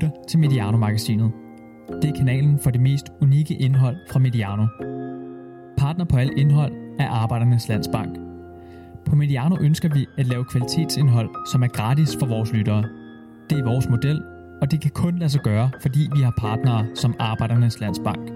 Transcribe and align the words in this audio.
lytter 0.00 0.16
til 0.28 0.38
Mediano-magasinet. 0.38 1.32
Det 2.02 2.10
er 2.10 2.16
kanalen 2.16 2.58
for 2.58 2.70
det 2.70 2.80
mest 2.80 3.06
unikke 3.20 3.54
indhold 3.54 3.96
fra 4.12 4.18
Mediano. 4.18 4.66
Partner 5.78 6.04
på 6.04 6.16
alt 6.16 6.32
indhold 6.38 6.72
er 6.98 7.08
Arbejdernes 7.08 7.68
Landsbank. 7.68 8.18
På 9.06 9.14
Mediano 9.14 9.56
ønsker 9.60 9.88
vi 9.94 10.06
at 10.18 10.26
lave 10.26 10.44
kvalitetsindhold, 10.44 11.30
som 11.52 11.62
er 11.62 11.68
gratis 11.68 12.16
for 12.18 12.26
vores 12.26 12.52
lyttere. 12.52 12.84
Det 13.50 13.58
er 13.58 13.64
vores 13.64 13.88
model, 13.88 14.22
og 14.62 14.70
det 14.70 14.80
kan 14.80 14.90
kun 14.90 15.18
lade 15.18 15.30
sig 15.30 15.40
gøre, 15.40 15.70
fordi 15.82 16.08
vi 16.14 16.20
har 16.20 16.34
partnere 16.38 16.86
som 16.94 17.14
Arbejdernes 17.18 17.80
Landsbank. 17.80 18.30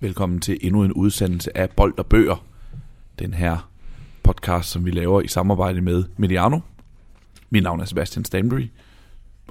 Velkommen 0.00 0.40
til 0.40 0.58
endnu 0.60 0.84
en 0.84 0.92
udsendelse 0.92 1.56
af 1.56 1.70
Bold 1.70 1.98
og 1.98 2.06
Bøger. 2.06 2.44
Den 3.18 3.34
her 3.34 3.69
podcast, 4.30 4.70
som 4.70 4.86
vi 4.86 4.90
laver 4.90 5.20
i 5.20 5.28
samarbejde 5.28 5.80
med 5.80 6.04
Mediano. 6.16 6.60
Mit 7.50 7.62
navn 7.62 7.80
er 7.80 7.84
Sebastian 7.84 8.24
Stanbury. 8.24 8.68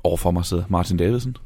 Overfor 0.04 0.32
mig 0.32 0.46
sidder 0.46 0.64
Martin 0.70 0.98
Davidsen. 0.98 1.38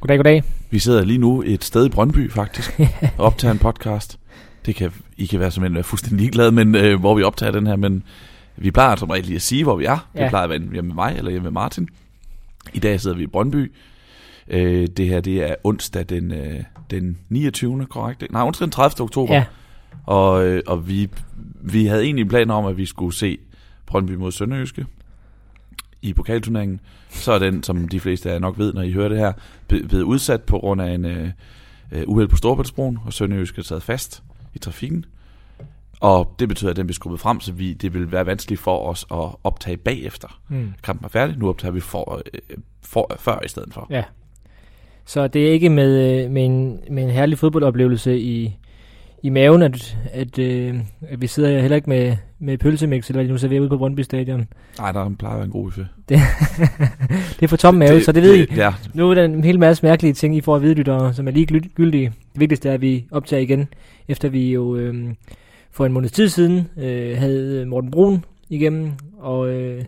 Goddag, 0.00 0.18
goddag. 0.18 0.42
Vi 0.70 0.78
sidder 0.78 1.04
lige 1.04 1.18
nu 1.18 1.42
et 1.46 1.64
sted 1.64 1.86
i 1.86 1.88
Brøndby 1.88 2.30
faktisk, 2.30 2.80
og 3.18 3.24
optager 3.26 3.52
en 3.52 3.58
podcast. 3.58 4.18
Det 4.66 4.74
kan, 4.74 4.92
I 5.16 5.26
kan 5.26 5.40
være 5.40 5.50
som 5.50 5.74
være 5.74 5.82
fuldstændig 5.82 6.20
ligeglade, 6.20 6.52
men 6.52 6.74
øh, 6.74 7.00
hvor 7.00 7.14
vi 7.14 7.22
optager 7.22 7.52
den 7.52 7.66
her, 7.66 7.76
men 7.76 8.02
vi 8.56 8.70
plejer 8.70 8.96
som 8.96 9.10
regel 9.10 9.24
lige 9.24 9.36
at 9.36 9.42
sige, 9.42 9.64
hvor 9.64 9.76
vi 9.76 9.84
er. 9.84 10.08
Ja. 10.14 10.22
Det 10.22 10.28
plejer 10.28 10.44
at 10.44 10.50
være 10.50 10.58
hjemme 10.72 10.88
med 10.88 10.94
mig 10.94 11.14
eller 11.16 11.30
hjemme 11.30 11.44
med 11.44 11.52
Martin. 11.52 11.88
I 12.72 12.78
dag 12.78 13.00
sidder 13.00 13.16
vi 13.16 13.22
i 13.22 13.26
Brøndby. 13.26 13.72
Øh, 14.48 14.86
det 14.86 15.06
her, 15.06 15.20
det 15.20 15.50
er 15.50 15.54
onsdag 15.64 16.04
den, 16.08 16.32
øh, 16.32 16.62
den 16.90 17.18
29. 17.28 17.86
korrekt? 17.86 18.32
Nej, 18.32 18.42
onsdag 18.42 18.64
den 18.64 18.72
30. 18.72 19.04
oktober. 19.04 19.34
Ja. 19.34 19.44
Og, 20.06 20.46
øh, 20.46 20.62
og 20.66 20.88
vi, 20.88 21.08
vi 21.60 21.86
havde 21.86 22.04
egentlig 22.04 22.28
planer 22.28 22.54
om, 22.54 22.66
at 22.66 22.76
vi 22.76 22.86
skulle 22.86 23.14
se 23.14 23.38
Brøndby 23.86 24.12
mod 24.12 24.32
Sønderjyske 24.32 24.86
i 26.02 26.12
pokalturneringen. 26.12 26.80
Så 27.10 27.32
er 27.32 27.38
den, 27.38 27.62
som 27.62 27.88
de 27.88 28.00
fleste 28.00 28.28
af 28.28 28.32
jer 28.32 28.40
nok 28.40 28.58
ved, 28.58 28.72
når 28.72 28.82
I 28.82 28.92
hører 28.92 29.08
det 29.08 29.18
her, 29.18 29.32
blevet 29.68 30.02
udsat 30.02 30.42
på 30.42 30.58
grund 30.58 30.82
af 30.82 30.94
en 30.94 31.04
øh, 31.04 31.30
øh, 31.92 32.02
uheld 32.06 32.28
på 32.28 32.36
Storbæltsbroen, 32.36 32.98
og 33.06 33.12
Sønderjyske 33.12 33.58
er 33.58 33.62
taget 33.62 33.82
fast 33.82 34.22
i 34.54 34.58
trafikken. 34.58 35.04
Og 36.00 36.34
det 36.38 36.48
betyder, 36.48 36.70
at 36.70 36.76
den 36.76 36.86
bliver 36.86 36.94
skubbet 36.94 37.20
frem, 37.20 37.40
så 37.40 37.52
vi, 37.52 37.72
det 37.72 37.94
vil 37.94 38.12
være 38.12 38.26
vanskeligt 38.26 38.60
for 38.60 38.88
os 38.88 39.06
at 39.10 39.28
optage 39.44 39.76
bagefter. 39.76 40.40
Mm. 40.48 40.72
Kampen 40.82 41.04
er 41.04 41.08
færdig, 41.08 41.38
nu 41.38 41.48
optager 41.48 41.72
vi 41.72 41.80
for, 41.80 42.22
øh, 42.34 42.40
for, 42.82 43.16
før 43.18 43.40
i 43.44 43.48
stedet 43.48 43.74
for. 43.74 43.86
Ja. 43.90 44.02
Så 45.04 45.28
det 45.28 45.48
er 45.48 45.52
ikke 45.52 45.70
med, 45.70 46.24
øh, 46.24 46.30
med, 46.30 46.44
en, 46.44 46.80
med 46.90 47.02
en 47.02 47.10
herlig 47.10 47.38
fodboldoplevelse 47.38 48.20
i, 48.20 48.56
i 49.22 49.30
maven, 49.30 49.62
at, 49.62 49.96
at, 50.12 50.38
øh, 50.38 50.74
at 51.08 51.20
vi 51.20 51.26
sidder 51.26 51.60
heller 51.60 51.76
ikke 51.76 51.90
med, 51.90 52.16
med 52.38 52.58
pølsemix, 52.58 53.10
eller 53.10 53.28
nu 53.28 53.38
serverer 53.38 53.60
ude 53.60 53.68
på 53.68 53.78
Brøndby 53.78 54.00
Stadion. 54.00 54.46
Nej, 54.78 54.92
der 54.92 55.10
plejer 55.18 55.34
at 55.34 55.38
være 55.38 55.44
en 55.44 55.50
god 55.52 55.64
buffet. 55.64 55.88
Det, 56.08 56.18
det 57.36 57.42
er 57.42 57.48
for 57.48 57.56
tom 57.56 57.74
mave, 57.74 57.94
det, 57.94 58.04
så 58.04 58.12
det 58.12 58.22
ved 58.22 58.34
I. 58.36 58.54
Ja, 58.54 58.74
Nu 58.94 59.10
er 59.10 59.14
der 59.14 59.24
en 59.24 59.44
hel 59.44 59.58
masse 59.58 59.86
mærkelige 59.86 60.12
ting, 60.12 60.36
I 60.36 60.40
får 60.40 60.56
at 60.56 60.62
vide, 60.62 60.74
lyttere, 60.74 61.14
som 61.14 61.28
er 61.28 61.32
lige 61.32 61.60
gyldige. 61.74 62.12
Det 62.32 62.40
vigtigste 62.40 62.68
er, 62.68 62.74
at 62.74 62.80
vi 62.80 63.04
optager 63.10 63.42
igen, 63.42 63.68
efter 64.08 64.28
vi 64.28 64.52
jo 64.52 64.76
øh, 64.76 64.94
for 65.70 65.86
en 65.86 65.92
måned 65.92 66.08
tid 66.08 66.28
siden 66.28 66.68
øh, 66.76 67.18
havde 67.18 67.66
Morten 67.66 67.90
Brun 67.90 68.24
igennem, 68.48 68.92
og, 69.18 69.48
øh, 69.48 69.84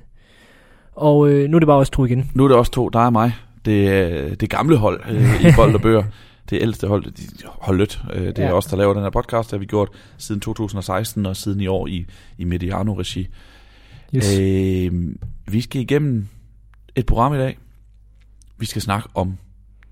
og 0.97 1.31
øh, 1.31 1.49
nu 1.51 1.57
er 1.57 1.61
det 1.61 1.67
bare 1.67 1.79
også 1.79 1.93
to 1.93 2.05
igen. 2.05 2.31
Nu 2.35 2.45
er 2.45 2.49
det 2.49 2.57
også 2.57 2.73
to, 2.73 2.89
der 2.89 3.01
er 3.01 3.11
mig. 3.11 3.33
Det 3.65 3.89
er 3.89 4.35
det 4.35 4.51
gamle 4.51 4.77
hold 4.77 5.01
øh, 5.11 5.45
i 5.45 5.47
Bold 5.57 5.75
og 5.75 5.81
Bøger. 5.81 6.03
Det 6.51 6.63
ældste 6.63 6.87
hold, 6.89 7.05
de, 7.05 7.23
holdet. 7.47 8.03
Øh, 8.15 8.27
det 8.27 8.39
er 8.39 8.47
Ja. 8.47 8.53
os, 8.53 8.67
der 8.67 8.77
laver 8.77 8.95
den 8.95 9.03
her 9.03 9.11
podcast. 9.11 9.51
Det 9.51 9.53
har 9.57 9.59
vi 9.59 9.67
gjort 9.67 9.89
siden 10.19 10.41
2016 10.41 11.27
og 11.27 11.37
siden 11.37 11.61
i 11.61 11.67
år 11.67 11.87
i, 11.87 12.07
i 12.39 12.45
Mediano-regi. 12.45 13.29
Yes. 14.15 14.39
Øh, 14.39 14.93
vi 15.49 15.61
skal 15.61 15.81
igennem 15.83 16.27
et 16.97 17.07
program 17.07 17.35
i 17.35 17.39
dag. 17.39 17.59
Vi 18.59 18.67
skal 18.67 18.83
snakke 18.83 19.09
om 19.15 19.37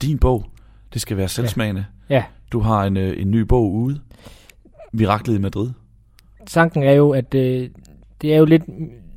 din 0.02 0.18
bog. 0.18 0.46
Det 0.94 1.00
skal 1.00 1.16
være 1.16 1.28
selvsmagende. 1.28 1.84
Ja. 2.10 2.24
Du 2.52 2.60
har 2.60 2.84
en, 2.84 2.96
øh, 2.96 3.22
en 3.22 3.30
ny 3.30 3.40
bog 3.40 3.72
ude. 3.74 4.00
Miraklet 4.92 5.34
i 5.34 5.38
Madrid. 5.38 5.70
tanken 6.46 6.82
er 6.82 6.92
jo, 6.92 7.10
at 7.10 7.34
øh, 7.34 7.68
det 8.22 8.34
er 8.34 8.38
jo 8.38 8.44
lidt... 8.44 8.62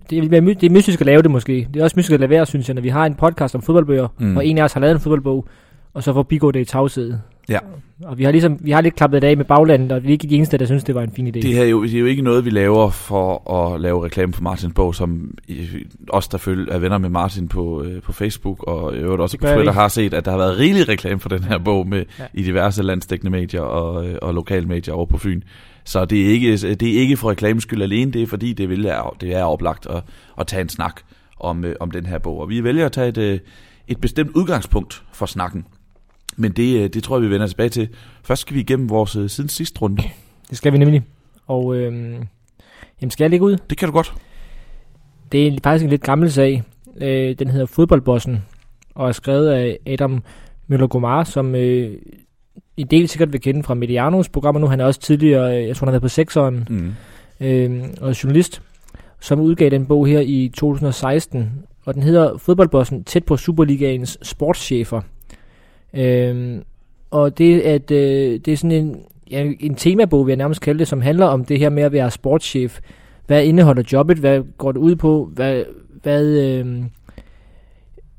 Det 0.09 0.17
er, 0.33 0.41
my- 0.41 0.49
det 0.53 0.63
er 0.63 0.69
mystisk 0.69 1.01
at 1.01 1.05
lave 1.05 1.21
det 1.21 1.31
måske. 1.31 1.67
Det 1.73 1.79
er 1.79 1.83
også 1.83 1.93
mystisk 1.97 2.13
at 2.13 2.19
lade 2.19 2.29
være, 2.29 2.45
synes 2.45 2.67
jeg, 2.67 2.73
når 2.73 2.81
vi 2.81 2.89
har 2.89 3.05
en 3.05 3.15
podcast 3.15 3.55
om 3.55 3.61
fodboldbøger, 3.61 4.07
mm. 4.19 4.37
og 4.37 4.45
en 4.45 4.57
af 4.57 4.63
os 4.63 4.73
har 4.73 4.79
lavet 4.79 4.93
en 4.93 4.99
fodboldbog, 4.99 5.47
og 5.93 6.03
så 6.03 6.13
får 6.13 6.23
Bigo 6.23 6.51
det 6.51 6.59
i 6.59 6.65
tavshed. 6.65 7.13
Ja. 7.49 7.59
Og 8.03 8.17
vi 8.17 8.23
har 8.23 8.31
ligesom, 8.31 8.57
vi 8.59 8.71
har 8.71 8.81
lidt 8.81 8.95
klappet 8.95 9.21
det 9.21 9.27
af 9.27 9.37
med 9.37 9.45
baglandet, 9.45 9.91
og 9.91 10.03
vi 10.03 10.07
er 10.07 10.11
ikke 10.11 10.27
de 10.27 10.35
eneste, 10.35 10.57
der 10.57 10.65
synes, 10.65 10.83
det 10.83 10.95
var 10.95 11.01
en 11.01 11.11
fin 11.11 11.27
idé. 11.27 11.31
Det 11.31 11.53
her 11.53 11.63
er 11.63 11.67
jo, 11.67 11.83
det 11.83 11.93
er 11.93 11.99
jo 11.99 12.05
ikke 12.05 12.21
noget, 12.21 12.45
vi 12.45 12.49
laver 12.49 12.89
for 12.89 13.51
at 13.51 13.81
lave 13.81 14.05
reklame 14.05 14.33
for 14.33 14.41
Martins 14.41 14.73
bog, 14.73 14.95
som 14.95 15.37
os, 16.09 16.27
der 16.27 16.37
følger, 16.37 16.73
er 16.73 16.79
venner 16.79 16.97
med 16.97 17.09
Martin 17.09 17.47
på, 17.47 17.83
øh, 17.83 18.01
på 18.01 18.11
Facebook, 18.11 18.63
og 18.63 18.95
i 18.95 18.97
øvrigt 18.97 19.21
også 19.21 19.37
på 19.37 19.47
Twitter, 19.47 19.71
har 19.71 19.87
set, 19.87 20.13
at 20.13 20.25
der 20.25 20.31
har 20.31 20.37
været 20.37 20.57
rigelig 20.57 20.89
reklame 20.89 21.19
for 21.19 21.29
den 21.29 21.43
her 21.43 21.57
bog 21.57 21.87
med, 21.87 22.05
ja. 22.19 22.23
I 22.33 22.43
diverse 22.43 22.83
landstækkende 22.83 23.31
medier 23.31 23.61
og, 23.61 24.07
øh, 24.07 24.15
og 24.21 24.33
lokale 24.33 24.65
medier 24.65 24.93
over 24.93 25.05
på 25.05 25.17
Fyn. 25.17 25.41
Så 25.83 26.05
det 26.05 26.21
er 26.21 26.29
ikke, 26.29 26.57
det 26.57 26.95
er 26.95 26.99
ikke 26.99 27.17
for 27.17 27.29
reklamens 27.29 27.63
skyld 27.63 27.81
alene, 27.81 28.11
det 28.11 28.21
er 28.21 28.27
fordi, 28.27 28.53
det, 28.53 28.69
vil 28.69 28.85
er, 28.85 29.15
det 29.21 29.35
er 29.35 29.43
oplagt 29.43 29.87
at, 29.89 30.03
at 30.39 30.47
tage 30.47 30.61
en 30.61 30.69
snak 30.69 31.01
om, 31.39 31.65
øh, 31.65 31.75
om 31.79 31.91
den 31.91 32.05
her 32.05 32.17
bog. 32.17 32.39
Og 32.39 32.49
vi 32.49 32.63
vælger 32.63 32.85
at 32.85 32.91
tage 32.91 33.07
et, 33.07 33.41
et 33.87 34.01
bestemt 34.01 34.31
udgangspunkt 34.35 35.03
for 35.13 35.25
snakken. 35.25 35.65
Men 36.37 36.51
det, 36.51 36.77
øh, 36.83 36.89
det 36.89 37.03
tror 37.03 37.15
jeg, 37.17 37.23
vi 37.23 37.29
vender 37.29 37.47
tilbage 37.47 37.69
til. 37.69 37.89
Først 38.23 38.41
skal 38.41 38.55
vi 38.55 38.59
igennem 38.59 38.89
vores 38.89 39.15
øh, 39.15 39.29
siden 39.29 39.49
sidste 39.49 39.81
runde. 39.81 40.03
Det 40.49 40.57
skal 40.57 40.73
vi 40.73 40.77
nemlig. 40.77 41.01
Og 41.47 41.75
øhm, 41.75 42.27
jamen, 43.01 43.11
skal 43.11 43.23
jeg 43.23 43.29
lægge 43.29 43.45
ud? 43.45 43.57
Det 43.69 43.77
kan 43.77 43.87
du 43.87 43.93
godt. 43.93 44.13
Det 45.31 45.47
er 45.47 45.57
faktisk 45.63 45.83
en 45.83 45.89
lidt 45.89 46.03
gammel 46.03 46.31
sag. 46.31 46.63
Øh, 47.01 47.35
den 47.39 47.47
hedder 47.47 47.65
Fodboldbossen, 47.65 48.43
og 48.95 49.07
er 49.07 49.11
skrevet 49.11 49.49
af 49.49 49.77
Adam 49.87 50.23
Møller 50.67 50.87
Gomar, 50.87 51.23
som 51.23 51.55
øh, 51.55 51.91
en 52.77 52.87
del 52.87 53.07
sikkert 53.09 53.33
vil 53.33 53.41
kende 53.41 53.63
fra 53.63 53.73
Medianos 53.73 54.29
programmer 54.29 54.59
nu. 54.61 54.67
Han 54.67 54.79
er 54.79 54.85
også 54.85 54.99
tidligere, 54.99 55.57
øh, 55.61 55.67
jeg 55.67 55.75
tror 55.75 55.85
han 55.85 55.87
har 55.87 55.99
været 55.99 56.01
på 56.01 56.07
sekseren, 56.07 56.67
Mm. 56.69 56.93
øh, 57.47 57.83
og 58.01 58.23
journalist, 58.23 58.61
som 59.19 59.39
udgav 59.39 59.69
den 59.69 59.85
bog 59.85 60.07
her 60.07 60.19
i 60.19 60.51
2016. 60.53 61.49
Og 61.85 61.93
den 61.93 62.03
hedder 62.03 62.37
Fodboldbossen 62.37 63.03
tæt 63.03 63.23
på 63.25 63.37
Superligaens 63.37 64.17
sportschefer. 64.21 65.01
Øh, 65.93 66.61
og 67.11 67.37
det 67.37 67.61
at, 67.61 67.91
øh, 67.91 68.39
det 68.45 68.47
er 68.47 68.57
sådan 68.57 68.71
en, 68.71 69.01
ja, 69.31 69.51
en 69.59 69.75
temabog, 69.75 70.25
vil 70.25 70.31
jeg 70.31 70.37
nærmest 70.37 70.61
kalde 70.61 70.79
det, 70.79 70.87
som 70.87 71.01
handler 71.01 71.25
om 71.25 71.45
det 71.45 71.59
her 71.59 71.69
med 71.69 71.83
at 71.83 71.91
være 71.91 72.11
sportschef. 72.11 72.79
Hvad 73.27 73.43
indeholder 73.43 73.83
jobbet? 73.93 74.17
Hvad 74.17 74.43
går 74.57 74.71
det 74.71 74.79
ud 74.79 74.95
på? 74.95 75.29
Hvad, 75.33 75.63
hvad, 76.03 76.25
øh, 76.25 76.83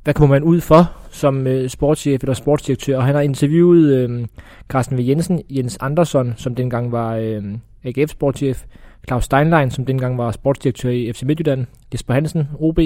hvad 0.04 0.14
kommer 0.14 0.36
man 0.36 0.42
ud 0.42 0.60
for 0.60 0.92
som 1.10 1.46
øh, 1.46 1.68
sportschef 1.68 2.22
eller 2.22 2.34
sportsdirektør? 2.34 2.96
Og 2.96 3.04
han 3.04 3.14
har 3.14 3.22
interviewet 3.22 3.94
øh, 3.94 4.26
Carsten 4.68 4.98
V. 4.98 5.00
Jensen, 5.00 5.42
Jens 5.50 5.78
Andersson, 5.80 6.34
som 6.36 6.54
dengang 6.54 6.92
var 6.92 7.16
øh, 7.16 7.42
AGF-sportschef, 7.84 8.64
Claus 9.08 9.24
Steinlein, 9.24 9.70
som 9.70 9.86
dengang 9.86 10.18
var 10.18 10.30
sportsdirektør 10.30 10.90
i 10.90 11.12
FC 11.12 11.22
Midtjylland, 11.22 11.66
Jesper 11.92 12.14
Hansen, 12.14 12.48
OB, 12.58 12.78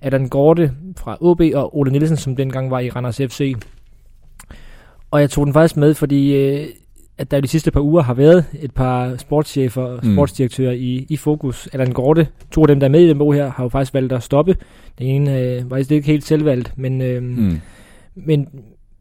Allan 0.00 0.28
Gorte 0.28 0.72
fra 0.96 1.16
OB 1.20 1.40
og 1.54 1.78
Ole 1.78 1.90
Nielsen, 1.90 2.16
som 2.16 2.36
dengang 2.36 2.70
var 2.70 2.80
i 2.80 2.90
Randers 2.90 3.16
FC. 3.16 3.54
Og 5.14 5.20
jeg 5.20 5.30
tog 5.30 5.46
den 5.46 5.52
faktisk 5.52 5.76
med, 5.76 5.94
fordi 5.94 6.34
øh, 6.36 6.66
at 7.18 7.30
der 7.30 7.40
de 7.40 7.48
sidste 7.48 7.70
par 7.70 7.80
uger 7.80 8.02
har 8.02 8.14
været 8.14 8.44
et 8.60 8.70
par 8.74 9.16
sportschefer 9.16 9.82
og 9.82 10.00
Mm. 10.02 10.14
sportsdirektører 10.14 10.72
i, 10.72 11.06
i 11.08 11.16
fokus. 11.16 11.68
Allan 11.72 11.92
Gorte, 11.92 12.28
to 12.50 12.60
af 12.62 12.68
dem, 12.68 12.80
der 12.80 12.86
er 12.86 12.90
med 12.90 13.00
i 13.00 13.08
den 13.08 13.18
bog 13.18 13.34
her, 13.34 13.50
har 13.50 13.64
jo 13.64 13.68
faktisk 13.68 13.94
valgt 13.94 14.12
at 14.12 14.22
stoppe. 14.22 14.56
Den 14.98 15.06
ene 15.06 15.40
øh, 15.40 15.70
var 15.70 15.76
ikke 15.76 16.06
helt 16.06 16.24
selvvalgt, 16.24 16.72
men, 16.76 17.02
øh, 17.02 17.22
mm. 17.22 17.28
Mm. 17.28 17.60
men, 18.14 18.48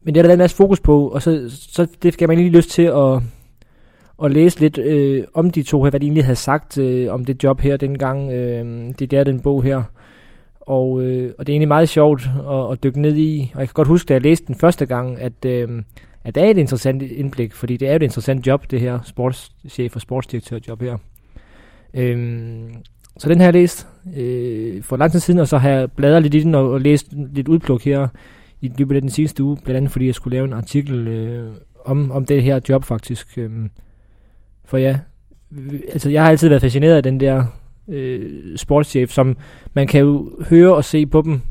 men 0.04 0.16
det 0.16 0.22
er 0.22 0.26
der 0.28 0.34
en 0.34 0.40
masse 0.40 0.56
fokus 0.56 0.80
på, 0.80 1.08
og 1.08 1.22
så, 1.22 1.46
så 1.50 1.88
det 2.04 2.14
skal 2.14 2.28
man 2.28 2.38
lige 2.38 2.50
lyst 2.50 2.70
til 2.70 2.84
at, 2.84 3.22
at 4.24 4.32
læse 4.32 4.60
lidt 4.60 4.78
øh, 4.78 5.24
om 5.34 5.50
de 5.50 5.64
to 5.64 5.84
her, 5.84 5.90
hvad 5.90 6.00
de 6.00 6.06
egentlig 6.06 6.26
havde 6.26 6.36
sagt 6.36 6.78
øh, 6.78 7.14
om 7.14 7.26
det 7.26 7.44
job 7.44 7.60
her 7.60 7.78
dengang. 7.78 8.32
Øh, 8.32 8.90
det 9.00 9.12
der 9.12 9.24
den 9.24 9.40
bog 9.40 9.64
her. 9.64 9.84
Og, 10.62 11.02
øh, 11.02 11.34
og 11.38 11.48
det 11.48 11.54
er 11.54 11.56
egentlig 11.56 11.68
meget 11.68 11.90
sjovt 11.90 12.30
at, 12.52 12.72
at 12.72 12.84
dykke 12.84 13.02
ned 13.02 13.16
i. 13.18 13.52
Og 13.54 13.60
jeg 13.60 13.68
kan 13.68 13.74
godt 13.74 13.88
huske, 13.88 14.08
da 14.08 14.14
jeg 14.14 14.22
læste 14.22 14.48
den 14.48 14.56
første 14.56 14.86
gang, 14.86 15.20
at, 15.20 15.46
øh, 15.46 15.70
at 16.24 16.36
det 16.36 16.44
er 16.44 16.50
et 16.50 16.58
interessant 16.58 17.02
indblik, 17.02 17.54
fordi 17.54 17.78
det 17.78 17.88
er 17.88 17.92
jo 17.92 17.96
et 17.96 18.04
interessant 18.04 18.48
job, 18.48 18.72
det 18.72 18.80
her 18.80 19.00
sportschef 19.06 19.96
og 19.96 20.02
sportsdirektørjob 20.02 20.82
her. 20.82 20.98
Øhm, 21.94 22.70
så 23.18 23.30
den 23.30 23.38
har 23.38 23.46
jeg 23.46 23.54
læst 23.54 23.88
øh, 24.18 24.84
for 24.84 24.98
lang 24.98 25.12
tid 25.12 25.20
siden, 25.20 25.40
og 25.40 25.48
så 25.48 25.58
har 25.58 25.70
jeg 25.70 25.92
bladret 25.92 26.22
lidt 26.22 26.34
i 26.34 26.40
den 26.40 26.56
og, 26.56 26.72
og 26.72 26.82
læst 26.82 27.08
lidt 27.34 27.48
udpluk 27.48 27.82
her 27.82 28.08
i 28.62 28.72
løbet 28.78 28.96
af 28.96 29.02
den 29.02 29.10
sidste 29.10 29.44
uge, 29.44 29.58
blandt 29.64 29.78
andet 29.78 29.92
fordi 29.92 30.06
jeg 30.06 30.16
skulle 30.16 30.36
lave 30.36 30.46
en 30.46 30.54
artikel 30.54 31.08
øh, 31.08 31.52
om, 31.86 32.12
om 32.12 32.26
det 32.26 32.44
her 32.44 32.60
job 32.70 32.84
faktisk. 32.84 33.38
Øhm, 33.38 33.70
for 34.66 34.78
ja, 34.78 35.00
øh, 35.52 35.80
altså 35.94 36.10
jeg 36.10 36.24
har 36.24 36.30
altid 36.30 36.50
været 36.50 36.62
fascineret 36.62 36.96
af 36.96 37.04
den 37.04 37.20
der 37.20 37.46
øh, 37.88 38.58
sportschef, 38.58 39.12
som 39.12 39.38
man 39.74 39.88
kan 39.88 40.02
jo 40.02 40.32
høre 40.50 40.76
og 40.76 40.84
se 40.84 41.06
på 41.06 41.22
dem, 41.22 41.42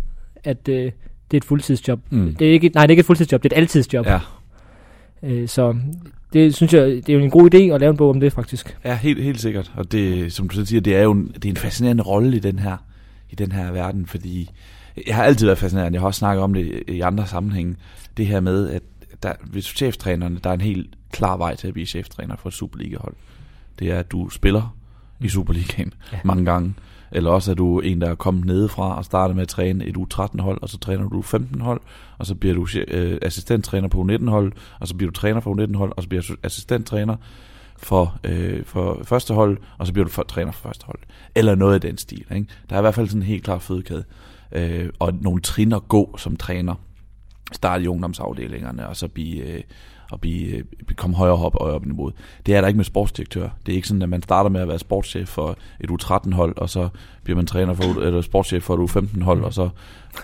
at 0.44 0.68
øh, 0.68 0.84
det 1.30 1.36
er 1.36 1.36
et 1.36 1.44
fuldtidsjob. 1.44 2.00
Mm. 2.10 2.34
Det 2.34 2.48
er 2.48 2.52
ikke, 2.52 2.68
nej, 2.68 2.82
det 2.82 2.88
er 2.88 2.92
ikke 2.92 3.00
et 3.00 3.06
fuldtidsjob, 3.06 3.42
det 3.42 3.52
er 3.52 3.56
et 3.56 3.60
alttidsjob. 3.60 4.06
Ja, 4.06 4.18
Øh, 5.22 5.48
så 5.48 5.76
det 6.32 6.54
synes 6.54 6.74
jeg, 6.74 6.86
det 6.86 7.08
er 7.08 7.12
jo 7.12 7.20
en 7.20 7.30
god 7.30 7.54
idé 7.54 7.58
at 7.58 7.80
lave 7.80 7.90
en 7.90 7.96
bog 7.96 8.10
om 8.10 8.20
det 8.20 8.32
faktisk. 8.32 8.76
ja 8.84 8.96
helt, 8.96 9.22
helt 9.22 9.40
sikkert. 9.40 9.72
Og 9.76 9.92
det, 9.92 10.32
som 10.32 10.48
du 10.48 10.54
så 10.54 10.64
siger, 10.64 10.80
det 10.80 10.96
er 10.96 11.02
jo 11.02 11.12
en, 11.12 11.32
det 11.34 11.44
er 11.44 11.50
en 11.50 11.56
fascinerende 11.56 12.02
rolle 12.02 12.36
i 12.36 12.40
den 12.40 12.58
her 12.58 12.76
i 13.30 13.34
den 13.34 13.52
her 13.52 13.72
verden, 13.72 14.06
fordi 14.06 14.50
jeg 15.06 15.16
har 15.16 15.24
altid 15.24 15.46
været 15.46 15.58
fascineret, 15.58 15.92
jeg 15.92 16.00
har 16.00 16.06
også 16.06 16.18
snakket 16.18 16.42
om 16.42 16.54
det 16.54 16.82
i 16.88 17.00
andre 17.00 17.26
sammenhænge, 17.26 17.76
det 18.16 18.26
her 18.26 18.40
med, 18.40 18.70
at 18.70 18.82
der, 19.22 19.32
hvis 19.44 19.64
cheftrænerne, 19.64 20.38
der 20.44 20.50
er 20.50 20.54
en 20.54 20.60
helt 20.60 20.94
klar 21.12 21.36
vej 21.36 21.56
til 21.56 21.68
at 21.68 21.72
blive 21.72 21.86
cheftræner 21.86 22.36
for 22.36 22.48
et 22.48 22.54
Superliga-hold. 22.54 23.14
Det 23.78 23.90
er, 23.90 23.98
at 23.98 24.12
du 24.12 24.28
spiller 24.28 24.76
i 25.20 25.28
Superligaen 25.28 25.92
ja. 26.12 26.18
mange 26.24 26.44
gange, 26.44 26.74
eller 27.12 27.30
også 27.30 27.50
er 27.50 27.54
du 27.54 27.80
en, 27.80 28.00
der 28.00 28.10
er 28.10 28.14
kommet 28.14 28.44
nedefra 28.44 28.96
og 28.96 29.04
starter 29.04 29.34
med 29.34 29.42
at 29.42 29.48
træne 29.48 29.84
et 29.84 29.96
U13-hold, 29.96 30.58
og 30.62 30.68
så 30.68 30.78
træner 30.78 31.08
du 31.08 31.20
15-hold, 31.20 31.80
og 32.18 32.26
så 32.26 32.34
bliver 32.34 32.54
du 32.54 32.66
øh, 32.88 33.18
assistenttræner 33.22 33.88
på 33.88 34.02
U19-hold, 34.02 34.52
og 34.80 34.88
så 34.88 34.94
bliver 34.94 35.10
du 35.10 35.14
træner 35.20 35.40
for 35.40 35.54
U19-hold, 35.54 35.92
og 35.96 36.02
så 36.02 36.08
bliver 36.08 36.22
du 36.28 36.36
assistenttræner 36.42 37.16
for, 37.76 38.18
øh, 38.24 38.64
for 38.64 39.00
første 39.04 39.34
hold, 39.34 39.58
og 39.78 39.86
så 39.86 39.92
bliver 39.92 40.04
du 40.04 40.12
for, 40.12 40.22
træner 40.22 40.52
for 40.52 40.68
første 40.68 40.86
hold. 40.86 40.98
Eller 41.34 41.54
noget 41.54 41.74
af 41.74 41.80
den 41.80 41.98
stil. 41.98 42.24
Ikke? 42.34 42.46
Der 42.70 42.76
er 42.76 42.80
i 42.80 42.82
hvert 42.82 42.94
fald 42.94 43.08
sådan 43.08 43.22
en 43.22 43.26
helt 43.26 43.44
klar 43.44 43.58
fødekæde. 43.58 44.04
Øh, 44.52 44.88
og 44.98 45.14
nogle 45.14 45.40
trin 45.40 45.72
at 45.72 45.88
gå 45.88 46.16
som 46.18 46.36
træner. 46.36 46.74
Start 47.52 47.82
i 47.82 47.86
ungdomsafdelingerne, 47.86 48.88
og 48.88 48.96
så 48.96 49.08
blive... 49.08 49.42
Øh, 49.42 49.62
og 50.12 50.20
blive, 50.20 50.56
øh, 50.56 50.64
komme 50.96 51.16
højere 51.16 51.36
op 51.36 51.54
og 51.54 51.60
op 51.60 51.86
niveau. 51.86 52.10
Det 52.46 52.54
er 52.54 52.60
der 52.60 52.68
ikke 52.68 52.76
med 52.76 52.84
sportsdirektør. 52.84 53.48
Det 53.66 53.72
er 53.72 53.76
ikke 53.76 53.88
sådan, 53.88 54.02
at 54.02 54.08
man 54.08 54.22
starter 54.22 54.50
med 54.50 54.60
at 54.60 54.68
være 54.68 54.78
sportschef 54.78 55.28
for 55.28 55.56
et 55.80 55.90
U13-hold, 55.90 56.56
og 56.56 56.70
så 56.70 56.88
bliver 57.24 57.36
man 57.36 57.46
træner 57.46 57.74
for, 57.74 58.00
eller 58.00 58.20
sportschef 58.20 58.62
for 58.62 58.74
et 58.74 58.90
U15-hold, 58.90 59.44
og 59.44 59.54
så... 59.54 59.68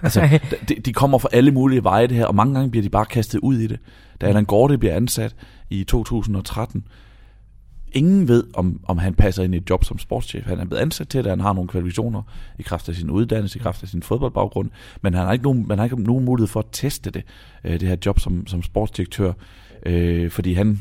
Altså, 0.02 0.40
de, 0.68 0.74
de 0.74 0.92
kommer 0.92 1.18
fra 1.18 1.28
alle 1.32 1.50
mulige 1.50 1.84
veje 1.84 2.06
det 2.06 2.16
her, 2.16 2.26
og 2.26 2.34
mange 2.34 2.54
gange 2.54 2.70
bliver 2.70 2.82
de 2.82 2.88
bare 2.88 3.06
kastet 3.06 3.38
ud 3.38 3.56
i 3.56 3.66
det. 3.66 3.78
Da 4.20 4.26
Allan 4.26 4.44
Gorte 4.44 4.78
bliver 4.78 4.94
ansat 4.94 5.36
i 5.70 5.84
2013, 5.84 6.84
ingen 7.92 8.28
ved, 8.28 8.44
om, 8.54 8.80
om 8.84 8.98
han 8.98 9.14
passer 9.14 9.42
ind 9.42 9.54
i 9.54 9.56
et 9.56 9.70
job 9.70 9.84
som 9.84 9.98
sportschef. 9.98 10.46
Han 10.46 10.60
er 10.60 10.64
blevet 10.64 10.82
ansat 10.82 11.08
til 11.08 11.24
det, 11.24 11.30
han 11.30 11.40
har 11.40 11.52
nogle 11.52 11.68
kvalifikationer 11.68 12.22
i 12.58 12.62
kraft 12.62 12.88
af 12.88 12.94
sin 12.94 13.10
uddannelse, 13.10 13.58
i 13.58 13.62
kraft 13.62 13.82
af 13.82 13.88
sin 13.88 14.02
fodboldbaggrund, 14.02 14.70
men 15.02 15.14
han 15.14 15.26
har 15.26 15.32
ikke 15.32 15.44
nogen, 15.44 15.68
man 15.68 15.78
har 15.78 15.84
ikke 15.84 16.02
nogen 16.02 16.24
mulighed 16.24 16.48
for 16.48 16.60
at 16.60 16.66
teste 16.72 17.10
det, 17.10 17.24
øh, 17.64 17.80
det 17.80 17.88
her 17.88 17.96
job 18.06 18.20
som, 18.20 18.46
som 18.46 18.62
sportsdirektør, 18.62 19.32
øh, 19.86 20.30
fordi 20.30 20.52
han, 20.52 20.80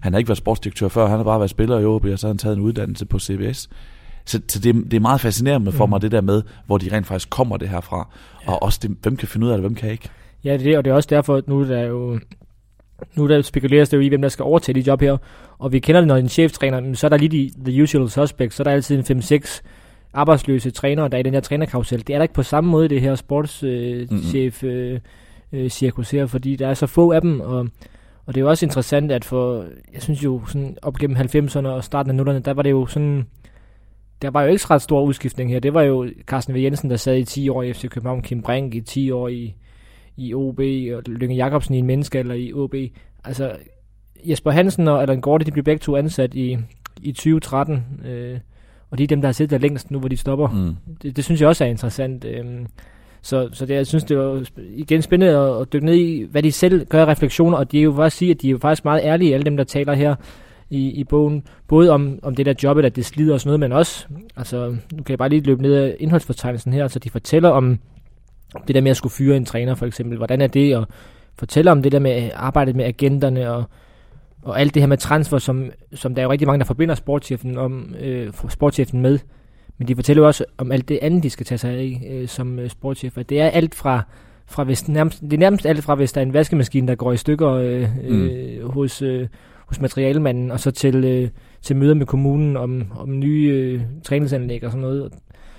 han 0.00 0.12
har 0.12 0.18
ikke 0.18 0.28
været 0.28 0.38
sportsdirektør 0.38 0.88
før, 0.88 1.06
han 1.06 1.16
har 1.16 1.24
bare 1.24 1.38
været 1.38 1.50
spiller 1.50 1.78
i 1.78 1.84
OB, 1.84 2.04
og 2.04 2.18
så 2.18 2.26
har 2.26 2.32
han 2.32 2.38
taget 2.38 2.56
en 2.56 2.62
uddannelse 2.62 3.06
på 3.06 3.18
CBS. 3.18 3.68
Så, 4.24 4.40
så 4.48 4.58
det, 4.60 4.74
det 4.74 4.94
er 4.94 5.00
meget 5.00 5.20
fascinerende 5.20 5.72
for 5.72 5.86
mm. 5.86 5.90
mig, 5.90 6.02
det 6.02 6.12
der 6.12 6.20
med, 6.20 6.42
hvor 6.66 6.78
de 6.78 6.96
rent 6.96 7.06
faktisk 7.06 7.30
kommer 7.30 7.56
det 7.56 7.68
her 7.68 7.80
fra, 7.80 8.08
ja. 8.46 8.52
og 8.52 8.62
også 8.62 8.78
det, 8.82 8.96
hvem 9.02 9.16
kan 9.16 9.28
finde 9.28 9.46
ud 9.46 9.50
af 9.50 9.56
det, 9.56 9.62
hvem 9.62 9.74
kan 9.74 9.90
ikke. 9.90 10.08
Ja, 10.44 10.52
det 10.52 10.60
er 10.60 10.64
det, 10.64 10.78
og 10.78 10.84
det 10.84 10.90
er 10.90 10.94
også 10.94 11.08
derfor, 11.10 11.36
at 11.36 11.48
nu 11.48 11.68
der 11.68 11.78
er 11.78 11.86
jo 11.86 12.18
nu 13.14 13.28
der 13.28 13.42
spekuleres 13.42 13.88
det 13.88 13.96
jo 13.96 14.02
i, 14.02 14.08
hvem 14.08 14.22
der 14.22 14.28
skal 14.28 14.42
overtage 14.42 14.80
de 14.80 14.86
job 14.86 15.00
her. 15.00 15.16
Og 15.58 15.72
vi 15.72 15.78
kender 15.78 16.00
det, 16.00 16.08
når 16.08 16.16
en 16.16 16.28
cheftræner, 16.28 16.94
så 16.94 17.06
er 17.06 17.08
der 17.08 17.16
lige 17.16 17.50
de 17.64 17.70
the 17.70 17.82
usual 17.82 18.10
suspects, 18.10 18.56
så 18.56 18.62
er 18.62 18.64
der 18.64 18.70
altid 18.70 19.10
en 19.10 19.18
5-6 19.18 19.60
arbejdsløse 20.14 20.70
trænere, 20.70 21.08
der 21.08 21.16
er 21.16 21.20
i 21.20 21.22
den 21.22 21.32
her 21.32 21.40
trænerkarusel. 21.40 22.06
Det 22.06 22.10
er 22.10 22.18
der 22.18 22.22
ikke 22.22 22.34
på 22.34 22.42
samme 22.42 22.70
måde, 22.70 22.88
det 22.88 23.00
her 23.00 23.14
sportschef 23.14 24.64
øh, 24.64 24.92
øh, 24.92 25.00
øh, 25.52 25.70
cirkus 25.70 26.10
her, 26.10 26.26
fordi 26.26 26.56
der 26.56 26.68
er 26.68 26.74
så 26.74 26.86
få 26.86 27.12
af 27.12 27.20
dem, 27.20 27.40
og, 27.40 27.68
og 28.26 28.34
det 28.34 28.40
er 28.40 28.44
jo 28.44 28.48
også 28.48 28.66
interessant, 28.66 29.12
at 29.12 29.24
for, 29.24 29.64
jeg 29.94 30.02
synes 30.02 30.24
jo, 30.24 30.46
sådan 30.46 30.76
op 30.82 30.94
gennem 30.94 31.16
90'erne 31.16 31.66
og 31.66 31.84
starten 31.84 32.20
af 32.20 32.24
0'erne, 32.24 32.38
der 32.38 32.54
var 32.54 32.62
det 32.62 32.70
jo 32.70 32.86
sådan, 32.86 33.26
der 34.22 34.30
var 34.30 34.42
jo 34.42 34.48
ikke 34.48 34.66
ret 34.70 34.82
stor 34.82 35.02
udskiftning 35.02 35.50
her. 35.50 35.60
Det 35.60 35.74
var 35.74 35.82
jo 35.82 36.08
Carsten 36.26 36.54
V. 36.54 36.58
Jensen, 36.58 36.90
der 36.90 36.96
sad 36.96 37.16
i 37.16 37.24
10 37.24 37.48
år 37.48 37.62
i 37.62 37.72
FC 37.72 37.88
København, 37.88 38.22
Kim 38.22 38.42
Brink 38.42 38.74
i 38.74 38.80
10 38.80 39.10
år 39.10 39.28
i, 39.28 39.54
i 40.16 40.34
OB, 40.34 40.58
og 40.94 41.02
Lykke 41.06 41.34
Jacobsen 41.34 41.74
i 41.74 41.78
en 41.78 41.86
menneske 41.86 42.18
eller 42.18 42.34
i 42.34 42.52
OB. 42.52 42.74
Altså, 43.24 43.56
Jesper 44.24 44.50
Hansen 44.50 44.88
og 44.88 45.02
Allan 45.02 45.20
Gorte, 45.20 45.44
de 45.44 45.52
blev 45.52 45.64
begge 45.64 45.80
to 45.80 45.96
ansat 45.96 46.34
i, 46.34 46.58
i 47.02 47.12
2013, 47.12 47.84
øh, 48.04 48.38
og 48.90 48.98
de 48.98 49.02
er 49.02 49.08
dem, 49.08 49.20
der 49.20 49.28
har 49.28 49.32
siddet 49.32 49.50
der 49.50 49.58
længst 49.58 49.90
nu, 49.90 49.98
hvor 49.98 50.08
de 50.08 50.16
stopper. 50.16 50.48
Mm. 50.48 50.76
Det, 51.02 51.16
det 51.16 51.24
synes 51.24 51.40
jeg 51.40 51.48
også 51.48 51.64
er 51.64 51.68
interessant. 51.68 52.24
Øh, 52.24 52.44
så, 53.26 53.48
så 53.52 53.66
det, 53.66 53.74
jeg 53.74 53.86
synes, 53.86 54.04
det 54.04 54.18
var 54.18 54.42
igen 54.74 55.02
spændende 55.02 55.36
at, 55.36 55.60
at 55.60 55.72
dykke 55.72 55.86
ned 55.86 55.94
i, 55.94 56.26
hvad 56.30 56.42
de 56.42 56.52
selv 56.52 56.86
gør 56.86 57.06
refleksioner, 57.06 57.58
og 57.58 57.72
de 57.72 57.78
er 57.78 57.82
jo 57.82 57.92
faktisk 57.92 58.16
sige, 58.16 58.30
at 58.30 58.42
de 58.42 58.46
er 58.46 58.50
jo 58.50 58.58
faktisk 58.58 58.84
meget 58.84 59.00
ærlige, 59.04 59.34
alle 59.34 59.44
dem, 59.44 59.56
der 59.56 59.64
taler 59.64 59.92
her 59.94 60.14
i, 60.70 60.90
i 60.90 61.04
bogen, 61.04 61.42
både 61.68 61.90
om, 61.90 62.18
om 62.22 62.34
det 62.34 62.46
der 62.46 62.54
jobbet, 62.62 62.84
at 62.84 62.96
det 62.96 63.06
slider 63.06 63.34
og 63.34 63.40
sådan 63.40 63.48
noget, 63.48 63.60
men 63.60 63.72
også, 63.72 64.06
altså, 64.36 64.68
nu 64.68 65.02
kan 65.02 65.08
jeg 65.08 65.18
bare 65.18 65.28
lige 65.28 65.40
løbe 65.40 65.62
ned 65.62 65.74
af 65.74 65.96
indholdsfortegnelsen 66.00 66.72
her, 66.72 66.82
altså 66.82 66.98
de 66.98 67.10
fortæller 67.10 67.48
om 67.48 67.78
det 68.66 68.74
der 68.74 68.80
med 68.80 68.90
at 68.90 68.96
skulle 68.96 69.12
fyre 69.12 69.36
en 69.36 69.44
træner 69.44 69.74
for 69.74 69.86
eksempel, 69.86 70.16
hvordan 70.16 70.40
er 70.40 70.46
det, 70.46 70.76
og 70.76 70.86
fortæller 71.38 71.72
om 71.72 71.82
det 71.82 71.92
der 71.92 71.98
med 71.98 72.30
arbejdet 72.34 72.76
med 72.76 72.84
agenterne, 72.84 73.50
og, 73.50 73.64
og 74.42 74.60
alt 74.60 74.74
det 74.74 74.82
her 74.82 74.88
med 74.88 74.98
transfer, 74.98 75.38
som, 75.38 75.70
som 75.94 76.14
der 76.14 76.22
er 76.22 76.24
jo 76.24 76.32
rigtig 76.32 76.46
mange, 76.46 76.58
der 76.58 76.64
forbinder 76.64 76.94
sportschefen, 76.94 77.58
om, 77.58 77.94
øh, 78.00 78.32
sportschefen 78.48 79.00
med, 79.00 79.18
men 79.78 79.88
de 79.88 79.94
fortæller 79.94 80.22
jo 80.22 80.26
også 80.26 80.44
om 80.58 80.72
alt 80.72 80.88
det 80.88 80.98
andet, 81.02 81.22
de 81.22 81.30
skal 81.30 81.46
tage 81.46 81.58
sig 81.58 81.70
af 81.70 82.08
øh, 82.10 82.28
som 82.28 82.58
øh, 82.58 82.70
sportschef. 82.70 83.18
Det 83.28 83.40
er 83.40 83.48
alt 83.48 83.74
fra, 83.74 84.02
fra 84.46 84.64
hvis 84.64 84.88
nærmest, 84.88 85.20
det 85.20 85.32
er 85.32 85.38
nærmest 85.38 85.66
alt 85.66 85.84
fra, 85.84 85.94
hvis 85.94 86.12
der 86.12 86.20
er 86.20 86.26
en 86.26 86.32
vaskemaskine, 86.32 86.88
der 86.88 86.94
går 86.94 87.12
i 87.12 87.16
stykker 87.16 87.50
øh, 87.50 87.88
mm. 88.08 88.22
øh, 88.22 88.68
hos, 88.68 89.02
øh, 89.02 89.28
hos 89.66 89.80
materialmanden, 89.80 90.50
og 90.50 90.60
så 90.60 90.70
til, 90.70 91.04
øh, 91.04 91.28
til 91.62 91.76
møder 91.76 91.94
med 91.94 92.06
kommunen 92.06 92.56
om, 92.56 92.84
om 92.98 93.18
nye 93.18 93.48
øh, 93.48 93.80
træningsanlæg 94.04 94.64
og 94.64 94.70
sådan 94.70 94.82
noget. 94.82 95.12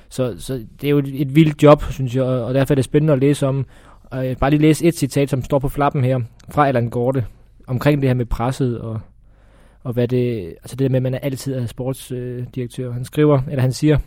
Så, 0.09 0.35
så 0.37 0.53
det 0.81 0.87
er 0.87 0.91
jo 0.91 0.97
et, 0.97 1.21
et 1.21 1.35
vildt 1.35 1.63
job, 1.63 1.83
synes 1.91 2.15
jeg, 2.15 2.23
og 2.23 2.53
derfor 2.53 2.73
er 2.73 2.75
det 2.75 2.85
spændende 2.85 3.13
at 3.13 3.19
læse 3.19 3.47
om. 3.47 3.65
Og 4.03 4.27
jeg 4.27 4.37
bare 4.37 4.49
lige 4.49 4.61
læse 4.61 4.85
et 4.85 4.95
citat, 4.95 5.29
som 5.29 5.43
står 5.43 5.59
på 5.59 5.69
flappen 5.69 6.03
her, 6.03 6.19
fra 6.49 6.67
Allan 6.67 6.89
Gorte, 6.89 7.25
omkring 7.67 8.01
det 8.01 8.09
her 8.09 8.13
med 8.13 8.25
presset 8.25 8.79
og, 8.79 8.99
og 9.83 9.93
hvad 9.93 10.07
det, 10.07 10.45
altså 10.47 10.75
det 10.75 10.79
der 10.79 10.89
med, 10.89 10.97
at 10.97 11.03
man 11.03 11.13
er 11.13 11.19
altid 11.19 11.53
er 11.53 11.65
sportsdirektør. 11.65 12.91
Han 12.91 13.05
skriver, 13.05 13.41
eller 13.49 13.61
han 13.61 13.71
siger, 13.71 13.97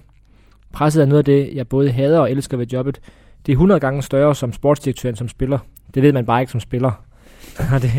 presset 0.72 1.02
er 1.02 1.06
noget 1.06 1.19
af 1.19 1.25
det, 1.25 1.50
jeg 1.55 1.69
både 1.69 1.90
hader 1.90 2.19
og 2.19 2.31
elsker 2.31 2.56
ved 2.56 2.67
jobbet. 2.67 3.00
Det 3.46 3.52
er 3.52 3.56
100 3.56 3.81
gange 3.81 4.02
større 4.02 4.34
som 4.34 4.52
sportsdirektør 4.52 5.08
end 5.08 5.17
som 5.17 5.28
spiller. 5.28 5.58
Det 5.94 6.02
ved 6.02 6.12
man 6.12 6.26
bare 6.26 6.40
ikke 6.40 6.52
som 6.52 6.61
spiller. 6.61 7.05
og 7.75 7.82
det, 7.82 7.90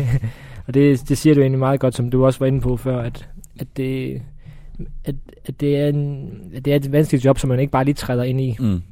og 0.66 0.74
det, 0.74 1.08
det 1.08 1.18
siger 1.18 1.34
du 1.34 1.40
egentlig 1.40 1.58
meget 1.58 1.80
godt, 1.80 1.94
som 1.94 2.10
du 2.10 2.24
også 2.24 2.38
var 2.38 2.46
inde 2.46 2.60
på 2.60 2.76
før, 2.76 3.00
at, 3.00 3.28
at 3.58 3.76
det, 3.76 4.22
at, 5.04 5.14
at 5.44 5.60
det, 5.60 5.76
er 5.76 5.88
en, 5.88 6.30
at 6.54 6.64
det 6.64 6.72
er 6.72 6.76
et 6.76 6.92
vanskeligt 6.92 7.24
job, 7.24 7.38
som 7.38 7.48
man 7.48 7.60
ikke 7.60 7.70
bare 7.70 7.84
lige 7.84 7.94
træder 7.94 8.22
ind 8.22 8.40
i. 8.40 8.56
Mm. 8.60 8.82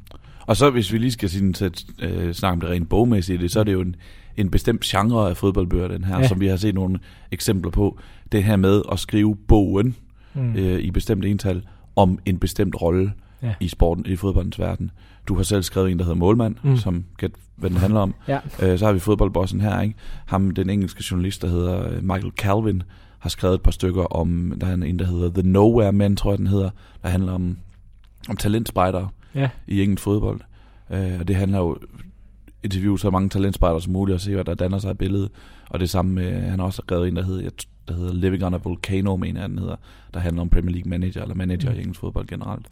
Og 0.45 0.57
så 0.57 0.69
hvis 0.69 0.93
vi 0.93 0.97
lige 0.97 1.11
skal 1.11 1.29
sådan, 1.29 1.53
sætte, 1.53 1.83
øh, 2.01 2.33
snakke 2.33 2.53
om 2.53 2.59
det 2.59 2.69
rent 2.69 2.89
bogmæssigt, 2.89 3.51
så 3.51 3.59
er 3.59 3.63
det 3.63 3.73
jo 3.73 3.81
en, 3.81 3.95
en 4.37 4.51
bestemt 4.51 4.81
genre 4.81 5.29
af 5.29 5.37
fodboldbøger, 5.37 5.87
den 5.87 6.03
her, 6.03 6.19
ja. 6.19 6.27
som 6.27 6.39
vi 6.39 6.47
har 6.47 6.55
set 6.55 6.75
nogle 6.75 6.99
eksempler 7.31 7.71
på. 7.71 7.99
Det 8.31 8.43
her 8.43 8.55
med 8.55 8.81
at 8.91 8.99
skrive 8.99 9.35
bogen 9.35 9.95
mm. 10.33 10.55
øh, 10.55 10.79
i 10.79 10.91
bestemt 10.91 11.25
ental 11.25 11.63
om 11.95 12.19
en 12.25 12.37
bestemt 12.37 12.81
rolle 12.81 13.13
ja. 13.41 13.53
i 13.59 13.67
sporten, 13.67 14.05
i 14.05 14.15
fodboldens 14.15 14.59
verden. 14.59 14.91
Du 15.27 15.35
har 15.35 15.43
selv 15.43 15.63
skrevet 15.63 15.91
en, 15.91 15.99
der 15.99 16.05
hedder 16.05 16.17
Målmand, 16.17 16.55
mm. 16.63 16.77
som 16.77 17.05
gæt, 17.17 17.31
hvad 17.55 17.69
den 17.69 17.77
handler 17.77 17.99
om. 17.99 18.13
ja. 18.27 18.39
øh, 18.61 18.79
så 18.79 18.85
har 18.85 18.93
vi 18.93 18.99
fodboldbossen 18.99 19.61
her, 19.61 19.81
ikke? 19.81 19.95
Ham, 20.25 20.51
den 20.51 20.69
engelske 20.69 21.03
journalist, 21.11 21.41
der 21.41 21.47
hedder 21.47 21.89
øh, 21.89 22.03
Michael 22.03 22.31
Calvin, 22.37 22.83
har 23.19 23.29
skrevet 23.29 23.55
et 23.55 23.61
par 23.61 23.71
stykker 23.71 24.03
om, 24.03 24.53
der 24.61 24.67
er 24.67 24.73
en, 24.73 24.99
der 24.99 25.05
hedder 25.05 25.41
The 25.41 25.49
Nowhere 25.49 25.91
Man, 25.91 26.15
tror 26.15 26.31
jeg 26.31 26.37
den 26.37 26.47
hedder, 26.47 26.69
der 27.03 27.09
handler 27.09 27.31
om, 27.31 27.57
om 28.29 28.37
talentspejdere 28.37 29.09
ja. 29.35 29.49
i 29.67 29.81
engelsk 29.83 30.03
fodbold. 30.03 30.41
Øh, 30.89 31.19
og 31.19 31.27
det 31.27 31.35
handler 31.35 31.57
jo 31.57 31.77
interviewe 32.63 32.99
så 32.99 33.09
mange 33.09 33.29
talentspejdere 33.29 33.81
som 33.81 33.93
muligt 33.93 34.13
og 34.13 34.21
se, 34.21 34.33
hvad 34.33 34.43
der 34.43 34.53
danner 34.53 34.77
sig 34.77 34.89
af 34.89 34.97
billedet. 34.97 35.29
Og 35.69 35.79
det 35.79 35.89
samme 35.89 36.13
med, 36.13 36.41
han 36.41 36.59
har 36.59 36.65
også 36.65 36.81
skrevet 36.85 37.07
en, 37.07 37.15
der 37.15 37.23
hedder, 37.23 37.49
der 37.91 37.97
hedder 37.97 38.13
Living 38.13 38.43
on 38.43 38.53
a 38.53 38.57
Volcano, 38.63 39.15
mener 39.15 39.41
jeg, 39.41 39.49
den 39.49 39.59
hedder, 39.59 39.75
der 40.13 40.19
handler 40.19 40.41
om 40.41 40.49
Premier 40.49 40.71
League 40.71 40.89
manager, 40.89 41.21
eller 41.21 41.35
manager 41.35 41.69
mm. 41.69 41.75
i 41.75 41.79
engelsk 41.79 41.99
fodbold 41.99 42.27
generelt. 42.27 42.65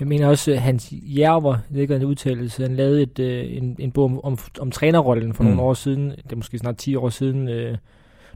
Jeg 0.00 0.08
mener 0.08 0.26
også, 0.28 0.52
at 0.52 0.60
Hans 0.60 0.92
Jerver, 0.92 1.56
det 1.72 1.80
ikke 1.80 1.96
en 1.96 2.04
udtalelse, 2.04 2.62
han 2.62 2.76
lavede 2.76 3.02
et, 3.02 3.18
øh, 3.18 3.56
en, 3.56 3.76
en 3.78 3.92
bog 3.92 4.04
om, 4.04 4.20
om, 4.24 4.38
om 4.60 4.70
trænerrollen 4.70 5.34
for 5.34 5.42
mm. 5.42 5.48
nogle 5.48 5.62
år 5.62 5.74
siden, 5.74 6.10
det 6.10 6.32
er 6.32 6.36
måske 6.36 6.58
snart 6.58 6.76
10 6.76 6.96
år 6.96 7.08
siden, 7.08 7.48
øh, 7.48 7.70
nu 7.70 7.72
har 7.72 7.78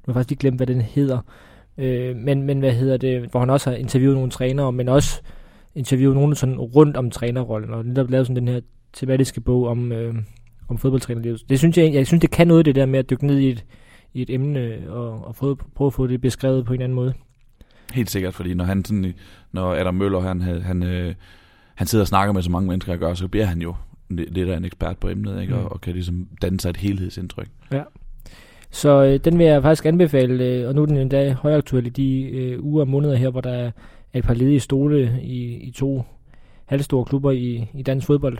jeg 0.06 0.14
faktisk 0.14 0.30
lige 0.30 0.38
glemt, 0.38 0.56
hvad 0.56 0.66
den 0.66 0.80
hedder, 0.80 1.18
øh, 1.78 2.16
men, 2.16 2.42
men 2.42 2.58
hvad 2.58 2.72
hedder 2.72 2.96
det, 2.96 3.30
hvor 3.30 3.40
han 3.40 3.50
også 3.50 3.70
har 3.70 3.76
interviewet 3.76 4.16
nogle 4.16 4.30
trænere, 4.30 4.72
men 4.72 4.88
også 4.88 5.20
interviewet 5.74 6.16
nogen 6.16 6.34
sådan 6.34 6.58
rundt 6.58 6.96
om 6.96 7.10
trænerrollen, 7.10 7.74
og 7.74 7.84
netop 7.84 8.10
lavet 8.10 8.26
sådan 8.26 8.46
den 8.46 8.54
her 8.54 8.60
tematiske 8.92 9.40
bog 9.40 9.66
om, 9.66 9.92
øh, 9.92 10.14
om 10.68 10.78
fodboldtrænerlivet. 10.78 11.42
Det 11.48 11.58
synes 11.58 11.78
jeg, 11.78 11.94
jeg 11.94 12.06
synes, 12.06 12.20
det 12.20 12.30
kan 12.30 12.48
noget, 12.48 12.66
det 12.66 12.74
der 12.74 12.86
med 12.86 12.98
at 12.98 13.10
dykke 13.10 13.26
ned 13.26 13.38
i 13.38 13.48
et, 13.48 13.64
i 14.14 14.22
et 14.22 14.30
emne, 14.30 14.78
og, 14.88 15.26
og 15.26 15.34
prøve, 15.34 15.56
prøve 15.74 15.86
at 15.86 15.92
få 15.92 16.06
det 16.06 16.20
beskrevet 16.20 16.66
på 16.66 16.72
en 16.72 16.82
anden 16.82 16.96
måde. 16.96 17.12
Helt 17.92 18.10
sikkert, 18.10 18.34
fordi 18.34 18.54
når 18.54 18.64
han 18.64 18.84
sådan, 18.84 19.14
når 19.52 19.74
Adam 19.74 19.94
Møller, 19.94 20.20
han, 20.20 20.40
han, 20.40 20.82
øh, 20.82 21.14
han 21.74 21.86
sidder 21.86 22.02
og 22.02 22.08
snakker 22.08 22.32
med 22.32 22.42
så 22.42 22.50
mange 22.50 22.68
mennesker, 22.68 22.96
gør, 22.96 23.14
så 23.14 23.28
bliver 23.28 23.46
han 23.46 23.62
jo 23.62 23.74
lidt 24.08 24.48
af 24.48 24.56
en 24.56 24.64
ekspert 24.64 24.98
på 24.98 25.08
emnet, 25.08 25.40
ikke? 25.40 25.54
Mm. 25.54 25.60
Og, 25.60 25.72
og 25.72 25.80
kan 25.80 25.92
ligesom 25.92 26.28
danne 26.42 26.60
sig 26.60 26.70
et 26.70 26.76
helhedsindtryk. 26.76 27.48
Ja. 27.72 27.82
Så 28.70 29.04
øh, 29.04 29.20
den 29.24 29.38
vil 29.38 29.46
jeg 29.46 29.62
faktisk 29.62 29.86
anbefale, 29.86 30.44
øh, 30.44 30.68
og 30.68 30.74
nu 30.74 30.82
er 30.82 30.86
den 30.86 30.96
endda 30.96 31.32
højaktuel 31.32 31.86
i 31.86 31.90
de 31.90 32.22
øh, 32.22 32.64
uger 32.64 32.80
og 32.80 32.88
måneder 32.88 33.16
her, 33.16 33.30
hvor 33.30 33.40
der 33.40 33.50
er 33.50 33.70
et 34.14 34.24
par 34.24 34.34
ledige 34.34 34.60
stole 34.60 35.20
i, 35.22 35.54
i 35.54 35.70
to 35.70 36.02
halvstore 36.66 37.04
klubber 37.04 37.30
i, 37.30 37.66
i 37.74 37.82
dansk 37.82 38.06
fodbold. 38.06 38.38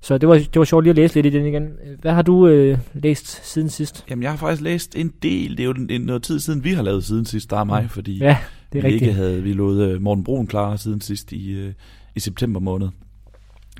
Så 0.00 0.18
det 0.18 0.28
var, 0.28 0.34
det 0.34 0.54
var 0.58 0.64
sjovt 0.64 0.84
lige 0.84 0.90
at 0.90 0.96
læse 0.96 1.14
lidt 1.14 1.26
i 1.26 1.38
den 1.38 1.46
igen. 1.46 1.68
Hvad 2.00 2.12
har 2.12 2.22
du 2.22 2.46
øh, 2.48 2.78
læst 2.94 3.46
siden 3.52 3.68
sidst? 3.70 4.04
Jamen, 4.10 4.22
jeg 4.22 4.30
har 4.30 4.36
faktisk 4.36 4.62
læst 4.62 4.96
en 4.96 5.12
del. 5.22 5.50
Det 5.50 5.60
er 5.60 5.64
jo 5.64 5.70
en, 5.72 5.90
en, 5.90 6.00
noget 6.00 6.22
tid 6.22 6.40
siden, 6.40 6.64
vi 6.64 6.72
har 6.72 6.82
lavet 6.82 7.04
siden 7.04 7.24
sidst, 7.24 7.50
der 7.50 7.56
er 7.56 7.64
mig, 7.64 7.90
fordi 7.90 8.18
ja, 8.18 8.38
det 8.72 8.78
er 8.78 8.82
vi 8.82 8.86
rigtigt. 8.86 9.02
ikke 9.02 9.14
havde 9.14 9.42
vi 9.42 9.52
lået 9.52 9.94
uh, 9.94 10.02
Morten 10.02 10.24
Brun 10.24 10.46
klar 10.46 10.76
siden 10.76 11.00
sidst 11.00 11.32
i, 11.32 11.66
uh, 11.66 11.72
i 12.16 12.20
september 12.20 12.60
måned. 12.60 12.88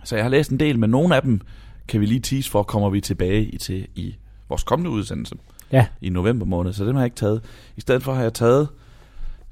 Så 0.05 0.17
jeg 0.17 0.25
har 0.25 0.31
læst 0.31 0.51
en 0.51 0.61
del, 0.61 0.79
men 0.79 0.91
nogle 0.91 1.17
af 1.17 1.23
dem 1.23 1.41
kan 1.89 2.01
vi 2.01 2.07
lige 2.07 2.21
tease 2.21 2.51
for, 2.51 2.63
kommer 2.63 2.91
vi 2.91 3.01
tilbage 3.01 3.45
i 3.45 3.57
til 3.59 3.87
i 3.95 4.15
vores 4.49 4.63
kommende 4.63 4.91
udsendelse 4.91 5.35
Ja. 5.73 5.87
i 6.01 6.09
november 6.09 6.47
måned, 6.47 6.73
så 6.73 6.85
den 6.85 6.95
har 6.95 7.03
jeg 7.03 7.07
ikke 7.07 7.17
taget. 7.17 7.43
I 7.77 7.81
stedet 7.81 8.03
for 8.03 8.15
har 8.15 8.23
jeg 8.23 8.35
taget 8.35 8.69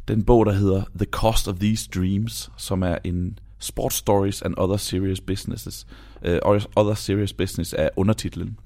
den 0.08 0.22
bog, 0.22 0.46
der 0.46 0.52
hedder 0.52 0.82
The 0.96 1.06
Cost 1.10 1.48
of 1.48 1.54
These 1.54 1.88
Dreams, 1.94 2.50
som 2.56 2.82
er 2.82 2.96
en 3.04 3.38
Sports 3.64 3.96
Stories 3.96 4.42
and 4.42 4.54
Other 4.58 4.76
Serious 4.76 5.20
Businesses. 5.20 5.86
Uh, 6.26 6.64
other 6.76 6.94
Serious 6.94 7.32
Business 7.32 7.74
er 7.78 7.88
undertitlen. 7.96 8.58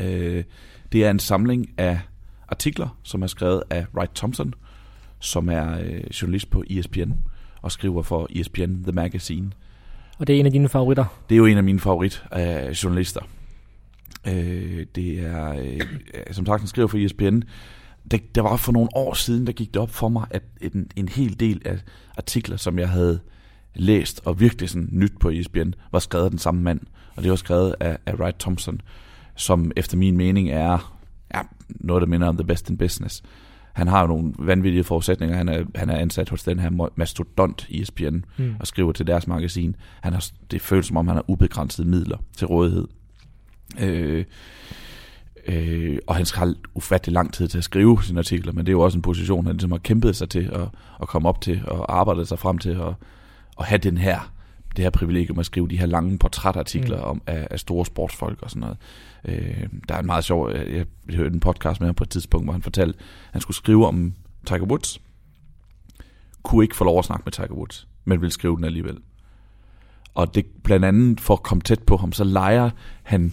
Uh, 0.00 0.06
det 0.92 1.04
er 1.04 1.10
en 1.10 1.18
samling 1.18 1.70
af 1.78 2.00
artikler, 2.48 2.98
som 3.02 3.22
er 3.22 3.26
skrevet 3.26 3.62
af 3.70 3.86
Wright 3.94 4.14
Thompson, 4.14 4.54
som 5.18 5.48
er 5.48 5.78
uh, 5.78 6.22
journalist 6.22 6.50
på 6.50 6.64
ESPN 6.70 7.12
og 7.62 7.72
skriver 7.72 8.02
for 8.02 8.28
ESPN 8.30 8.82
The 8.82 8.92
Magazine. 8.92 9.50
Og 10.18 10.26
det 10.26 10.36
er 10.36 10.40
en 10.40 10.46
af 10.46 10.52
dine 10.52 10.68
favoritter. 10.68 11.04
Det 11.28 11.34
er 11.34 11.38
jo 11.38 11.46
en 11.46 11.56
af 11.56 11.64
mine 11.64 11.80
favorit 11.80 12.24
uh, 12.36 12.70
journalister. 12.70 13.20
Øh, 14.26 14.86
det 14.94 15.20
er, 15.20 15.52
øh, 15.52 15.80
som 16.30 16.46
sagt, 16.46 16.60
han 16.60 16.68
skriver 16.68 16.88
for 16.88 16.98
ESPN. 16.98 17.40
Det, 18.10 18.34
der 18.34 18.42
var 18.42 18.56
for 18.56 18.72
nogle 18.72 18.88
år 18.94 19.14
siden, 19.14 19.46
der 19.46 19.52
gik 19.52 19.74
det 19.74 19.82
op 19.82 19.90
for 19.90 20.08
mig, 20.08 20.26
at 20.30 20.42
en, 20.60 20.90
en 20.96 21.08
hel 21.08 21.40
del 21.40 21.62
af 21.64 21.78
artikler, 22.16 22.56
som 22.56 22.78
jeg 22.78 22.88
havde 22.88 23.20
læst 23.74 24.20
og 24.24 24.40
virkelig 24.40 24.70
sådan 24.70 24.88
nyt 24.92 25.12
på 25.20 25.30
ESPN, 25.30 25.70
var 25.92 25.98
skrevet 25.98 26.24
af 26.24 26.30
den 26.30 26.38
samme 26.38 26.62
mand. 26.62 26.80
Og 27.16 27.22
det 27.22 27.30
var 27.30 27.36
skrevet 27.36 27.74
af, 27.80 27.98
af 28.06 28.14
Wright 28.14 28.38
Thompson, 28.38 28.80
som 29.36 29.72
efter 29.76 29.96
min 29.96 30.16
mening 30.16 30.50
er 30.50 30.96
ja, 31.34 31.40
noget, 31.68 32.00
der 32.00 32.06
minder 32.06 32.28
om 32.28 32.36
The 32.36 32.46
Best 32.46 32.70
in 32.70 32.78
Business. 32.78 33.22
Han 33.72 33.88
har 33.88 34.00
jo 34.00 34.06
nogle 34.06 34.32
vanvittige 34.38 34.84
forudsætninger. 34.84 35.36
Han 35.36 35.48
er, 35.48 35.64
han 35.74 35.90
er 35.90 35.96
ansat 35.96 36.28
hos 36.28 36.42
den 36.42 36.58
her 36.58 36.88
mastodont 36.96 37.68
ESPN 37.70 38.24
mm. 38.36 38.54
og 38.60 38.66
skriver 38.66 38.92
til 38.92 39.06
deres 39.06 39.26
magasin. 39.26 39.76
Han 40.00 40.12
har, 40.12 40.26
det 40.50 40.60
føles 40.60 40.86
som 40.86 40.96
om, 40.96 41.08
han 41.08 41.16
har 41.16 41.30
ubegrænsede 41.30 41.88
midler 41.88 42.18
til 42.36 42.46
rådighed. 42.46 42.88
Øh, 43.80 44.24
øh, 45.46 45.98
og 46.06 46.16
han 46.16 46.26
skal 46.26 46.38
have 46.38 46.54
ufattelig 46.74 47.12
lang 47.12 47.32
tid 47.32 47.48
til 47.48 47.58
at 47.58 47.64
skrive 47.64 48.04
sine 48.04 48.18
artikler, 48.18 48.52
men 48.52 48.66
det 48.66 48.68
er 48.68 48.72
jo 48.72 48.80
også 48.80 48.98
en 48.98 49.02
position, 49.02 49.46
han 49.46 49.54
ligesom 49.54 49.70
har 49.70 49.78
kæmpet 49.78 50.16
sig 50.16 50.28
til 50.28 50.50
at, 50.52 50.68
at 51.02 51.08
komme 51.08 51.28
op 51.28 51.40
til, 51.40 51.62
og 51.66 51.98
arbejde 51.98 52.26
sig 52.26 52.38
frem 52.38 52.58
til 52.58 52.70
at, 52.70 52.94
at 53.60 53.66
have 53.66 53.78
den 53.78 53.98
her, 53.98 54.32
det 54.76 54.84
her 54.84 54.90
privilegium 54.90 55.38
at 55.38 55.46
skrive 55.46 55.68
de 55.68 55.78
her 55.78 55.86
lange 55.86 56.18
portrætartikler 56.18 56.96
mm. 56.96 57.10
om, 57.10 57.22
af, 57.26 57.48
af 57.50 57.60
store 57.60 57.86
sportsfolk 57.86 58.42
og 58.42 58.50
sådan 58.50 58.60
noget. 58.60 58.76
Øh, 59.24 59.68
der 59.88 59.94
er 59.94 59.98
en 59.98 60.06
meget 60.06 60.24
sjov, 60.24 60.50
jeg, 60.50 60.86
jeg 61.08 61.16
hørte 61.16 61.34
en 61.34 61.40
podcast 61.40 61.80
med 61.80 61.88
ham 61.88 61.94
på 61.94 62.04
et 62.04 62.10
tidspunkt, 62.10 62.46
hvor 62.46 62.52
han 62.52 62.62
fortalte, 62.62 62.98
at 62.98 63.04
han 63.32 63.40
skulle 63.40 63.56
skrive 63.56 63.86
om 63.86 64.14
Tiger 64.46 64.62
Woods, 64.62 65.00
kunne 66.42 66.64
ikke 66.64 66.76
få 66.76 66.84
lov 66.84 66.98
at 66.98 67.04
snakke 67.04 67.22
med 67.24 67.32
Tiger 67.32 67.52
Woods, 67.52 67.88
men 68.04 68.20
ville 68.20 68.32
skrive 68.32 68.56
den 68.56 68.64
alligevel. 68.64 68.98
Og 70.14 70.34
det 70.34 70.46
blandt 70.62 70.84
andet 70.84 71.20
for 71.20 71.34
at 71.34 71.42
komme 71.42 71.62
tæt 71.62 71.82
på 71.82 71.96
ham, 71.96 72.12
så 72.12 72.24
leger 72.24 72.70
han 73.02 73.32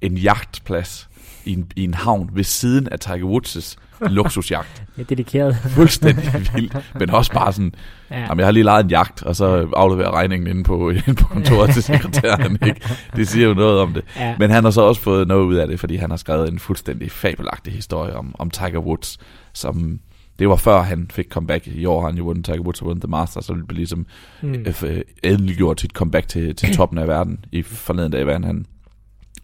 en 0.00 0.16
jagtplads 0.16 1.09
i 1.44 1.52
en, 1.52 1.72
i 1.76 1.84
en 1.84 1.94
havn 1.94 2.30
ved 2.32 2.44
siden 2.44 2.88
af 2.88 2.98
Tiger 2.98 3.38
Woods' 3.38 3.76
luksusjagt. 4.08 4.82
Ja, 4.98 5.02
dedikeret. 5.02 5.56
Fuldstændig 5.76 6.32
vildt. 6.54 6.76
Men 6.94 7.10
også 7.10 7.32
bare 7.32 7.52
sådan, 7.52 7.74
ja. 8.10 8.20
jamen, 8.20 8.38
jeg 8.38 8.46
har 8.46 8.52
lige 8.52 8.64
lejet 8.64 8.84
en 8.84 8.90
jagt, 8.90 9.22
og 9.22 9.36
så 9.36 9.68
afleverer 9.76 10.10
regningen 10.10 10.46
inde 10.46 10.64
på, 10.64 10.90
inde 10.90 11.14
på 11.14 11.26
kontoret 11.26 11.70
til 11.70 11.82
sekretæren. 11.82 12.58
Ikke? 12.66 12.80
Det 13.16 13.28
siger 13.28 13.48
jo 13.48 13.54
noget 13.54 13.80
om 13.80 13.92
det. 13.92 14.04
Ja. 14.16 14.34
Men 14.38 14.50
han 14.50 14.64
har 14.64 14.70
så 14.70 14.80
også 14.80 15.00
fået 15.00 15.28
noget 15.28 15.44
ud 15.44 15.54
af 15.54 15.68
det, 15.68 15.80
fordi 15.80 15.96
han 15.96 16.10
har 16.10 16.16
skrevet 16.16 16.48
en 16.48 16.58
fuldstændig 16.58 17.10
fabelagtig 17.10 17.72
historie 17.72 18.14
om, 18.16 18.34
om 18.38 18.50
Tiger 18.50 18.78
Woods, 18.78 19.18
som 19.52 20.00
det 20.38 20.48
var 20.48 20.56
før 20.56 20.82
han 20.82 21.06
fik 21.10 21.26
comeback. 21.30 21.66
I 21.66 21.84
år 21.84 22.00
har 22.00 22.08
han 22.08 22.18
jo 22.18 22.24
vundet 22.24 22.44
Tiger 22.44 22.60
Woods 22.60 22.80
og 22.80 22.86
vundet 22.86 23.02
The 23.02 23.10
Masters, 23.10 23.44
så 23.44 23.54
det 23.54 23.68
blev 23.68 23.76
ligesom 23.76 24.06
mm. 24.42 24.66
øh, 24.84 25.00
endelig 25.22 25.56
gjort 25.56 25.80
sit 25.80 25.90
comeback 25.90 26.28
til, 26.28 26.56
til 26.56 26.72
toppen 26.76 26.98
af 26.98 27.08
verden. 27.08 27.44
I 27.52 27.62
forleden 27.62 28.12
dag 28.12 28.26
vandt 28.26 28.46
han 28.46 28.66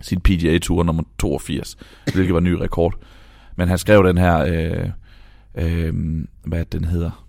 sin 0.00 0.20
PGA-tur 0.20 0.82
nummer 0.82 1.02
82, 1.18 1.76
hvilket 2.12 2.34
var 2.34 2.40
ny 2.40 2.52
rekord. 2.52 2.94
Men 3.56 3.68
han 3.68 3.78
skrev 3.78 4.06
den 4.06 4.18
her, 4.18 4.38
øh, 4.38 4.90
øh, 5.54 5.94
hvad 6.44 6.64
den 6.64 6.84
hedder, 6.84 7.26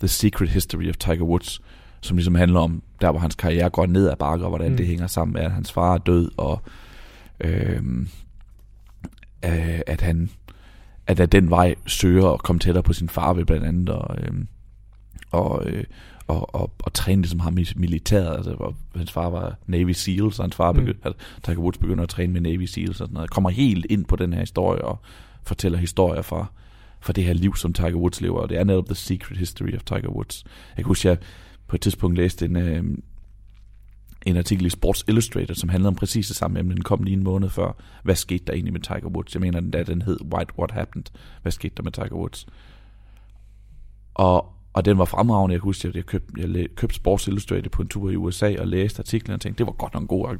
The 0.00 0.08
Secret 0.08 0.48
History 0.48 0.88
of 0.88 0.96
Tiger 0.96 1.24
Woods, 1.24 1.60
som 2.00 2.16
ligesom 2.16 2.34
handler 2.34 2.60
om, 2.60 2.82
der 3.00 3.10
hvor 3.10 3.20
hans 3.20 3.34
karriere 3.34 3.70
går 3.70 3.86
ned 3.86 4.08
ad 4.08 4.16
bakke, 4.16 4.44
og 4.44 4.48
hvordan 4.48 4.70
mm. 4.70 4.76
det 4.76 4.86
hænger 4.86 5.06
sammen 5.06 5.32
med, 5.32 5.42
at 5.42 5.52
hans 5.52 5.72
far 5.72 5.94
er 5.94 5.98
død, 5.98 6.30
og 6.36 6.62
øh, 7.40 7.82
øh, 9.44 9.80
at 9.86 10.00
han 10.00 10.30
at 11.06 11.20
af 11.20 11.28
den 11.28 11.50
vej 11.50 11.74
søger 11.86 12.28
at 12.28 12.42
komme 12.42 12.60
tættere 12.60 12.82
på 12.82 12.92
sin 12.92 13.08
far 13.08 13.32
ved 13.32 13.44
blandt 13.44 13.66
andet, 13.66 13.88
og, 13.88 14.16
øh, 14.18 14.32
og, 15.30 15.66
øh, 15.66 15.84
og, 16.32 16.54
og, 16.54 16.72
og 16.78 16.92
træne 16.92 17.22
ligesom 17.22 17.40
ham 17.40 17.58
i 17.58 17.66
militæret. 17.76 18.36
Altså, 18.36 18.54
hvor 18.54 18.74
hans 18.94 19.12
far 19.12 19.30
var 19.30 19.58
Navy 19.66 19.92
SEAL, 19.92 20.32
så 20.32 20.42
hans 20.42 20.54
far 20.54 20.72
begyndte, 20.72 21.00
mm. 21.04 21.06
altså, 21.06 21.26
Tiger 21.44 21.58
Woods 21.58 21.78
begynder 21.78 22.02
at 22.02 22.08
træne 22.08 22.32
med 22.32 22.40
Navy 22.40 22.64
SEAL 22.64 22.88
og 22.88 22.94
sådan 22.94 23.14
noget. 23.14 23.30
Kommer 23.30 23.50
helt 23.50 23.86
ind 23.90 24.04
på 24.04 24.16
den 24.16 24.32
her 24.32 24.40
historie 24.40 24.84
og 24.84 24.98
fortæller 25.42 25.78
historier 25.78 26.22
fra, 26.22 26.46
fra 27.00 27.12
det 27.12 27.24
her 27.24 27.32
liv, 27.32 27.56
som 27.56 27.72
Tiger 27.72 27.94
Woods 27.94 28.20
lever. 28.20 28.40
Og 28.40 28.48
det 28.48 28.58
er 28.58 28.64
netop 28.64 28.86
The 28.86 28.94
Secret 28.94 29.38
History 29.38 29.74
of 29.74 29.82
Tiger 29.82 30.08
Woods. 30.08 30.44
Jeg 30.76 30.84
kan 30.84 30.84
huske, 30.84 31.08
jeg 31.08 31.18
på 31.66 31.76
et 31.76 31.80
tidspunkt 31.80 32.16
læste 32.16 32.44
en, 32.44 32.56
øh, 32.56 32.84
en 34.26 34.36
artikel 34.36 34.66
i 34.66 34.70
Sports 34.70 35.04
Illustrated, 35.08 35.54
som 35.54 35.68
handlede 35.68 35.88
om 35.88 35.94
præcis 35.94 36.26
det 36.26 36.36
samme 36.36 36.58
emne. 36.58 36.74
Den 36.74 36.82
kom 36.82 37.02
lige 37.02 37.16
en 37.16 37.24
måned 37.24 37.48
før. 37.48 37.72
Hvad 38.02 38.14
skete 38.14 38.44
der 38.44 38.52
egentlig 38.52 38.72
med 38.72 38.80
Tiger 38.80 39.06
Woods? 39.06 39.34
Jeg 39.34 39.40
mener, 39.40 39.60
den 39.60 39.72
der 39.72 39.84
den 39.84 40.02
hed 40.02 40.18
White 40.34 40.52
What 40.58 40.70
Happened. 40.70 41.04
Hvad 41.42 41.52
skete 41.52 41.74
der 41.76 41.82
med 41.82 41.92
Tiger 41.92 42.14
Woods? 42.14 42.46
Og, 44.14 44.52
og 44.72 44.84
den 44.84 44.98
var 44.98 45.04
fremragende. 45.04 45.52
Jeg 45.52 45.60
kan 45.60 45.64
huske, 45.64 45.88
at 45.88 45.96
jeg 45.96 46.06
købte, 46.06 46.32
jeg 46.40 46.66
købte 46.76 46.96
Sports 46.96 47.28
Illustrated 47.28 47.70
på 47.70 47.82
en 47.82 47.88
tur 47.88 48.10
i 48.10 48.16
USA 48.16 48.54
og 48.58 48.66
læste 48.66 49.00
artiklen 49.00 49.34
og 49.34 49.40
tænkte, 49.40 49.58
det 49.58 49.66
var 49.66 49.72
godt 49.72 49.94
nok 49.94 50.02
en 50.02 50.06
god 50.06 50.36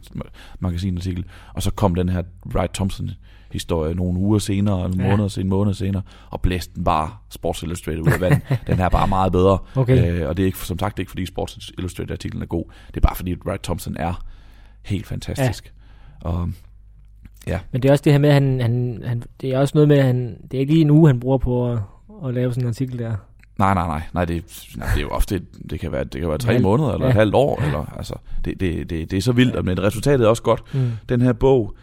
magasinartikel. 0.61 1.25
Og 1.55 1.63
så 1.63 1.71
kom 1.71 1.95
den 1.95 2.09
her 2.09 2.23
Wright 2.55 2.75
Thompson 2.75 3.11
historie 3.53 3.95
nogle 3.95 4.19
uger 4.19 4.39
senere, 4.39 4.85
eller 4.85 5.05
ja. 5.05 5.11
måneder 5.11 5.29
senere, 5.29 5.49
måneder 5.49 5.75
senere, 5.75 6.03
og 6.31 6.41
blæste 6.41 6.75
den 6.75 6.85
bare 6.85 7.11
Sports 7.31 7.63
Illustrated 7.63 8.01
ud 8.01 8.13
af 8.13 8.21
vandet. 8.21 8.43
den 8.67 8.77
her 8.77 8.85
er 8.85 8.89
bare 8.89 9.09
meget 9.09 9.33
bedre. 9.33 9.59
Okay. 9.77 10.21
Øh, 10.21 10.29
og 10.29 10.37
det 10.37 10.43
er 10.43 10.47
ikke, 10.47 10.59
som 10.59 10.79
sagt 10.79 10.99
ikke, 10.99 11.11
fordi 11.11 11.27
Sports 11.27 11.73
Illustrated 11.79 12.11
artiklen 12.13 12.43
er 12.43 12.47
god. 12.47 12.65
Det 12.87 12.97
er 12.97 13.01
bare 13.01 13.17
fordi 13.17 13.35
Wright 13.47 13.63
Thompson 13.63 13.97
er 13.97 14.25
helt 14.83 15.07
fantastisk. 15.07 15.75
Ja. 16.25 16.29
Og, 16.29 16.49
ja. 17.47 17.61
Men 17.73 17.83
det 17.83 17.89
er 17.89 17.93
også 17.93 18.03
det 18.03 18.13
her 18.13 18.21
med, 18.21 18.29
at 18.29 18.35
han, 18.35 18.61
han, 18.61 19.03
han, 19.05 19.23
det 19.41 19.55
er 19.55 19.59
også 19.59 19.73
noget 19.75 19.89
med, 19.89 19.99
at 19.99 20.05
han, 20.05 20.37
det 20.51 20.55
er 20.55 20.61
ikke 20.61 20.73
lige 20.73 20.83
en 20.83 20.91
uge, 20.91 21.07
han 21.09 21.21
bruger 21.21 21.39
på 21.39 21.73
at, 21.73 21.79
at 22.25 22.35
lave 22.35 22.53
sådan 22.53 22.65
en 22.65 22.69
artikel 22.69 22.99
der. 22.99 23.17
Nej, 23.63 23.75
nej, 23.75 23.87
nej. 23.87 24.03
nej 24.13 24.25
det, 24.25 24.45
nej, 24.77 24.89
det 24.95 24.97
er 24.97 25.03
jo 25.03 25.09
ofte, 25.09 25.43
det 25.71 25.81
kan 25.81 25.93
være, 25.93 26.05
det 26.05 26.21
kan 26.21 26.29
være 26.29 26.39
tre 26.39 26.53
halv, 26.53 26.63
måneder, 26.63 26.93
eller 26.93 27.07
ja. 27.07 27.11
et 27.11 27.17
halvt 27.17 27.35
år, 27.35 27.63
eller, 27.63 27.95
altså, 27.97 28.15
det, 28.45 28.61
det, 28.61 28.91
det, 28.91 29.11
det 29.11 29.17
er 29.17 29.21
så 29.21 29.33
vildt, 29.33 29.65
men 29.65 29.83
resultatet 29.83 30.25
er 30.25 30.29
også 30.29 30.43
godt. 30.43 30.63
Mm. 30.75 30.91
Den 31.09 31.21
her 31.21 31.33
bog, 31.33 31.75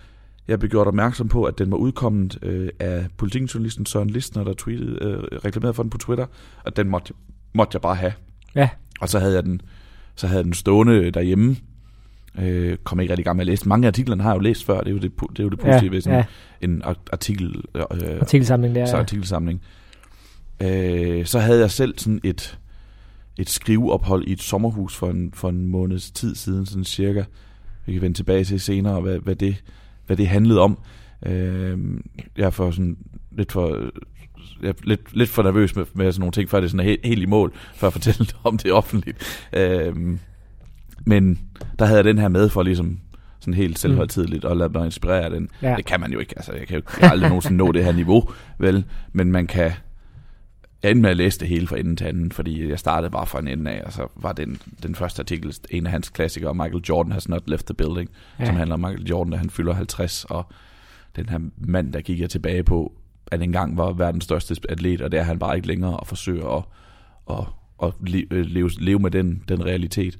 jeg 0.47 0.59
blev 0.59 0.71
gjort 0.71 0.87
opmærksom 0.87 1.27
på, 1.27 1.43
at 1.43 1.59
den 1.59 1.71
var 1.71 1.77
udkommet 1.77 2.39
øh, 2.41 2.69
af 2.79 3.07
politikjournalisten 3.17 3.85
Søren 3.85 4.09
Listner, 4.09 4.43
der 4.43 4.53
tweetede, 4.53 4.97
øh, 5.01 5.23
reklamerede 5.45 5.73
for 5.73 5.83
den 5.83 5.89
på 5.89 5.97
Twitter, 5.97 6.25
og 6.63 6.77
den 6.77 6.89
måtte, 6.89 7.13
måtte 7.53 7.75
jeg 7.75 7.81
bare 7.81 7.95
have. 7.95 8.13
Ja. 8.55 8.69
Og 9.01 9.09
så 9.09 9.19
havde 9.19 9.33
jeg 9.33 9.43
den, 9.43 9.61
så 10.15 10.27
havde 10.27 10.37
jeg 10.37 10.45
den 10.45 10.53
stående 10.53 11.11
derhjemme, 11.11 11.55
øh, 12.39 12.77
kom 12.83 12.99
ikke 12.99 13.11
rigtig 13.11 13.23
i 13.23 13.27
gang 13.27 13.37
med 13.37 13.43
at 13.43 13.47
læse. 13.47 13.69
Mange 13.69 13.87
af 13.87 13.89
artiklerne 13.89 14.23
har 14.23 14.29
jeg 14.29 14.35
jo 14.35 14.41
læst 14.41 14.65
før, 14.65 14.79
det 14.79 14.87
er 14.87 14.91
jo 14.91 14.97
det, 14.97 15.11
det, 15.29 15.39
er 15.39 15.43
jo 15.43 15.49
det 15.49 15.59
positive 15.59 15.83
ja, 15.83 15.89
ved 15.89 16.01
sådan 16.01 16.19
ja. 16.19 16.25
en 16.65 16.83
artikel, 17.11 17.63
øh, 17.75 17.83
artikelsamling. 18.21 18.75
Der, 18.75 18.85
så 18.85 18.97
artikelsamling. 18.97 19.61
Øh, 20.61 21.25
så 21.25 21.39
havde 21.39 21.59
jeg 21.59 21.71
selv 21.71 21.97
sådan 21.97 22.19
et, 22.23 22.59
et 23.37 23.49
skriveophold 23.49 24.27
i 24.27 24.31
et 24.31 24.41
sommerhus 24.41 24.95
for 24.95 25.09
en, 25.09 25.31
for 25.33 25.49
en 25.49 25.67
måneds 25.67 26.11
tid 26.11 26.35
siden, 26.35 26.65
sådan 26.65 26.83
cirka. 26.83 27.23
Vi 27.85 27.93
kan 27.93 28.01
vende 28.01 28.17
tilbage 28.17 28.43
til 28.43 28.59
senere, 28.59 29.01
hvad, 29.01 29.19
hvad, 29.19 29.35
det, 29.35 29.63
hvad 30.05 30.17
det 30.17 30.27
handlede 30.27 30.59
om. 30.59 30.79
Øh, 31.25 31.77
jeg 32.37 32.45
er 32.45 32.49
for 32.49 32.71
sådan 32.71 32.97
lidt 33.31 33.51
for 33.51 33.91
jeg 34.61 34.69
er 34.69 34.73
lidt, 34.83 35.15
lidt 35.15 35.29
for 35.29 35.43
nervøs 35.43 35.75
med, 35.75 35.85
med 35.93 36.11
sådan 36.11 36.19
nogle 36.19 36.31
ting, 36.31 36.49
før 36.49 36.59
det 36.59 36.65
er 36.65 36.69
sådan 36.69 36.85
helt, 36.85 37.05
helt 37.05 37.21
i 37.21 37.25
mål, 37.25 37.53
før 37.75 37.87
jeg 37.87 37.93
fortæller 37.93 38.25
om 38.43 38.57
det 38.57 38.71
offentligt. 38.71 39.47
Øh, 39.53 39.95
men 41.05 41.39
der 41.79 41.85
havde 41.85 41.97
jeg 41.97 42.05
den 42.05 42.17
her 42.17 42.27
med 42.27 42.49
for 42.49 42.63
ligesom 42.63 42.99
sådan 43.39 43.53
helt 43.53 43.79
selvhøjtidligt 43.79 44.45
og 44.45 44.57
lade 44.57 44.69
mig 44.69 44.85
inspirere 44.85 45.29
den. 45.29 45.49
Ja. 45.61 45.75
Det 45.75 45.85
kan 45.85 45.99
man 45.99 46.11
jo 46.11 46.19
ikke. 46.19 46.33
Altså, 46.35 46.53
jeg 46.53 46.67
kan 46.67 46.75
jo 46.75 47.07
aldrig 47.07 47.29
nogensinde 47.29 47.57
nå 47.57 47.71
det 47.71 47.85
her 47.85 47.91
niveau, 47.91 48.29
vel? 48.57 48.85
Men 49.13 49.31
man 49.31 49.47
kan, 49.47 49.71
jeg 50.83 50.91
endte 50.91 51.01
med 51.01 51.09
at 51.09 51.17
læse 51.17 51.39
det 51.39 51.47
hele 51.47 51.67
fra 51.67 51.77
enden 51.77 51.95
til 51.95 52.05
anden, 52.05 52.31
fordi 52.31 52.69
jeg 52.69 52.79
startede 52.79 53.11
bare 53.11 53.25
fra 53.25 53.39
en 53.39 53.47
ende 53.47 53.71
af, 53.71 53.81
og 53.85 53.93
så 53.93 54.07
var 54.15 54.31
den, 54.31 54.61
den 54.83 54.95
første 54.95 55.19
artikel 55.19 55.55
en 55.69 55.85
af 55.85 55.91
hans 55.91 56.09
klassikere, 56.09 56.55
Michael 56.55 56.83
Jordan 56.89 57.11
has 57.11 57.29
not 57.29 57.49
left 57.49 57.65
the 57.65 57.73
building, 57.73 58.09
ja. 58.39 58.45
som 58.45 58.55
handler 58.55 58.73
om 58.73 58.79
Michael 58.79 59.07
Jordan, 59.07 59.31
da 59.31 59.37
han 59.37 59.49
fylder 59.49 59.73
50, 59.73 60.25
og 60.25 60.45
den 61.15 61.29
her 61.29 61.39
mand, 61.57 61.93
der 61.93 62.01
gik 62.01 62.19
jeg 62.19 62.29
tilbage 62.29 62.63
på, 62.63 62.93
at 63.31 63.41
engang 63.41 63.77
var 63.77 63.91
verdens 63.91 64.23
største 64.23 64.55
atlet, 64.69 65.01
og 65.01 65.11
det 65.11 65.19
er 65.19 65.23
han 65.23 65.39
bare 65.39 65.55
ikke 65.55 65.67
længere, 65.67 65.97
og 65.97 66.07
forsøger 66.07 66.57
at, 66.57 66.63
at, 67.31 67.45
at 67.83 67.93
leve, 68.09 68.69
leve 68.79 68.99
med 68.99 69.11
den, 69.11 69.43
den 69.47 69.65
realitet. 69.65 70.19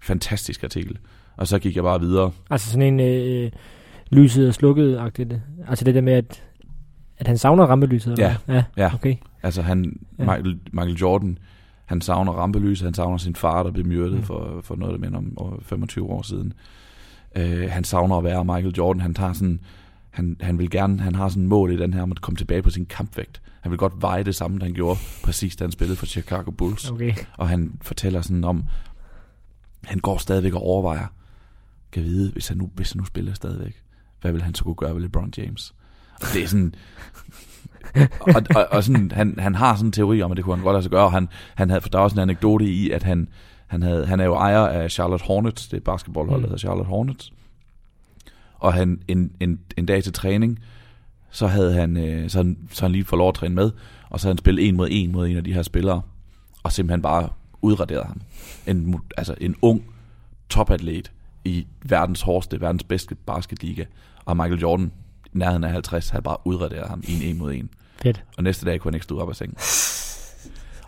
Fantastisk 0.00 0.64
artikel. 0.64 0.98
Og 1.36 1.46
så 1.46 1.58
gik 1.58 1.76
jeg 1.76 1.84
bare 1.84 2.00
videre. 2.00 2.32
Altså 2.50 2.70
sådan 2.70 3.00
en 3.00 3.00
øh, 3.00 3.50
lyset 4.10 4.48
og 4.48 4.54
slukket-agtigt. 4.54 5.34
Altså 5.68 5.84
det 5.84 5.94
der 5.94 6.00
med, 6.00 6.12
at 6.12 6.42
at 7.20 7.26
han 7.26 7.38
savner 7.38 7.64
rampelyset? 7.66 8.18
Ja, 8.18 8.36
ja, 8.48 8.64
ja. 8.76 8.94
Okay. 8.94 9.16
Altså 9.42 9.62
han, 9.62 10.00
ja. 10.18 10.24
Michael, 10.24 10.58
Michael 10.72 10.96
Jordan, 10.96 11.38
Han 11.84 12.00
savner 12.00 12.32
rampelys, 12.32 12.80
han 12.80 12.94
savner 12.94 13.16
sin 13.18 13.34
far, 13.36 13.62
der 13.62 13.70
blev 13.70 13.86
myrdet 13.86 14.16
Mm. 14.16 14.22
for, 14.22 14.60
for 14.62 14.76
noget, 14.76 14.92
der 14.92 14.98
minder 14.98 15.18
om 15.18 15.32
over 15.36 15.56
25 15.62 16.06
år 16.10 16.22
siden. 16.22 16.52
Øh, 17.36 17.70
han 17.70 17.84
savner 17.84 18.16
at 18.16 18.24
være 18.24 18.44
Michael 18.44 18.74
Jordan. 18.78 19.00
Han 19.00 19.14
tager 19.14 19.32
sådan, 19.32 19.60
han, 20.10 20.36
han 20.40 20.58
vil 20.58 20.70
gerne, 20.70 21.00
han 21.00 21.14
har 21.14 21.28
sådan 21.28 21.42
et 21.42 21.48
mål 21.48 21.72
i 21.72 21.76
den 21.76 21.94
her 21.94 22.02
om 22.02 22.10
at 22.12 22.20
komme 22.20 22.36
tilbage 22.36 22.62
på 22.62 22.70
sin 22.70 22.86
kampvægt. 22.86 23.42
Han 23.60 23.70
vil 23.70 23.78
godt 23.78 23.92
veje 24.02 24.22
det 24.24 24.34
samme, 24.34 24.62
han 24.62 24.72
gjorde 24.72 24.98
præcis, 25.24 25.56
da 25.56 25.64
han 25.64 25.72
spillede 25.72 25.96
for 25.96 26.06
Chicago 26.06 26.50
Bulls. 26.50 26.90
Okay. 26.90 27.14
Og 27.38 27.48
han 27.48 27.72
fortæller 27.82 28.20
sådan 28.20 28.44
om, 28.44 28.64
han 29.84 29.98
går 29.98 30.18
stadigvæk 30.18 30.54
og 30.54 30.62
overvejer, 30.62 31.06
kan 31.92 32.02
vide, 32.04 32.32
hvis 32.32 32.48
han 32.48 32.56
nu, 32.56 32.70
hvis 32.74 32.92
han 32.92 32.98
nu 32.98 33.04
spiller 33.04 33.32
stadigvæk, 33.34 33.82
hvad 34.20 34.32
vil 34.32 34.42
han 34.42 34.54
så 34.54 34.64
kunne 34.64 34.74
gøre 34.74 34.94
ved 34.94 35.02
LeBron 35.02 35.32
James? 35.38 35.74
Det 36.34 36.42
er 36.42 36.46
sådan... 36.48 36.74
og, 38.20 38.42
og, 38.56 38.66
og 38.70 38.84
sådan, 38.84 39.10
han, 39.14 39.34
han 39.38 39.54
har 39.54 39.74
sådan 39.74 39.88
en 39.88 39.92
teori 39.92 40.22
om, 40.22 40.30
at 40.30 40.36
det 40.36 40.44
kunne 40.44 40.56
han 40.56 40.64
godt 40.64 40.74
lade 40.74 40.82
sig 40.82 40.90
gøre, 40.90 41.04
og 41.04 41.12
han, 41.12 41.28
han 41.54 41.68
havde, 41.70 41.80
for 41.80 41.88
der 41.88 41.98
er 41.98 42.02
også 42.02 42.14
en 42.14 42.20
anekdote 42.22 42.64
i, 42.64 42.90
at 42.90 43.02
han, 43.02 43.28
han, 43.66 43.82
havde, 43.82 44.06
han 44.06 44.20
er 44.20 44.24
jo 44.24 44.34
ejer 44.34 44.66
af 44.66 44.90
Charlotte 44.90 45.24
Hornets, 45.24 45.64
det 45.66 45.72
er 45.72 45.76
et 45.76 45.84
basketballhold, 45.84 46.40
der 46.40 46.46
Mm. 46.46 46.50
hedder 46.50 46.58
Charlotte 46.58 46.88
Hornets, 46.88 47.32
og 48.58 48.74
han 48.74 49.00
en, 49.08 49.32
en, 49.40 49.60
en 49.76 49.86
dag 49.86 50.02
til 50.04 50.12
træning, 50.12 50.58
så 51.30 51.46
havde 51.46 51.72
han, 51.72 51.96
øh, 51.96 52.30
så 52.30 52.38
han, 52.38 52.58
så 52.72 52.82
han 52.84 52.92
lige 52.92 53.04
fået 53.04 53.18
lov 53.18 53.28
at 53.28 53.34
træne 53.34 53.54
med, 53.54 53.70
og 54.10 54.20
så 54.20 54.26
havde 54.26 54.34
han 54.34 54.38
spillet 54.38 54.68
en 54.68 54.76
mod 54.76 54.88
en 54.90 55.12
mod 55.12 55.28
en 55.28 55.36
af 55.36 55.44
de 55.44 55.52
her 55.54 55.62
spillere, 55.62 56.02
og 56.62 56.72
simpelthen 56.72 57.02
bare 57.02 57.28
udraderet 57.62 58.06
ham. 58.06 58.20
En, 58.66 59.00
altså 59.16 59.34
en 59.40 59.56
ung 59.62 59.84
topatlet 60.48 61.12
i 61.44 61.66
verdens 61.84 62.22
hårdeste, 62.22 62.60
verdens 62.60 62.84
bedste 62.84 63.14
basketliga, 63.14 63.84
og 64.24 64.36
Michael 64.36 64.60
Jordan, 64.60 64.92
nærheden 65.32 65.64
af 65.64 65.70
50, 65.72 66.08
havde 66.10 66.22
bare 66.22 66.36
udraderet 66.44 66.88
ham 66.88 67.02
i 67.08 67.14
en 67.16 67.22
en 67.22 67.38
mod 67.38 67.52
en. 67.52 67.70
Fedt. 68.02 68.24
Og 68.36 68.42
næste 68.42 68.66
dag 68.66 68.80
kunne 68.80 68.90
han 68.90 68.94
ikke 68.94 69.04
stå 69.04 69.18
op 69.20 69.28
af 69.28 69.36
sengen. 69.36 69.56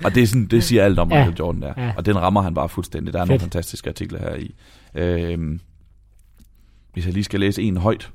Og 0.04 0.14
det, 0.14 0.22
er 0.22 0.26
sådan, 0.26 0.46
det 0.46 0.64
siger 0.64 0.84
alt 0.84 0.98
om 0.98 1.10
Ja. 1.12 1.16
Michael 1.18 1.36
Jordan 1.38 1.62
der. 1.62 1.72
Ja. 1.76 1.92
Og 1.96 2.06
den 2.06 2.18
rammer 2.18 2.42
han 2.42 2.54
bare 2.54 2.68
fuldstændig. 2.68 3.12
Der 3.12 3.20
er 3.20 3.24
nogle 3.24 3.34
Fedt. 3.40 3.42
fantastiske 3.42 3.90
artikler 3.90 4.18
her 4.18 4.34
i. 4.34 4.54
Øhm, 4.94 5.60
hvis 6.92 7.04
jeg 7.06 7.14
lige 7.14 7.24
skal 7.24 7.40
læse 7.40 7.62
en 7.62 7.76
højt, 7.76 8.10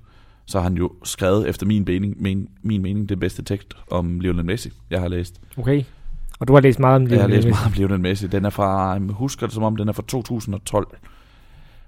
så 0.46 0.58
har 0.60 0.64
han 0.64 0.78
jo 0.78 0.92
skrevet 1.04 1.50
efter 1.50 1.66
min 1.66 1.84
mening, 1.88 2.22
min, 2.22 2.48
min 2.64 2.82
mening 2.82 3.10
det 3.10 3.20
bedste 3.20 3.44
tekst 3.44 3.74
om 3.92 4.20
Lionel 4.20 4.46
Messi, 4.46 4.70
jeg 4.90 5.02
har 5.02 5.08
læst. 5.08 5.42
Okay. 5.58 5.84
Og 6.40 6.48
du 6.48 6.54
har 6.54 6.62
læst 6.62 6.80
meget 6.80 6.96
om 6.96 7.06
det. 7.06 7.12
Jeg 7.16 7.22
har 7.22 7.28
læst 7.28 7.48
meget 7.48 7.66
om 7.66 7.72
Lionel 7.76 8.00
Messi. 8.00 8.28
Den 8.28 8.46
er 8.46 8.50
fra, 8.50 8.92
jeg 8.92 9.02
husker 9.10 9.48
det 9.48 9.54
som 9.54 9.64
om, 9.64 9.76
den 9.76 9.88
er 9.90 9.94
fra 9.94 10.04
2012. 10.08 10.98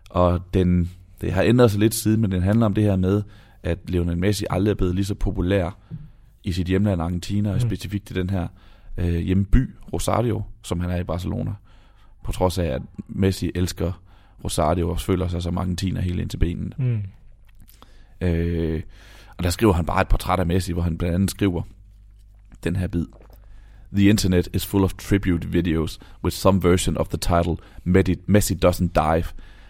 Og 0.09 0.41
den, 0.53 0.89
det 1.21 1.31
har 1.33 1.43
ændret 1.43 1.71
sig 1.71 1.79
lidt 1.79 1.95
siden, 1.95 2.21
men 2.21 2.31
den 2.31 2.41
handler 2.41 2.65
om 2.65 2.73
det 2.73 2.83
her 2.83 2.95
med, 2.95 3.21
at 3.63 3.77
Lionel 3.87 4.17
Messi 4.17 4.45
aldrig 4.49 4.71
er 4.71 4.75
blevet 4.75 4.95
lige 4.95 5.05
så 5.05 5.15
populær 5.15 5.77
i 6.43 6.51
sit 6.51 6.67
hjemland 6.67 7.01
Argentina, 7.01 7.49
og 7.49 7.55
Mm. 7.55 7.59
specifikt 7.59 8.11
i 8.11 8.13
den 8.13 8.29
her 8.29 8.47
øh, 8.97 9.15
hjemby, 9.15 9.69
Rosario, 9.93 10.41
som 10.63 10.79
han 10.79 10.89
er 10.89 10.97
i 10.97 11.03
Barcelona. 11.03 11.51
På 12.23 12.31
trods 12.31 12.57
af, 12.57 12.65
at 12.65 12.81
Messi 13.07 13.51
elsker 13.55 14.01
Rosario 14.43 14.89
og 14.89 14.99
føler 14.99 15.27
sig 15.27 15.41
som 15.43 15.57
argentiner 15.57 16.01
helt 16.01 16.19
ind 16.19 16.29
til 16.29 16.37
benen. 16.37 16.73
Mm. 16.77 17.01
Øh, 18.21 18.81
og 19.37 19.43
der 19.43 19.49
skriver 19.49 19.73
han 19.73 19.85
bare 19.85 20.01
et 20.01 20.07
portræt 20.07 20.39
af 20.39 20.45
Messi, 20.45 20.73
hvor 20.73 20.81
han 20.81 20.97
blandt 20.97 21.15
andet 21.15 21.31
skriver 21.31 21.61
den 22.63 22.75
her 22.75 22.87
bid. 22.87 23.05
The 23.93 24.09
internet 24.09 24.47
is 24.53 24.65
full 24.65 24.83
of 24.83 24.93
tribute 24.93 25.47
videos 25.47 25.99
with 26.23 26.35
some 26.35 26.61
version 26.63 26.97
of 26.97 27.07
the 27.07 27.17
title 27.17 27.55
Messi 28.27 28.53
doesn't 28.65 28.87
dive, 28.95 29.23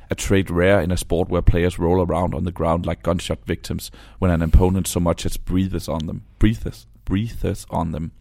a 0.10 0.16
trait 0.16 0.50
rare 0.50 0.82
in 0.82 0.92
a 0.92 0.98
sport 0.98 1.30
where 1.30 1.42
players 1.42 1.80
roll 1.80 2.02
around 2.04 2.34
on 2.34 2.44
the 2.44 2.52
ground 2.52 2.86
like 2.86 3.04
gunshot 3.04 3.46
victims 3.46 3.92
when 4.18 4.32
an 4.32 4.42
opponent 4.42 4.88
so 4.88 5.00
much 5.00 5.26
as 5.26 5.38
breathes 5.38 5.88
on 5.88 6.08
them. 6.08 6.24
Breathes, 6.40 6.88
breathes 7.06 7.66
on 7.70 7.92
them. 7.92 8.12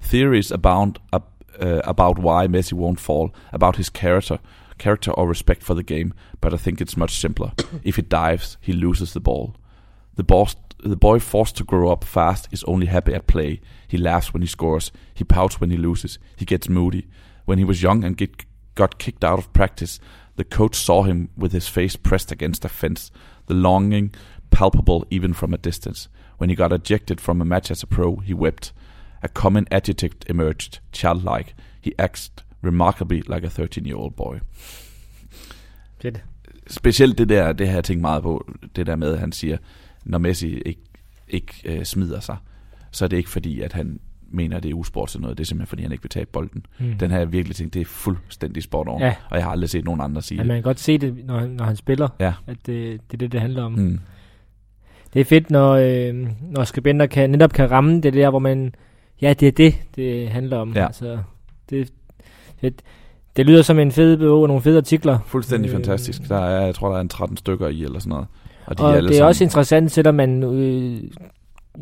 Theories 0.00 0.50
abound 0.50 0.98
ab, 1.12 1.24
uh, 1.60 1.80
about 1.84 2.18
why 2.18 2.46
Messi 2.46 2.72
won't 2.72 3.00
fall, 3.00 3.34
about 3.52 3.76
his 3.76 3.88
character, 3.88 4.38
character 4.78 5.10
or 5.12 5.26
respect 5.26 5.62
for 5.62 5.74
the 5.74 5.82
game, 5.82 6.12
but 6.40 6.52
I 6.52 6.56
think 6.56 6.80
it's 6.80 6.96
much 6.96 7.18
simpler. 7.18 7.52
if 7.84 7.96
he 7.96 8.02
dives, 8.02 8.56
he 8.60 8.72
loses 8.72 9.12
the 9.12 9.20
ball. 9.20 9.56
The, 10.16 10.24
boss, 10.24 10.56
the 10.78 10.96
boy 10.96 11.18
forced 11.18 11.56
to 11.56 11.64
grow 11.64 11.90
up 11.90 12.04
fast 12.04 12.48
is 12.50 12.64
only 12.64 12.86
happy 12.86 13.14
at 13.14 13.26
play. 13.26 13.60
He 13.86 13.98
laughs 13.98 14.32
when 14.32 14.42
he 14.42 14.48
scores. 14.48 14.90
He 15.14 15.24
pouts 15.24 15.60
when 15.60 15.70
he 15.70 15.76
loses. 15.76 16.18
He 16.36 16.44
gets 16.44 16.68
moody. 16.68 17.06
When 17.44 17.58
he 17.58 17.64
was 17.64 17.82
young 17.82 18.02
and 18.02 18.16
get, 18.16 18.44
got 18.74 18.98
kicked 18.98 19.24
out 19.24 19.38
of 19.38 19.52
practice, 19.52 20.00
the 20.36 20.44
coach 20.44 20.76
saw 20.76 21.02
him 21.02 21.28
with 21.36 21.52
his 21.52 21.68
face 21.68 21.96
pressed 21.96 22.32
against 22.32 22.64
a 22.64 22.68
fence, 22.68 23.10
the 23.46 23.54
longing 23.54 24.14
palpable 24.50 25.06
even 25.10 25.32
from 25.32 25.54
a 25.54 25.58
distance. 25.58 26.08
When 26.38 26.50
he 26.50 26.56
got 26.56 26.72
ejected 26.72 27.20
from 27.20 27.40
a 27.40 27.44
match 27.44 27.70
as 27.70 27.82
a 27.82 27.86
pro, 27.86 28.16
he 28.16 28.34
wept. 28.34 28.72
A 29.22 29.28
common 29.28 29.66
adjective 29.70 30.12
emerged, 30.28 30.80
childlike. 30.92 31.54
He 31.80 31.94
acted 31.98 32.42
remarkably 32.62 33.22
like 33.22 33.44
a 33.44 33.48
13-year-old 33.48 34.16
boy. 34.16 34.40
Fedt. 36.00 36.22
Specielt 36.68 37.18
det 37.18 37.28
der, 37.28 37.52
det 37.52 37.68
har 37.68 37.74
jeg 37.74 37.84
tænkt 37.84 38.00
meget 38.00 38.22
på, 38.22 38.50
det 38.76 38.86
der 38.86 38.96
med, 38.96 39.12
at 39.12 39.20
han 39.20 39.32
siger, 39.32 39.56
når 40.04 40.18
Messi 40.18 40.58
ikke, 40.58 40.80
ikke 41.28 41.54
øh, 41.64 41.84
smider 41.84 42.20
sig, 42.20 42.36
så 42.90 43.04
er 43.04 43.08
det 43.08 43.16
ikke 43.16 43.30
fordi, 43.30 43.60
at 43.60 43.72
han 43.72 44.00
mener, 44.36 44.56
at 44.56 44.62
det 44.62 44.70
er 44.70 44.74
usport 44.74 45.08
til 45.08 45.20
noget. 45.20 45.38
Det 45.38 45.44
er 45.44 45.46
simpelthen, 45.46 45.68
fordi 45.68 45.82
han 45.82 45.92
ikke 45.92 46.02
vil 46.02 46.10
tabe 46.10 46.30
bolden. 46.32 46.66
Mm. 46.78 46.92
Den 47.00 47.10
har 47.10 47.18
jeg 47.18 47.32
virkelig 47.32 47.56
tænkt, 47.56 47.74
det 47.74 47.80
er 47.80 47.84
fuldstændig 47.86 48.62
sport 48.62 48.88
over. 48.88 49.04
Ja. 49.06 49.14
Og 49.30 49.36
jeg 49.36 49.44
har 49.44 49.50
aldrig 49.50 49.70
set 49.70 49.84
nogen 49.84 50.00
andre 50.00 50.22
sige 50.22 50.36
Ja, 50.36 50.42
det. 50.42 50.48
man 50.48 50.56
kan 50.56 50.62
godt 50.62 50.80
se 50.80 50.98
det, 50.98 51.14
når, 51.24 51.38
han- 51.38 51.50
når 51.50 51.64
han 51.64 51.76
spiller, 51.76 52.08
Ja. 52.20 52.32
at 52.46 52.56
det, 52.66 53.00
det 53.10 53.12
er 53.12 53.16
det, 53.18 53.32
det 53.32 53.40
handler 53.40 53.62
om. 53.62 53.72
Mm. 53.72 53.98
Det 55.14 55.20
er 55.20 55.24
fedt, 55.24 55.50
når, 55.50 55.72
øh, 55.72 56.26
når 56.50 56.64
skribenter 56.64 57.06
kan, 57.06 57.30
netop 57.30 57.52
kan 57.52 57.70
ramme 57.70 58.00
det 58.00 58.14
der, 58.14 58.30
hvor 58.30 58.38
man, 58.38 58.74
ja, 59.22 59.32
det 59.40 59.48
er 59.48 59.52
det, 59.52 59.74
det 59.96 60.28
handler 60.28 60.56
om. 60.56 60.72
Ja. 60.74 60.86
Altså, 60.86 61.18
det, 61.70 61.92
det, 62.60 62.82
det 63.36 63.46
lyder 63.46 63.62
som 63.62 63.78
en 63.78 63.92
fed 63.92 64.16
bog 64.18 64.42
og 64.42 64.48
nogle 64.48 64.62
fede 64.62 64.76
artikler. 64.76 65.18
Fuldstændig 65.26 65.68
Øh, 65.68 65.74
fantastisk. 65.76 66.28
Der 66.28 66.38
er, 66.38 66.64
jeg 66.64 66.74
tror, 66.74 66.88
der 66.90 66.96
er 66.96 67.00
en 67.00 67.08
13 67.08 67.36
stykker 67.36 67.68
i, 67.68 67.82
eller 67.82 67.98
sådan 67.98 68.10
noget. 68.10 68.26
Og 68.66 68.78
de 68.78 68.82
Og 68.84 68.90
er 68.90 69.00
det 69.00 69.10
er 69.10 69.14
sammen, 69.14 69.28
også 69.28 69.44
interessant, 69.44 69.90
selvom 69.92 70.14
man 70.14 70.42
øh, 70.42 71.00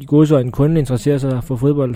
i 0.00 0.04
godsøjne 0.06 0.52
kun 0.52 0.76
interesserer 0.76 1.18
sig 1.18 1.44
for 1.44 1.56
fodbold. 1.56 1.94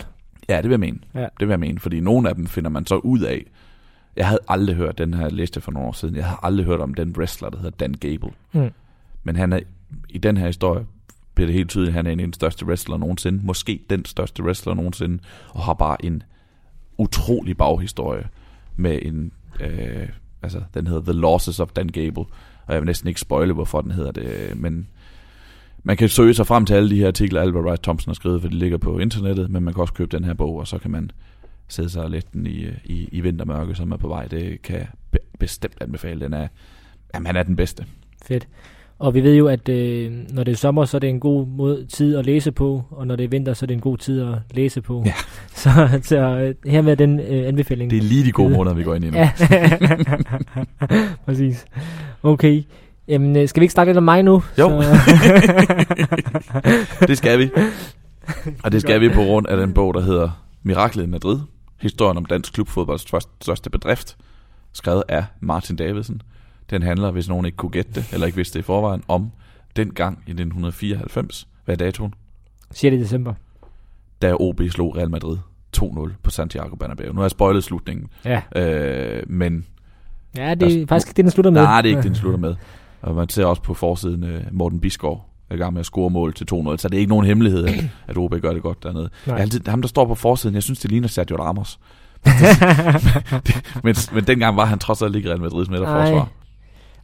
Ja, 0.49 0.57
det 0.57 0.65
vil 0.65 0.71
jeg 0.71 0.81
mene. 0.81 0.99
Ja. 1.15 1.21
Det 1.21 1.41
vil 1.41 1.49
jeg 1.49 1.61
mene, 1.61 1.79
fordi 1.79 2.01
nogle 2.01 2.29
af 2.29 2.35
dem 2.35 2.47
finder 2.47 2.71
man 2.71 2.87
så 2.87 2.97
ud 2.97 3.21
af. 3.21 3.45
Jeg 4.17 4.27
havde 4.27 4.41
aldrig 4.49 4.77
hørt 4.77 4.99
den 4.99 5.15
her 5.15 5.29
liste 5.31 5.61
for 5.61 5.73
nogle 5.73 5.89
år 5.89 5.93
siden. 5.93 6.17
Jeg 6.17 6.25
havde 6.25 6.39
aldrig 6.43 6.67
hørt 6.67 6.81
om 6.81 6.95
den 6.95 7.15
wrestler, 7.19 7.51
der 7.51 7.57
hedder 7.57 7.71
Dan 7.71 7.95
Gable. 7.95 8.31
Mm. 8.53 8.71
Men 9.25 9.37
han 9.37 9.53
er, 9.53 9.61
i 10.09 10.19
den 10.19 10.37
her 10.37 10.47
historie 10.47 10.87
bliver 11.35 11.47
det 11.47 11.55
helt 11.55 11.71
tydeligt, 11.71 11.89
at 11.89 11.95
han 11.95 12.07
er 12.07 12.11
en 12.11 12.21
af 12.21 12.27
de 12.27 12.35
største 12.35 12.67
wrestler 12.67 12.97
nogensinde. 12.97 13.41
Måske 13.47 13.81
den 13.91 14.05
største 14.05 14.43
wrestler 14.43 14.75
nogensinde. 14.75 15.19
Og 15.49 15.63
har 15.63 15.75
bare 15.75 16.05
en 16.05 16.23
utrolig 16.99 17.57
baghistorie 17.57 18.25
med 18.77 18.99
en... 19.03 19.33
Øh, 19.61 20.09
altså, 20.43 20.63
den 20.75 20.87
hedder 20.87 21.03
The 21.03 21.13
Losses 21.13 21.61
of 21.61 21.71
Dan 21.71 21.89
Gable. 21.89 22.25
Og 22.67 22.75
jeg 22.75 22.81
vil 22.81 22.87
næsten 22.87 23.09
ikke 23.09 23.21
spoile, 23.21 23.53
hvorfor 23.53 23.81
den 23.81 23.91
hedder 23.91 24.13
det. 24.13 24.53
Men 24.57 24.89
man 25.83 25.97
kan 25.97 26.09
søge 26.09 26.35
sig 26.35 26.47
frem 26.47 26.67
til 26.67 26.75
alle 26.75 26.91
de 26.91 26.97
her 26.97 27.07
artikler, 27.07 27.41
Albert 27.41 27.65
Rice 27.65 27.83
Thompson 27.83 28.11
har 28.11 28.15
skrevet, 28.15 28.41
for 28.43 28.49
de 28.49 28.55
ligger 28.59 28.79
på 28.79 28.99
internettet. 28.99 29.51
Men 29.51 29.63
man 29.63 29.75
kan 29.75 29.81
også 29.81 29.95
købe 29.95 30.17
den 30.17 30.25
her 30.25 30.35
bog, 30.35 30.57
og 30.57 30.67
så 30.67 30.79
kan 30.79 30.91
man 30.91 31.11
sætte 31.69 31.91
sig 31.91 32.11
lidt 32.11 32.33
den 32.33 32.47
i, 32.47 32.67
i, 32.85 33.09
i 33.13 33.21
vintermørke, 33.21 33.75
som 33.75 33.93
er 33.93 33.97
på 33.97 34.09
vej. 34.09 34.27
Det 34.27 34.63
kan 34.63 34.77
jeg 34.77 34.87
be- 35.11 35.19
bestemt 35.39 35.75
anbefale. 35.81 36.21
Den 36.21 36.33
er, 36.35 36.49
jamen, 37.15 37.27
han 37.27 37.37
er 37.37 37.43
den 37.43 37.57
bedste. 37.57 37.85
Fedt. 38.27 38.49
Og 38.99 39.15
vi 39.15 39.23
ved 39.23 39.35
jo, 39.35 39.47
at 39.49 39.69
øh, 39.69 40.13
når 40.31 40.45
det 40.45 40.53
er 40.53 40.57
sommer, 40.57 40.85
så 40.85 40.97
er 40.97 40.99
det 40.99 41.09
en 41.11 41.21
god 41.21 41.47
måde, 41.47 41.87
tid 41.87 42.17
at 42.17 42.27
læse 42.27 42.53
på, 42.53 42.83
og 42.91 43.07
når 43.07 43.17
det 43.17 43.25
er 43.25 43.29
vinter, 43.29 43.55
så 43.55 43.65
er 43.65 43.67
det 43.67 43.75
en 43.75 43.81
god 43.81 43.99
tid 43.99 44.21
at 44.23 44.35
læse 44.55 44.81
på. 44.83 45.03
Ja. 45.07 45.13
Så, 45.55 46.01
så 46.03 46.17
øh, 46.19 46.55
her 46.73 46.83
med 46.83 46.97
den 46.97 47.21
øh, 47.21 47.49
anbefaling. 47.49 47.91
Det 47.91 47.99
er 47.99 48.03
lige 48.03 48.25
de 48.25 48.33
gode 48.33 48.51
måneder, 48.51 48.75
vi 48.77 48.83
går 48.83 48.95
ind 48.95 49.05
i 49.05 49.11
nu. 49.11 49.17
Ja, 49.19 49.31
præcis. 51.27 51.65
Okay. 52.23 52.63
Jamen, 53.09 53.37
øh, 53.37 53.49
skal 53.49 53.61
vi 53.61 53.65
ikke 53.65 53.73
snakke 53.73 53.91
lidt 53.91 53.97
om 53.99 54.03
mig 54.05 54.23
nu? 54.23 54.43
Jo. 54.59 54.83
Så, 54.83 54.97
det 57.09 57.19
skal 57.19 57.39
vi. 57.39 57.51
Og 58.65 58.73
det 58.73 58.81
skal 58.81 59.01
vi 59.01 59.09
på 59.09 59.23
grund 59.23 59.47
af 59.47 59.57
den 59.57 59.73
bog, 59.75 59.95
der 59.95 60.01
hedder 60.01 60.45
Miraklet 60.63 61.05
i 61.05 61.07
Madrid. 61.07 61.39
Historien 61.81 62.17
om 62.17 62.25
dansk 62.25 62.53
klubfodbolds 62.53 63.07
første- 63.15 63.31
største 63.41 63.71
bedrift. 63.71 64.17
Skrevet 64.73 65.03
af 65.09 65.25
Martin 65.41 65.77
Davidsen. 65.77 66.23
Den 66.71 66.83
handler, 66.83 67.11
hvis 67.11 67.29
nogen 67.29 67.47
ikke 67.47 67.57
kunne 67.57 67.71
gætte 67.71 67.91
det, 67.95 68.05
eller 68.13 68.27
ikke 68.27 68.37
vidste 68.37 68.59
det 68.59 68.63
i 68.65 68.67
forvejen, 68.67 69.03
om 69.09 69.31
den 69.77 69.91
gang 69.95 70.15
i 70.27 70.31
1994. 70.31 71.49
Hvad 71.65 71.75
er 71.75 71.85
datoen? 71.85 72.15
6. 72.71 72.95
december. 72.97 73.35
Da 74.23 74.35
OB 74.41 74.61
slog 74.71 74.97
Real 74.97 75.11
Madrid 75.11 75.37
2-0 75.77 76.11
på 76.23 76.31
Santiago 76.31 76.77
Bernabeu. 76.77 77.07
Nu 77.13 77.15
har 77.15 77.23
jeg 77.25 77.31
spoilet 77.31 77.65
slutningen, 77.65 78.07
Ja. 78.25 78.41
øh, 78.57 79.23
men 79.27 79.67
Ja, 80.37 80.55
det 80.55 80.83
er 80.83 80.87
faktisk 80.87 81.09
ikke 81.09 81.17
det, 81.17 81.25
den 81.25 81.31
slutter 81.31 81.51
med. 81.51 81.63
nej, 81.63 81.83
det 81.83 81.89
er 81.89 81.91
ikke 81.91 82.03
det, 82.03 82.09
den 82.09 82.15
slutter 82.17 82.39
med. 82.39 82.55
Og 83.01 83.15
man 83.15 83.29
ser 83.29 83.45
også 83.45 83.63
på 83.63 83.75
forsiden, 83.75 84.25
øh, 84.25 84.41
Morten 84.53 84.81
Bisgaard 84.81 85.29
er 85.51 85.55
i 85.55 85.59
gang 85.59 85.73
med 85.73 85.81
at 85.81 85.87
score 85.87 86.11
mål 86.11 86.35
til 86.35 86.47
2-0, 86.53 86.77
så 86.77 86.89
det 86.89 86.95
er 86.95 86.99
ikke 86.99 87.11
nogen 87.11 87.27
hemmelighed, 87.27 87.67
at, 88.09 88.17
OB 88.17 88.35
gør 88.41 88.53
det 88.53 88.63
godt 88.63 88.83
dernede. 88.83 89.11
Jeg 89.27 89.35
er 89.35 89.39
altid, 89.39 89.61
ham, 89.67 89.83
der 89.83 89.89
står 89.89 90.07
på 90.07 90.15
forsiden, 90.15 90.55
jeg 90.55 90.63
synes, 90.63 90.79
det 90.79 90.91
ligner 90.91 91.09
Sergio 91.09 91.37
Ramos. 91.37 91.79
men, 93.85 93.95
men 94.15 94.25
dengang 94.25 94.57
var 94.57 94.65
han 94.65 94.79
trods 94.79 95.03
alt 95.03 95.17
ikke 95.17 95.29
Real 95.29 95.41
Madrids 95.41 95.71
midterforsvar. 95.71 96.29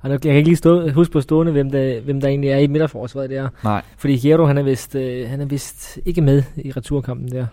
Og 0.01 0.11
nu, 0.11 0.13
jeg 0.13 0.21
kan 0.21 0.35
ikke 0.35 0.49
lige 0.49 0.57
stå, 0.57 0.91
huske 0.91 1.13
på 1.13 1.21
stående, 1.21 1.53
hvem 1.53 1.71
der, 1.71 2.01
hvem 2.01 2.21
der 2.21 2.29
egentlig 2.29 2.51
er 2.51 2.59
i 2.59 2.67
midterforsvaret 2.67 3.31
der. 3.31 3.49
Nej, 3.65 3.83
Fordi 3.99 4.17
Hierro, 4.17 4.47
han 4.47 4.59
er 4.59 4.63
vist, 4.63 4.95
øh, 4.95 5.29
han 5.29 5.41
er 5.41 5.45
vist 5.45 5.99
ikke 6.07 6.21
med 6.21 6.43
i 6.57 6.71
returkampen 6.71 7.31
der. 7.31 7.47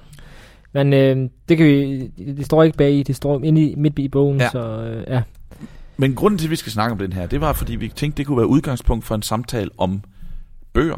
Men 0.73 0.93
øh, 0.93 1.29
det 1.49 1.57
kan 1.57 1.65
vi, 1.65 2.07
det 2.07 2.45
står 2.45 2.63
ikke 2.63 2.77
bag 2.77 2.93
i, 2.93 3.03
det 3.03 3.15
står 3.15 3.43
inde 3.43 3.61
i, 3.61 3.75
midt 3.75 3.99
i 3.99 4.07
bogen, 4.07 4.39
ja. 4.39 4.49
så 4.49 4.59
øh, 4.59 5.03
ja. 5.07 5.21
Men 6.01 6.15
grunden 6.15 6.37
til, 6.37 6.47
at 6.47 6.51
vi 6.51 6.55
skal 6.55 6.71
snakke 6.71 6.91
om 6.91 6.97
den 6.97 7.13
her, 7.13 7.27
det 7.27 7.41
var, 7.41 7.53
fordi 7.53 7.75
vi 7.75 7.87
tænkte, 7.87 8.17
det 8.17 8.27
kunne 8.27 8.37
være 8.37 8.47
udgangspunkt 8.47 9.05
for 9.05 9.15
en 9.15 9.21
samtale 9.21 9.69
om 9.77 10.03
bøger, 10.73 10.97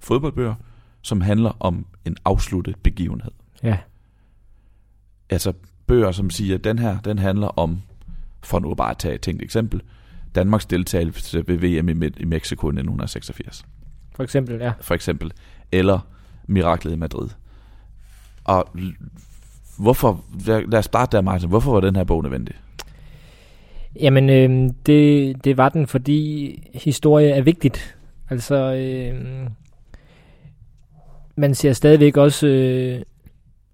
fodboldbøger, 0.00 0.54
som 1.02 1.20
handler 1.20 1.56
om 1.60 1.86
en 2.04 2.16
afsluttet 2.24 2.76
begivenhed. 2.82 3.30
Ja, 3.62 3.78
Altså 5.30 5.52
bøger, 5.86 6.12
som 6.12 6.30
siger, 6.30 6.54
at 6.54 6.64
den 6.64 6.78
her, 6.78 7.00
den 7.00 7.18
handler 7.18 7.46
om, 7.46 7.82
for 8.42 8.58
nu 8.58 8.74
bare 8.74 8.90
at 8.90 8.98
tage 8.98 9.14
et 9.14 9.20
tænkt 9.20 9.42
eksempel, 9.42 9.82
Danmarks 10.34 10.66
deltagelse 10.66 11.48
ved 11.48 11.56
VM 11.56 12.02
i, 12.02 12.06
i 12.16 12.24
Mexico 12.24 12.66
i 12.66 12.70
1986, 12.70 13.64
for 14.14 14.22
eksempel, 14.22 14.58
ja. 14.60 14.72
for 14.80 14.94
eksempel. 14.94 15.32
Eller 15.72 15.98
Miraklet 16.46 16.92
i 16.92 16.96
Madrid. 16.96 17.28
Og 18.44 18.68
hvorfor, 19.78 20.24
lad 20.46 20.74
os 20.74 20.84
starte 20.84 21.16
der, 21.16 21.22
Martin. 21.22 21.48
Hvorfor 21.48 21.72
var 21.72 21.80
den 21.80 21.96
her 21.96 22.04
bog 22.04 22.22
nødvendig? 22.22 22.54
Jamen, 23.96 24.30
øh, 24.30 24.70
det, 24.86 25.44
det 25.44 25.56
var 25.56 25.68
den, 25.68 25.86
fordi 25.86 26.54
historie 26.74 27.30
er 27.30 27.42
vigtigt. 27.42 27.96
Altså, 28.30 28.74
øh, 28.74 29.50
man 31.36 31.54
ser 31.54 31.72
stadigvæk 31.72 32.16
også 32.16 32.46
øh, 32.46 33.02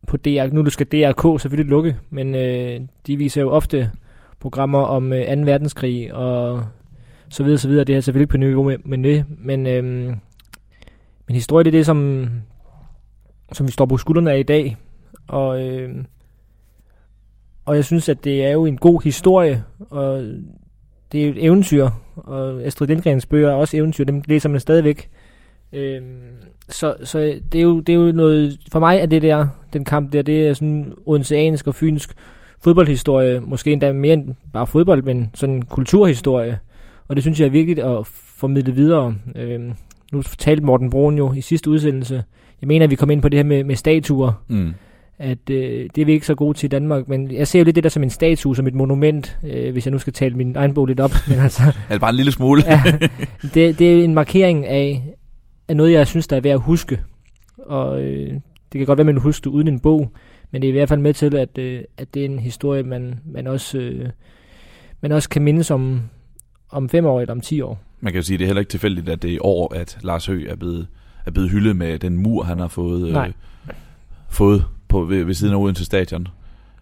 på 0.07 0.17
DR, 0.17 0.53
nu 0.53 0.71
skal 0.71 0.87
DRK 0.87 1.41
selvfølgelig 1.41 1.71
lukke, 1.71 1.97
men 2.11 2.35
øh, 2.35 2.81
de 3.07 3.17
viser 3.17 3.41
jo 3.41 3.51
ofte 3.51 3.91
programmer 4.41 4.83
om 4.83 5.13
øh, 5.13 5.37
2. 5.37 5.43
verdenskrig 5.43 6.15
og 6.15 6.65
så 7.29 7.43
videre, 7.43 7.59
så 7.59 7.69
videre. 7.69 7.85
Det 7.85 7.97
er 7.97 8.01
selvfølgelig 8.01 8.29
på 8.29 8.37
niveau 8.37 8.63
med, 8.63 8.79
med 8.85 8.99
det, 8.99 9.25
men, 9.29 9.67
øh, 9.67 9.85
men 11.27 11.35
historie 11.35 11.65
det 11.65 11.75
er 11.75 11.79
det, 11.79 11.87
som, 11.87 12.29
som 13.53 13.67
vi 13.67 13.73
står 13.73 13.87
på 13.87 13.97
skuldrene 13.97 14.33
af 14.33 14.39
i 14.39 14.43
dag. 14.43 14.77
Og, 15.29 15.67
øh, 15.67 16.05
og 17.67 17.77
jeg 17.77 17.85
synes, 17.85 18.09
at 18.09 18.25
det 18.25 18.45
er 18.45 18.51
jo 18.51 18.67
en 18.67 18.77
god 18.77 19.03
historie, 19.05 19.65
og 19.91 20.25
det 21.13 21.21
er 21.21 21.25
jo 21.25 21.31
et 21.31 21.45
eventyr, 21.45 21.89
og 22.17 22.63
Astrid 22.63 22.87
Lindgrens 22.89 23.27
bøger 23.27 23.51
er 23.51 23.55
også 23.55 23.77
eventyr, 23.77 24.05
dem 24.05 24.23
læser 24.27 24.49
man 24.49 24.61
stadigvæk. 24.61 25.09
Øhm, 25.73 26.21
så 26.69 26.95
så 27.05 27.19
det, 27.53 27.59
er 27.59 27.63
jo, 27.63 27.81
det 27.81 27.93
er 27.93 27.97
jo 27.97 28.13
noget, 28.13 28.59
for 28.73 28.79
mig 28.79 28.99
er 28.99 29.07
det 29.07 29.23
der, 29.23 29.47
den 29.73 29.85
kamp 29.85 30.13
der, 30.13 30.23
det 30.23 30.49
er 30.49 30.55
sådan 30.55 30.93
odenseansk 31.07 31.67
og 31.67 31.75
fynsk 31.75 32.15
fodboldhistorie, 32.61 33.41
måske 33.41 33.73
endda 33.73 33.93
mere 33.93 34.13
end 34.13 34.35
bare 34.53 34.67
fodbold, 34.67 35.03
men 35.03 35.31
sådan 35.35 35.55
en 35.55 35.65
kulturhistorie. 35.65 36.59
Og 37.09 37.17
det 37.17 37.25
synes 37.25 37.41
jeg 37.41 37.47
er 37.47 37.51
vigtigt 37.51 37.79
at 37.79 38.07
formidle 38.37 38.73
videre. 38.75 39.15
Øhm, 39.35 39.73
nu 40.13 40.23
talte 40.23 40.65
Morten 40.65 40.91
Broen 40.91 41.19
jo 41.19 41.33
i 41.33 41.41
sidste 41.41 41.71
udsendelse. 41.71 42.25
Jeg 42.61 42.69
mener, 42.69 42.85
at 42.85 42.91
vi 42.91 42.97
kom 42.97 43.11
ind 43.11 43.23
på 43.23 43.29
det 43.29 43.39
her 43.39 43.45
med, 43.45 43.65
med 43.65 43.77
statuer 43.77 44.33
Mm 44.49 44.75
at 45.19 45.51
øh, 45.51 45.89
det 45.95 46.03
er 46.03 46.05
vi 46.05 46.13
ikke 46.13 46.27
så 46.27 46.35
gode 46.35 46.59
til 46.59 46.67
i 46.67 46.69
Danmark, 46.69 47.09
men 47.09 47.31
jeg 47.31 47.49
ser 47.49 47.59
jo 47.59 47.65
lidt 47.65 47.77
det 47.77 47.85
der 47.85 47.91
som 47.91 48.03
en 48.03 48.11
statue, 48.11 48.57
som 48.57 48.67
et 48.67 48.75
monument, 48.75 49.39
øh, 49.45 49.73
hvis 49.73 49.87
jeg 49.87 49.93
nu 49.93 49.99
skal 49.99 50.13
tale 50.13 50.35
min 50.35 50.57
egen 50.57 50.75
bog 50.75 50.87
lidt 50.87 51.01
op. 51.01 51.11
Men 51.29 51.39
altså, 51.39 51.63
Altså 51.63 52.01
bare 52.01 52.11
en 52.11 52.17
lille 52.17 52.33
smule. 52.33 52.63
ja, 52.67 52.83
det, 53.55 53.79
det 53.79 54.01
er 54.01 54.05
en 54.05 54.15
markering 54.15 54.67
af, 54.67 55.15
af 55.69 55.77
noget, 55.77 55.93
jeg 55.93 56.07
synes, 56.07 56.27
der 56.27 56.37
er 56.37 56.41
værd 56.41 56.55
at 56.55 56.61
huske. 56.61 57.01
Og 57.59 58.03
øh, 58.03 58.33
det 58.73 58.79
kan 58.79 58.87
godt 58.87 58.99
være, 58.99 59.05
man 59.05 59.17
husker 59.17 59.51
det 59.51 59.57
uden 59.57 59.69
en 59.69 59.81
bog, 59.81 60.13
men 60.51 60.63
det 60.63 60.69
er 60.69 60.73
i 60.73 60.77
hvert 60.77 60.89
fald 60.89 61.01
med 61.01 61.15
til, 61.15 61.37
at, 61.37 61.59
øh, 61.59 61.81
at 61.97 62.15
det 62.15 62.21
er 62.21 62.25
en 62.25 62.39
historie, 62.39 62.83
man, 62.83 63.21
man, 63.25 63.47
også, 63.47 63.79
øh, 63.79 64.09
man 65.01 65.13
også 65.13 65.29
kan 65.29 65.43
mindes 65.43 65.71
om, 65.71 66.01
om 66.71 66.89
fem 66.89 67.07
år 67.07 67.21
eller 67.21 67.33
om 67.33 67.41
ti 67.41 67.61
år. 67.61 67.79
Man 68.01 68.13
kan 68.13 68.21
jo 68.21 68.23
sige, 68.27 68.35
at 68.35 68.39
det 68.39 68.45
er 68.45 68.49
heller 68.49 68.61
ikke 68.61 68.71
tilfældigt, 68.71 69.09
at 69.09 69.23
det 69.23 69.31
er 69.31 69.35
i 69.35 69.39
år, 69.41 69.75
at 69.75 69.99
Lars 70.03 70.27
Høgh 70.27 70.51
er 70.51 70.57
blevet, 70.57 70.87
er 71.27 71.31
blevet 71.31 71.51
hyldet 71.51 71.77
med 71.77 71.99
den 71.99 72.17
mur, 72.17 72.43
han 72.43 72.59
har 72.59 72.69
fået, 72.69 73.07
øh, 73.07 73.13
Nej. 73.13 73.33
fået 74.29 74.65
på, 74.89 75.01
ved, 75.05 75.25
ved 75.25 75.35
siden 75.35 75.55
af 75.55 75.59
Odense 75.59 75.85
Stadion. 75.85 76.29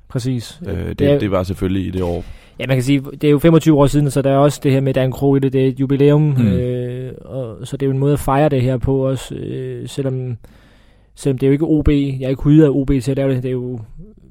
Præcis. 0.09 0.61
Øh, 0.67 0.77
det, 0.89 0.99
det 0.99 1.11
er- 1.11 1.19
det 1.19 1.31
var 1.31 1.43
selvfølgelig 1.43 1.87
i 1.87 1.91
det 1.91 2.03
år. 2.03 2.25
Ja, 2.59 2.67
man 2.67 2.77
kan 2.77 2.83
sige, 2.83 3.03
det 3.21 3.25
er 3.25 3.31
jo 3.31 3.39
25 3.39 3.79
år 3.79 3.87
siden, 3.87 4.11
så 4.11 4.23
der 4.23 4.31
er 4.31 4.37
også 4.37 4.61
det 4.63 4.73
her 4.73 4.81
med, 4.81 4.89
at 4.89 4.95
der 4.95 5.01
er 5.01 5.05
en 5.05 5.13
krog 5.13 5.37
i 5.37 5.41
det, 5.41 5.53
det 5.53 5.65
er 5.65 5.69
et 5.69 5.81
jubilæum, 5.81 6.23
Mm. 6.23 6.35
mm. 6.39 6.47
øh, 6.47 7.13
og, 7.25 7.67
så 7.67 7.77
det 7.77 7.87
er 7.87 7.89
jo 7.89 7.93
en 7.93 7.99
måde 7.99 8.13
at 8.13 8.19
fejre 8.21 8.49
det 8.49 8.63
her 8.63 8.77
på 8.79 8.97
også, 9.09 9.35
øh, 9.35 9.89
selvom, 9.89 10.37
selvom 11.15 11.39
det 11.39 11.47
er 11.47 11.49
jo 11.49 11.53
ikke 11.53 11.65
OB, 11.67 11.89
jeg 11.89 12.21
er 12.23 12.29
ikke 12.29 12.43
hyret 12.43 12.65
af 12.65 12.69
OB 12.71 12.89
til 13.03 13.11
at 13.11 13.17
lave 13.17 13.35
det, 13.35 13.43
det 13.43 13.49
er 13.49 13.53
jo 13.53 13.81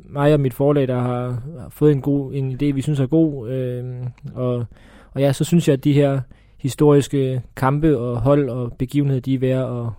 mig 0.09 0.33
og 0.33 0.39
mit 0.39 0.53
forlag, 0.53 0.87
der 0.87 0.99
har, 0.99 1.23
har 1.59 1.67
fået 1.69 1.91
en 1.91 2.01
god 2.01 2.33
en 2.33 2.51
idé, 2.51 2.65
vi 2.65 2.81
synes 2.81 2.99
er 2.99 3.05
god, 3.05 3.49
øh, 3.49 3.83
og, 4.35 4.65
og 5.13 5.21
ja, 5.21 5.33
så 5.33 5.43
synes 5.43 5.67
jeg, 5.67 5.73
at 5.73 5.83
de 5.83 5.93
her 5.93 6.19
historiske 6.57 7.41
kampe 7.55 7.97
og 7.97 8.21
hold 8.21 8.49
og 8.49 8.73
begivenheder, 8.79 9.21
de 9.21 9.33
er 9.33 9.39
værd 9.39 9.79
at, 9.85 9.91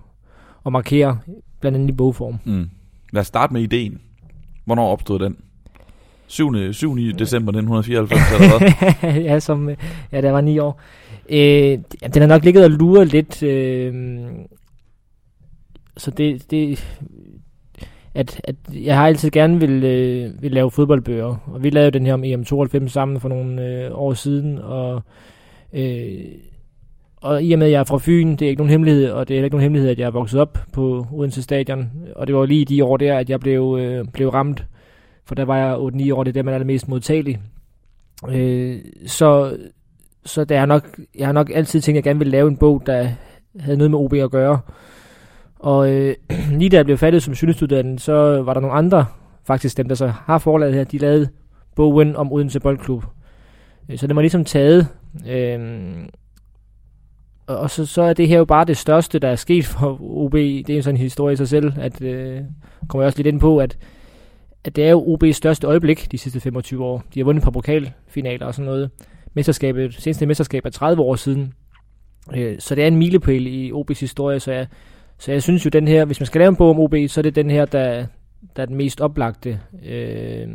at 0.67 0.73
markere, 0.73 1.19
blandt 1.61 1.77
andet 1.79 1.89
i 1.89 1.93
bogform. 1.97 2.39
Mm. 2.45 2.71
Lad 3.15 3.21
os 3.21 3.27
starte 3.27 3.53
med 3.53 3.63
ideen. 3.63 4.01
Hvornår 4.65 4.93
opstod 4.93 5.19
den? 5.19 5.37
7. 6.27 6.73
7. 6.73 6.97
december 6.97 7.53
1994, 7.53 8.21
eller 8.33 8.59
hvad? 8.59 9.23
ja, 9.31 9.41
som, 9.41 9.71
ja, 10.13 10.21
der 10.21 10.31
var 10.31 10.41
ni 10.41 10.59
år. 10.59 10.81
Øh, 11.29 11.79
den 12.15 12.23
har 12.23 12.27
nok 12.27 12.45
ligget 12.45 12.65
og 12.65 12.71
luret 12.71 13.09
lidt. 13.09 13.43
Øh, 13.43 14.25
så 15.97 16.11
det, 16.11 16.51
det 16.51 16.85
at, 18.15 18.41
at 18.45 18.57
jeg 18.73 18.97
har 18.97 19.07
altid 19.07 19.31
gerne 19.31 19.61
vil, 19.61 19.85
øh, 19.85 20.43
vil 20.43 20.53
lave 20.53 20.71
fodboldbøger. 20.71 21.37
Og 21.47 21.63
vi 21.63 21.71
lavede 21.71 21.91
den 21.91 22.07
her 22.07 22.15
om 22.15 22.25
EM92 22.25 22.89
sammen 22.89 23.21
for 23.21 23.29
nogle 23.29 23.67
øh, 23.67 23.91
år 23.95 24.15
siden. 24.15 24.59
Og, 24.59 25.03
øh, 25.73 26.25
og 27.25 27.43
i 27.43 27.53
og 27.53 27.59
med, 27.59 27.67
at 27.67 27.73
jeg 27.73 27.81
er 27.81 27.85
fra 27.85 27.99
Fyn, 27.99 28.31
det 28.31 28.43
er 28.43 28.49
ikke 28.49 28.61
nogen 28.61 28.71
hemmelighed, 28.71 29.11
og 29.11 29.29
det 29.29 29.35
er 29.35 29.37
heller 29.37 29.45
ikke 29.45 29.55
nogen 29.55 29.63
hemmelighed, 29.63 29.91
at 29.91 29.99
jeg 29.99 30.07
er 30.07 30.11
vokset 30.11 30.41
op 30.41 30.59
på 30.73 31.07
Odense 31.13 31.43
Stadion. 31.43 31.91
Og 32.17 32.27
det 32.27 32.35
var 32.35 32.47
lige 32.47 32.65
de 32.65 32.85
år 32.85 32.97
der, 32.97 33.19
at 33.19 33.31
jeg 33.31 33.41
blev, 33.41 33.79
øh, 33.81 34.05
blev 34.13 34.29
ramt. 34.29 34.65
For 35.25 35.35
der 35.35 35.45
var 35.45 35.57
jeg 35.57 35.77
8-9 35.77 36.15
år, 36.15 36.25
det 36.25 36.31
er 36.31 36.33
der, 36.33 36.43
man 36.43 36.55
er 36.55 36.59
det 36.59 36.67
mest 36.67 36.89
modtagelig. 36.89 37.41
Øh, 38.29 38.79
så 39.07 39.57
så 40.25 40.45
der 40.45 40.61
er 40.61 40.67
nok, 40.67 41.01
jeg 41.19 41.27
har 41.27 41.33
nok 41.33 41.51
altid 41.55 41.81
tænkt, 41.81 41.97
at 41.99 42.05
jeg 42.05 42.11
gerne 42.11 42.19
ville 42.19 42.31
lave 42.31 42.49
en 42.49 42.57
bog, 42.57 42.83
der 42.87 43.09
havde 43.61 43.77
noget 43.77 43.91
med 43.91 43.99
OB 43.99 44.13
at 44.13 44.31
gøre. 44.31 44.61
Og 45.59 45.91
øh, 45.91 46.15
lige 46.59 46.69
da 46.69 46.77
jeg 46.77 46.85
blev 46.85 46.99
fattet 46.99 47.23
som 47.23 47.35
journalistuddannet, 47.35 48.01
så 48.01 48.43
var 48.43 48.55
der 48.55 48.61
nogle 48.61 48.77
andre, 48.77 49.07
faktisk 49.47 49.77
dem, 49.77 49.89
der 49.89 49.95
så 49.95 50.07
har 50.07 50.39
forlaget 50.39 50.75
her, 50.75 50.85
de 50.85 50.99
lavede 50.99 51.29
bogen 51.77 52.17
om 52.17 52.33
Odense 52.33 52.61
Boldklub. 52.61 53.05
Øh, 53.89 53.99
Så 53.99 54.07
det 54.07 54.17
var 54.17 54.23
ligesom 54.23 54.45
taget. 54.45 54.89
Øh, 55.31 55.59
og 57.47 57.71
så, 57.71 57.87
så 57.87 58.03
er 58.03 58.13
det 58.13 58.29
her 58.29 58.39
jo 58.39 58.45
bare 58.45 58.65
det 58.65 58.77
største, 58.77 59.19
der 59.19 59.29
er 59.29 59.37
sket 59.37 59.65
for 59.65 59.99
OB. 60.01 60.33
Det 60.33 60.71
er 60.71 60.77
jo 60.77 60.83
sådan 60.83 60.95
en 60.95 61.03
historie 61.03 61.33
i 61.33 61.37
sig 61.37 61.49
selv, 61.49 61.73
at 61.81 62.03
øh, 62.03 62.41
kommer 62.89 63.03
jeg 63.03 63.07
også 63.07 63.19
lidt 63.19 63.27
ind 63.27 63.41
på, 63.41 63.59
at, 63.59 63.79
at 64.65 64.77
det 64.77 64.85
er 64.85 64.91
jo 64.91 65.17
OB's 65.17 65.33
største 65.33 65.67
øjeblik 65.67 66.13
de 66.13 66.19
sidste 66.19 66.41
25 66.41 66.85
år. 66.85 67.03
De 67.15 67.21
har 67.21 67.25
vundet 67.25 67.41
et 67.41 67.45
par 67.45 67.51
pokalfinaler 67.51 68.47
og 68.47 68.55
sådan 68.55 68.67
noget. 68.67 68.91
Mesterskabet, 69.35 69.95
seneste 69.95 70.27
mesterskab 70.27 70.67
er 70.67 70.71
30 70.71 71.03
år 71.03 71.15
siden. 71.15 71.53
Øh, 72.37 72.59
så 72.59 72.75
det 72.75 72.85
er 72.85 72.89
en 72.89 72.97
milepæl 72.97 73.47
i 73.47 73.73
OB's 73.73 74.01
historie, 74.01 74.41
så 74.41 74.53
jeg, 74.53 74.67
så 75.19 75.33
jeg 75.33 75.43
synes 75.43 75.65
jo 75.65 75.71
den 75.71 75.89
her, 75.89 76.05
hvis 76.05 76.21
man 76.21 76.27
skal 76.27 76.39
lave 76.39 76.49
en 76.49 76.57
bog 76.57 76.71
om 76.71 76.79
OB, 76.79 76.95
så 77.09 77.21
er 77.21 77.23
det 77.23 77.35
den 77.35 77.51
her, 77.51 77.65
der, 77.65 78.07
der 78.57 78.63
er 78.63 78.67
den 78.67 78.77
mest 78.77 79.01
oplagte. 79.01 79.61
Øh, 79.87 80.49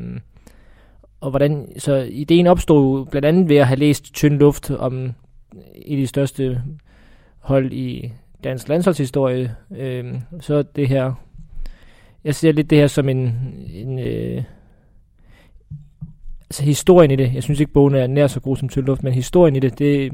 og 1.21 1.29
hvordan, 1.29 1.67
så 1.77 1.95
ideen 1.95 2.47
opstod 2.47 3.05
blandt 3.05 3.25
andet 3.25 3.49
ved 3.49 3.57
at 3.57 3.67
have 3.67 3.79
læst 3.79 4.13
Tynd 4.13 4.39
Luft 4.39 4.71
om 4.71 5.13
et 5.75 5.91
af 5.91 5.97
de 5.97 6.07
største 6.07 6.61
hold 7.39 7.73
i 7.73 8.13
dansk 8.43 8.69
landsholdshistorie. 8.69 9.55
Øh, 9.77 10.15
så 10.39 10.61
det 10.61 10.87
her, 10.87 11.13
jeg 12.23 12.35
ser 12.35 12.51
lidt 12.51 12.69
det 12.69 12.77
her 12.77 12.87
som 12.87 13.09
en, 13.09 13.19
en 13.73 13.99
øh, 13.99 14.43
altså 16.49 16.63
historien 16.63 17.11
i 17.11 17.15
det, 17.15 17.33
jeg 17.33 17.43
synes 17.43 17.59
ikke 17.59 17.73
bogen 17.73 17.95
er 17.95 18.07
nær 18.07 18.27
så 18.27 18.39
god 18.39 18.57
som 18.57 18.69
Tynd 18.69 18.85
Luft, 18.85 19.03
men 19.03 19.13
historien 19.13 19.55
i 19.55 19.59
det, 19.59 19.79
det, 19.79 20.11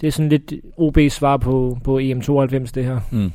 det 0.00 0.06
er 0.06 0.10
sådan 0.10 0.28
lidt 0.28 0.52
OB's 0.80 1.08
svar 1.08 1.36
på, 1.36 1.78
på 1.84 1.98
EM92 1.98 2.70
det 2.74 2.84
her. 2.84 3.00
Mm. 3.12 3.32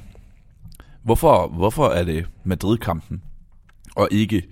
Hvorfor, 1.03 1.47
hvorfor 1.47 1.87
er 1.87 2.03
det 2.03 2.25
Madrid-kampen, 2.43 3.21
og 3.95 4.07
ikke 4.11 4.43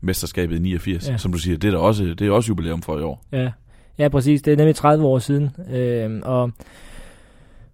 mesterskabet 0.00 0.56
i 0.56 0.58
89, 0.58 1.08
ja. 1.08 1.16
Som 1.16 1.32
du 1.32 1.38
siger, 1.38 1.58
det 1.58 1.74
er, 1.74 1.78
også, 1.78 2.04
det 2.04 2.22
er 2.26 2.30
også 2.30 2.48
jubilæum 2.48 2.82
for 2.82 2.98
i 2.98 3.02
år. 3.02 3.24
Ja, 3.32 3.50
ja 3.98 4.08
præcis. 4.08 4.42
Det 4.42 4.52
er 4.52 4.56
nemlig 4.56 4.74
30 4.76 5.04
år 5.06 5.18
siden. 5.18 5.50
Øh, 5.72 6.20
og, 6.22 6.50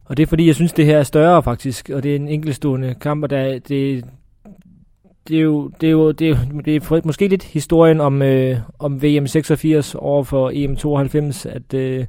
og 0.05 0.17
det 0.17 0.23
er 0.23 0.27
fordi, 0.27 0.47
jeg 0.47 0.55
synes, 0.55 0.73
det 0.73 0.85
her 0.87 0.99
er 0.99 1.03
større 1.03 1.43
faktisk, 1.43 1.91
og 1.95 2.03
det 2.03 2.13
er 2.13 2.17
en 2.17 2.29
enkeltstående 2.29 2.95
kamp, 3.01 3.23
og 3.23 3.31
der, 3.31 3.59
det, 3.59 4.05
det 5.29 5.37
er 5.37 5.41
jo, 5.41 5.69
det 5.81 5.87
er 5.87 5.91
jo, 5.91 6.13
det 6.13 6.25
er, 6.25 6.29
jo- 6.29 6.61
det 6.65 6.77
er 6.77 7.01
måske 7.07 7.29
lidt 7.29 7.45
historien 7.45 8.01
om, 8.01 8.23
øh, 8.23 8.57
om 8.79 9.03
VM 9.03 9.27
86 9.27 9.95
over 9.95 10.25
for 10.25 10.51
EM 10.55 10.77
92, 10.77 11.47
at, 11.47 11.75
øh, 11.75 12.07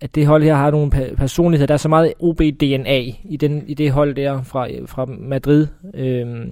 at 0.00 0.14
det 0.14 0.26
hold 0.26 0.42
her 0.42 0.54
har 0.54 0.70
nogle 0.70 0.90
personligheder. 1.16 1.66
Der 1.66 1.74
er 1.74 1.78
så 1.78 1.88
meget 1.88 2.12
OB-DNA 2.20 2.98
i, 3.24 3.36
den, 3.40 3.64
i 3.66 3.74
det 3.74 3.90
hold 3.92 4.14
der 4.14 4.42
fra, 4.42 4.68
fra 4.86 5.04
Madrid, 5.04 5.66
øh, 5.94 6.46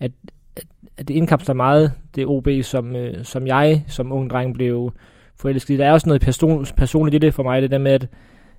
at, 0.00 0.10
at, 0.56 0.64
at 0.96 1.08
det 1.08 1.14
indkapsler 1.14 1.54
meget 1.54 1.92
det 2.14 2.26
OB, 2.26 2.48
som, 2.62 2.96
øh, 2.96 3.24
som 3.24 3.46
jeg 3.46 3.84
som 3.88 4.12
ung 4.12 4.30
dreng 4.30 4.54
blev 4.54 4.92
forelsket. 5.40 5.78
Der 5.78 5.86
er 5.86 5.92
også 5.92 6.08
noget 6.08 6.22
person, 6.22 6.66
personligt 6.76 7.24
i 7.24 7.26
det 7.26 7.34
for 7.34 7.42
mig, 7.42 7.62
det 7.62 7.70
der 7.70 7.78
med, 7.78 7.92
at, 7.92 8.08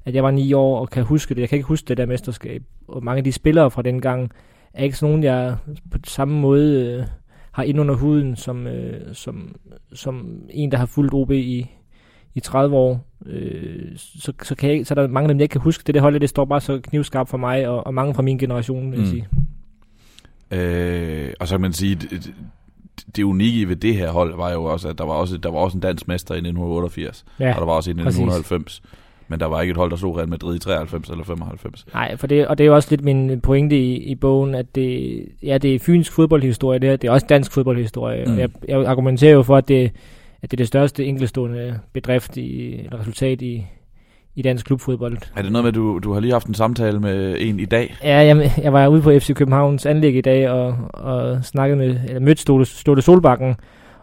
at 0.06 0.16
jeg 0.16 0.24
var 0.24 0.32
ni 0.32 0.54
år 0.54 0.80
og 0.80 0.90
kan 0.90 1.04
huske 1.04 1.36
det. 1.36 1.42
Jeg 1.42 1.50
kan 1.50 1.56
ikke 1.56 1.68
huske 1.68 1.86
det 1.88 1.98
der 1.98 2.06
mesterskab. 2.06 2.64
Og 2.88 3.04
mange 3.04 3.18
af 3.18 3.24
de 3.24 3.32
spillere 3.32 3.72
fra 3.72 3.82
den 3.82 4.02
gang 4.02 4.32
er 4.74 4.84
ikke 4.84 4.98
sådan 4.98 5.12
nogen, 5.12 5.24
jeg 5.24 5.56
på 5.92 5.98
samme 6.04 6.40
måde 6.40 6.86
øh, 7.00 7.04
har 7.52 7.64
ind 7.64 7.80
under 7.80 7.96
huden, 7.96 8.36
som, 8.36 8.68
øh, 8.68 9.14
som, 9.16 9.56
som 9.94 10.42
en, 10.50 10.72
der 10.72 10.78
har 10.78 10.86
fulgt 10.86 11.14
OB 11.14 11.32
i, 11.32 11.70
i 12.36 12.40
30 12.40 12.76
år, 12.76 13.08
øh, 13.26 13.86
så, 13.98 14.34
så, 14.44 14.56
kan 14.56 14.70
jeg, 14.78 14.86
så 14.86 14.94
er 14.94 14.96
der 15.02 15.08
mange 15.08 15.24
af 15.26 15.28
dem, 15.34 15.38
jeg 15.38 15.44
ikke 15.44 15.52
kan 15.54 15.62
huske. 15.62 15.84
Det 15.88 15.96
der 15.96 16.02
hold, 16.02 16.20
det 16.20 16.30
står 16.30 16.46
bare 16.46 16.62
så 16.62 16.80
knivskarpt 16.80 17.30
for 17.30 17.38
mig, 17.38 17.68
og, 17.68 17.88
og 17.88 17.94
mange 17.94 18.14
fra 18.14 18.22
min 18.22 18.38
generation, 18.38 18.92
vil 18.92 19.00
jeg 19.00 19.08
Mm. 19.08 19.12
sige. 19.12 19.28
Øh, 20.52 21.34
og 21.40 21.48
så 21.48 21.54
kan 21.54 21.62
man 21.62 21.74
sige, 21.74 21.98
det, 23.16 23.24
unikke 23.24 23.70
ved 23.70 23.76
det 23.76 23.96
her 23.96 24.12
hold 24.12 24.36
var 24.36 24.52
jo 24.52 24.64
også, 24.64 24.90
at 24.90 24.98
der 24.98 25.06
var 25.06 25.14
også, 25.14 25.38
der 25.38 25.52
var 25.52 25.60
også 25.60 25.78
en 25.78 25.82
dansk 25.82 26.08
mester 26.08 26.34
i 26.34 26.38
1988, 26.38 27.26
Ja, 27.40 27.54
og 27.54 27.60
der 27.60 27.66
var 27.66 27.74
også 27.74 27.92
en 27.92 28.00
i 28.00 28.04
præcis. 28.04 28.20
1990. 28.20 28.82
Men 29.28 29.40
der 29.40 29.46
var 29.46 29.62
ikke 29.62 29.72
et 29.72 29.78
hold, 29.78 29.92
der 29.92 29.98
slog 29.98 30.18
Real 30.18 30.30
Madrid 30.30 30.56
i 30.56 30.60
93 30.60 31.10
eller 31.10 31.24
95. 31.24 31.86
Nej, 31.94 32.18
for 32.18 32.28
det, 32.28 32.48
og 32.48 32.58
det 32.58 32.64
er 32.64 32.68
jo 32.68 32.76
også 32.76 32.88
lidt 32.92 33.04
min 33.04 33.42
pointe 33.42 33.78
i, 33.78 33.96
i 33.96 34.16
bogen, 34.16 34.56
at 34.56 34.76
det, 34.76 35.26
ja, 35.44 35.58
det 35.58 35.76
er 35.76 35.80
fynsk 35.80 36.12
fodboldhistorie, 36.12 36.80
det, 36.80 36.90
her, 36.90 36.96
det 36.96 37.08
er 37.08 37.12
også 37.12 37.26
dansk 37.30 37.52
fodboldhistorie. 37.52 38.26
Mm. 38.26 38.40
Jeg, 38.40 38.50
jeg 38.68 38.86
argumenterer 38.86 39.32
jo 39.32 39.44
for, 39.44 39.58
at 39.58 39.68
det, 39.68 39.92
at 40.42 40.52
det 40.52 40.54
er 40.54 40.58
det 40.58 40.68
største 40.68 41.06
enkeltstående 41.06 41.80
bedrift 41.94 42.38
i, 42.38 42.76
eller 42.76 43.00
resultat 43.00 43.42
i, 43.42 43.66
i 44.36 44.42
dansk 44.42 44.66
klubfodbold. 44.66 45.18
Er 45.36 45.42
det 45.42 45.52
noget 45.52 45.64
med, 45.64 45.72
du, 45.72 46.00
du 46.00 46.14
har 46.14 46.20
lige 46.20 46.32
haft 46.32 46.48
en 46.48 46.54
samtale 46.54 47.00
med 47.00 47.36
en 47.40 47.60
i 47.60 47.66
dag? 47.66 47.96
Ja, 48.04 48.18
jeg, 48.18 48.52
jeg 48.64 48.74
var 48.74 48.88
ude 48.88 49.02
på 49.02 49.12
FC 49.12 49.34
Københavns 49.34 49.86
anlæg 49.86 50.16
i 50.16 50.22
dag 50.22 50.50
og, 50.50 50.76
og 50.94 51.46
snakkede 51.46 51.78
med, 51.78 52.00
eller 52.08 52.20
mødte 52.20 52.42
Ståle, 52.42 52.66
Ståle 52.66 53.02
Solbakken, 53.02 53.56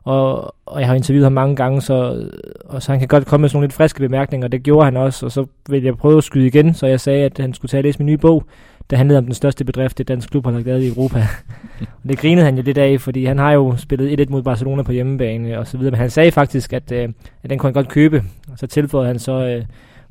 og, 0.04 0.54
og 0.66 0.80
jeg 0.80 0.88
har 0.88 0.94
interviewet 0.94 1.24
ham 1.24 1.32
mange 1.32 1.56
gange, 1.56 1.82
så, 1.82 2.28
og 2.64 2.82
så 2.82 2.92
han 2.92 2.98
kan 2.98 3.08
godt 3.08 3.26
komme 3.26 3.42
med 3.42 3.48
sådan 3.48 3.56
nogle 3.56 3.66
lidt 3.66 3.72
friske 3.72 4.00
bemærkninger, 4.00 4.46
og 4.46 4.52
det 4.52 4.62
gjorde 4.62 4.84
han 4.84 4.96
også, 4.96 5.26
og 5.26 5.32
så 5.32 5.46
ville 5.68 5.86
jeg 5.86 5.96
prøve 5.96 6.18
at 6.18 6.24
skyde 6.24 6.46
igen, 6.46 6.74
så 6.74 6.86
jeg 6.86 7.00
sagde, 7.00 7.24
at 7.24 7.38
han 7.38 7.54
skulle 7.54 7.70
tage 7.70 7.80
og 7.80 7.84
læse 7.84 7.98
min 7.98 8.06
nye 8.06 8.16
bog, 8.16 8.44
der 8.90 8.96
handlede 8.96 9.18
om 9.18 9.24
den 9.24 9.34
største 9.34 9.64
bedrift, 9.64 9.98
det 9.98 10.08
dansk 10.08 10.30
klub 10.30 10.44
har 10.44 10.52
lavet 10.52 10.82
i 10.82 10.88
Europa. 10.88 11.18
og 12.02 12.08
det 12.08 12.18
grinede 12.18 12.44
han 12.44 12.56
jo 12.56 12.62
lidt 12.62 12.78
af, 12.78 13.00
fordi 13.00 13.24
han 13.24 13.38
har 13.38 13.52
jo 13.52 13.76
spillet 13.76 14.20
1-1 14.20 14.30
mod 14.30 14.42
Barcelona 14.42 14.82
på 14.82 14.92
hjemmebane 14.92 15.58
og 15.58 15.66
så 15.66 15.78
videre, 15.78 15.90
men 15.90 16.00
han 16.00 16.10
sagde 16.10 16.30
faktisk, 16.30 16.72
at, 16.72 16.92
øh, 16.92 17.08
at 17.42 17.50
den 17.50 17.58
kunne 17.58 17.68
han 17.68 17.74
godt 17.74 17.88
købe, 17.88 18.22
og 18.52 18.58
så 18.58 18.66
tilføjede 18.66 19.06
han 19.06 19.18
så, 19.18 19.32
øh, 19.32 19.64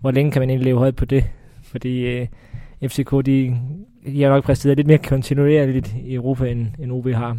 hvor 0.08 0.12
længe 0.12 0.32
kan 0.32 0.40
man 0.42 0.50
egentlig 0.50 0.66
leve 0.66 0.78
højt 0.80 0.96
på 0.96 1.06
det, 1.06 1.26
fordi 1.64 2.00
øh, 2.00 2.28
FCK, 2.88 3.12
de, 3.12 3.58
de 4.06 4.22
har 4.22 4.30
nok 4.30 4.44
præsteret 4.44 4.78
lidt 4.78 4.88
mere 4.88 4.98
kontinuerligt 4.98 5.96
i 6.06 6.14
Europa, 6.14 6.52
end, 6.52 6.68
end 6.80 6.92
OB 6.92 7.08
har. 7.08 7.38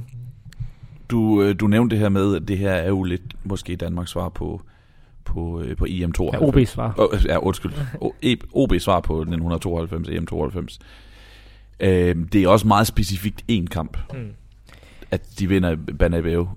Du, 1.10 1.42
øh, 1.42 1.54
du 1.60 1.66
nævnte 1.66 1.94
det 1.96 2.00
her 2.02 2.08
med, 2.08 2.36
at 2.36 2.48
det 2.48 2.58
her 2.58 2.70
er 2.70 2.88
jo 2.88 3.02
lidt 3.02 3.22
måske 3.44 3.76
Danmarks 3.76 4.10
svar 4.10 4.28
på, 4.28 4.62
på, 5.24 5.60
øh, 5.60 5.76
på 5.76 5.84
EM92. 5.84 6.24
Ja, 6.24 6.38
OB's 6.38 6.64
svar. 6.64 6.94
Oh, 6.98 7.24
ja, 7.26 7.38
undskyld. 7.38 7.72
O- 8.04 8.12
E- 8.26 8.50
OB 8.52 8.72
svar 8.78 9.00
på 9.00 9.20
1992, 9.20 10.08
EM92. 10.08 10.78
Øh, 11.80 12.16
det 12.32 12.42
er 12.42 12.48
også 12.48 12.66
meget 12.66 12.86
specifikt 12.86 13.44
én 13.52 13.66
kamp, 13.66 13.98
Mm. 14.14 14.28
at 15.10 15.22
de 15.38 15.48
vinder 15.48 15.76
Banabeo. 15.98 16.48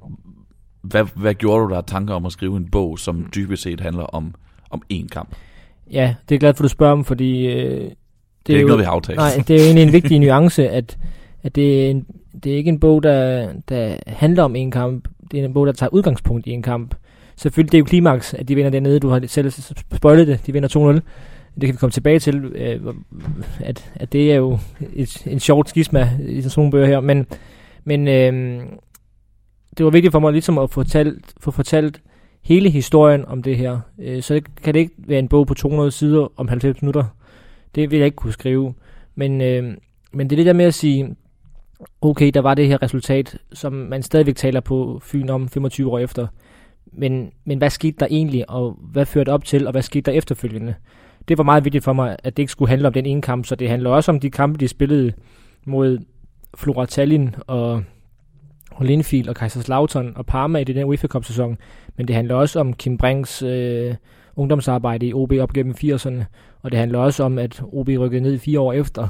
Hvad, 0.81 1.05
hvad 1.15 1.33
gjorde 1.33 1.63
du 1.67 1.73
der 1.73 1.81
tanker 1.81 2.13
om 2.13 2.25
at 2.25 2.31
skrive 2.31 2.57
en 2.57 2.69
bog, 2.69 2.99
som 2.99 3.29
dybest 3.35 3.63
set 3.63 3.79
handler 3.79 4.03
om, 4.03 4.35
om 4.69 4.81
én 4.93 5.07
kamp? 5.07 5.35
Det 5.85 5.93
Ja, 5.93 6.15
det 6.29 6.35
er 6.35 6.39
glad 6.39 6.53
for, 6.53 6.63
du 6.63 6.69
spørger 6.69 6.93
om, 6.93 7.05
fordi... 7.05 7.45
Øh, 7.47 7.91
det, 8.47 8.53
er, 8.53 8.57
er 8.57 8.59
ikke 8.59 8.61
jo, 8.61 8.67
noget, 8.67 8.79
vi 8.79 8.85
har 8.85 8.91
aftalt. 8.91 9.17
Nej, 9.17 9.43
det 9.47 9.55
er 9.55 9.59
jo 9.59 9.65
egentlig 9.65 9.83
en 9.83 9.93
vigtig 10.01 10.19
nuance, 10.19 10.69
at, 10.69 10.97
at 11.43 11.55
det, 11.55 11.85
er 11.85 11.89
en, 11.89 12.05
det 12.43 12.51
er 12.51 12.57
ikke 12.57 12.69
en 12.69 12.79
bog, 12.79 13.03
der, 13.03 13.49
der 13.69 13.95
handler 14.07 14.43
om 14.43 14.55
en 14.55 14.71
kamp. 14.71 15.07
Det 15.31 15.39
er 15.39 15.45
en 15.45 15.53
bog, 15.53 15.67
der 15.67 15.73
tager 15.73 15.89
udgangspunkt 15.93 16.47
i 16.47 16.51
en 16.51 16.61
kamp. 16.61 16.95
Selvfølgelig, 17.35 17.71
det 17.71 17.77
er 17.77 17.79
jo 17.79 17.85
klimaks, 17.85 18.33
at 18.33 18.47
de 18.47 18.55
vinder 18.55 18.71
dernede. 18.71 18.99
Du 18.99 19.09
har 19.09 19.23
selv 19.27 19.51
spoilet 19.95 20.27
det. 20.27 20.47
De 20.47 20.53
vinder 20.53 20.99
2-0. 20.99 21.01
Det 21.55 21.67
kan 21.67 21.73
vi 21.73 21.77
komme 21.77 21.91
tilbage 21.91 22.19
til, 22.19 22.45
øh, 22.45 22.93
at, 23.59 23.91
at 23.95 24.13
det 24.13 24.31
er 24.31 24.35
jo 24.35 24.59
et, 24.93 25.27
en 25.27 25.39
sjovt 25.39 25.69
skisma 25.69 26.09
i 26.27 26.41
sådan 26.41 26.53
nogle 26.57 26.71
bøger 26.71 26.87
her. 26.87 26.99
Men, 26.99 27.25
men 27.83 28.07
øh, 28.07 28.61
det 29.77 29.85
var 29.85 29.91
vigtigt 29.91 30.11
for 30.11 30.19
mig 30.19 30.31
ligesom 30.31 30.57
at 30.57 30.69
få 30.69 30.73
fortalt, 30.73 31.33
få 31.39 31.51
fortalt 31.51 32.01
hele 32.41 32.69
historien 32.69 33.25
om 33.25 33.43
det 33.43 33.57
her. 33.57 33.79
Øh, 33.99 34.21
så 34.21 34.33
det, 34.33 34.55
kan 34.63 34.73
det 34.73 34.79
ikke 34.79 34.93
være 34.97 35.19
en 35.19 35.27
bog 35.27 35.47
på 35.47 35.53
200 35.53 35.91
sider 35.91 36.27
om 36.37 36.47
90 36.47 36.81
minutter. 36.81 37.03
Det 37.75 37.91
vil 37.91 37.97
jeg 37.97 38.05
ikke 38.05 38.15
kunne 38.15 38.33
skrive. 38.33 38.73
Men, 39.15 39.41
øh, 39.41 39.77
men 40.11 40.29
det 40.29 40.35
er 40.35 40.37
det 40.37 40.45
der 40.45 40.53
med 40.53 40.65
at 40.65 40.73
sige, 40.73 41.15
okay, 42.01 42.31
der 42.33 42.41
var 42.41 42.53
det 42.53 42.67
her 42.67 42.83
resultat, 42.83 43.37
som 43.53 43.73
man 43.73 44.03
stadigvæk 44.03 44.35
taler 44.35 44.59
på 44.59 44.99
Fyn 45.03 45.29
om 45.29 45.49
25 45.49 45.91
år 45.91 45.99
efter. 45.99 46.27
Men, 46.93 47.31
men 47.45 47.57
hvad 47.57 47.69
skete 47.69 47.97
der 47.99 48.07
egentlig, 48.09 48.49
og 48.49 48.77
hvad 48.81 49.05
førte 49.05 49.29
op 49.29 49.45
til, 49.45 49.67
og 49.67 49.71
hvad 49.71 49.81
skete 49.81 50.11
der 50.11 50.17
efterfølgende? 50.17 50.75
Det 51.27 51.37
var 51.37 51.43
meget 51.43 51.65
vigtigt 51.65 51.83
for 51.83 51.93
mig, 51.93 52.17
at 52.23 52.37
det 52.37 52.43
ikke 52.43 52.51
skulle 52.51 52.69
handle 52.69 52.87
om 52.87 52.93
den 52.93 53.05
ene 53.05 53.21
kamp, 53.21 53.45
så 53.45 53.55
det 53.55 53.69
handler 53.69 53.89
også 53.89 54.11
om 54.11 54.19
de 54.19 54.31
kampe, 54.31 54.59
de 54.59 54.67
spillede 54.67 55.13
mod 55.65 55.99
Flora 56.57 56.85
Tallinn 56.85 57.35
og, 57.47 57.83
og 58.71 58.85
Linfield 58.85 59.29
og 59.29 59.35
Kaiserslautern 59.35 60.13
og 60.15 60.25
Parma 60.25 60.59
i 60.59 60.63
den 60.63 60.85
UEFA 60.85 61.07
Cup 61.07 61.25
sæson. 61.25 61.57
Men 61.97 62.07
det 62.07 62.15
handler 62.15 62.35
også 62.35 62.59
om 62.59 62.73
Kim 62.73 62.97
Brinks 62.97 63.41
øh, 63.43 63.95
ungdomsarbejde 64.35 65.05
i 65.05 65.13
OB 65.13 65.31
op 65.41 65.53
gennem 65.53 65.75
80'erne. 65.83 66.23
Og 66.61 66.71
det 66.71 66.79
handler 66.79 66.99
også 66.99 67.23
om, 67.23 67.37
at 67.37 67.61
OB 67.73 67.87
rykkede 67.87 68.21
ned 68.21 68.39
fire 68.39 68.59
år 68.59 68.73
efter. 68.73 69.07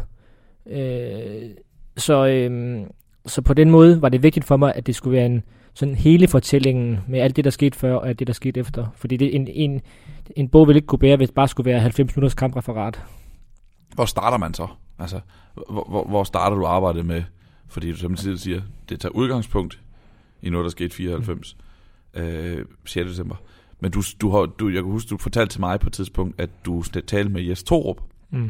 Øh, 0.69 1.49
så, 1.97 2.27
øh, 2.27 2.81
så 3.25 3.41
på 3.41 3.53
den 3.53 3.71
måde 3.71 4.01
var 4.01 4.09
det 4.09 4.23
vigtigt 4.23 4.45
for 4.45 4.57
mig, 4.57 4.75
at 4.75 4.87
det 4.87 4.95
skulle 4.95 5.17
være 5.17 5.25
en 5.25 5.43
sådan 5.73 5.95
hele 5.95 6.27
fortællingen 6.27 6.99
med 7.07 7.19
alt 7.19 7.35
det, 7.35 7.45
der 7.45 7.51
skete 7.51 7.77
før 7.77 7.95
og 7.95 8.07
alt 8.07 8.19
det, 8.19 8.27
der 8.27 8.33
skete 8.33 8.59
efter. 8.59 8.87
Fordi 8.95 9.17
det, 9.17 9.35
en, 9.35 9.47
en, 9.47 9.81
en 10.35 10.49
bog 10.49 10.67
ville 10.67 10.77
ikke 10.77 10.87
kunne 10.87 10.99
bære, 10.99 11.17
hvis 11.17 11.29
det 11.29 11.35
bare 11.35 11.47
skulle 11.47 11.71
være 11.71 11.79
90 11.79 12.15
minutters 12.15 12.33
kampreferat. 12.33 13.03
Hvor 13.95 14.05
starter 14.05 14.37
man 14.37 14.53
så? 14.53 14.67
Altså, 14.99 15.19
hvor, 15.53 15.85
hvor, 15.89 16.03
hvor 16.03 16.23
starter 16.23 16.57
du 16.57 16.65
arbejdet 16.65 17.05
med? 17.05 17.23
Fordi 17.71 17.91
du 17.91 17.97
simpelthen 17.97 18.37
siger, 18.37 18.61
det 18.89 18.99
tager 18.99 19.13
udgangspunkt 19.15 19.79
i 20.41 20.49
noget, 20.49 20.63
der 20.63 20.69
skete 20.69 20.95
94, 20.95 21.57
øh, 22.13 22.65
6. 22.85 23.09
december. 23.09 23.35
Men 23.79 23.91
du, 23.91 24.03
du 24.21 24.29
har, 24.31 24.39
du, 24.45 24.69
jeg 24.69 24.83
kan 24.83 24.91
huske, 24.91 25.09
du 25.09 25.17
fortalte 25.17 25.53
til 25.53 25.59
mig 25.59 25.79
på 25.79 25.87
et 25.87 25.93
tidspunkt, 25.93 26.41
at 26.41 26.49
du 26.65 26.83
talte 27.07 27.29
med 27.31 27.41
Jes 27.41 27.63
Torup, 27.63 27.97
Mm. 28.33 28.49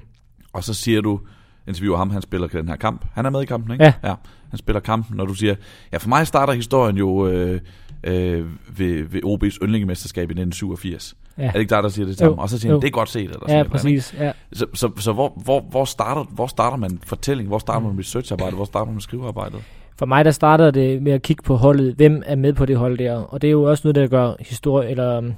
og 0.53 0.63
så 0.63 0.73
siger 0.73 1.01
du, 1.01 1.19
interviewer 1.67 1.97
ham, 1.97 2.09
han 2.09 2.21
spiller 2.21 2.47
den 2.47 2.67
her 2.67 2.75
kamp. 2.75 3.05
Han 3.13 3.25
er 3.25 3.29
med 3.29 3.41
i 3.41 3.45
kampen, 3.45 3.71
ikke? 3.71 3.83
Ja. 3.83 3.93
ja. 4.03 4.15
Han 4.49 4.57
spiller 4.59 4.79
kampen, 4.79 5.17
når 5.17 5.25
du 5.25 5.33
siger, 5.33 5.55
ja, 5.91 5.97
for 5.97 6.09
mig 6.09 6.27
starter 6.27 6.53
historien 6.53 6.97
jo 6.97 7.27
øh, 7.27 7.61
øh, 8.03 8.45
ved, 8.79 9.03
ved 9.03 9.23
OB's 9.23 9.57
yndlingemesterskab 9.63 10.21
i 10.29 10.33
1987. 10.33 11.15
Ja, 11.37 11.43
Er 11.43 11.51
det 11.51 11.59
ikke 11.59 11.75
dig, 11.75 11.83
der 11.83 11.89
siger 11.89 12.05
det 12.05 12.17
samme? 12.17 12.35
Jo, 12.35 12.41
Og 12.41 12.49
så 12.49 12.59
siger 12.59 12.73
han, 12.73 12.81
det 12.81 12.87
er 12.87 12.91
godt 12.91 13.09
set. 13.09 13.21
Eller 13.21 13.39
sådan 13.39 13.57
ja 13.57 13.63
præcis. 13.63 14.15
Ja. 14.19 14.31
Så, 14.53 14.65
så, 14.73 14.91
så 14.97 15.13
hvor, 15.13 15.41
hvor, 15.43 15.61
hvor, 15.61 15.85
starter, 15.85 16.23
hvor 16.23 16.47
starter 16.47 16.77
man 16.77 16.99
fortælling? 17.05 17.47
Hvor 17.47 17.57
starter 17.57 17.87
man 17.87 17.99
researcharbejde? 17.99 18.55
Hvor 18.55 18.65
starter 18.65 18.91
man 18.91 19.01
skrivearbejdet? 19.01 19.59
For 19.95 20.05
mig 20.05 20.25
der 20.25 20.31
starter 20.31 20.71
det 20.71 21.01
med 21.01 21.11
at 21.11 21.21
kigge 21.21 21.43
på 21.43 21.55
holdet. 21.55 21.95
Hvem 21.95 22.23
er 22.25 22.35
med 22.35 22.53
på 22.53 22.65
det 22.65 22.77
hold 22.77 22.97
der? 22.97 23.13
Og 23.13 23.41
det 23.41 23.47
er 23.47 23.51
jo 23.51 23.63
også 23.63 23.81
noget, 23.87 23.95
der 23.95 24.07
gør 24.07 24.33
historie, 24.39 24.89
eller 24.89 25.17
um, 25.17 25.33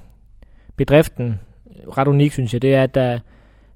bedriften 0.77 1.39
ret 1.97 2.08
unik, 2.08 2.32
synes 2.32 2.53
jeg. 2.53 2.62
Det 2.62 2.73
er, 2.75 2.84
at 2.84 2.95
der, 2.95 3.19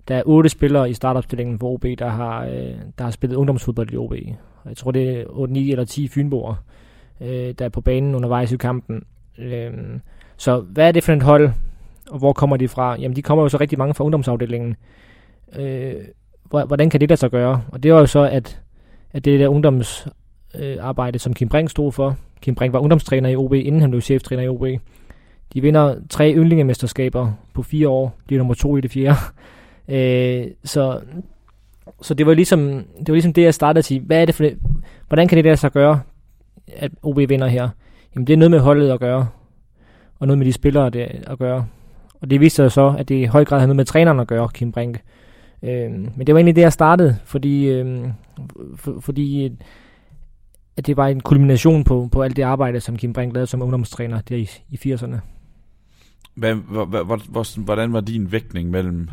der 0.08 0.16
er 0.16 0.24
otte 0.26 0.50
spillere 0.50 0.90
i 0.90 0.94
startopstillingen 0.94 1.60
for 1.60 1.68
OB, 1.68 1.86
der 2.00 2.10
har, 2.10 2.46
øh, 2.46 2.74
der 2.98 3.04
har 3.04 3.12
spillet 3.12 3.36
ungdomsfodbold 3.36 3.94
i 3.94 3.98
OB. 3.98 4.14
Jeg 4.66 4.78
tror, 4.78 4.92
det 4.92 5.10
er 5.10 5.24
8, 5.30 5.54
9 5.54 5.72
eller 5.72 5.86
10 5.86 6.08
fynboer, 6.08 6.56
øh, 7.22 7.54
der 7.60 7.66
er 7.66 7.70
på 7.70 7.82
banen 7.82 8.16
undervejs 8.16 8.52
i 8.52 8.58
kampen. 8.58 9.04
Øh, 9.38 9.72
så 10.38 10.60
hvad 10.60 10.88
er 10.88 10.92
det 10.92 11.04
for 11.04 11.14
et 11.14 11.24
hold, 11.24 11.52
og 12.10 12.20
hvor 12.20 12.34
kommer 12.34 12.58
de 12.58 12.68
fra? 12.68 12.96
Jamen, 13.00 13.16
de 13.16 13.22
kommer 13.22 13.44
jo 13.44 13.50
så 13.50 13.58
rigtig 13.58 13.78
mange 13.78 13.94
fra 13.94 14.04
ungdomsafdelingen. 14.04 14.76
Øh, 15.56 15.94
hvordan 16.50 16.90
kan 16.90 17.02
det 17.02 17.10
der 17.10 17.16
så 17.16 17.30
gøre? 17.30 17.64
Og 17.68 17.84
det 17.84 17.94
var 17.94 18.00
jo 18.00 18.06
så, 18.06 18.20
at, 18.20 18.62
at 19.12 19.26
det 19.26 19.40
der 19.40 19.48
ungdomsarbejde, 19.48 21.16
øh, 21.16 21.20
som 21.20 21.34
Kim 21.34 21.50
Brink 21.50 21.70
stod 21.70 21.92
for. 21.92 22.18
Kim 22.42 22.56
Brink 22.56 22.74
var 22.74 22.80
ungdomstræner 22.80 23.30
i 23.30 23.36
OB, 23.36 23.54
inden 23.54 23.82
han 23.82 23.90
blev 23.90 24.02
cheftræner 24.02 24.44
i 24.44 24.48
OB. 24.48 24.66
De 25.54 25.62
vinder 25.62 25.96
tre 26.10 26.34
yndlingemesterskaber 26.34 27.32
på 27.54 27.64
fire 27.64 27.90
år. 27.90 28.16
De 28.30 28.36
er 28.36 28.38
nummer 28.38 28.54
to 28.54 28.78
i 28.78 28.82
det 28.82 28.92
fjerde. 28.92 29.18
øh, 29.96 30.48
så, 30.64 31.00
så 32.02 32.14
det 32.14 32.26
var 32.26 32.34
ligesom 32.34 32.60
det 33.00 33.08
var 33.08 33.14
ligesom 33.14 33.34
det, 33.34 33.42
jeg 33.42 33.54
startede 33.54 33.80
at 33.80 33.86
sige. 33.86 34.00
Hvad 34.00 34.22
er 34.22 34.26
det 34.26 34.36
for 34.36 34.44
det? 34.44 34.58
Hvordan 35.08 35.28
kan 35.28 35.36
det 35.36 35.46
der 35.46 35.56
så 35.56 35.70
gøre, 35.70 36.02
at 36.68 36.92
OB 37.04 37.18
vinder 37.18 37.48
her? 37.48 37.70
Jamen 38.16 38.28
det 38.28 38.34
er 38.34 38.38
noget 38.38 38.52
med 38.52 38.60
holdet 38.60 38.92
at 38.92 39.00
gøre. 39.00 39.28
Og 40.20 40.28
noget 40.28 40.38
med 40.38 40.46
de 40.46 40.54
spillere 40.54 40.90
det 40.90 41.24
at 41.28 41.40
gøre. 41.40 41.66
Og 42.22 42.30
det 42.30 42.40
viste 42.40 42.56
sig 42.56 42.72
så, 42.72 42.96
at 42.98 43.10
det 43.10 43.16
i 43.16 43.24
høj 43.26 43.46
grad 43.46 43.60
havde 43.60 43.68
noget 43.68 43.76
med 43.76 43.86
træneren 43.86 44.20
at 44.20 44.28
gøre, 44.28 44.50
Kim 44.54 44.72
Brink. 44.72 45.00
Øh, 45.64 45.92
men 45.92 46.28
det 46.28 46.34
var 46.36 46.40
egentlig 46.40 46.56
det, 46.56 46.62
jeg 46.62 46.74
startede, 46.74 47.18
fordi, 47.26 47.66
øh, 47.66 48.08
for, 48.76 49.00
fordi 49.00 49.52
at 50.78 50.88
det 50.88 50.98
var 50.98 51.08
en 51.08 51.20
kulmination 51.20 51.84
på, 51.84 52.10
på 52.12 52.22
alt 52.24 52.36
det 52.36 52.42
arbejde, 52.44 52.80
som 52.80 52.98
Kim 52.98 53.14
Brink 53.14 53.34
lavede 53.34 53.48
som 53.48 53.62
ungdomstræner 53.62 54.22
der 54.22 54.36
i, 54.36 54.50
i 54.70 54.94
80'erne. 54.94 55.16
Hvad, 56.36 56.54
hvor, 56.56 56.86
hvor, 56.86 57.04
hvor, 57.04 57.20
hvor, 57.30 57.62
hvordan 57.64 57.94
var 57.94 58.02
din 58.02 58.32
vægtning 58.32 58.70
mellem 58.70 59.10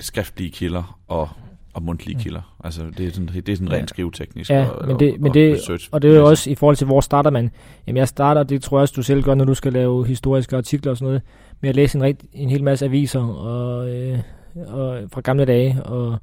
skriftlige 0.00 0.50
kilder 0.50 0.98
og, 1.08 1.28
og 1.74 1.82
mundtlige 1.82 2.18
kilder? 2.20 2.56
Altså, 2.64 2.82
det 2.98 3.06
er 3.06 3.10
sådan, 3.10 3.28
det 3.28 3.48
er 3.48 3.56
sådan 3.56 3.72
rent 3.72 3.88
skriveteknisk 3.90 4.50
Ja, 4.50 4.68
og, 4.68 4.86
men 4.88 4.98
det- 5.00 5.12
og, 5.12 5.20
men 5.20 5.28
og 5.28 5.34
det- 5.34 5.54
research. 5.54 5.88
Og 5.92 6.02
det 6.02 6.10
er 6.10 6.16
jo 6.18 6.26
også 6.26 6.50
i 6.50 6.54
forhold 6.54 6.76
til, 6.76 6.86
hvor 6.86 7.00
starter 7.00 7.30
man. 7.30 7.50
Jamen 7.86 7.96
jeg 7.96 8.08
starter, 8.08 8.42
det 8.42 8.62
tror 8.62 8.78
jeg 8.78 8.82
også, 8.82 8.94
du 8.96 9.02
selv 9.02 9.22
gør, 9.22 9.34
når 9.34 9.44
du 9.44 9.54
skal 9.54 9.72
lave 9.72 10.06
historiske 10.06 10.56
artikler 10.56 10.90
og 10.90 10.96
sådan 10.96 11.06
noget, 11.06 11.22
med 11.60 11.70
at 11.70 11.76
læse 11.76 11.98
en, 11.98 12.02
rigt, 12.02 12.24
en 12.32 12.50
hel 12.50 12.64
masse 12.64 12.84
aviser 12.84 13.20
og, 13.20 13.88
øh, 13.88 14.18
og 14.66 14.98
fra 15.12 15.20
gamle 15.20 15.44
dage, 15.44 15.82
og, 15.84 16.18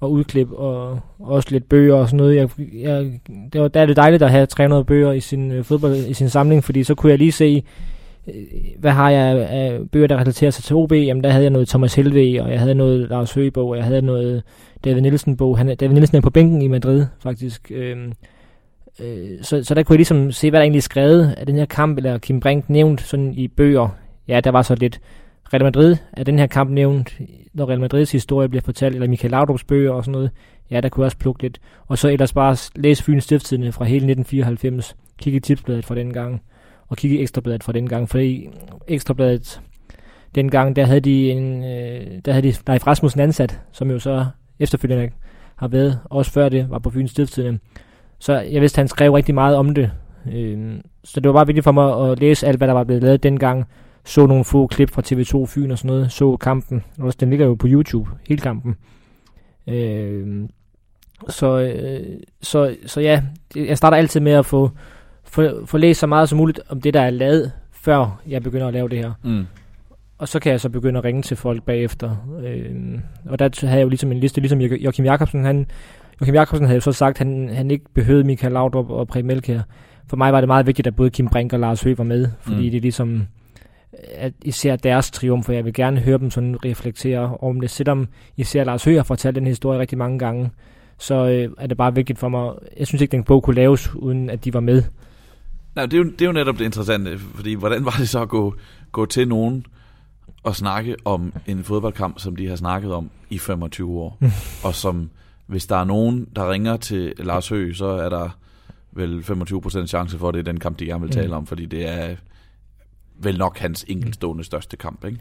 og 0.00 0.12
udklip 0.12 0.52
og 0.52 1.00
også 1.18 1.48
lidt 1.50 1.68
bøger 1.68 1.94
og 1.94 2.08
sådan 2.08 2.16
noget. 2.16 2.36
Jeg, 2.36 2.48
jeg, 2.74 3.20
det 3.52 3.60
var, 3.60 3.68
der 3.68 3.80
er 3.80 3.86
det 3.86 3.96
dejligt 3.96 4.22
at 4.22 4.30
have 4.30 4.46
300 4.46 4.84
bøger 4.84 5.12
i 5.12 5.20
sin 5.20 5.52
øh, 5.52 5.64
fodbold 5.64 5.96
i 5.96 6.14
sin 6.14 6.28
samling, 6.28 6.64
fordi 6.64 6.84
så 6.84 6.94
kunne 6.94 7.10
jeg 7.10 7.18
lige 7.18 7.32
se, 7.32 7.64
øh, 8.28 8.34
hvad 8.78 8.90
har 8.90 9.10
jeg 9.10 9.48
af 9.48 9.80
bøger, 9.92 10.06
der 10.06 10.16
relaterer 10.16 10.50
sig 10.50 10.64
til 10.64 10.76
OB? 10.76 10.92
Jamen, 10.92 11.24
der 11.24 11.30
havde 11.30 11.44
jeg 11.44 11.50
noget 11.50 11.68
Thomas 11.68 11.94
Helve, 11.94 12.42
og 12.42 12.50
jeg 12.50 12.60
havde 12.60 12.74
noget 12.74 13.08
Lars 13.08 13.32
Høgebog, 13.32 13.68
og 13.68 13.76
jeg 13.76 13.84
havde 13.84 14.02
noget 14.02 14.42
David 14.84 15.00
Nielsen-bog. 15.00 15.58
Han, 15.58 15.76
David 15.76 15.94
Nielsen 15.94 16.16
er 16.16 16.20
på 16.20 16.30
bænken 16.30 16.62
i 16.62 16.68
Madrid, 16.68 17.06
faktisk. 17.22 17.72
Øhm, 17.74 18.12
øh, 19.00 19.28
så, 19.42 19.64
så 19.64 19.74
der 19.74 19.82
kunne 19.82 19.94
jeg 19.94 19.98
ligesom 19.98 20.32
se, 20.32 20.50
hvad 20.50 20.60
der 20.60 20.64
egentlig 20.64 20.78
er 20.78 20.82
skrevet 20.82 21.34
af 21.36 21.46
den 21.46 21.54
her 21.54 21.64
kamp, 21.64 21.96
eller 21.96 22.18
Kim 22.18 22.40
Brink 22.40 22.70
nævnt 22.70 23.00
sådan 23.00 23.34
i 23.34 23.48
bøger. 23.48 23.88
Ja, 24.28 24.40
der 24.40 24.50
var 24.50 24.62
så 24.62 24.74
lidt 24.74 25.00
Real 25.52 25.64
Madrid 25.64 25.96
af 26.12 26.24
den 26.24 26.38
her 26.38 26.46
kamp 26.46 26.70
nævnt, 26.70 27.20
når 27.54 27.68
Real 27.68 27.80
Madrids 27.80 28.12
historie 28.12 28.48
bliver 28.48 28.62
fortalt, 28.62 28.94
eller 28.94 29.08
Michael 29.08 29.34
Laudrup's 29.34 29.64
bøger 29.68 29.92
og 29.92 30.04
sådan 30.04 30.12
noget. 30.12 30.30
Ja, 30.70 30.80
der 30.80 30.88
kunne 30.88 31.02
jeg 31.02 31.06
også 31.06 31.18
plukke 31.18 31.42
lidt. 31.42 31.60
Og 31.86 31.98
så 31.98 32.08
ellers 32.08 32.32
bare 32.32 32.56
læse 32.76 33.04
Fyns 33.04 33.24
Stiftstidende 33.24 33.72
fra 33.72 33.84
hele 33.84 33.96
1994, 33.96 34.96
kigge 35.18 35.36
i 35.36 35.40
tipsbladet 35.40 35.84
fra 35.84 35.94
den 35.94 36.12
gang, 36.12 36.42
og 36.88 36.96
kigge 36.96 37.16
i 37.16 37.22
Ekstrabladet 37.22 37.64
fra 37.64 37.72
den 37.72 37.88
gang, 37.88 38.08
fordi 38.08 38.48
Ekstrabladet 38.88 39.60
dengang, 40.34 40.76
der 40.76 40.84
havde 40.84 41.00
de 41.00 41.30
en, 41.30 41.64
øh, 41.64 42.20
der 42.24 42.32
havde 42.32 42.52
de 42.52 42.54
Leif 42.66 42.86
Rasmussen 42.86 43.20
ansat, 43.20 43.60
som 43.72 43.90
jo 43.90 43.98
så 43.98 44.26
efterfølgende 44.58 45.10
har 45.56 45.68
været, 45.68 45.98
også 46.04 46.30
før 46.30 46.48
det 46.48 46.70
var 46.70 46.78
på 46.78 46.90
Fyns 46.90 47.10
Stiftstidende. 47.10 47.58
Så 48.18 48.40
jeg 48.40 48.60
vidste, 48.60 48.78
at 48.78 48.80
han 48.80 48.88
skrev 48.88 49.12
rigtig 49.12 49.34
meget 49.34 49.56
om 49.56 49.74
det. 49.74 49.90
Øh, 50.32 50.74
så 51.04 51.20
det 51.20 51.28
var 51.28 51.32
bare 51.32 51.46
vigtigt 51.46 51.64
for 51.64 51.72
mig 51.72 52.10
at 52.10 52.20
læse 52.20 52.46
alt, 52.46 52.56
hvad 52.56 52.68
der 52.68 52.74
var 52.74 52.84
blevet 52.84 53.02
lavet 53.02 53.22
dengang, 53.22 53.64
så 54.04 54.26
nogle 54.26 54.44
få 54.44 54.66
klip 54.66 54.90
fra 54.90 55.02
TV2 55.06 55.46
Fyn 55.46 55.70
og 55.70 55.78
sådan 55.78 55.88
noget, 55.88 56.12
så 56.12 56.36
kampen, 56.36 56.84
og 56.98 57.20
den 57.20 57.30
ligger 57.30 57.46
jo 57.46 57.54
på 57.54 57.66
YouTube, 57.70 58.10
hele 58.28 58.40
kampen. 58.40 58.74
Øh, 59.66 60.48
så, 61.28 61.60
øh, 61.60 62.16
så, 62.42 62.76
så 62.86 63.00
ja, 63.00 63.22
jeg 63.56 63.78
starter 63.78 63.96
altid 63.96 64.20
med 64.20 64.32
at 64.32 64.46
få, 64.46 64.70
få, 65.24 65.66
få 65.66 65.78
læst 65.78 66.00
så 66.00 66.06
meget 66.06 66.28
som 66.28 66.38
muligt 66.38 66.60
om 66.68 66.80
det, 66.80 66.94
der 66.94 67.00
er 67.00 67.10
lavet, 67.10 67.52
før 67.72 68.22
jeg 68.28 68.42
begynder 68.42 68.66
at 68.66 68.72
lave 68.74 68.88
det 68.88 68.98
her. 68.98 69.12
Mm. 69.24 69.46
Og 70.18 70.28
så 70.28 70.40
kan 70.40 70.52
jeg 70.52 70.60
så 70.60 70.68
begynde 70.68 70.98
at 70.98 71.04
ringe 71.04 71.22
til 71.22 71.36
folk 71.36 71.62
bagefter. 71.62 72.16
Øh, 72.44 72.98
og 73.26 73.38
der 73.38 73.66
havde 73.66 73.78
jeg 73.78 73.84
jo 73.84 73.88
ligesom 73.88 74.12
en 74.12 74.20
liste, 74.20 74.40
ligesom 74.40 74.60
Joachim 74.60 75.04
Jakobsen, 75.04 75.44
han, 75.44 75.66
Joachim 76.20 76.34
Jakobsen 76.34 76.66
havde 76.66 76.76
jo 76.76 76.80
så 76.80 76.92
sagt, 76.92 77.20
at 77.20 77.26
han, 77.26 77.50
han 77.52 77.70
ikke 77.70 77.84
behøvede 77.94 78.24
Michael 78.24 78.52
Laudrup 78.52 78.90
og 78.90 79.08
Præm 79.08 79.24
Melkær. 79.24 79.60
For 80.08 80.16
mig 80.16 80.32
var 80.32 80.40
det 80.40 80.48
meget 80.48 80.66
vigtigt, 80.66 80.86
at 80.86 80.96
både 80.96 81.10
Kim 81.10 81.28
Brink 81.28 81.52
og 81.52 81.60
Lars 81.60 81.82
Høgh 81.82 81.98
var 81.98 82.04
med, 82.04 82.28
fordi 82.40 82.64
mm. 82.64 82.70
det 82.70 82.82
ligesom 82.82 83.26
at 84.14 84.32
især 84.44 84.76
deres 84.76 85.10
triumf, 85.10 85.44
for 85.44 85.52
jeg 85.52 85.64
vil 85.64 85.74
gerne 85.74 86.00
høre 86.00 86.18
dem 86.18 86.30
sådan 86.30 86.64
reflektere 86.64 87.36
om 87.36 87.60
det. 87.60 87.70
Selvom 87.70 88.08
især 88.36 88.64
Lars 88.64 88.84
Høgh 88.84 88.96
har 88.96 89.02
fortalt 89.02 89.36
den 89.36 89.46
historie 89.46 89.78
rigtig 89.78 89.98
mange 89.98 90.18
gange, 90.18 90.50
så 90.98 91.14
øh, 91.14 91.50
er 91.58 91.66
det 91.66 91.76
bare 91.76 91.94
vigtigt 91.94 92.18
for 92.18 92.28
mig. 92.28 92.52
Jeg 92.78 92.86
synes 92.86 93.02
ikke, 93.02 93.12
den 93.12 93.24
bog 93.24 93.42
kunne 93.42 93.56
laves, 93.56 93.94
uden 93.94 94.30
at 94.30 94.44
de 94.44 94.54
var 94.54 94.60
med. 94.60 94.82
Nej, 95.74 95.86
det 95.86 95.94
er, 95.94 95.98
jo, 95.98 96.04
det 96.04 96.22
er 96.22 96.26
jo 96.26 96.32
netop 96.32 96.58
det 96.58 96.64
interessante, 96.64 97.18
fordi 97.18 97.54
hvordan 97.54 97.84
var 97.84 97.94
det 97.98 98.08
så 98.08 98.22
at 98.22 98.28
gå, 98.28 98.54
gå 98.92 99.06
til 99.06 99.28
nogen 99.28 99.66
og 100.42 100.56
snakke 100.56 100.96
om 101.04 101.32
en 101.46 101.64
fodboldkamp, 101.64 102.18
som 102.18 102.36
de 102.36 102.48
har 102.48 102.56
snakket 102.56 102.92
om 102.92 103.10
i 103.30 103.38
25 103.38 103.90
år, 103.90 104.18
og 104.66 104.74
som, 104.74 105.10
hvis 105.46 105.66
der 105.66 105.76
er 105.76 105.84
nogen, 105.84 106.28
der 106.36 106.50
ringer 106.50 106.76
til 106.76 107.12
Lars 107.18 107.48
Høgh, 107.48 107.74
så 107.74 107.86
er 107.86 108.08
der 108.08 108.28
vel 108.92 109.20
25% 109.20 109.86
chance 109.86 110.18
for, 110.18 110.28
at 110.28 110.34
det 110.34 110.40
er 110.40 110.52
den 110.52 110.60
kamp, 110.60 110.78
de 110.78 110.86
gerne 110.86 111.00
vil 111.00 111.10
tale 111.10 111.28
mm. 111.28 111.34
om, 111.34 111.46
fordi 111.46 111.66
det 111.66 111.88
er 111.88 112.16
vel 113.24 113.38
nok 113.38 113.58
hans 113.58 113.84
enkeltstående 113.88 114.44
største 114.44 114.76
kamp, 114.76 115.04
ikke? 115.04 115.18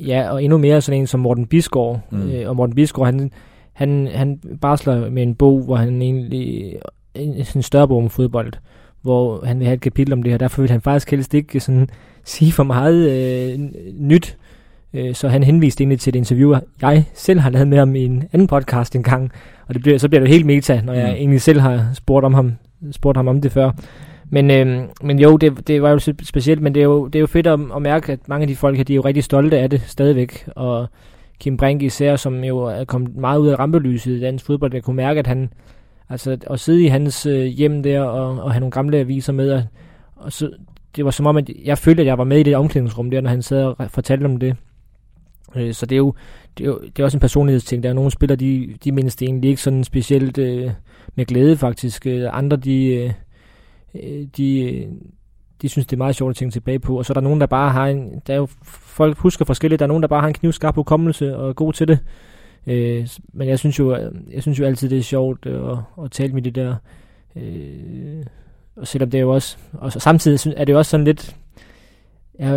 Ja, 0.00 0.30
og 0.30 0.44
endnu 0.44 0.58
mere 0.58 0.80
sådan 0.80 1.00
en 1.00 1.06
som 1.06 1.20
Morten 1.20 1.46
Bisgaard. 1.46 2.00
Mm. 2.10 2.30
Øh, 2.30 2.48
og 2.48 2.56
Morten 2.56 2.74
Bisgaard, 2.74 3.06
han, 3.06 3.32
han, 3.72 4.08
han 4.14 4.40
barsler 4.60 5.10
med 5.10 5.22
en 5.22 5.34
bog, 5.34 5.64
hvor 5.64 5.76
han 5.76 6.02
egentlig 6.02 6.76
en, 7.14 7.44
en 7.56 7.62
større 7.62 7.88
bog 7.88 7.98
om 7.98 8.10
fodbold, 8.10 8.52
hvor 9.02 9.44
han 9.44 9.58
vil 9.58 9.66
have 9.66 9.74
et 9.74 9.80
kapitel 9.80 10.12
om 10.12 10.22
det 10.22 10.32
her. 10.32 10.38
Derfor 10.38 10.62
vil 10.62 10.70
han 10.70 10.80
faktisk 10.80 11.10
helst 11.10 11.34
ikke 11.34 11.60
sådan 11.60 11.88
sige 12.24 12.52
for 12.52 12.62
meget 12.62 13.10
øh, 13.10 13.58
nyt. 13.94 14.36
Øh, 14.94 15.14
så 15.14 15.28
han 15.28 15.42
henviste 15.42 15.82
egentlig 15.82 16.00
til 16.00 16.10
et 16.10 16.16
interview, 16.16 16.56
jeg 16.82 17.04
selv 17.14 17.40
har 17.40 17.50
lavet 17.50 17.68
med 17.68 17.78
ham 17.78 17.94
i 17.94 18.04
en 18.04 18.24
anden 18.32 18.48
podcast 18.48 18.96
engang. 18.96 19.30
Og 19.68 19.74
det 19.74 19.82
bliver, 19.82 19.98
så 19.98 20.08
bliver 20.08 20.20
det 20.20 20.28
helt 20.28 20.46
meta, 20.46 20.80
når 20.84 20.92
jeg 20.92 21.08
mm. 21.08 21.16
egentlig 21.16 21.40
selv 21.42 21.60
har 21.60 21.90
spurgt, 21.94 22.24
om 22.24 22.34
ham, 22.34 22.52
spurgt 22.90 23.16
ham 23.16 23.28
om 23.28 23.40
det 23.40 23.52
før. 23.52 23.70
Men, 24.30 24.50
øh, 24.50 24.88
men 25.02 25.18
jo, 25.18 25.36
det, 25.36 25.68
det 25.68 25.82
var 25.82 25.90
jo 25.90 25.98
specielt, 26.22 26.62
men 26.62 26.74
det 26.74 26.80
er 26.80 26.84
jo, 26.84 27.06
det 27.06 27.14
er 27.14 27.20
jo 27.20 27.26
fedt 27.26 27.46
at, 27.46 27.60
at 27.76 27.82
mærke, 27.82 28.12
at 28.12 28.28
mange 28.28 28.42
af 28.42 28.48
de 28.48 28.56
folk 28.56 28.76
her, 28.76 28.84
de 28.84 28.92
er 28.92 28.96
jo 28.96 29.02
rigtig 29.02 29.24
stolte 29.24 29.58
af 29.58 29.70
det 29.70 29.82
stadigvæk. 29.86 30.48
Og 30.56 30.88
Kim 31.40 31.56
Brink 31.56 31.82
især, 31.82 32.16
som 32.16 32.44
jo 32.44 32.58
er 32.58 32.84
kommet 32.84 33.16
meget 33.16 33.38
ud 33.38 33.48
af 33.48 33.58
rampelyset 33.58 34.16
i 34.16 34.20
dansk 34.20 34.44
fodbold, 34.44 34.74
jeg 34.74 34.82
kunne 34.82 34.96
mærke, 34.96 35.18
at 35.18 35.26
han, 35.26 35.52
altså 36.08 36.36
at 36.50 36.60
sidde 36.60 36.82
i 36.82 36.86
hans 36.86 37.26
øh, 37.26 37.44
hjem 37.44 37.82
der 37.82 38.00
og, 38.00 38.42
og 38.42 38.52
have 38.52 38.60
nogle 38.60 38.70
gamle 38.70 38.98
aviser 38.98 39.32
med, 39.32 39.52
og, 39.52 39.62
og 40.16 40.32
så, 40.32 40.50
det 40.96 41.04
var 41.04 41.10
som 41.10 41.26
om, 41.26 41.36
at 41.36 41.50
jeg 41.64 41.78
følte, 41.78 42.02
at 42.02 42.06
jeg 42.06 42.18
var 42.18 42.24
med 42.24 42.38
i 42.40 42.42
det 42.42 42.56
omklædningsrum 42.56 43.10
der, 43.10 43.20
når 43.20 43.30
han 43.30 43.42
sad 43.42 43.64
og 43.64 43.90
fortalte 43.90 44.24
om 44.24 44.36
det. 44.36 44.56
Øh, 45.56 45.74
så 45.74 45.86
det 45.86 45.94
er 45.94 45.98
jo, 45.98 46.14
det 46.58 46.64
er 46.64 46.68
jo 46.68 46.80
det 46.80 46.98
er 46.98 47.04
også 47.04 47.16
en 47.16 47.20
personlighedsting. 47.20 47.82
Der 47.82 47.88
er 47.88 47.92
nogle 47.92 48.10
spillere, 48.10 48.36
de, 48.36 48.74
de 48.84 48.92
mindes 48.92 49.16
det 49.16 49.26
egentlig 49.26 49.50
ikke 49.50 49.62
sådan 49.62 49.84
specielt 49.84 50.38
øh, 50.38 50.70
med 51.14 51.26
glæde 51.26 51.56
faktisk. 51.56 52.06
Øh, 52.06 52.28
andre, 52.32 52.56
de, 52.56 52.84
øh, 52.86 53.12
øh, 53.94 54.26
de, 54.36 54.86
de 55.62 55.68
synes, 55.68 55.86
det 55.86 55.92
er 55.92 55.98
meget 55.98 56.16
sjovt 56.16 56.30
at 56.30 56.36
tænke 56.36 56.52
tilbage 56.52 56.78
på. 56.78 56.98
Og 56.98 57.06
så 57.06 57.12
er 57.12 57.14
der 57.14 57.20
nogen, 57.20 57.40
der 57.40 57.46
bare 57.46 57.70
har 57.70 57.86
en... 57.86 58.22
Der 58.26 58.32
er 58.34 58.38
jo, 58.38 58.48
folk 58.64 59.18
husker 59.18 59.44
forskelligt. 59.44 59.80
Der 59.80 59.86
er 59.86 59.88
nogen, 59.88 60.02
der 60.02 60.08
bare 60.08 60.20
har 60.20 60.28
en 60.28 60.34
knivskarp 60.34 60.74
hukommelse 60.74 61.36
og 61.36 61.48
er 61.48 61.52
god 61.52 61.72
til 61.72 61.88
det. 61.88 61.98
Øh, 62.66 63.08
men 63.32 63.48
jeg 63.48 63.58
synes, 63.58 63.78
jo, 63.78 63.96
øh, 63.96 64.12
jeg 64.32 64.42
synes 64.42 64.58
jo 64.58 64.64
altid, 64.64 64.88
det 64.88 64.98
er 64.98 65.02
sjovt 65.02 65.46
øh, 65.46 65.70
at, 65.70 65.78
at 66.04 66.10
tale 66.10 66.32
med 66.32 66.42
det 66.42 66.54
der. 66.54 66.74
Øh, 67.36 68.24
og 68.76 68.86
selvom 68.86 69.10
det 69.10 69.18
er 69.18 69.22
jo 69.22 69.34
også... 69.34 69.56
Og 69.72 69.92
så 69.92 70.00
samtidig 70.00 70.54
er 70.56 70.64
det 70.64 70.72
jo 70.72 70.78
også 70.78 70.90
sådan 70.90 71.04
lidt... 71.04 71.36
Jeg, 72.38 72.48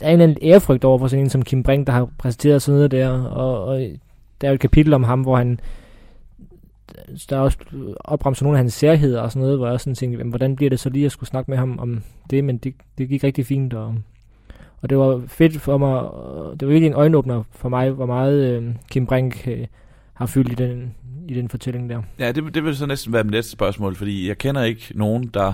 der 0.00 0.06
er 0.06 0.08
en 0.08 0.12
eller 0.12 0.24
anden 0.24 0.38
ærefrygt 0.42 0.84
over 0.84 0.98
for 0.98 1.08
sådan 1.08 1.24
en 1.24 1.30
som 1.30 1.42
Kim 1.42 1.62
Brink, 1.62 1.86
der 1.86 1.92
har 1.92 2.08
præsenteret 2.18 2.62
sådan 2.62 2.76
noget 2.76 2.90
der. 2.90 3.08
Og, 3.10 3.64
og 3.64 3.78
der 4.40 4.48
er 4.48 4.48
jo 4.48 4.54
et 4.54 4.60
kapitel 4.60 4.94
om 4.94 5.04
ham, 5.04 5.20
hvor 5.20 5.36
han 5.36 5.60
der 7.30 7.36
er 7.36 7.40
også 7.40 7.58
øh, 7.72 7.94
opremset 8.00 8.42
nogle 8.42 8.58
af 8.58 8.60
hans 8.60 8.74
særheder 8.74 9.20
og 9.20 9.32
sådan 9.32 9.42
noget, 9.42 9.58
hvor 9.58 9.68
jeg 9.68 9.80
sådan 9.80 9.94
tænkte, 9.94 10.24
hvordan 10.24 10.56
bliver 10.56 10.70
det 10.70 10.80
så 10.80 10.90
lige 10.90 11.06
at 11.06 11.12
skulle 11.12 11.30
snakke 11.30 11.50
med 11.50 11.58
ham 11.58 11.78
om 11.78 12.02
det, 12.30 12.44
men 12.44 12.58
det, 12.58 12.74
det 12.98 13.08
gik 13.08 13.24
rigtig 13.24 13.46
fint, 13.46 13.74
og, 13.74 13.94
og 14.82 14.90
det 14.90 14.98
var 14.98 15.22
fedt 15.26 15.60
for 15.60 15.78
mig, 15.78 16.02
det 16.60 16.66
var 16.66 16.72
virkelig 16.72 16.86
en 16.86 16.94
øjenåbner 16.94 17.42
for 17.50 17.68
mig, 17.68 17.90
hvor 17.90 18.06
meget 18.06 18.44
øh, 18.44 18.74
Kim 18.90 19.06
Brink 19.06 19.48
øh, 19.48 19.66
har 20.14 20.26
fyldt 20.26 20.52
i 20.52 20.54
den, 20.54 20.94
i 21.28 21.34
den 21.34 21.48
fortælling 21.48 21.90
der. 21.90 22.02
Ja, 22.18 22.32
det, 22.32 22.54
det 22.54 22.64
vil 22.64 22.76
så 22.76 22.86
næsten 22.86 23.12
være 23.12 23.24
mit 23.24 23.32
næste 23.32 23.52
spørgsmål, 23.52 23.96
fordi 23.96 24.28
jeg 24.28 24.38
kender 24.38 24.62
ikke 24.62 24.92
nogen, 24.94 25.30
der 25.34 25.52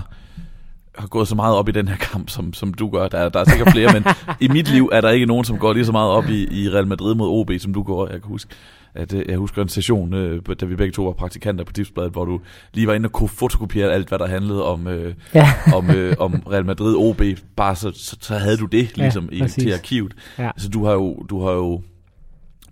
har 0.95 1.07
gået 1.07 1.27
så 1.27 1.35
meget 1.35 1.55
op 1.55 1.69
i 1.69 1.71
den 1.71 1.87
her 1.87 1.97
kamp, 1.97 2.29
som, 2.29 2.53
som 2.53 2.73
du 2.73 2.89
gør. 2.89 3.07
Der, 3.07 3.29
der 3.29 3.39
er 3.39 3.43
sikkert 3.43 3.71
flere, 3.71 3.93
men 3.93 4.03
i 4.39 4.47
mit 4.47 4.71
liv 4.73 4.89
er 4.91 5.01
der 5.01 5.09
ikke 5.09 5.25
nogen, 5.25 5.45
som 5.45 5.57
går 5.57 5.73
lige 5.73 5.85
så 5.85 5.91
meget 5.91 6.11
op 6.11 6.25
i, 6.29 6.63
i 6.63 6.69
Real 6.69 6.87
Madrid 6.87 7.15
mod 7.15 7.27
OB, 7.29 7.51
som 7.59 7.73
du 7.73 7.83
går, 7.83 8.07
jeg 8.07 8.21
kan 8.21 8.27
huske 8.29 8.55
at 8.95 9.13
øh, 9.13 9.25
jeg 9.27 9.37
husker 9.37 9.61
en 9.61 9.69
session, 9.69 10.13
øh, 10.13 10.41
da 10.59 10.65
vi 10.65 10.75
begge 10.75 10.91
to 10.91 11.03
var 11.03 11.11
praktikanter 11.11 11.63
på 11.63 11.73
Tipsbladet, 11.73 12.11
hvor 12.11 12.25
du 12.25 12.39
lige 12.73 12.87
var 12.87 12.93
inde 12.93 13.07
og 13.07 13.11
kunne 13.11 13.29
fotokopiere 13.29 13.91
alt, 13.91 14.09
hvad 14.09 14.19
der 14.19 14.27
handlede 14.27 14.65
om, 14.65 14.87
øh, 14.87 15.13
ja. 15.33 15.47
om, 15.75 15.89
øh, 15.89 16.15
om 16.19 16.33
Real 16.33 16.65
Madrid 16.65 16.95
OB, 16.95 17.21
bare 17.55 17.75
så, 17.75 17.91
så, 17.91 18.17
så 18.21 18.35
havde 18.35 18.57
du 18.57 18.65
det 18.65 18.97
ligesom 18.97 19.29
ja, 19.31 19.45
i, 19.45 19.49
til 19.49 19.73
arkivet. 19.73 20.13
Ja. 20.37 20.47
Altså 20.47 20.69
du 20.69 20.85
har 20.85 20.93
jo, 20.93 21.25
du 21.29 21.41
har 21.45 21.51
jo, 21.51 21.81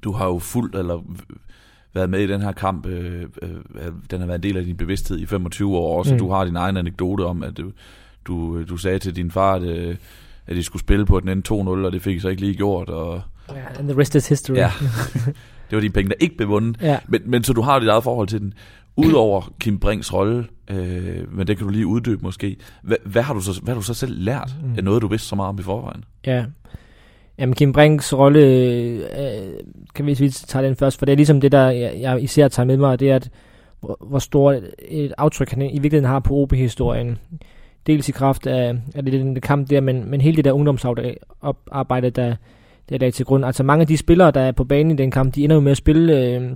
du 0.03 0.11
har 0.11 0.25
jo 0.25 0.39
fuldt, 0.39 0.75
eller 0.75 1.03
været 1.93 2.09
med 2.09 2.19
i 2.19 2.27
den 2.27 2.41
her 2.41 2.51
kamp, 2.51 2.85
øh, 2.85 3.21
øh, 3.41 3.49
den 4.11 4.19
har 4.19 4.27
været 4.27 4.37
en 4.37 4.43
del 4.43 4.57
af 4.57 4.65
din 4.65 4.77
bevidsthed 4.77 5.19
i 5.19 5.25
25 5.25 5.77
år, 5.77 5.99
og 5.99 6.05
så 6.05 6.13
mm. 6.13 6.19
du 6.19 6.31
har 6.31 6.45
din 6.45 6.55
egen 6.55 6.77
anekdote 6.77 7.25
om, 7.25 7.43
at 7.43 7.57
du, 7.57 7.71
du, 8.25 8.63
du 8.63 8.77
sagde 8.77 8.99
til 8.99 9.15
din 9.15 9.31
far, 9.31 9.53
at, 9.55 9.63
øh, 9.63 9.95
at 10.49 10.55
de 10.55 10.63
skulle 10.63 10.79
spille 10.79 11.05
på 11.05 11.19
den 11.19 11.29
anden 11.29 11.67
2-0, 11.67 11.85
og 11.85 11.91
det 11.91 12.01
fik 12.01 12.21
så 12.21 12.29
ikke 12.29 12.41
lige 12.41 12.53
gjort. 12.53 12.89
Og, 12.89 13.21
yeah, 13.51 13.79
and 13.79 13.89
the 13.89 13.99
rest 13.99 14.15
is 14.15 14.29
history. 14.29 14.55
Ja. 14.55 14.71
Det 15.69 15.75
var 15.75 15.81
de 15.81 15.89
penge, 15.89 16.09
der 16.09 16.15
ikke 16.19 16.37
blev 16.37 16.49
vundet. 16.49 16.81
Ja. 16.81 16.97
Men, 17.07 17.21
men 17.25 17.43
så 17.43 17.53
du 17.53 17.61
har 17.61 17.79
dit 17.79 17.89
eget 17.89 18.03
forhold 18.03 18.27
til 18.27 18.39
den. 18.39 18.53
Udover 18.97 19.53
Kim 19.59 19.79
Brinks 19.79 20.13
rolle, 20.13 20.45
øh, 20.69 21.33
men 21.33 21.47
det 21.47 21.57
kan 21.57 21.67
du 21.67 21.71
lige 21.73 21.87
uddybe 21.87 22.21
måske. 22.21 22.55
Hvad, 22.81 22.97
hvad, 23.05 23.21
har 23.21 23.33
du 23.33 23.41
så, 23.41 23.61
hvad 23.63 23.73
har 23.73 23.81
du 23.81 23.85
så 23.85 23.93
selv 23.93 24.23
lært 24.23 24.55
mm. 24.63 24.73
af 24.77 24.83
noget, 24.83 25.01
du 25.01 25.07
vidste 25.07 25.27
så 25.27 25.35
meget 25.35 25.49
om 25.49 25.59
i 25.59 25.61
forvejen? 25.61 26.03
Ja, 26.25 26.45
Jamen 27.39 27.55
Kim 27.55 27.73
Brinks 27.73 28.13
rolle, 28.13 28.39
øh, 28.39 28.99
kan 29.95 30.05
vi, 30.05 30.13
vi 30.13 30.29
tage 30.29 30.65
den 30.65 30.75
først, 30.75 30.99
for 30.99 31.05
det 31.05 31.11
er 31.11 31.15
ligesom 31.15 31.41
det, 31.41 31.51
der 31.51 31.69
jeg, 31.69 31.95
jeg 31.99 32.23
især 32.23 32.47
tager 32.47 32.67
med 32.67 32.77
mig, 32.77 32.99
det 32.99 33.11
er, 33.11 33.15
at 33.15 33.29
hvor, 33.79 33.97
hvor 34.09 34.19
stort 34.19 34.55
et 34.89 35.13
aftryk 35.17 35.49
han 35.49 35.61
i 35.61 35.79
virkeligheden 35.79 36.09
har 36.09 36.19
på 36.19 36.33
OB-historien. 36.33 37.17
Dels 37.87 38.09
i 38.09 38.11
kraft 38.11 38.47
af, 38.47 38.75
af 38.95 39.05
det, 39.05 39.13
den 39.13 39.41
kamp 39.41 39.69
der, 39.69 39.81
men, 39.81 40.09
men 40.09 40.21
hele 40.21 40.35
det 40.35 40.45
der 40.45 40.51
ungdomsarbejde, 40.51 42.09
der, 42.09 42.35
det 42.89 43.03
er 43.03 43.11
til 43.11 43.25
grund. 43.25 43.45
Altså 43.45 43.63
mange 43.63 43.81
af 43.81 43.87
de 43.87 43.97
spillere, 43.97 44.31
der 44.31 44.41
er 44.41 44.51
på 44.51 44.63
banen 44.63 44.91
i 44.91 44.95
den 44.95 45.11
kamp, 45.11 45.35
de 45.35 45.43
ender 45.43 45.55
jo 45.55 45.59
med 45.59 45.71
at 45.71 45.77
spille 45.77 46.25
øh, 46.25 46.51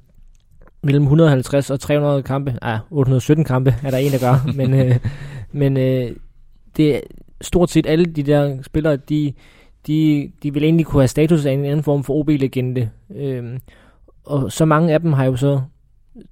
mellem 0.84 1.04
150 1.04 1.70
og 1.70 1.80
300 1.80 2.24
kampe. 2.24 2.58
Ah, 2.62 2.80
817 2.92 3.46
kampe 3.46 3.76
er 3.84 3.92
der 3.92 3.98
en, 3.98 4.12
der 4.12 4.20
gør. 4.20 4.48
men 4.58 4.74
øh, 4.74 5.00
men 5.54 5.78
øh, 5.78 6.12
det 6.78 6.96
er 6.96 7.00
stort 7.42 7.70
set 7.70 7.88
alle 7.88 8.06
de 8.06 8.24
der 8.24 8.62
spillere, 8.62 8.96
de, 8.96 9.34
de, 9.88 10.32
de 10.44 10.54
vil 10.54 10.64
egentlig 10.64 10.86
kunne 10.86 11.02
have 11.02 11.08
status 11.08 11.46
af 11.46 11.52
en 11.52 11.66
anden 11.66 11.84
form 11.84 12.04
for 12.04 12.14
OB-legende. 12.14 12.90
Øh, 13.16 13.60
og 14.24 14.52
så 14.52 14.66
mange 14.66 14.94
af 14.94 15.00
dem 15.00 15.14
har 15.14 15.26
jo 15.26 15.36
så 15.36 15.62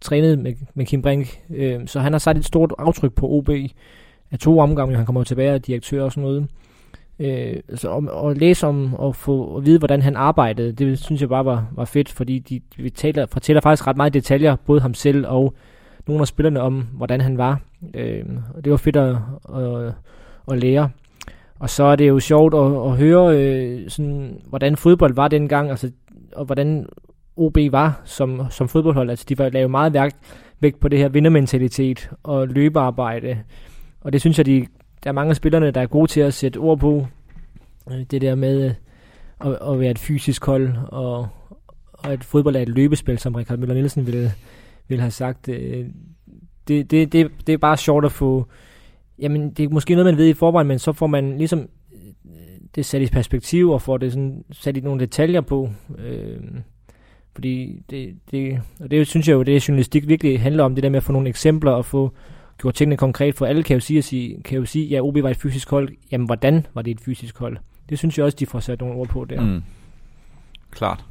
trænet 0.02 0.40
med, 0.40 0.54
med 0.74 0.86
Kim 0.86 1.02
Brink, 1.02 1.42
øh, 1.50 1.88
så 1.88 2.00
han 2.00 2.12
har 2.12 2.20
sat 2.20 2.38
et 2.38 2.46
stort 2.46 2.74
aftryk 2.78 3.14
på 3.14 3.28
OB 3.30 3.50
af 4.32 4.40
to 4.40 4.60
omgange, 4.60 4.96
han 4.96 5.06
kommer 5.06 5.24
tilbage 5.24 5.54
og 5.54 5.68
direktør 5.68 6.04
og 6.04 6.12
sådan 6.12 6.24
noget. 6.24 6.48
Øh, 7.20 7.56
altså, 7.70 7.90
og, 7.90 8.04
og 8.12 8.36
læse 8.36 8.68
om 8.68 8.94
og 8.94 9.16
få 9.16 9.58
at 9.58 9.66
vide, 9.66 9.80
hvordan 9.80 10.02
han 10.02 10.16
arbejdede, 10.16 10.72
det 10.72 11.00
synes 11.00 11.22
jeg 11.22 11.30
bare 11.30 11.46
var, 11.46 11.68
var 11.72 11.86
fedt, 11.86 12.10
fordi 12.10 12.40
de, 12.40 12.62
de 12.78 12.90
taler, 12.90 13.26
fortæller 13.26 13.62
faktisk 13.62 13.88
ret 13.88 13.98
meget 13.98 14.14
detaljer, 14.14 14.56
både 14.56 14.82
ham 14.82 14.94
selv 14.94 15.28
og 15.28 15.54
nogle 16.08 16.22
af 16.22 16.28
spillerne 16.28 16.62
om, 16.62 16.88
hvordan 16.94 17.22
han 17.22 17.38
var. 17.38 17.62
Øh, 17.94 18.24
og 18.56 18.66
det 18.66 18.72
var 18.72 18.78
fedt 18.78 18.96
at, 18.96 19.16
at, 19.56 19.94
at 20.52 20.58
lære. 20.58 20.90
Og 21.60 21.70
så 21.70 21.84
er 21.84 21.96
det 21.96 22.08
jo 22.08 22.20
sjovt 22.20 22.54
at, 22.54 22.92
at 22.92 22.98
høre, 22.98 23.38
øh, 23.38 23.90
sådan, 23.90 24.42
hvordan 24.46 24.78
fodbold 24.78 25.14
var 25.14 25.28
dengang, 25.28 25.70
altså, 25.70 25.92
og 26.36 26.46
hvordan 26.46 26.86
OB 27.38 27.58
var 27.72 28.02
som, 28.06 28.42
som 28.50 28.68
fodboldhold. 28.68 29.10
Altså, 29.10 29.26
de 29.30 29.38
var 29.38 29.50
lavet 29.50 29.72
meget 29.72 29.94
værk, 29.94 30.12
vægt 30.60 30.80
på 30.80 30.88
det 30.88 31.00
her 31.00 31.10
vindermentalitet 31.10 32.10
og 32.24 32.48
løbearbejde. 32.48 33.38
Og 34.02 34.14
det 34.14 34.22
synes 34.22 34.38
jeg, 34.38 34.46
de, 34.46 34.68
der 35.04 35.10
er 35.10 35.14
mange 35.14 35.30
af 35.30 35.36
spillerne, 35.36 35.72
der 35.72 35.82
er 35.82 35.86
gode 35.86 36.12
til 36.12 36.22
at 36.22 36.34
sætte 36.34 36.58
ord 36.58 36.80
på. 36.80 37.08
Øh, 37.92 38.04
det 38.12 38.22
der 38.22 38.36
med 38.36 38.66
øh, 38.66 38.74
at, 39.52 39.58
at 39.72 39.80
være 39.80 39.92
et 39.92 40.00
fysisk 40.00 40.46
hold, 40.46 40.70
og, 40.88 41.28
og 41.94 42.12
at 42.14 42.24
fodbold 42.24 42.56
er 42.56 42.62
et 42.62 42.70
løbespil, 42.70 43.18
som 43.18 43.36
Richard 43.36 43.60
Møller 43.60 43.76
Nielsen 43.76 44.06
ville, 44.06 44.32
ville 44.88 45.02
have 45.02 45.12
sagt. 45.12 45.50
Øh, 45.50 45.86
det, 46.68 46.92
det, 46.92 47.14
det, 47.14 47.32
det 47.48 47.54
er 47.54 47.58
bare 47.58 47.78
sjovt 47.78 48.06
at 48.06 48.12
få... 48.12 48.46
Jamen, 49.20 49.52
det 49.52 49.66
er 49.66 49.70
måske 49.70 49.96
noget, 49.96 50.06
man 50.06 50.18
ved 50.18 50.28
i 50.28 50.34
forvejen, 50.34 50.68
men 50.68 50.80
så 50.80 50.94
får 50.94 51.08
man 51.08 51.38
ligesom 51.38 51.70
det 52.76 52.86
sat 52.86 53.02
i 53.02 53.08
perspektiv, 53.08 53.70
og 53.70 53.82
får 53.82 53.98
det 53.98 54.12
sådan 54.12 54.44
sat 54.52 54.78
i 54.78 54.80
nogle 54.80 55.00
detaljer 55.00 55.42
på. 55.42 55.70
Øh, 55.98 56.40
fordi 57.34 57.84
det, 57.90 58.16
det, 58.32 58.62
og 58.80 58.92
det 58.92 59.08
synes 59.08 59.28
jeg 59.28 59.34
jo, 59.34 59.44
det 59.44 59.68
journalistik 59.68 60.08
virkelig 60.08 60.42
handler 60.42 60.64
om, 60.64 60.76
det 60.76 60.84
der 60.84 60.90
med 60.90 60.98
at 60.98 61.04
få 61.04 61.12
nogle 61.12 61.30
eksempler 61.30 61.72
og 61.72 61.86
få 61.86 62.12
gjort 62.62 62.76
tingene 62.76 62.98
konkret, 62.98 63.36
for 63.36 63.46
alle 63.46 63.64
kan 63.64 63.74
jo 63.74 63.80
sige, 64.02 64.42
kan 64.44 64.58
jo 64.58 64.66
sige 64.66 64.86
ja, 64.88 65.02
OB 65.02 65.16
var 65.16 65.30
et 65.30 65.38
fysisk 65.38 65.70
hold. 65.70 65.90
Jamen, 66.12 66.26
hvordan 66.26 66.66
var 66.74 66.82
det 66.82 66.92
et 66.92 67.02
fysisk 67.02 67.38
hold? 67.38 67.58
Det 67.90 67.98
synes 67.98 68.18
jeg 68.18 68.26
også, 68.26 68.38
de 68.40 68.46
får 68.46 68.60
sat 68.60 68.80
nogle 68.80 68.96
ord 68.96 69.08
på 69.08 69.26
der. 69.26 69.42
Mm. 69.42 69.64
Klart. 70.72 71.06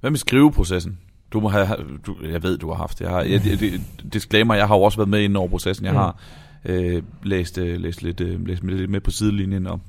Hvad 0.00 0.10
med 0.10 0.18
skriveprocessen? 0.18 0.98
Du 1.32 1.40
må 1.40 1.48
have, 1.48 1.66
du, 2.06 2.16
jeg 2.22 2.42
ved, 2.42 2.58
du 2.58 2.68
har 2.68 2.74
haft 2.74 2.98
det. 2.98 3.04
Jeg 3.04 3.12
har, 3.12 3.22
jeg, 3.22 3.42
det, 3.44 3.80
disclaimer, 4.12 4.54
jeg 4.54 4.68
har 4.68 4.76
jo 4.76 4.82
også 4.82 4.98
været 4.98 5.08
med 5.08 5.20
inden 5.20 5.36
over 5.36 5.48
processen. 5.48 5.86
Jeg 5.86 5.92
mm. 5.92 5.98
har 5.98 6.16
øh, 6.64 7.02
læst, 7.22 7.58
øh, 7.58 7.80
læst, 7.80 8.02
lidt, 8.02 8.20
øh, 8.20 8.46
læst 8.46 8.64
lidt 8.64 8.90
med 8.90 9.00
på 9.00 9.10
sidelinjen 9.10 9.66
og, 9.66 9.80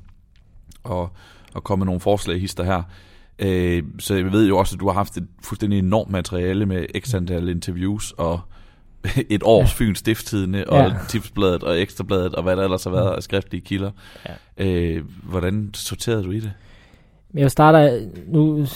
og, 0.84 1.10
og 1.54 1.64
kommet 1.64 1.86
nogle 1.86 2.00
forslag 2.00 2.40
hister 2.40 2.64
her. 2.64 2.82
Øh, 3.38 3.82
så 3.98 4.14
jeg 4.14 4.32
ved 4.32 4.48
jo 4.48 4.58
også, 4.58 4.76
at 4.76 4.80
du 4.80 4.86
har 4.86 4.94
haft 4.94 5.16
et 5.16 5.26
fuldstændig 5.42 5.78
enormt 5.78 6.10
materiale 6.10 6.66
med 6.66 6.86
x 7.00 7.14
antal 7.14 7.48
interviews 7.48 8.12
og 8.12 8.40
et 9.30 9.42
års 9.44 9.80
ja. 9.80 9.84
Fyns 9.84 9.98
Stifttidene 9.98 10.70
og 10.70 10.78
ja. 10.78 10.94
Tipsbladet 11.08 11.62
og 11.62 11.80
Ekstrabladet 11.80 12.34
og 12.34 12.42
hvad 12.42 12.56
der 12.56 12.62
ellers 12.62 12.84
har 12.84 12.90
været 12.90 13.16
af 13.16 13.22
skriftlige 13.22 13.60
kilder. 13.60 13.90
Ja. 14.58 14.64
Øh, 14.66 15.02
hvordan 15.22 15.70
sorterede 15.74 16.24
du 16.24 16.30
i 16.30 16.40
det? 16.40 16.52
Jeg 17.34 17.50
starter 17.50 18.00
nu... 18.26 18.66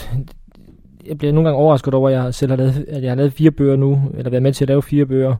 Jeg 1.06 1.18
bliver 1.18 1.32
nogle 1.32 1.48
gange 1.48 1.62
overrasket 1.62 1.94
over, 1.94 2.08
at 2.08 2.14
jeg 2.14 2.34
selv 2.34 2.50
har 2.50 2.56
lavet, 2.56 2.84
at 2.88 3.02
jeg 3.02 3.10
har 3.10 3.16
lavet 3.16 3.32
fire 3.32 3.50
bøger 3.50 3.76
nu, 3.76 4.02
eller 4.14 4.30
været 4.30 4.42
med 4.42 4.52
til 4.52 4.64
at 4.64 4.68
lave 4.68 4.82
fire 4.82 5.06
bøger. 5.06 5.36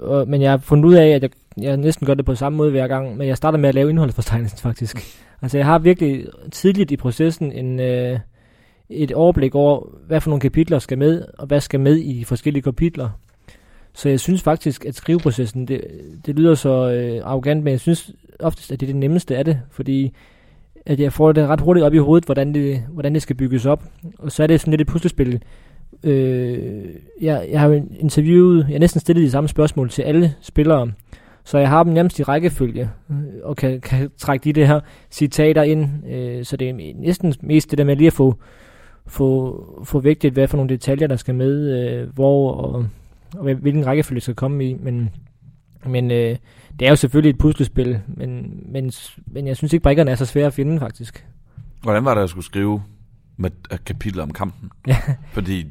Og, 0.00 0.28
men 0.28 0.42
jeg 0.42 0.50
har 0.50 0.58
fundet 0.58 0.84
ud 0.84 0.94
af, 0.94 1.06
at 1.06 1.22
jeg, 1.22 1.30
jeg 1.60 1.76
næsten 1.76 2.06
gør 2.06 2.14
det 2.14 2.24
på 2.24 2.34
samme 2.34 2.56
måde 2.56 2.70
hver 2.70 2.88
gang, 2.88 3.16
men 3.16 3.28
jeg 3.28 3.36
starter 3.36 3.58
med 3.58 3.68
at 3.68 3.74
lave 3.74 3.90
indholdsfortegnelsen 3.90 4.58
faktisk. 4.68 4.96
Altså 5.42 5.58
jeg 5.58 5.66
har 5.66 5.78
virkelig 5.78 6.26
tidligt 6.52 6.90
i 6.90 6.96
processen 6.96 7.52
en, 7.52 7.80
øh, 7.80 8.18
et 8.90 9.12
overblik 9.12 9.54
over, 9.54 9.86
hvad 10.06 10.20
for 10.20 10.30
nogle 10.30 10.40
kapitler 10.40 10.78
skal 10.78 10.98
med, 10.98 11.24
og 11.38 11.46
hvad 11.46 11.60
skal 11.60 11.80
med 11.80 11.96
i 11.96 12.18
de 12.18 12.24
forskellige 12.24 12.62
kapitler. 12.62 13.08
Så 14.00 14.08
jeg 14.08 14.20
synes 14.20 14.42
faktisk, 14.42 14.84
at 14.84 14.94
skriveprocessen, 14.94 15.68
det, 15.68 15.80
det 16.26 16.36
lyder 16.36 16.54
så 16.54 16.90
øh, 16.90 17.20
arrogant, 17.24 17.64
men 17.64 17.70
jeg 17.70 17.80
synes 17.80 18.12
oftest, 18.38 18.72
at 18.72 18.80
det 18.80 18.86
er 18.86 18.92
det 18.92 19.00
nemmeste 19.00 19.36
af 19.36 19.44
det, 19.44 19.60
fordi 19.70 20.12
at 20.86 21.00
jeg 21.00 21.12
får 21.12 21.32
det 21.32 21.48
ret 21.48 21.60
hurtigt 21.60 21.86
op 21.86 21.94
i 21.94 21.98
hovedet, 21.98 22.24
hvordan 22.24 22.54
det, 22.54 22.82
hvordan 22.92 23.14
det 23.14 23.22
skal 23.22 23.36
bygges 23.36 23.66
op. 23.66 23.84
Og 24.18 24.32
så 24.32 24.42
er 24.42 24.46
det 24.46 24.60
sådan 24.60 24.70
lidt 24.70 24.80
et 24.80 24.86
puslespil. 24.86 25.42
Øh, 26.02 26.84
jeg, 27.20 27.48
jeg 27.50 27.60
har 27.60 27.82
interviewet, 28.00 28.58
jeg 28.58 28.74
har 28.74 28.78
næsten 28.78 29.00
stillet 29.00 29.24
de 29.24 29.30
samme 29.30 29.48
spørgsmål 29.48 29.90
til 29.90 30.02
alle 30.02 30.34
spillere, 30.40 30.92
så 31.44 31.58
jeg 31.58 31.68
har 31.68 31.82
dem 31.82 31.92
nærmest 31.92 32.18
i 32.18 32.22
rækkefølge, 32.22 32.90
øh, 33.10 33.16
og 33.42 33.56
kan, 33.56 33.80
kan 33.80 34.10
trække 34.18 34.44
de 34.44 34.60
der 34.60 34.80
citater 35.10 35.62
ind. 35.62 35.88
Øh, 36.10 36.44
så 36.44 36.56
det 36.56 36.68
er 36.68 36.94
næsten 36.94 37.34
mest 37.40 37.70
det 37.70 37.78
der 37.78 37.84
med 37.84 37.96
lige 37.96 38.06
at 38.06 38.12
få, 38.12 38.34
få, 39.06 39.82
få 39.84 40.00
vægtet, 40.00 40.32
hvad 40.32 40.48
for 40.48 40.56
nogle 40.56 40.68
detaljer, 40.68 41.06
der 41.06 41.16
skal 41.16 41.34
med, 41.34 41.80
øh, 41.80 42.08
hvor 42.14 42.52
og 42.52 42.86
og 43.36 43.54
hvilken 43.54 43.86
rækkefølge 43.86 44.20
skal 44.20 44.34
komme 44.34 44.70
i, 44.70 44.74
men, 44.74 45.10
men 45.86 46.10
øh, 46.10 46.36
det 46.78 46.86
er 46.86 46.90
jo 46.90 46.96
selvfølgelig 46.96 47.30
et 47.30 47.38
puslespil, 47.38 48.00
men, 48.06 48.60
men, 48.72 48.92
men 49.26 49.46
jeg 49.46 49.56
synes 49.56 49.72
ikke, 49.72 49.82
brækkerne 49.82 50.10
er 50.10 50.14
så 50.14 50.26
svære 50.26 50.46
at 50.46 50.54
finde, 50.54 50.80
faktisk. 50.80 51.26
Hvordan 51.82 52.04
var 52.04 52.14
det 52.14 52.22
at 52.22 52.30
skulle 52.30 52.44
skrive 52.44 52.82
med 53.36 53.50
kapitler 53.84 54.22
om 54.22 54.30
kampen? 54.30 54.70
Ja. 54.86 54.96
Fordi, 55.34 55.66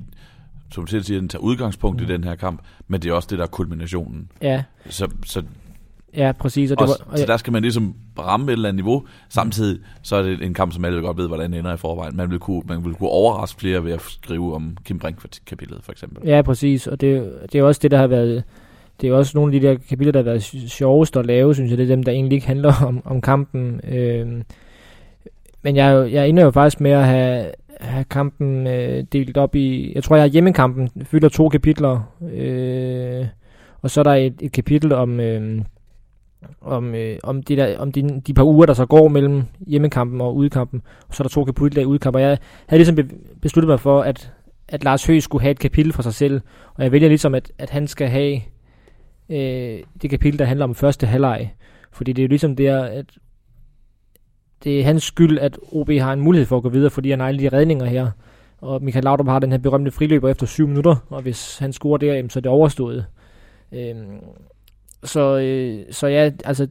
som 0.72 0.86
du 0.86 1.03
siger, 1.03 1.20
den 1.20 1.30
tager 1.30 1.41
udgangspunkt 1.41 2.01
mm. 2.01 2.07
i 2.07 2.12
den 2.14 2.24
her 2.24 2.36
kamp, 2.36 2.62
men 2.88 3.01
det 3.01 3.10
er 3.10 3.14
også 3.14 3.28
det, 3.32 3.38
der 3.38 3.43
er 3.43 3.49
kulminationen. 3.49 4.32
Ja. 4.41 4.64
Så, 4.89 5.12
så 5.26 5.43
Ja, 6.18 6.32
præcis. 6.32 6.72
Og 6.72 6.78
det 6.80 6.88
var, 6.88 7.12
og 7.12 7.20
så 7.20 7.26
der 7.26 7.38
skal 7.38 7.53
man 7.53 7.62
ligesom 7.62 7.95
ramme 8.20 8.45
et 8.45 8.51
eller 8.51 8.70
andet 8.70 8.86
niveau. 8.86 9.03
Samtidig 9.30 9.80
så 10.01 10.16
er 10.16 10.22
det 10.22 10.41
en 10.41 10.53
kamp, 10.53 10.74
som 10.74 10.86
alle 10.86 11.01
godt 11.01 11.18
ved, 11.18 11.28
hvordan 11.28 11.53
ender 11.53 11.74
i 11.74 11.78
forvejen. 11.78 12.18
Man 12.18 12.32
vil 12.32 12.39
kunne, 12.39 12.62
man 12.66 12.86
vil 12.86 12.93
kunne 12.93 13.10
overraske 13.10 13.60
flere 13.60 13.84
ved 13.84 13.91
at 13.91 14.01
skrive 14.01 14.55
om 14.55 14.78
Kim 14.86 14.99
Brink 14.99 15.18
kapitlet, 15.45 15.80
for 15.84 15.91
eksempel. 15.91 16.28
Ja, 16.30 16.41
præcis. 16.41 16.88
Og 16.88 17.01
det, 17.01 17.34
det 17.51 17.60
er 17.60 17.64
også 17.64 17.80
det, 17.84 17.91
der 17.91 17.97
har 17.97 18.07
været... 18.07 18.43
Det 19.01 19.10
er 19.10 19.14
også 19.14 19.32
nogle 19.38 19.55
af 19.55 19.62
de 19.62 19.68
der 19.68 19.76
kapitler, 19.89 20.12
der 20.12 20.20
har 20.20 20.24
været 20.24 20.43
sjovest 20.68 21.18
at 21.18 21.26
lave, 21.26 21.53
synes 21.53 21.70
jeg. 21.70 21.78
Det 21.78 21.84
er 21.84 21.95
dem, 21.95 22.03
der 22.03 22.12
egentlig 22.12 22.36
ikke 22.36 22.47
handler 22.47 22.74
om, 22.86 23.01
om 23.05 23.22
kampen. 23.22 23.82
Øhm, 23.89 24.43
men 25.62 25.76
jeg, 25.76 26.10
jeg 26.12 26.30
ender 26.30 26.43
jo 26.43 26.51
faktisk 26.51 26.82
med 26.82 26.91
at 26.91 27.05
have, 27.05 27.51
have 27.80 28.03
kampen 28.03 28.68
øh, 28.68 29.03
delt 29.14 29.38
op 29.38 29.55
i... 29.55 29.91
Jeg 29.95 30.03
tror, 30.03 30.16
jeg 30.16 30.24
har 30.24 30.30
hjemmekampen 30.30 30.89
fylder 31.03 31.30
to 31.30 31.49
kapitler. 31.49 32.14
Øh, 32.34 33.26
og 33.82 33.89
så 33.89 34.01
er 34.01 34.03
der 34.03 34.14
et, 34.14 34.36
et 34.39 34.51
kapitel 34.51 34.91
om... 34.91 35.20
Øh, 35.20 35.62
om, 36.62 36.96
øh, 36.96 37.18
om, 37.24 37.44
de, 37.44 37.56
der, 37.56 37.78
om 37.78 37.92
de, 37.92 38.22
de 38.28 38.34
par 38.34 38.44
uger, 38.44 38.66
der 38.66 38.74
så 38.74 38.86
går 38.86 39.08
mellem 39.08 39.44
hjemmekampen 39.68 40.22
og 40.22 40.36
udkampen. 40.36 40.82
Og 41.08 41.16
så 41.16 41.24
er 41.24 41.26
der 41.26 41.30
to 41.30 41.46
kapitler 41.46 41.82
i 41.82 41.86
udkampen. 41.86 42.22
Jeg 42.22 42.38
havde 42.68 42.84
ligesom 42.84 43.10
besluttet 43.42 43.70
mig 43.70 43.80
for, 43.80 44.02
at, 44.02 44.32
at 44.68 44.84
Lars 44.84 45.06
Høgh 45.06 45.22
skulle 45.22 45.42
have 45.42 45.52
et 45.52 45.60
kapitel 45.60 45.94
for 45.94 46.02
sig 46.02 46.14
selv. 46.14 46.42
Og 46.74 46.84
jeg 46.84 46.92
vælger 46.92 47.08
ligesom, 47.08 47.36
at, 47.36 47.52
at 47.58 47.70
han 47.70 47.88
skal 47.88 48.08
have 48.08 48.42
øh, 49.30 49.84
det 50.02 50.10
kapitel, 50.10 50.40
der 50.40 50.46
handler 50.46 50.66
om 50.66 50.76
første 50.76 51.08
halvleg. 51.08 51.54
Fordi 51.92 52.14
det 52.14 52.22
er 52.22 52.26
jo 52.26 52.30
ligesom 52.30 52.56
det, 52.56 52.68
at 52.68 53.06
det 54.64 54.80
er 54.80 54.84
hans 54.84 55.04
skyld, 55.04 55.40
at 55.40 55.58
OB 55.72 55.90
har 55.90 56.14
en 56.14 56.22
mulighed 56.22 56.46
for 56.46 56.58
at 56.58 56.64
gå 56.64 56.70
videre, 56.70 56.90
fordi 56.90 57.10
han 57.10 57.20
har 57.20 57.28
alle 57.28 57.40
de 57.40 57.50
redninger 57.50 57.86
her. 57.86 58.12
Og 58.62 58.84
Michael 58.84 59.04
Laudrup 59.04 59.28
har 59.28 59.40
den 59.40 59.52
her 59.52 59.58
berømte 59.58 59.92
friløber 59.92 60.30
efter 60.30 60.46
7 60.46 60.68
minutter, 60.68 60.96
og 61.10 61.22
hvis 61.22 61.58
han 61.58 61.74
scorer 61.74 61.98
der, 61.98 62.28
så 62.30 62.40
er 62.40 62.42
det 62.42 62.52
overstået. 62.52 63.06
Øhm, 63.72 64.20
så, 65.04 65.38
øh, 65.38 65.93
så 65.93 66.08
ja, 66.08 66.32
altså, 66.45 66.68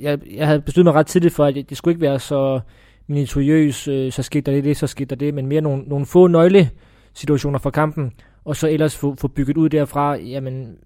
jeg, 0.00 0.18
jeg 0.36 0.46
havde 0.46 0.60
besluttet 0.60 0.92
mig 0.92 1.00
ret 1.00 1.06
tidligt 1.06 1.34
for, 1.34 1.44
at 1.44 1.54
det 1.54 1.76
skulle 1.76 1.92
ikke 1.92 2.02
være 2.02 2.18
så 2.18 2.60
miniaturøs, 3.06 3.88
øh, 3.88 4.12
så 4.12 4.22
skete 4.22 4.50
der 4.50 4.56
det, 4.56 4.64
det, 4.64 4.76
så 4.76 4.86
skete 4.86 5.08
der 5.08 5.16
det, 5.16 5.34
men 5.34 5.46
mere 5.46 5.60
nogle, 5.60 5.82
nogle 5.82 6.06
få 6.06 6.26
nøgle 6.26 6.70
situationer 7.14 7.58
fra 7.58 7.70
kampen, 7.70 8.12
og 8.44 8.56
så 8.56 8.68
ellers 8.68 8.96
få, 8.96 9.14
få 9.14 9.28
bygget 9.28 9.56
ud 9.56 9.68
derfra, 9.68 10.14
jamen, 10.14 10.76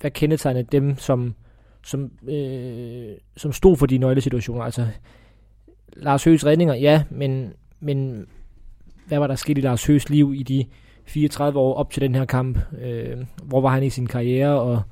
hvad 0.00 0.10
kendetegner 0.10 0.62
dem, 0.62 0.96
som, 0.98 1.34
som, 1.84 2.10
øh, 2.28 3.08
som 3.36 3.52
stod 3.52 3.76
for 3.76 3.86
de 3.86 3.98
nøglesituationer. 3.98 4.64
Altså, 4.64 4.86
Lars 5.92 6.24
Høghs 6.24 6.46
redninger, 6.46 6.74
ja, 6.74 7.02
men, 7.10 7.52
men 7.80 8.26
hvad 9.06 9.18
var 9.18 9.26
der 9.26 9.34
sket 9.34 9.58
i 9.58 9.60
Lars 9.60 9.86
Høghs 9.86 10.10
liv 10.10 10.32
i 10.36 10.42
de 10.42 10.64
34 11.06 11.58
år 11.58 11.74
op 11.74 11.90
til 11.90 12.02
den 12.02 12.14
her 12.14 12.24
kamp? 12.24 12.58
Øh, 12.80 13.16
hvor 13.44 13.60
var 13.60 13.68
han 13.68 13.82
i 13.82 13.90
sin 13.90 14.06
karriere, 14.06 14.60
og 14.60 14.82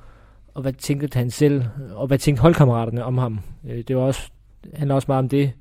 og 0.59 0.63
hvad 0.63 0.73
tænkte 0.73 1.17
han 1.17 1.31
selv, 1.31 1.63
og 1.91 2.07
hvad 2.07 2.17
tænkte 2.17 2.41
holdkammeraterne 2.41 3.05
om 3.05 3.17
ham. 3.17 3.39
Øh, 3.69 3.83
det 3.87 3.95
var 3.95 4.01
også, 4.01 4.31
handler 4.73 4.95
også 4.95 5.05
meget 5.07 5.19
om 5.19 5.29
det, 5.29 5.51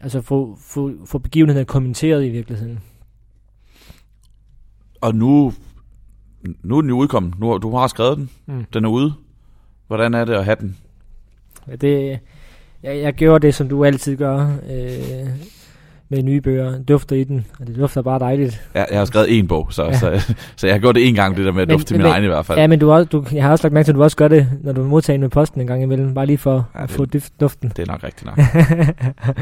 altså 0.00 0.20
få, 0.20 0.58
få, 0.60 0.92
få 1.04 1.18
begivenheden 1.18 1.66
kommenteret 1.66 2.24
i 2.24 2.28
virkeligheden. 2.28 2.80
Og 5.00 5.14
nu, 5.14 5.52
nu 6.62 6.76
er 6.76 6.80
den 6.80 6.90
jo 6.90 6.96
udkommet. 6.96 7.38
Nu, 7.38 7.58
du 7.58 7.76
har 7.76 7.86
skrevet 7.86 8.16
den. 8.18 8.30
Mm. 8.46 8.64
Den 8.72 8.84
er 8.84 8.88
ude. 8.88 9.14
Hvordan 9.86 10.14
er 10.14 10.24
det 10.24 10.34
at 10.34 10.44
have 10.44 10.56
den? 10.60 10.76
Ja, 11.68 11.76
det, 11.76 12.18
jeg, 12.82 12.98
jeg 12.98 13.14
gjorde 13.14 13.46
det, 13.46 13.54
som 13.54 13.68
du 13.68 13.84
altid 13.84 14.16
gør. 14.16 14.56
Øh, 14.70 15.28
med 16.08 16.22
nye 16.22 16.40
bøger, 16.40 16.82
dufter 16.82 17.16
i 17.16 17.24
den, 17.24 17.46
og 17.60 17.66
det 17.66 17.76
dufter 17.76 18.02
bare 18.02 18.18
dejligt. 18.18 18.68
Ja, 18.74 18.84
jeg 18.90 18.98
har 18.98 19.04
skrevet 19.04 19.38
en 19.38 19.48
bog, 19.48 19.66
så, 19.70 19.84
ja. 19.84 19.98
så, 19.98 20.34
så 20.56 20.66
jeg 20.66 20.74
har 20.74 20.80
gjort 20.80 20.94
det 20.94 21.08
en 21.08 21.14
gang, 21.14 21.36
det 21.36 21.44
der 21.44 21.52
med 21.52 21.62
at 21.62 21.70
dufte 21.70 21.86
til 21.86 21.96
min 21.96 22.06
egen 22.06 22.24
i 22.24 22.26
hvert 22.26 22.46
fald. 22.46 22.58
Ja, 22.58 22.66
men 22.66 22.78
du, 22.78 22.92
også, 22.92 23.04
du, 23.04 23.24
jeg 23.32 23.44
har 23.44 23.50
også 23.50 23.64
lagt 23.64 23.74
mærke 23.74 23.86
til, 23.86 23.92
at 23.92 23.96
du 23.96 24.02
også 24.02 24.16
gør 24.16 24.28
det, 24.28 24.48
når 24.62 24.72
du 24.72 24.84
modtager 24.84 25.18
med 25.18 25.28
posten 25.28 25.60
en 25.60 25.66
gang 25.66 25.82
imellem, 25.82 26.14
bare 26.14 26.26
lige 26.26 26.38
for 26.38 26.68
ja, 26.74 26.82
at 26.82 26.90
få 26.90 27.06
duften. 27.40 27.72
Det 27.76 27.88
er 27.88 27.92
nok 27.92 28.04
rigtigt 28.04 28.24
nok. 28.24 28.38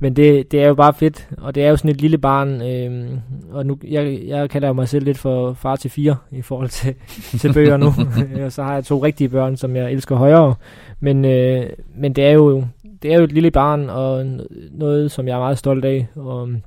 Men 0.00 0.16
det, 0.16 0.52
det 0.52 0.62
er 0.62 0.68
jo 0.68 0.74
bare 0.74 0.94
fedt, 0.94 1.28
og 1.38 1.54
det 1.54 1.64
er 1.64 1.68
jo 1.68 1.76
sådan 1.76 1.90
et 1.90 2.00
lille 2.00 2.18
barn, 2.18 2.62
øh, 2.62 3.18
og 3.50 3.66
nu, 3.66 3.78
jeg, 3.88 4.20
jeg 4.26 4.50
kalder 4.50 4.68
jo 4.68 4.74
mig 4.74 4.88
selv 4.88 5.04
lidt 5.04 5.18
for 5.18 5.52
far 5.52 5.76
til 5.76 5.90
fire 5.90 6.16
i 6.30 6.42
forhold 6.42 6.68
til, 6.68 6.94
til 7.40 7.52
bøger 7.52 7.76
nu, 7.76 7.94
og 8.44 8.52
så 8.52 8.62
har 8.62 8.74
jeg 8.74 8.84
to 8.84 9.04
rigtige 9.04 9.28
børn, 9.28 9.56
som 9.56 9.76
jeg 9.76 9.92
elsker 9.92 10.16
højere, 10.16 10.54
men, 11.00 11.24
øh, 11.24 11.66
men 11.96 12.12
det 12.12 12.24
er 12.24 12.30
jo 12.30 12.64
det 13.04 13.12
er 13.12 13.18
jo 13.18 13.24
et 13.24 13.32
lille 13.32 13.50
barn, 13.50 13.90
og 13.90 14.26
noget, 14.70 15.10
som 15.10 15.28
jeg 15.28 15.34
er 15.34 15.38
meget 15.38 15.58
stolt 15.58 15.84
af, 15.84 16.06
og, 16.16 16.42
um, 16.42 16.62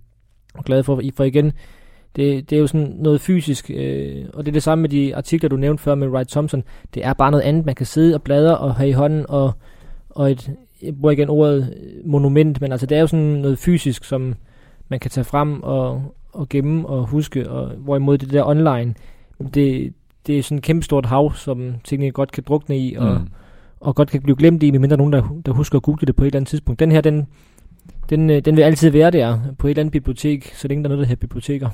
og 0.54 0.66
glad 0.66 0.84
for, 0.84 1.02
for 1.16 1.24
igen, 1.24 1.46
det, 2.16 2.50
det 2.50 2.56
er 2.56 2.60
jo 2.60 2.68
sådan 2.68 2.96
noget 3.00 3.22
fysisk, 3.22 3.72
øh, 3.74 4.26
og 4.34 4.46
det 4.46 4.52
er 4.52 4.54
det 4.54 4.64
samme 4.64 4.82
med 4.82 4.90
de 4.90 5.16
artikler, 5.16 5.50
du 5.50 5.56
nævnte 5.56 5.84
før 5.84 5.96
med 5.96 6.08
Wright 6.08 6.30
Thompson. 6.30 6.64
Det 6.94 7.06
er 7.06 7.14
bare 7.14 7.32
noget 7.32 7.44
andet, 7.44 7.66
man 7.66 7.76
kan 7.76 7.86
sidde 7.86 8.16
og 8.16 8.22
bladre 8.22 8.58
og 8.58 8.76
have 8.76 8.90
i 8.90 8.92
hånden, 8.92 9.26
og, 9.30 9.52
og 10.10 10.32
et, 10.32 10.52
jeg 10.82 10.96
bruger 10.96 11.12
igen 11.12 11.30
ordet 11.30 11.76
øh, 11.82 12.10
monument, 12.10 12.62
men 12.62 12.72
altså 12.72 12.88
det 12.88 12.96
er 12.96 13.02
jo 13.02 13.08
sådan 13.08 13.26
noget 13.26 13.58
fysisk, 13.58 14.04
som 14.04 14.36
man 14.90 15.00
kan 15.00 15.12
tage 15.12 15.26
frem 15.26 15.64
og, 15.64 16.04
og 16.34 16.50
gemme 16.50 16.88
og 16.88 17.06
huske, 17.08 17.50
og 17.50 17.70
hvorimod 17.78 18.18
det 18.18 18.32
der 18.32 18.48
online, 18.48 18.94
det, 19.54 19.94
det 20.28 20.38
er 20.38 20.44
sådan 20.44 20.58
et 20.58 20.64
kæmpestort 20.64 21.06
hav, 21.06 21.34
som 21.36 21.74
tingene 21.84 22.12
godt 22.12 22.32
kan 22.32 22.44
drukne 22.48 22.78
i, 22.80 22.96
og, 22.96 23.14
mm 23.14 23.28
og 23.80 23.96
godt 23.96 24.10
kan 24.10 24.22
blive 24.22 24.36
glemt 24.36 24.64
i, 24.64 24.72
medmindre 24.72 24.98
nogen, 24.98 25.14
der, 25.14 25.42
der 25.46 25.52
husker 25.52 25.78
at 25.78 25.84
google 25.84 26.08
det 26.08 26.16
på 26.16 26.24
et 26.24 26.28
eller 26.28 26.38
andet 26.38 26.50
tidspunkt. 26.50 26.80
Den 26.80 26.92
her, 26.92 27.02
den, 27.02 27.28
den, 28.10 28.30
øh, 28.30 28.46
den 28.46 28.58
vil 28.58 28.64
altid 28.64 28.90
være 28.90 29.12
der 29.12 29.40
på 29.60 29.68
et 29.68 29.72
eller 29.72 29.82
andet 29.82 29.92
bibliotek, 29.92 30.54
så 30.56 30.68
længe 30.68 30.84
der 30.84 30.88
er 30.88 30.90
noget, 30.90 31.00
der 31.00 31.08
hedder 31.08 31.20
biblioteker. 31.20 31.70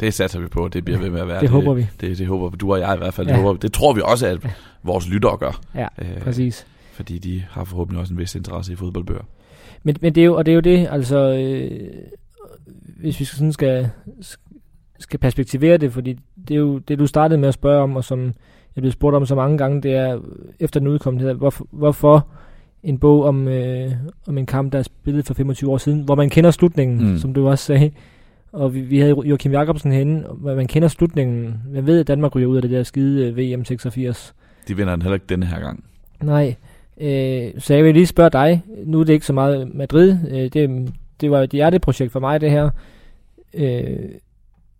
Det 0.00 0.14
satser 0.14 0.40
vi 0.40 0.46
på, 0.46 0.68
det 0.68 0.84
bliver 0.84 1.00
ved 1.00 1.10
med 1.10 1.20
at 1.20 1.28
være. 1.28 1.36
Det, 1.36 1.42
det 1.42 1.50
håber 1.50 1.74
vi. 1.74 1.86
Det, 2.00 2.18
det 2.18 2.26
håber 2.26 2.56
du 2.56 2.72
og 2.72 2.80
jeg 2.80 2.94
i 2.94 2.98
hvert 2.98 3.14
fald. 3.14 3.26
Ja. 3.26 3.32
Det, 3.32 3.42
håber, 3.42 3.58
det 3.58 3.72
tror 3.72 3.92
vi 3.92 4.00
også, 4.04 4.26
at 4.26 4.46
vores 4.82 5.08
lyttere 5.08 5.36
gør. 5.36 5.60
Ja, 5.74 5.86
øh, 5.98 6.20
præcis. 6.20 6.66
Fordi 6.92 7.18
de 7.18 7.44
har 7.50 7.64
forhåbentlig 7.64 8.00
også 8.00 8.14
en 8.14 8.18
vis 8.18 8.34
interesse 8.34 8.72
i 8.72 8.76
fodboldbøger. 8.76 9.22
Men, 9.82 9.96
men 10.00 10.14
det 10.14 10.20
er 10.20 10.24
jo, 10.24 10.36
og 10.36 10.46
det 10.46 10.52
er 10.52 10.54
jo 10.54 10.60
det, 10.60 10.88
altså, 10.90 11.18
øh, 11.18 11.90
hvis 13.00 13.20
vi 13.20 13.24
sådan 13.24 13.52
skal, 13.52 13.90
skal 14.98 15.18
perspektivere 15.18 15.76
det, 15.76 15.92
fordi 15.92 16.18
det 16.48 16.54
er 16.54 16.58
jo 16.58 16.78
det, 16.78 16.98
du 16.98 17.06
startede 17.06 17.40
med 17.40 17.48
at 17.48 17.54
spørge 17.54 17.82
om, 17.82 17.96
og 17.96 18.04
som 18.04 18.34
jeg 18.76 18.82
blev 18.82 18.92
spurgt 18.92 19.16
om 19.16 19.26
så 19.26 19.34
mange 19.34 19.58
gange, 19.58 19.82
det 19.82 19.94
er 19.94 20.20
efter 20.60 20.80
den 20.80 20.88
udkommenhed, 20.88 21.34
hvorfor, 21.34 21.66
hvorfor 21.70 22.26
en 22.82 22.98
bog 22.98 23.24
om, 23.24 23.48
øh, 23.48 23.92
om 24.26 24.38
en 24.38 24.46
kamp, 24.46 24.72
der 24.72 24.78
er 24.78 24.82
spillet 24.82 25.26
for 25.26 25.34
25 25.34 25.70
år 25.70 25.78
siden, 25.78 26.00
hvor 26.00 26.14
man 26.14 26.30
kender 26.30 26.50
slutningen, 26.50 27.10
mm. 27.10 27.18
som 27.18 27.34
du 27.34 27.48
også 27.48 27.64
sagde, 27.64 27.90
og 28.52 28.74
vi, 28.74 28.80
vi 28.80 28.98
havde 28.98 29.16
Joachim 29.24 29.52
Jacobsen 29.52 29.92
henne, 29.92 30.24
hvor 30.34 30.54
man 30.54 30.66
kender 30.66 30.88
slutningen. 30.88 31.62
Man 31.72 31.86
ved, 31.86 32.00
at 32.00 32.08
Danmark 32.08 32.34
ryger 32.34 32.48
ud 32.48 32.56
af 32.56 32.62
det 32.62 32.70
der 32.70 32.82
skide 32.82 33.26
øh, 33.26 33.36
VM 33.36 33.64
86. 33.64 34.34
De 34.68 34.76
vinder 34.76 34.92
den 34.96 35.02
heller 35.02 35.14
ikke 35.14 35.26
denne 35.28 35.46
her 35.46 35.60
gang. 35.60 35.84
Nej. 36.22 36.54
Øh, 37.00 37.52
så 37.58 37.74
jeg 37.74 37.84
vil 37.84 37.94
lige 37.94 38.06
spørge 38.06 38.30
dig. 38.30 38.62
Nu 38.84 39.00
er 39.00 39.04
det 39.04 39.12
ikke 39.12 39.26
så 39.26 39.32
meget 39.32 39.74
Madrid. 39.74 40.16
Øh, 40.30 40.48
det, 40.52 40.92
det 41.20 41.30
var 41.30 41.40
et 41.40 41.50
hjerteprojekt 41.50 42.12
for 42.12 42.20
mig, 42.20 42.40
det 42.40 42.50
her. 42.50 42.70
Øh, 43.54 43.96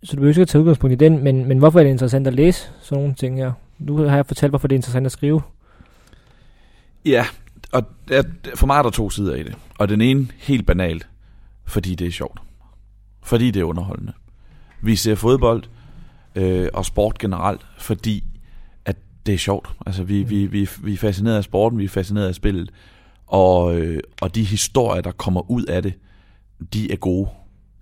så 0.03 0.17
du 0.17 0.21
behøver 0.21 0.39
ikke 0.39 0.45
tage 0.45 0.61
udgangspunkt 0.61 0.93
i 0.93 1.05
den, 1.05 1.25
men, 1.25 1.49
men 1.49 1.59
hvorfor 1.59 1.79
er 1.79 1.85
det 1.85 1.91
interessant 1.91 2.27
at 2.27 2.35
læse 2.35 2.69
sådan 2.81 3.03
nogle 3.03 3.15
ting 3.15 3.37
her? 3.37 3.53
Nu 3.79 3.97
har 3.97 4.17
jeg 4.17 4.27
fortalt, 4.27 4.51
hvorfor 4.51 4.69
det 4.69 4.75
er 4.75 4.79
interessant 4.79 5.07
at 5.07 5.13
skrive. 5.13 5.43
Ja, 7.05 7.27
og 7.73 7.85
for 8.55 8.67
mig 8.67 8.79
er 8.79 8.83
der 8.83 8.91
to 8.91 9.11
sider 9.11 9.35
i 9.35 9.43
det. 9.43 9.55
Og 9.79 9.89
den 9.89 10.01
ene 10.01 10.29
helt 10.39 10.67
banalt, 10.67 11.09
fordi 11.65 11.95
det 11.95 12.07
er 12.07 12.11
sjovt. 12.11 12.41
Fordi 13.23 13.51
det 13.51 13.61
er 13.61 13.65
underholdende. 13.65 14.13
Vi 14.83 14.97
ser 14.97 15.15
fodbold 15.15 15.63
øh, 16.35 16.69
og 16.75 16.85
sport 16.85 17.19
generelt, 17.19 17.67
fordi 17.79 18.25
at 18.85 18.97
det 19.27 19.35
er 19.35 19.39
sjovt. 19.39 19.69
Altså, 19.87 20.03
vi, 20.03 20.23
vi, 20.23 20.47
vi, 20.47 20.69
vi 20.83 20.93
er 20.93 20.97
fascineret 20.97 21.37
af 21.37 21.45
sporten, 21.45 21.79
vi 21.79 21.85
er 21.85 21.89
fascineret 21.89 22.29
af 22.29 22.35
spillet, 22.35 22.71
og, 23.27 23.81
øh, 23.81 24.01
og 24.21 24.35
de 24.35 24.45
historier, 24.45 25.03
der 25.03 25.13
kommer 25.13 25.51
ud 25.51 25.65
af 25.65 25.83
det, 25.83 25.95
de 26.73 26.93
er 26.93 26.97
gode. 26.97 27.29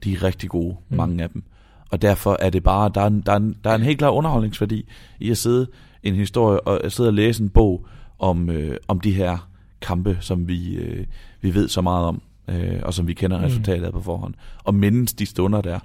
De 0.05 0.13
er 0.13 0.23
rigtig 0.23 0.51
gode, 0.51 0.77
mm. 0.89 0.97
mange 0.97 1.23
af 1.23 1.31
dem. 1.31 1.45
Og 1.93 2.03
derfor 2.03 2.37
er 2.41 2.51
det 2.51 2.63
bare, 2.63 2.91
der 2.95 3.01
er, 3.01 3.09
der, 3.09 3.33
er, 3.33 3.53
der 3.65 3.71
er 3.71 3.75
en 3.75 3.83
helt 3.83 3.99
klar 3.99 4.11
underholdningsværdi 4.11 4.89
i 5.21 5.31
at 5.31 5.39
sidde 5.39 5.67
en 6.03 6.15
historie 6.15 6.61
og 6.61 6.93
sidde 6.93 7.09
og 7.09 7.15
læse 7.15 7.43
en 7.43 7.51
bog 7.51 7.87
om, 8.19 8.51
øh, 8.51 8.77
om 8.89 9.01
de 9.01 9.13
her 9.13 9.49
kampe, 9.81 10.19
som 10.21 10.49
vi, 10.49 10.75
øh, 10.75 11.07
vi 11.41 11.55
ved 11.55 11.69
så 11.69 11.81
meget 11.81 12.07
om 12.07 12.23
øh, 12.49 12.81
og 12.83 12.95
som 12.95 13.07
vi 13.07 13.15
kender 13.15 13.39
mm. 13.39 13.45
resultatet 13.45 13.85
af 13.85 13.93
på 13.93 14.01
forhånd. 14.01 14.35
Og 14.65 14.75
mindes 14.75 15.15
de 15.15 15.27
stunder 15.27 15.61
der. 15.61 15.79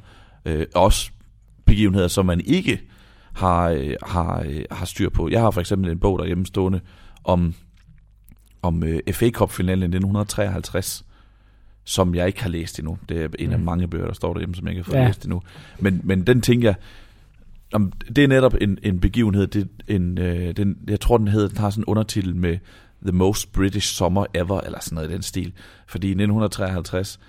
Øh, 0.46 0.66
også 0.76 1.12
begivenheder, 1.66 2.08
som 2.08 2.26
man 2.26 2.42
ikke 2.46 2.82
har, 3.34 3.70
øh, 3.70 3.96
har, 4.04 4.44
øh, 4.46 4.64
har 4.72 4.86
styr 4.86 5.10
på. 5.10 5.30
Jeg 5.30 5.42
har 5.42 5.52
for 5.52 5.62
eksempel 5.62 5.92
en 5.92 6.00
bog 6.00 6.20
derhjemme 6.20 6.46
stående 6.46 6.80
om, 7.24 7.54
om 8.62 8.84
øh, 8.84 9.00
FA 9.14 9.30
Cup-finalen 9.30 9.84
i 9.84 9.96
1953, 9.96 11.06
som 11.88 12.16
jeg 12.16 12.28
ikke 12.28 12.44
har 12.44 12.50
læst 12.50 12.80
endnu. 12.80 12.98
Det 13.10 13.24
er 13.24 13.30
en 13.40 13.52
af 13.52 13.60
mm. 13.60 13.66
mange 13.66 13.88
bøger, 13.88 14.06
der 14.06 14.14
står 14.14 14.34
derhjemme, 14.34 14.56
som 14.56 14.68
jeg 14.68 14.72
ikke 14.72 14.84
har 14.84 14.92
fået 14.92 15.00
ja. 15.00 15.08
læst 15.08 15.24
endnu. 15.24 15.42
Men, 15.80 16.02
men 16.04 16.28
den 16.28 16.42
tænker 16.42 16.68
jeg, 16.68 16.76
om, 17.74 17.92
det 17.92 18.24
er 18.24 18.28
netop 18.28 18.56
en, 18.62 18.78
en 18.84 19.00
begivenhed. 19.00 19.48
Det, 19.48 19.68
en, 19.88 20.18
øh, 20.18 20.58
den, 20.58 20.78
jeg 20.88 21.00
tror, 21.00 21.18
den 21.18 21.28
hedder, 21.28 21.48
den 21.48 21.58
har 21.58 21.70
sådan 21.70 21.82
en 21.82 21.86
undertitel 21.86 22.36
med 22.36 22.58
The 23.02 23.12
Most 23.12 23.52
British 23.52 23.96
Summer 23.96 24.26
Ever, 24.34 24.62
eller 24.62 24.80
sådan 24.82 24.96
noget 24.96 25.10
i 25.10 25.14
den 25.14 25.22
stil. 25.22 25.54
Fordi 25.88 26.08
i 26.08 26.12
1953 26.12 27.20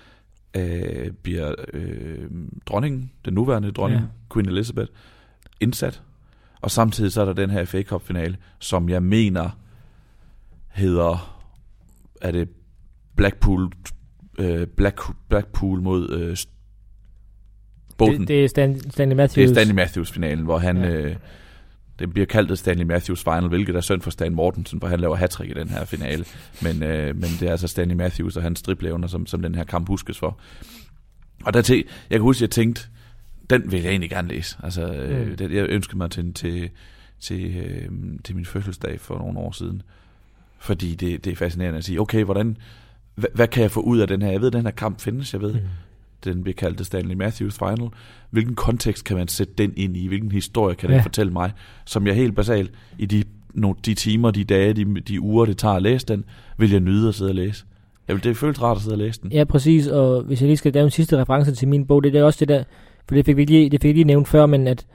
øh, 0.53 1.11
bliver 1.11 1.55
øh, 1.73 2.29
dronningen, 2.65 3.11
den 3.25 3.33
nuværende 3.33 3.71
dronning, 3.71 4.01
ja. 4.01 4.07
Queen 4.33 4.49
Elizabeth, 4.49 4.91
indsat. 5.59 6.01
Og 6.61 6.71
samtidig 6.71 7.11
så 7.11 7.21
er 7.21 7.25
der 7.25 7.33
den 7.33 7.49
her 7.49 7.65
FA 7.65 7.81
Cup 7.81 8.01
finale, 8.01 8.37
som 8.59 8.89
jeg 8.89 9.03
mener 9.03 9.49
hedder, 10.67 11.41
er 12.21 12.31
det 12.31 12.49
Blackpool, 13.15 13.71
øh, 14.39 14.67
Black, 14.67 15.01
Blackpool 15.29 15.81
mod 15.81 16.09
øh, 16.09 16.37
Bolton. 17.97 18.19
Det, 18.19 18.27
det 18.27 18.43
er 18.43 18.47
Stan, 18.47 18.91
Stanley 18.91 19.15
Matthews. 19.15 19.35
Det 19.35 19.49
er 19.49 19.53
Stanley 19.53 19.75
Matthews 19.75 20.11
finalen, 20.11 20.45
hvor 20.45 20.57
han... 20.57 20.77
Ja. 20.77 20.91
Øh, 20.91 21.15
det 21.99 22.13
bliver 22.13 22.25
kaldt 22.25 22.59
Stanley 22.59 22.85
Matthews 22.85 23.23
Final, 23.23 23.47
hvilket 23.47 23.75
er 23.75 23.81
synd 23.81 24.01
for 24.01 24.11
Stan 24.11 24.33
Mortensen, 24.33 24.79
for 24.79 24.87
han 24.87 24.99
laver 24.99 25.15
hat 25.15 25.41
i 25.45 25.53
den 25.53 25.69
her 25.69 25.85
finale. 25.85 26.25
Men, 26.61 26.83
øh, 26.83 27.15
men 27.15 27.29
det 27.39 27.43
er 27.43 27.51
altså 27.51 27.67
Stanley 27.67 27.95
Matthews 27.95 28.37
og 28.37 28.43
hans 28.43 28.59
striblevner, 28.59 29.07
som, 29.07 29.25
som 29.25 29.41
den 29.41 29.55
her 29.55 29.63
kamp 29.63 29.87
huskes 29.87 30.19
for. 30.19 30.39
Og 31.45 31.53
der 31.53 31.61
til, 31.61 31.83
jeg 32.09 32.15
kan 32.17 32.21
huske, 32.21 32.37
at 32.37 32.41
jeg 32.41 32.49
tænkte, 32.49 32.81
den 33.49 33.71
vil 33.71 33.81
jeg 33.81 33.89
egentlig 33.89 34.09
gerne 34.09 34.27
læse. 34.27 34.57
Altså, 34.63 34.93
øh, 34.93 35.27
mm. 35.27 35.37
det, 35.37 35.51
jeg 35.51 35.65
ønskede 35.69 35.97
mig 35.97 36.11
til, 36.11 36.33
til, 36.33 36.69
til, 37.19 37.57
øh, 37.57 37.89
til 38.23 38.35
min 38.35 38.45
fødselsdag 38.45 38.99
for 38.99 39.17
nogle 39.17 39.39
år 39.39 39.51
siden. 39.51 39.81
Fordi 40.59 40.95
det, 40.95 41.25
det 41.25 41.31
er 41.31 41.35
fascinerende 41.35 41.77
at 41.77 41.83
sige, 41.83 42.01
okay, 42.01 42.23
hvordan, 42.23 42.57
hvad, 43.19 43.29
hvad 43.33 43.47
kan 43.47 43.63
jeg 43.63 43.71
få 43.71 43.81
ud 43.81 43.99
af 43.99 44.07
den 44.07 44.21
her? 44.21 44.31
Jeg 44.31 44.41
ved, 44.41 44.47
at 44.47 44.53
den 44.53 44.65
her 44.65 44.71
kamp 44.71 44.99
findes, 44.99 45.33
jeg 45.33 45.41
ved. 45.41 45.53
Mm 45.53 45.59
den 46.23 46.43
bliver 46.43 46.55
kaldt 46.55 46.85
Stanley 46.85 47.15
Matthews 47.15 47.57
Final. 47.57 47.89
Hvilken 48.29 48.55
kontekst 48.55 49.05
kan 49.05 49.17
man 49.17 49.27
sætte 49.27 49.53
den 49.57 49.73
ind 49.77 49.97
i? 49.97 50.07
Hvilken 50.07 50.31
historie 50.31 50.75
kan 50.75 50.89
den 50.89 50.97
ja. 50.97 51.03
fortælle 51.03 51.33
mig? 51.33 51.51
Som 51.85 52.07
jeg 52.07 52.15
helt 52.15 52.35
basalt 52.35 52.71
i 52.97 53.05
de, 53.05 53.23
no, 53.53 53.73
de 53.85 53.93
timer, 53.93 54.31
de 54.31 54.43
dage, 54.43 54.73
de, 54.73 55.01
de 55.01 55.21
uger, 55.21 55.45
det 55.45 55.57
tager 55.57 55.75
at 55.75 55.81
læse 55.81 56.05
den, 56.05 56.25
vil 56.57 56.71
jeg 56.71 56.79
nyde 56.79 57.07
at 57.07 57.15
sidde 57.15 57.31
og 57.31 57.35
læse. 57.35 57.65
Jeg 58.07 58.15
vil, 58.15 58.23
det 58.23 58.37
føles 58.37 58.61
rart 58.61 58.77
at 58.77 58.83
sidde 58.83 58.93
og 58.93 58.97
læse 58.97 59.21
den. 59.21 59.31
Ja, 59.31 59.43
præcis. 59.43 59.87
Og 59.87 60.21
hvis 60.21 60.41
jeg 60.41 60.47
lige 60.47 60.57
skal 60.57 60.73
lave 60.73 60.85
en 60.85 60.91
sidste 60.91 61.17
reference 61.17 61.55
til 61.55 61.67
min 61.67 61.85
bog, 61.85 62.03
det 62.03 62.15
er 62.15 62.23
også 62.23 62.37
det 62.39 62.47
der, 62.47 62.63
for 63.07 63.15
det 63.15 63.25
fik 63.25 63.37
vi 63.37 63.45
lige, 63.45 63.69
det 63.69 63.81
fik 63.81 63.89
vi 63.89 63.93
lige 63.93 64.03
nævnt 64.03 64.27
før, 64.27 64.45
men 64.45 64.67
at 64.67 64.85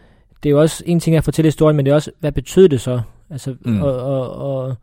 det 0.42 0.48
er 0.48 0.50
jo 0.50 0.60
også 0.60 0.84
en 0.86 1.00
ting 1.00 1.16
at 1.16 1.24
fortælle 1.24 1.46
historien, 1.46 1.76
men 1.76 1.86
det 1.86 1.90
er 1.90 1.94
også, 1.94 2.10
hvad 2.20 2.32
betød 2.32 2.68
det 2.68 2.80
så? 2.80 3.00
Altså, 3.30 3.54
mm. 3.64 3.82
og, 3.82 3.96
og, 3.96 4.30
og, 4.30 4.76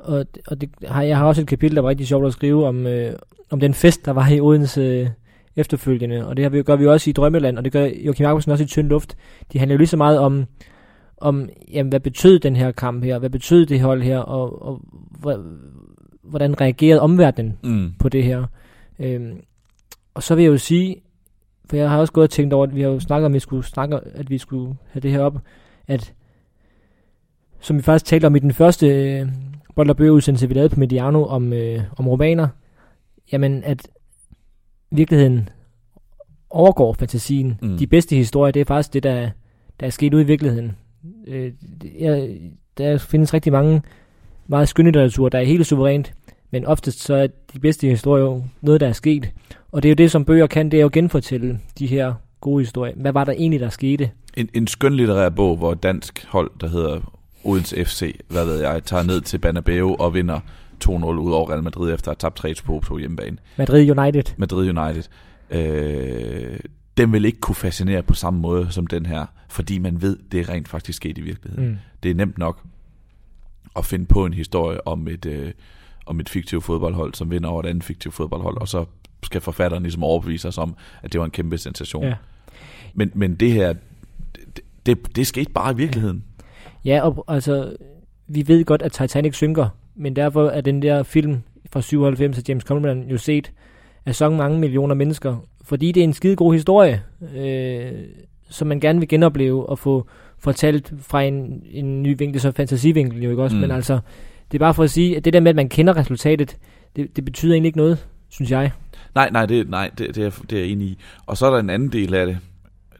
og, 0.00 0.26
og 0.46 0.60
det, 0.60 0.70
har, 0.86 1.02
jeg 1.02 1.18
har 1.18 1.26
også 1.26 1.40
et 1.42 1.48
kapitel, 1.48 1.76
der 1.76 1.82
var 1.82 1.88
rigtig 1.88 2.06
sjovt 2.06 2.26
at 2.26 2.32
skrive 2.32 2.66
om, 2.66 2.86
øh, 2.86 3.12
om 3.50 3.60
den 3.60 3.74
fest, 3.74 4.04
der 4.04 4.12
var 4.12 4.28
i 4.28 4.40
Odense 4.40 4.80
øh, 4.80 5.08
efterfølgende, 5.56 6.26
og 6.26 6.36
det 6.36 6.52
her 6.52 6.62
gør 6.62 6.76
vi 6.76 6.86
også 6.86 7.10
i 7.10 7.12
Drømmeland, 7.12 7.58
og 7.58 7.64
det 7.64 7.72
gør 7.72 7.84
Joachim 7.84 8.24
Jacobsen 8.24 8.52
også 8.52 8.64
i 8.64 8.66
Tynd 8.66 8.88
Luft. 8.88 9.16
De 9.52 9.58
handler 9.58 9.74
jo 9.74 9.78
lige 9.78 9.88
så 9.88 9.96
meget 9.96 10.18
om, 10.18 10.44
om 11.16 11.48
jamen, 11.72 11.88
hvad 11.88 12.00
betød 12.00 12.38
den 12.38 12.56
her 12.56 12.72
kamp 12.72 13.04
her, 13.04 13.18
hvad 13.18 13.30
betød 13.30 13.66
det 13.66 13.80
hold 13.80 14.02
her, 14.02 14.18
og, 14.18 14.62
og 14.62 14.80
hvordan 16.22 16.60
reagerede 16.60 17.00
omverdenen 17.00 17.58
mm. 17.64 17.92
på 17.98 18.08
det 18.08 18.24
her. 18.24 18.44
Øhm, 18.98 19.40
og 20.14 20.22
så 20.22 20.34
vil 20.34 20.44
jeg 20.44 20.52
jo 20.52 20.58
sige, 20.58 20.96
for 21.70 21.76
jeg 21.76 21.90
har 21.90 21.98
også 21.98 22.12
gået 22.12 22.24
og 22.24 22.30
tænkt 22.30 22.54
over, 22.54 22.66
at 22.66 22.74
vi 22.74 22.80
har 22.82 22.88
jo 22.88 23.00
snakket 23.00 23.26
om, 23.26 23.32
at 23.32 23.34
vi 23.34 23.38
skulle, 23.38 23.64
snakke, 23.64 24.00
at 24.14 24.30
vi 24.30 24.38
skulle 24.38 24.74
have 24.92 25.00
det 25.00 25.10
her 25.10 25.20
op, 25.20 25.38
at 25.86 26.14
som 27.60 27.76
vi 27.76 27.82
faktisk 27.82 28.04
talte 28.04 28.26
om 28.26 28.36
i 28.36 28.38
den 28.38 28.52
første 28.52 28.86
øh, 28.86 29.28
Bold 29.74 30.00
udsendelse 30.00 30.48
vi 30.48 30.54
lavede 30.54 30.74
på 30.74 30.80
Mediano 30.80 31.24
om, 31.24 31.52
øh, 31.52 31.82
om 31.96 32.08
romaner, 32.08 32.48
jamen 33.32 33.64
at 33.64 33.88
virkeligheden 34.90 35.48
overgår 36.50 36.92
fantasien. 36.92 37.58
Mm. 37.62 37.78
De 37.78 37.86
bedste 37.86 38.16
historier, 38.16 38.52
det 38.52 38.60
er 38.60 38.64
faktisk 38.64 38.92
det, 38.92 39.02
der, 39.02 39.30
der 39.80 39.86
er 39.86 39.90
sket 39.90 40.14
ude 40.14 40.22
i 40.22 40.26
virkeligheden. 40.26 40.76
Øh, 41.26 41.52
jeg, 41.98 42.38
der 42.78 42.98
findes 42.98 43.34
rigtig 43.34 43.52
mange 43.52 43.82
meget 44.46 44.68
skønlitteratur, 44.68 45.28
der 45.28 45.38
er 45.38 45.44
helt 45.44 45.66
suverænt, 45.66 46.14
men 46.50 46.66
oftest 46.66 47.00
så 47.00 47.14
er 47.14 47.26
de 47.54 47.60
bedste 47.60 47.88
historier 47.88 48.24
jo 48.24 48.42
noget, 48.60 48.80
der 48.80 48.88
er 48.88 48.92
sket. 48.92 49.30
Og 49.72 49.82
det 49.82 49.88
er 49.88 49.90
jo 49.90 49.94
det, 49.94 50.10
som 50.10 50.24
bøger 50.24 50.46
kan, 50.46 50.70
det 50.70 50.78
er 50.78 50.82
jo 50.82 50.90
genfortælle 50.92 51.60
de 51.78 51.86
her 51.86 52.14
gode 52.40 52.62
historier. 52.62 52.94
Hvad 52.96 53.12
var 53.12 53.24
der 53.24 53.32
egentlig, 53.32 53.60
der 53.60 53.68
skete? 53.68 54.10
En, 54.36 54.48
en 54.54 54.66
skønlitterær 54.66 55.28
bog, 55.28 55.56
hvor 55.56 55.74
dansk 55.74 56.26
hold, 56.28 56.50
der 56.60 56.68
hedder 56.68 57.17
Odense 57.48 57.84
FC, 57.84 58.20
hvad 58.28 58.44
ved 58.44 58.60
jeg, 58.60 58.84
tager 58.84 59.02
ned 59.02 59.20
til 59.20 59.38
Banabeo 59.38 59.94
og 59.94 60.14
vinder 60.14 60.40
2-0 60.84 60.90
ud 60.90 61.32
over 61.32 61.50
Real 61.50 61.62
Madrid 61.62 61.94
efter 61.94 62.10
at 62.10 62.22
have 62.22 62.30
tabt 62.30 62.36
3 62.36 62.54
på 62.64 62.80
på 62.80 62.98
hjemmebane. 62.98 63.36
Madrid 63.56 63.98
United. 63.98 64.34
Madrid 64.36 64.78
United. 64.78 65.02
Øh, 65.50 66.58
den 66.96 67.12
vil 67.12 67.24
ikke 67.24 67.40
kunne 67.40 67.54
fascinere 67.54 68.02
på 68.02 68.14
samme 68.14 68.40
måde 68.40 68.68
som 68.70 68.86
den 68.86 69.06
her, 69.06 69.26
fordi 69.48 69.78
man 69.78 70.02
ved, 70.02 70.16
det 70.32 70.40
er 70.40 70.48
rent 70.48 70.68
faktisk 70.68 70.96
sket 70.96 71.18
i 71.18 71.20
virkeligheden. 71.20 71.68
Mm. 71.68 71.76
Det 72.02 72.10
er 72.10 72.14
nemt 72.14 72.38
nok 72.38 72.62
at 73.76 73.84
finde 73.84 74.06
på 74.06 74.26
en 74.26 74.34
historie 74.34 74.86
om 74.86 75.08
et, 75.08 75.26
øh, 75.26 75.52
om 76.06 76.20
et 76.20 76.28
fiktivt 76.28 76.64
fodboldhold, 76.64 77.14
som 77.14 77.30
vinder 77.30 77.48
over 77.48 77.62
et 77.62 77.66
andet 77.66 77.84
fiktivt 77.84 78.14
fodboldhold, 78.14 78.60
og 78.60 78.68
så 78.68 78.84
skal 79.22 79.40
forfatteren 79.40 79.82
ligesom 79.82 80.04
overbevise 80.04 80.48
os 80.48 80.58
om, 80.58 80.76
at 81.02 81.12
det 81.12 81.18
var 81.18 81.24
en 81.24 81.30
kæmpe 81.30 81.58
sensation. 81.58 82.04
Ja. 82.04 82.14
Men, 82.94 83.10
men 83.14 83.34
det 83.34 83.52
her, 83.52 83.74
det, 84.34 84.60
det, 84.86 85.16
det 85.16 85.26
skete 85.26 85.50
bare 85.52 85.72
i 85.72 85.76
virkeligheden. 85.76 86.24
Ja, 86.88 87.00
og 87.00 87.24
altså, 87.28 87.76
vi 88.28 88.48
ved 88.48 88.64
godt, 88.64 88.82
at 88.82 88.92
Titanic 88.92 89.34
synker, 89.34 89.68
men 89.96 90.16
derfor 90.16 90.48
er 90.48 90.60
den 90.60 90.82
der 90.82 91.02
film 91.02 91.42
fra 91.70 91.80
97 91.80 92.38
af 92.38 92.42
James 92.48 92.64
Cameron 92.64 93.02
jo 93.02 93.18
set 93.18 93.52
af 94.06 94.14
så 94.14 94.30
mange 94.30 94.58
millioner 94.58 94.94
mennesker, 94.94 95.36
fordi 95.62 95.92
det 95.92 96.00
er 96.00 96.04
en 96.04 96.12
skide 96.12 96.36
god 96.36 96.52
historie, 96.52 97.02
øh, 97.36 97.92
som 98.50 98.68
man 98.68 98.80
gerne 98.80 98.98
vil 98.98 99.08
genopleve 99.08 99.68
og 99.68 99.78
få 99.78 100.06
fortalt 100.38 100.92
fra 101.00 101.22
en, 101.22 101.62
en 101.70 102.02
ny 102.02 102.14
vinkel, 102.18 102.40
så 102.40 102.52
fantasivinkel 102.52 103.22
jo 103.22 103.30
ikke 103.30 103.42
også, 103.42 103.56
mm. 103.56 103.60
men 103.60 103.70
altså, 103.70 103.98
det 104.52 104.58
er 104.58 104.64
bare 104.64 104.74
for 104.74 104.82
at 104.82 104.90
sige, 104.90 105.16
at 105.16 105.24
det 105.24 105.32
der 105.32 105.40
med, 105.40 105.50
at 105.50 105.56
man 105.56 105.68
kender 105.68 105.96
resultatet, 105.96 106.56
det, 106.96 107.16
det 107.16 107.24
betyder 107.24 107.52
egentlig 107.52 107.68
ikke 107.68 107.78
noget, 107.78 108.06
synes 108.28 108.50
jeg. 108.50 108.70
Nej, 109.14 109.30
nej, 109.30 109.46
det, 109.46 109.70
nej 109.70 109.90
det, 109.98 110.14
det, 110.14 110.24
er, 110.26 110.30
det 110.50 110.58
er 110.58 110.62
jeg 110.62 110.70
enig 110.70 110.86
i. 110.88 110.98
Og 111.26 111.36
så 111.36 111.46
er 111.46 111.50
der 111.50 111.58
en 111.58 111.70
anden 111.70 111.92
del 111.92 112.14
af 112.14 112.26
det. 112.26 112.38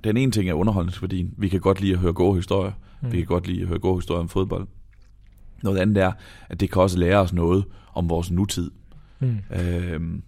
Den 0.04 0.16
ene 0.16 0.32
ting 0.32 0.48
er 0.48 0.54
underholdningsværdien. 0.54 1.34
Vi 1.36 1.48
kan 1.48 1.60
godt 1.60 1.80
lide 1.80 1.92
at 1.92 1.98
høre 1.98 2.12
gode 2.12 2.36
historier. 2.36 2.72
Mm. 3.00 3.12
Vi 3.12 3.16
kan 3.16 3.26
godt 3.26 3.46
lide 3.46 3.62
at 3.62 3.68
høre 3.68 3.78
gode 3.78 3.96
historier 3.96 4.20
om 4.20 4.28
fodbold. 4.28 4.66
Noget 5.62 5.78
andet 5.78 6.02
er, 6.02 6.12
at 6.48 6.60
det 6.60 6.70
kan 6.70 6.82
også 6.82 6.98
lære 6.98 7.18
os 7.18 7.32
noget 7.32 7.64
om 7.94 8.08
vores 8.08 8.30
nutid. 8.30 8.70
Mm. 9.20 9.38
Øhm, 9.50 10.22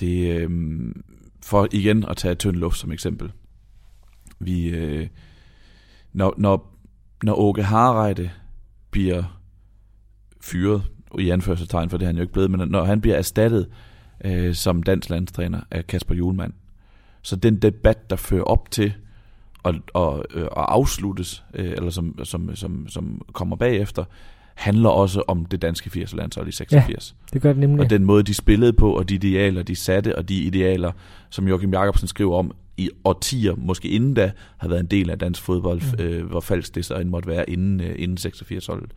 det, 0.00 0.40
øhm, 0.40 1.02
for 1.42 1.68
igen 1.72 2.04
at 2.04 2.16
tage 2.16 2.34
tynd 2.34 2.56
luft 2.56 2.78
som 2.78 2.92
eksempel. 2.92 3.32
Vi, 4.38 4.68
øh, 4.68 5.08
når, 6.12 6.34
når, 6.38 6.78
når 7.22 7.34
Åke 7.34 7.62
Harreide 7.62 8.30
bliver 8.90 9.40
fyret, 10.40 10.82
i 11.18 11.30
anførselstegn, 11.30 11.90
for 11.90 11.96
det 11.96 12.04
er 12.04 12.08
han 12.08 12.16
jo 12.16 12.22
ikke 12.22 12.32
blevet, 12.32 12.50
men 12.50 12.68
når 12.68 12.84
han 12.84 13.00
bliver 13.00 13.16
erstattet 13.16 13.68
øh, 14.24 14.54
som 14.54 14.82
dansk 14.82 15.10
landstræner 15.10 15.60
af 15.70 15.86
Kasper 15.86 16.14
Julemand, 16.14 16.52
så 17.22 17.36
den 17.36 17.56
debat, 17.56 18.10
der 18.10 18.16
fører 18.16 18.44
op 18.44 18.70
til 18.70 18.94
og, 19.62 19.74
og, 19.94 20.24
øh, 20.34 20.46
og 20.52 20.74
afsluttes, 20.74 21.44
øh, 21.54 21.70
eller 21.70 21.90
som, 21.90 22.24
som, 22.24 22.56
som, 22.56 22.88
som 22.88 23.22
kommer 23.32 23.56
bagefter, 23.56 24.04
handler 24.54 24.88
også 24.88 25.22
om 25.28 25.46
det 25.46 25.62
danske 25.62 25.90
80 25.90 26.14
landshold 26.14 26.48
i 26.48 26.52
86. 26.52 27.14
Ja, 27.18 27.26
det 27.32 27.42
gør 27.42 27.52
det 27.52 27.60
nemlig. 27.60 27.84
Og 27.84 27.90
den 27.90 28.04
måde, 28.04 28.22
de 28.22 28.34
spillede 28.34 28.72
på, 28.72 28.96
og 28.96 29.08
de 29.08 29.14
idealer, 29.14 29.62
de 29.62 29.76
satte, 29.76 30.16
og 30.16 30.28
de 30.28 30.42
idealer, 30.42 30.92
som 31.30 31.48
Joachim 31.48 31.72
Jacobsen 31.72 32.08
skriver 32.08 32.36
om 32.36 32.52
i 32.76 32.90
årtier, 33.04 33.54
måske 33.56 33.88
inden 33.88 34.14
da, 34.14 34.32
har 34.58 34.68
været 34.68 34.80
en 34.80 34.86
del 34.86 35.10
af 35.10 35.18
dansk 35.18 35.42
fodbold, 35.42 35.82
mm. 35.98 36.04
øh, 36.04 36.26
hvor 36.26 36.40
falsk 36.40 36.74
det 36.74 36.84
så 36.84 36.96
end 36.96 37.08
måtte 37.08 37.28
være 37.28 37.50
inden, 37.50 37.80
øh, 37.80 37.94
inden 37.98 38.18
86-holdet. 38.18 38.90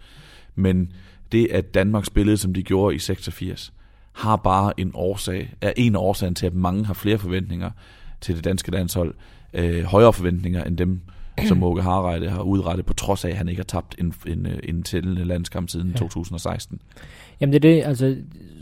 Men 0.56 0.92
det, 1.32 1.48
at 1.52 1.74
Danmark 1.74 2.06
spillede, 2.06 2.38
som 2.38 2.54
de 2.54 2.64
gjorde 2.64 2.96
i 2.96 3.00
86, 3.00 3.74
har 4.14 4.36
bare 4.36 4.80
en 4.80 4.92
årsag, 4.94 5.54
er 5.62 5.74
en 5.78 5.96
årsag 5.96 6.36
til, 6.36 6.46
at 6.46 6.54
mange 6.54 6.86
har 6.86 6.94
flere 6.94 7.18
forventninger 7.18 7.72
til 8.22 8.36
det 8.36 8.44
danske 8.44 8.72
landshold, 8.72 9.16
øh, 9.54 9.84
højere 9.84 10.14
forventninger 10.14 10.64
end 10.64 10.78
dem, 10.78 11.02
som 11.48 11.58
Måke 11.58 11.82
Harreide 11.82 12.30
har 12.30 12.42
udrettet, 12.42 12.86
på 12.86 12.94
trods 12.94 13.26
af, 13.26 13.30
at 13.30 13.36
han 13.36 13.50
ikke 13.50 13.60
har 13.60 13.64
tabt 13.64 13.96
en, 14.00 14.14
en, 14.28 14.48
en 14.64 14.84
tællende 14.84 15.26
landskamp 15.26 15.70
siden 15.70 15.90
ja. 15.90 15.98
2016. 15.98 16.80
Jamen 17.42 17.54
det 17.54 17.66
er 17.66 17.74
det, 17.74 17.84
altså 17.84 18.16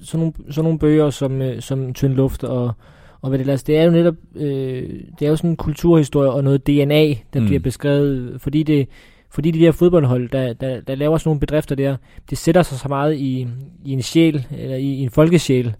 sådan 0.04 0.20
nogle, 0.20 0.54
sådan 0.54 0.64
nogle 0.64 0.80
bøger 0.80 1.10
som, 1.10 1.42
øh, 1.42 1.62
som 1.62 1.94
Tynd 1.94 2.14
Luft 2.14 2.44
og, 2.44 2.74
og 3.22 3.30
hvad 3.30 3.40
det 3.40 3.44
ellers, 3.44 3.64
det 3.64 3.78
er 3.78 3.84
jo 3.84 3.92
netop, 3.92 4.16
øh, 4.36 4.90
det 5.20 5.26
er 5.26 5.30
jo 5.30 5.36
sådan 5.36 5.50
en 5.50 5.56
kulturhistorie 5.56 6.32
og 6.32 6.44
noget 6.44 6.68
DNA, 6.68 7.14
der 7.34 7.40
mm. 7.40 7.46
bliver 7.46 7.60
beskrevet, 7.60 8.42
fordi 8.42 8.64
det, 8.64 8.88
fordi 9.30 9.52
de 9.52 9.60
der 9.60 9.72
fodboldhold, 9.72 10.30
der, 10.30 10.54
der, 10.54 10.82
der 10.82 10.96
laver 10.96 11.18
sådan 11.18 11.30
nogle 11.30 11.40
bedrifter 11.40 11.76
der, 11.76 11.98
det 12.30 12.38
sætter 12.38 12.62
sig 12.62 12.80
så 12.80 12.88
meget 12.88 13.16
i, 13.16 13.48
i 13.86 13.92
en 13.92 14.02
sjæl, 14.02 14.48
eller 14.52 14.76
i, 14.76 14.86
i 14.86 15.02
en 15.02 15.10
folkesjæl. 15.10 15.76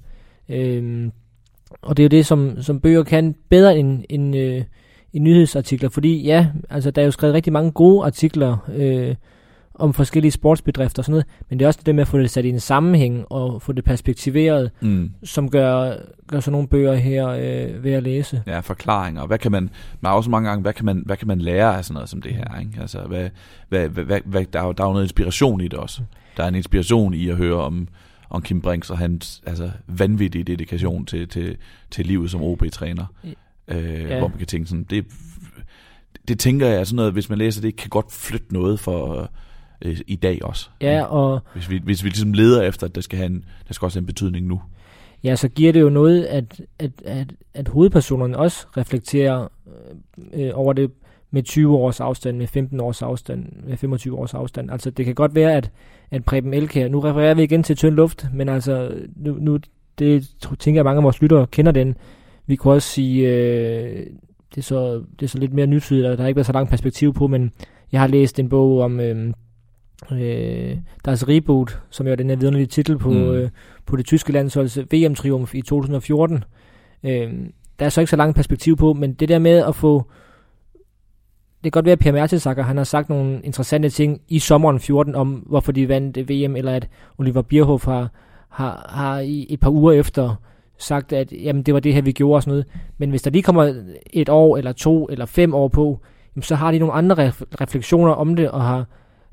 Øhm, 0.50 1.12
og 1.82 1.98
det 1.98 2.04
er 2.04 2.06
jo 2.06 2.18
det, 2.18 2.26
som, 2.26 2.62
som 2.62 2.80
bøger 2.80 3.04
kan 3.04 3.36
bedre 3.50 3.78
end, 3.78 4.04
end, 4.10 4.36
øh, 4.36 4.64
end 5.14 5.24
nyhedsartikler, 5.24 5.90
fordi 5.90 6.24
ja, 6.24 6.48
altså 6.70 6.92
der 6.92 7.02
er 7.02 7.06
jo 7.06 7.12
skrevet 7.12 7.36
rigtig 7.36 7.54
mange 7.54 7.72
gode 7.72 8.06
artikler 8.06 8.58
øh, 8.76 9.16
om 9.76 9.94
forskellige 9.94 10.32
sportsbedrifter 10.32 11.02
og 11.02 11.06
sådan 11.06 11.12
noget, 11.12 11.26
men 11.50 11.60
det 11.60 11.66
er 11.66 11.68
også 11.68 11.80
det 11.86 11.96
med 11.96 12.02
at 12.02 12.08
få 12.08 12.18
det 12.18 12.30
sat 12.30 12.46
i 12.46 12.50
en 12.50 12.60
sammenhæng 12.60 13.26
og 13.30 13.62
få 13.62 13.72
det 13.72 13.84
perspektiveret, 13.84 14.72
mm. 14.82 15.12
som 15.24 15.50
gør, 15.50 15.96
gør 16.28 16.40
sådan 16.40 16.52
nogle 16.52 16.68
bøger 16.68 16.96
her 16.96 17.28
øh, 17.28 17.84
ved 17.84 17.92
at 17.92 18.04
læse. 18.04 18.44
Ja, 18.48 18.60
forklaringer. 18.60 19.26
Hvad 19.26 19.38
kan 19.38 19.52
man, 19.52 19.70
man 20.02 20.10
har 20.10 20.16
også 20.16 20.30
mange 20.30 20.50
gange, 20.50 20.62
hvad 20.62 20.74
kan 20.74 20.86
man, 20.86 21.04
hvad 21.06 21.18
kan 21.18 21.28
man 21.28 21.40
lære 21.40 21.78
af 21.78 21.86
sådan 21.86 21.94
noget 21.94 22.10
som 22.10 22.22
det 22.22 22.34
her? 22.34 22.60
Ikke? 22.60 22.82
Altså, 22.82 23.02
hvad, 23.02 23.30
hvad, 23.70 23.88
hvad, 23.88 24.20
hvad, 24.26 24.46
der, 24.54 24.60
er 24.60 24.66
jo, 24.66 24.72
der 24.72 24.84
er 24.84 24.88
jo 24.88 24.94
noget 24.94 25.06
inspiration 25.06 25.62
i 25.62 25.68
det 25.68 25.80
også. 25.80 26.02
Der 26.38 26.44
er 26.44 26.48
en 26.48 26.56
inspiration 26.56 27.14
i 27.14 27.30
at 27.30 27.36
høre 27.36 27.62
om, 27.62 27.88
om 28.30 28.42
Kim 28.42 28.62
Brinks 28.62 28.90
og 28.90 28.98
hans 28.98 29.42
altså, 29.46 29.72
vanvittige 29.88 30.44
dedikation 30.44 31.06
til, 31.06 31.28
til, 31.28 31.58
til 31.92 32.06
livet 32.06 32.32
som 32.32 32.42
OB-træner. 32.42 33.06
Øh, 33.68 34.02
ja. 34.02 34.18
Hvor 34.18 34.28
man 34.28 34.38
kan 34.38 34.48
tænke 34.48 34.70
sådan, 34.70 34.84
det, 34.84 35.06
det 36.28 36.40
tænker 36.40 36.68
jeg 36.68 36.88
sådan 36.88 36.96
noget, 36.96 37.14
hvis 37.14 37.30
man 37.30 37.38
læser 37.38 37.62
det, 37.62 37.76
kan 37.76 37.90
godt 37.90 38.12
flytte 38.12 38.54
noget 38.54 38.80
for 38.80 39.30
øh, 39.82 39.98
i 40.08 40.16
dag 40.16 40.46
også. 40.46 40.70
Ja, 40.82 41.04
og... 41.04 41.40
Hvis 41.54 41.70
vi, 41.70 41.82
hvis 41.84 42.04
vi 42.04 42.10
ligesom 42.10 42.34
leder 42.34 42.62
efter, 42.62 42.88
at 42.88 42.96
der 42.96 43.02
skal, 43.02 43.18
have 43.18 43.30
en, 43.30 43.46
der 43.68 43.74
skal 43.74 43.86
også 43.86 44.00
have 44.00 44.02
en 44.02 44.08
betydning 44.08 44.48
nu. 44.48 44.62
Ja, 45.24 45.36
så 45.36 45.48
giver 45.48 45.74
det 45.74 45.82
jo 45.82 45.90
noget, 45.90 46.24
at, 46.24 46.62
at, 46.80 46.92
at, 47.06 47.34
at 47.54 47.68
hovedpersonerne 47.68 48.38
også 48.38 48.66
reflekterer 48.78 49.48
øh, 50.34 50.52
over 50.54 50.74
det 50.74 50.92
med 51.32 51.44
20 51.44 51.78
års 51.78 52.00
afstand, 52.00 52.38
med 52.38 52.48
15 52.48 52.80
års 52.80 53.02
afstand, 53.02 53.46
med 53.68 53.78
25 53.78 54.18
års 54.18 54.34
afstand. 54.34 54.72
Altså 54.72 54.90
det 54.90 55.06
kan 55.06 55.16
godt 55.16 55.36
være, 55.36 55.54
at, 55.54 55.72
at 56.12 56.26
Preben 56.26 56.54
Elkær, 56.54 56.88
nu 56.88 57.00
refererer 57.00 57.34
vi 57.34 57.44
igen 57.44 57.64
til 57.64 57.76
tynd 57.76 57.96
luft, 57.96 58.28
men 58.34 58.50
altså 58.50 58.92
nu, 59.16 59.34
nu 59.34 59.60
det 60.00 60.30
tænker 60.60 60.80
jeg, 60.80 60.86
mange 60.86 60.98
af 60.98 61.04
vores 61.04 61.22
lyttere 61.22 61.48
kender 61.48 61.72
den. 61.72 61.96
Vi 62.46 62.56
kunne 62.56 62.74
også 62.74 62.90
sige, 62.90 63.30
øh, 63.30 64.08
det, 64.50 64.58
er 64.58 64.62
så, 64.62 65.04
det 65.20 65.26
er 65.26 65.28
så 65.28 65.38
lidt 65.38 65.54
mere 65.54 65.68
nytydigt, 65.68 66.08
og 66.08 66.18
der 66.18 66.24
har 66.24 66.28
ikke 66.28 66.36
været 66.36 66.46
så 66.46 66.54
langt 66.54 66.70
perspektiv 66.70 67.14
på, 67.14 67.28
men 67.28 67.52
jeg 67.92 68.02
har 68.02 68.08
læst 68.08 68.40
en 68.40 68.50
bog 68.50 68.80
om 68.80 69.00
øh, 69.00 69.34
øh, 70.12 70.78
deres 71.06 71.28
reboot, 71.28 71.82
som 71.90 72.06
jo 72.06 72.12
er 72.12 72.16
den 72.16 72.30
her 72.30 72.36
vidunderlige 72.36 72.68
titel 72.68 72.98
på, 72.98 73.10
mm. 73.10 73.32
øh, 73.32 73.50
på 73.86 73.96
det 73.96 74.06
tyske 74.06 74.32
landsholds 74.32 74.78
VM-triumf 74.78 75.56
i 75.56 75.62
2014. 75.62 76.44
Øh, 77.04 77.34
der 77.80 77.86
er 77.86 77.90
så 77.90 78.02
ikke 78.02 78.10
så 78.12 78.16
langt 78.16 78.36
perspektiv 78.36 78.78
på, 78.78 78.94
men 78.94 79.14
det 79.14 79.30
der 79.30 79.40
med 79.40 79.58
at 79.68 79.76
få 79.76 80.12
det 81.64 81.74
kan 81.74 81.78
godt 81.78 81.86
være, 81.86 81.94
at 81.94 82.00
Per 82.00 82.12
Mertesacker, 82.12 82.64
han 82.64 82.78
har 82.78 82.84
sagt 82.84 83.10
nogle 83.10 83.42
interessante 83.44 83.90
ting 83.90 84.22
i 84.28 84.40
sommeren 84.40 84.80
14 84.80 85.16
om, 85.16 85.30
hvorfor 85.30 85.72
de 85.72 85.88
vandt 85.88 86.18
VM, 86.18 86.56
eller 86.56 86.76
at 86.76 86.88
Oliver 87.18 87.42
Bierhoff 87.42 87.86
har, 87.86 88.10
har, 88.50 88.90
har 88.90 89.20
i 89.20 89.48
et 89.50 89.60
par 89.60 89.70
uger 89.70 89.92
efter 89.92 90.36
sagt, 90.82 91.14
at 91.14 91.32
jamen, 91.32 91.64
det 91.64 91.74
var 91.74 91.80
det 91.80 91.94
her, 91.94 92.02
vi 92.02 92.12
gjorde 92.12 92.38
og 92.38 92.44
sådan 92.44 92.52
noget. 92.52 92.66
Men 92.98 93.10
hvis 93.10 93.22
der 93.22 93.32
lige 93.32 93.44
kommer 93.44 93.74
et 94.14 94.30
år, 94.30 94.58
eller 94.58 94.72
to, 94.72 95.08
eller 95.10 95.26
fem 95.26 95.54
år 95.54 95.68
på, 95.68 96.00
jamen, 96.36 96.44
så 96.44 96.56
har 96.56 96.72
de 96.72 96.80
nogle 96.80 96.94
andre 96.94 97.28
ref- 97.28 97.44
refleksioner 97.62 98.12
om 98.12 98.36
det, 98.36 98.52
og 98.52 98.62
har, 98.62 98.86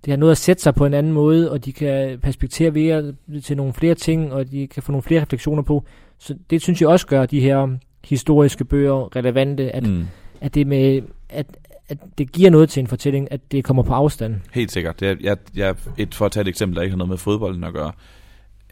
det 0.05 0.11
har 0.11 0.16
noget 0.16 0.30
at 0.30 0.38
sætte 0.38 0.62
sig 0.62 0.74
på 0.74 0.86
en 0.86 0.94
anden 0.94 1.12
måde, 1.12 1.51
og 1.51 1.64
de 1.64 1.72
kan 1.72 2.18
perspektere 2.18 2.74
ved 2.74 3.40
til 3.40 3.57
nogle 3.57 3.72
flere 3.72 3.94
ting, 3.94 4.32
og 4.32 4.51
de 4.51 4.66
kan 4.66 4.82
få 4.82 4.92
nogle 4.92 5.03
flere 5.03 5.20
refleksioner 5.22 5.62
på. 5.62 5.84
Så 6.18 6.34
det 6.51 6.62
synes 6.62 6.80
jeg 6.80 6.88
også 6.88 7.07
gør 7.07 7.26
de 7.26 7.40
her 7.40 7.68
historiske 8.05 8.64
bøger 8.64 9.16
relevante, 9.16 9.70
at, 9.70 9.86
mm. 9.86 10.07
at 10.40 10.55
det 10.55 10.66
med, 10.66 11.03
at, 11.28 11.46
at 11.88 11.99
det 12.18 12.32
giver 12.32 12.51
noget 12.51 12.70
til 12.70 12.80
en 12.80 12.86
fortælling, 12.86 13.32
at 13.32 13.40
det 13.53 13.64
kommer 13.64 13.82
på 13.82 13.92
afstand. 13.92 14.34
Helt 14.53 14.72
sikkert. 14.72 15.03
Er, 15.03 15.16
jeg, 15.20 15.36
jeg, 15.57 15.74
et, 15.96 16.14
for 16.14 16.26
at 16.26 16.32
tage 16.32 16.42
et 16.42 16.49
eksempel, 16.49 16.76
der 16.76 16.82
ikke 16.82 16.92
har 16.92 16.99
noget 16.99 17.09
med 17.09 17.18
fodbolden 17.18 17.64
at 17.64 17.72
gøre. 17.72 17.92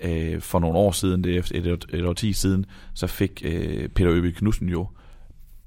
Øh, 0.03 0.41
for 0.41 0.59
nogle 0.59 0.79
år 0.79 0.91
siden, 0.91 1.25
det 1.25 1.35
er 1.35 1.39
et, 1.39 1.67
et, 1.67 1.87
et 1.93 2.07
årti 2.07 2.33
siden, 2.33 2.67
så 2.95 3.07
fik 3.07 3.43
øh, 3.45 3.89
Peter 3.89 4.13
Øvig 4.13 4.35
Knudsen 4.35 4.69
jo 4.69 4.89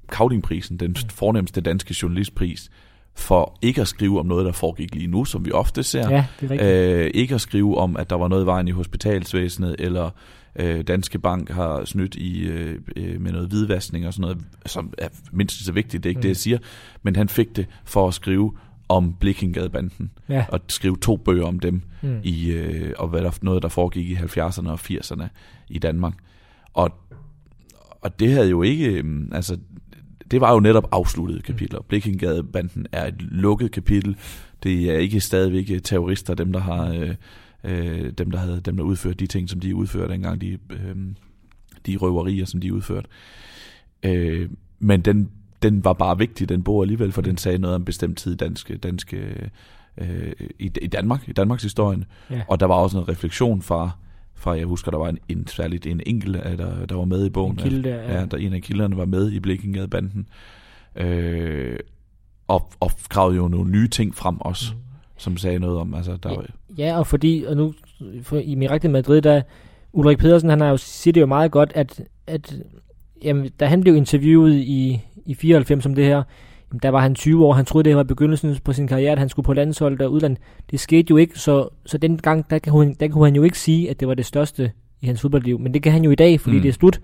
Kaudingprisen, 0.08 0.76
den 0.76 0.90
mm. 0.90 1.08
fornemmeste 1.08 1.60
danske 1.60 1.94
journalistpris, 2.02 2.70
for 3.14 3.58
ikke 3.62 3.80
at 3.80 3.88
skrive 3.88 4.20
om 4.20 4.26
noget, 4.26 4.46
der 4.46 4.52
foregik 4.52 4.94
lige 4.94 5.06
nu, 5.06 5.24
som 5.24 5.44
vi 5.44 5.52
ofte 5.52 5.82
ser. 5.82 6.10
Ja, 6.10 6.26
det 6.40 6.46
er 6.46 6.50
rigtigt. 6.50 6.70
Øh, 6.70 7.10
ikke 7.14 7.34
at 7.34 7.40
skrive 7.40 7.78
om, 7.78 7.96
at 7.96 8.10
der 8.10 8.16
var 8.16 8.28
noget 8.28 8.42
i 8.42 8.46
vejen 8.46 8.68
i 8.68 8.70
hospitalsvæsenet, 8.70 9.76
eller 9.78 10.10
øh, 10.56 10.82
Danske 10.82 11.18
Bank 11.18 11.50
har 11.50 11.84
snydt 11.84 12.14
i, 12.14 12.40
øh, 12.40 12.78
øh, 12.96 13.20
med 13.20 13.32
noget 13.32 13.48
hvidvaskning 13.48 14.06
og 14.06 14.14
sådan 14.14 14.22
noget, 14.22 14.38
som 14.66 14.92
er 14.98 15.08
mindst 15.32 15.64
så 15.64 15.72
vigtigt, 15.72 16.04
det 16.04 16.08
er 16.08 16.10
ikke 16.10 16.18
mm. 16.18 16.22
det, 16.22 16.28
jeg 16.28 16.36
siger. 16.36 16.58
Men 17.02 17.16
han 17.16 17.28
fik 17.28 17.56
det 17.56 17.66
for 17.84 18.08
at 18.08 18.14
skrive 18.14 18.52
om 18.90 19.12
Blikkingadebanden, 19.12 20.10
ja. 20.28 20.44
og 20.48 20.60
skrive 20.68 20.96
to 20.96 21.16
bøger 21.16 21.46
om 21.46 21.60
dem, 21.60 21.82
mm. 22.02 22.20
i, 22.22 22.50
øh, 22.50 22.92
og 22.98 23.08
hvad 23.08 23.22
der, 23.22 23.38
noget, 23.42 23.62
der 23.62 23.68
foregik 23.68 24.10
i 24.10 24.14
70'erne 24.14 24.68
og 24.68 24.78
80'erne 24.80 25.24
i 25.68 25.78
Danmark. 25.78 26.14
Og, 26.74 26.90
og 28.00 28.20
det 28.20 28.32
havde 28.32 28.48
jo 28.48 28.62
ikke, 28.62 28.92
øh, 28.92 29.04
altså 29.32 29.58
det 30.30 30.40
var 30.40 30.52
jo 30.52 30.60
netop 30.60 30.88
afsluttede 30.92 31.42
kapitler. 31.42 31.78
Mm. 31.78 31.84
Blikkingadebanden 31.88 32.86
er 32.92 33.06
et 33.06 33.22
lukket 33.22 33.72
kapitel. 33.72 34.16
Det 34.62 34.90
er 34.90 34.98
ikke 34.98 35.20
stadigvæk 35.20 35.82
terrorister, 35.84 36.34
dem 36.34 36.52
der 36.52 36.60
har 36.60 36.88
øh, 36.88 37.14
øh, 37.64 38.12
dem, 38.18 38.30
der 38.30 38.38
havde, 38.38 38.60
dem, 38.60 38.76
der 38.76 38.84
udførte 38.84 39.14
de 39.14 39.26
ting, 39.26 39.50
som 39.50 39.60
de 39.60 39.74
udførte 39.74 40.12
dengang, 40.12 40.40
de, 40.40 40.58
øh, 40.70 40.96
de 41.86 41.96
røverier, 41.96 42.44
som 42.44 42.60
de 42.60 42.74
udførte. 42.74 43.08
Øh, 44.02 44.50
men 44.78 45.00
den, 45.00 45.30
den 45.62 45.84
var 45.84 45.92
bare 45.92 46.18
vigtig, 46.18 46.48
den 46.48 46.62
bog 46.62 46.82
alligevel, 46.82 47.12
for 47.12 47.22
den 47.22 47.36
sagde 47.36 47.58
noget 47.58 47.74
om 47.74 47.80
en 47.80 47.84
bestemt 47.84 48.18
tid 48.18 48.36
danske, 48.36 48.76
danske, 48.76 49.50
øh, 49.98 50.32
i, 50.58 50.70
i 50.82 50.86
Danmark, 50.86 51.28
i 51.28 51.32
Danmarks 51.32 51.62
historien. 51.62 52.04
Ja. 52.30 52.42
Og 52.48 52.60
der 52.60 52.66
var 52.66 52.74
også 52.74 52.98
en 52.98 53.08
refleksion 53.08 53.62
fra, 53.62 53.90
fra 54.34 54.50
jeg 54.56 54.66
husker, 54.66 54.90
der 54.90 54.98
var 54.98 55.08
en, 55.08 55.18
en 55.28 55.46
særligt 55.46 55.86
en 55.86 56.00
enkelt, 56.06 56.36
øh, 56.36 56.58
der, 56.58 56.86
der 56.86 56.94
var 56.94 57.04
med 57.04 57.26
i 57.26 57.30
bogen. 57.30 57.52
En 57.52 57.56
kilde 57.58 57.88
ja. 57.88 58.18
ja. 58.18 58.26
der 58.26 58.36
en 58.36 58.52
af 58.52 58.62
kilderne 58.62 58.96
var 58.96 59.04
med 59.04 59.32
i 59.32 59.40
Blikkinggade-banden. 59.40 60.26
Øh, 60.96 61.78
og, 62.48 62.70
og 62.80 62.90
gravede 63.08 63.36
jo 63.36 63.48
nogle 63.48 63.70
nye 63.70 63.88
ting 63.88 64.14
frem 64.14 64.40
også, 64.40 64.74
mm. 64.74 64.80
som 65.16 65.36
sagde 65.36 65.58
noget 65.58 65.78
om, 65.78 65.94
altså 65.94 66.16
der 66.16 66.28
var, 66.28 66.46
Ja, 66.78 66.98
og 66.98 67.06
fordi, 67.06 67.44
og 67.48 67.56
nu 67.56 67.74
for, 68.22 68.38
i 68.38 68.54
Mirakel 68.54 68.90
Madrid, 68.90 69.22
der 69.22 69.42
Ulrik 69.92 70.18
Pedersen, 70.18 70.50
han 70.50 70.60
har 70.60 70.68
jo 70.68 70.76
siger 70.76 71.12
det 71.12 71.20
jo 71.20 71.26
meget 71.26 71.50
godt, 71.50 71.72
at, 71.74 72.02
at 72.26 72.56
jamen, 73.24 73.50
da 73.60 73.66
han 73.66 73.80
blev 73.80 73.96
interviewet 73.96 74.54
i, 74.54 75.00
i 75.26 75.34
94 75.34 75.86
om 75.86 75.94
det 75.94 76.04
her, 76.04 76.22
jamen, 76.70 76.80
der 76.82 76.88
var 76.88 77.00
han 77.00 77.14
20 77.14 77.46
år, 77.46 77.52
han 77.52 77.64
troede, 77.64 77.88
det 77.88 77.96
var 77.96 78.02
begyndelsen 78.02 78.56
på 78.64 78.72
sin 78.72 78.86
karriere, 78.86 79.12
at 79.12 79.18
han 79.18 79.28
skulle 79.28 79.46
på 79.46 79.52
landsholdet 79.52 80.00
og 80.00 80.12
udland. 80.12 80.36
Det 80.70 80.80
skete 80.80 81.06
jo 81.10 81.16
ikke, 81.16 81.38
så, 81.38 81.68
så 81.86 81.98
den 81.98 82.18
gang, 82.18 82.50
der, 82.50 82.58
kan 82.58 82.72
hun, 82.72 82.96
der 83.00 83.08
kunne 83.08 83.24
han 83.24 83.34
jo 83.36 83.42
ikke 83.42 83.58
sige, 83.58 83.90
at 83.90 84.00
det 84.00 84.08
var 84.08 84.14
det 84.14 84.26
største 84.26 84.72
i 85.00 85.06
hans 85.06 85.20
fodboldliv, 85.20 85.58
men 85.58 85.74
det 85.74 85.82
kan 85.82 85.92
han 85.92 86.04
jo 86.04 86.10
i 86.10 86.14
dag, 86.14 86.40
fordi 86.40 86.56
mm. 86.56 86.62
det 86.62 86.68
er 86.68 86.72
slut. 86.72 87.00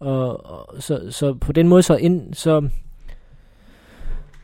Og, 0.00 0.46
og 0.50 0.82
så, 0.82 1.00
så 1.10 1.34
på 1.34 1.52
den 1.52 1.68
måde, 1.68 1.82
så, 1.82 1.96
ind, 1.96 2.34
så, 2.34 2.68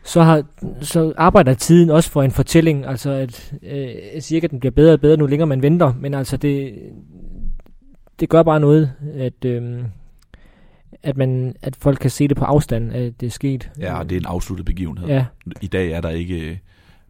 så, 0.05 0.23
har, 0.23 0.43
så 0.81 1.13
arbejder 1.17 1.55
tiden 1.55 1.91
også 1.91 2.11
for 2.11 2.23
en 2.23 2.31
fortælling, 2.31 2.87
altså 2.87 3.11
at, 3.11 3.55
øh, 3.63 3.89
jeg 4.15 4.23
siger 4.23 4.37
ikke, 4.37 4.45
at 4.45 4.51
den 4.51 4.61
bliver 4.61 4.73
bedre 4.73 4.93
og 4.93 5.01
bedre, 5.01 5.17
nu 5.17 5.27
længere 5.27 5.47
man 5.47 5.63
venter, 5.63 5.93
men 6.01 6.15
altså 6.15 6.37
det, 6.37 6.75
det 8.21 8.29
gør 8.29 8.43
bare 8.43 8.61
noget, 8.61 8.93
at, 9.15 9.45
øh, 9.45 9.83
at, 11.03 11.17
man, 11.17 11.55
at 11.63 11.77
folk 11.77 11.99
kan 12.01 12.11
se 12.11 12.29
det 12.29 12.37
på 12.37 12.45
afstand, 12.45 12.93
at 12.93 13.21
det 13.21 13.27
er 13.27 13.31
sket. 13.31 13.71
Ja, 13.79 13.99
og 13.99 14.11
det 14.11 14.17
er 14.17 14.21
en 14.21 14.27
afsluttet 14.27 14.67
begivenhed. 14.67 15.09
Ja. 15.09 15.25
I 15.61 15.67
dag 15.67 15.91
er 15.91 16.01
der 16.01 16.09
ikke... 16.11 16.61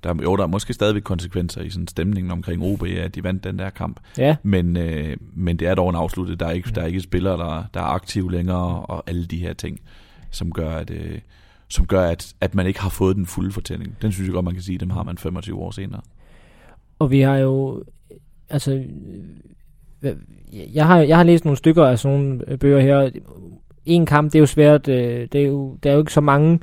Der, 0.04 0.10
er- 0.10 0.22
jo, 0.22 0.36
der 0.36 0.42
er 0.42 0.46
måske 0.46 0.72
stadigvæk 0.72 1.02
konsekvenser 1.02 1.62
i 1.62 1.70
sådan 1.70 1.88
stemningen 1.88 2.30
omkring 2.30 2.62
OB, 2.62 2.82
at 2.82 3.14
de 3.14 3.24
vandt 3.24 3.44
den 3.44 3.58
der 3.58 3.70
kamp. 3.70 4.00
Ja, 4.18 4.36
Men, 4.42 4.76
øh, 4.76 5.16
men 5.34 5.56
det 5.56 5.68
er 5.68 5.74
dog 5.74 5.90
en 5.90 5.96
afsluttet. 5.96 6.40
Der 6.40 6.46
er 6.46 6.50
ikke, 6.50 6.70
der 6.74 6.82
er 6.82 6.86
ikke 6.86 7.00
spillere, 7.00 7.36
der, 7.38 7.64
der 7.74 7.80
er 7.80 7.84
aktive 7.84 8.32
længere, 8.32 8.80
og 8.86 9.02
alle 9.06 9.24
de 9.26 9.36
her 9.38 9.52
ting, 9.52 9.80
som 10.30 10.52
gør, 10.52 10.70
at, 10.70 10.90
øh, 10.90 11.18
som 11.68 11.86
gør 11.86 12.02
at, 12.08 12.34
at 12.40 12.54
man 12.54 12.66
ikke 12.66 12.80
har 12.80 12.88
fået 12.88 13.16
den 13.16 13.26
fulde 13.26 13.52
fortælling. 13.52 13.96
Den 14.02 14.12
synes 14.12 14.26
jeg 14.28 14.34
godt, 14.34 14.44
man 14.44 14.54
kan 14.54 14.62
sige, 14.62 14.78
dem 14.78 14.90
har 14.90 15.02
man 15.02 15.18
25 15.18 15.58
år 15.58 15.70
senere. 15.70 16.00
og 16.98 17.10
vi 17.10 17.20
har 17.20 17.36
jo, 17.36 17.84
altså, 18.50 18.84
hvad- 20.00 20.14
jeg 20.74 20.86
har, 20.86 20.98
jeg 21.00 21.16
har 21.16 21.24
læst 21.24 21.44
nogle 21.44 21.56
stykker 21.56 21.84
af 21.86 21.98
sådan 21.98 22.18
nogle 22.18 22.44
øh, 22.48 22.58
bøger 22.58 22.80
her. 22.80 23.10
En 23.86 24.06
kamp, 24.06 24.32
det 24.32 24.38
er 24.38 24.40
jo 24.40 24.46
svært, 24.46 24.88
øh, 24.88 25.28
det 25.32 25.42
er 25.42 25.46
jo, 25.46 25.76
der 25.82 25.90
er 25.90 25.94
jo 25.94 26.00
ikke 26.00 26.12
så 26.12 26.20
mange 26.20 26.60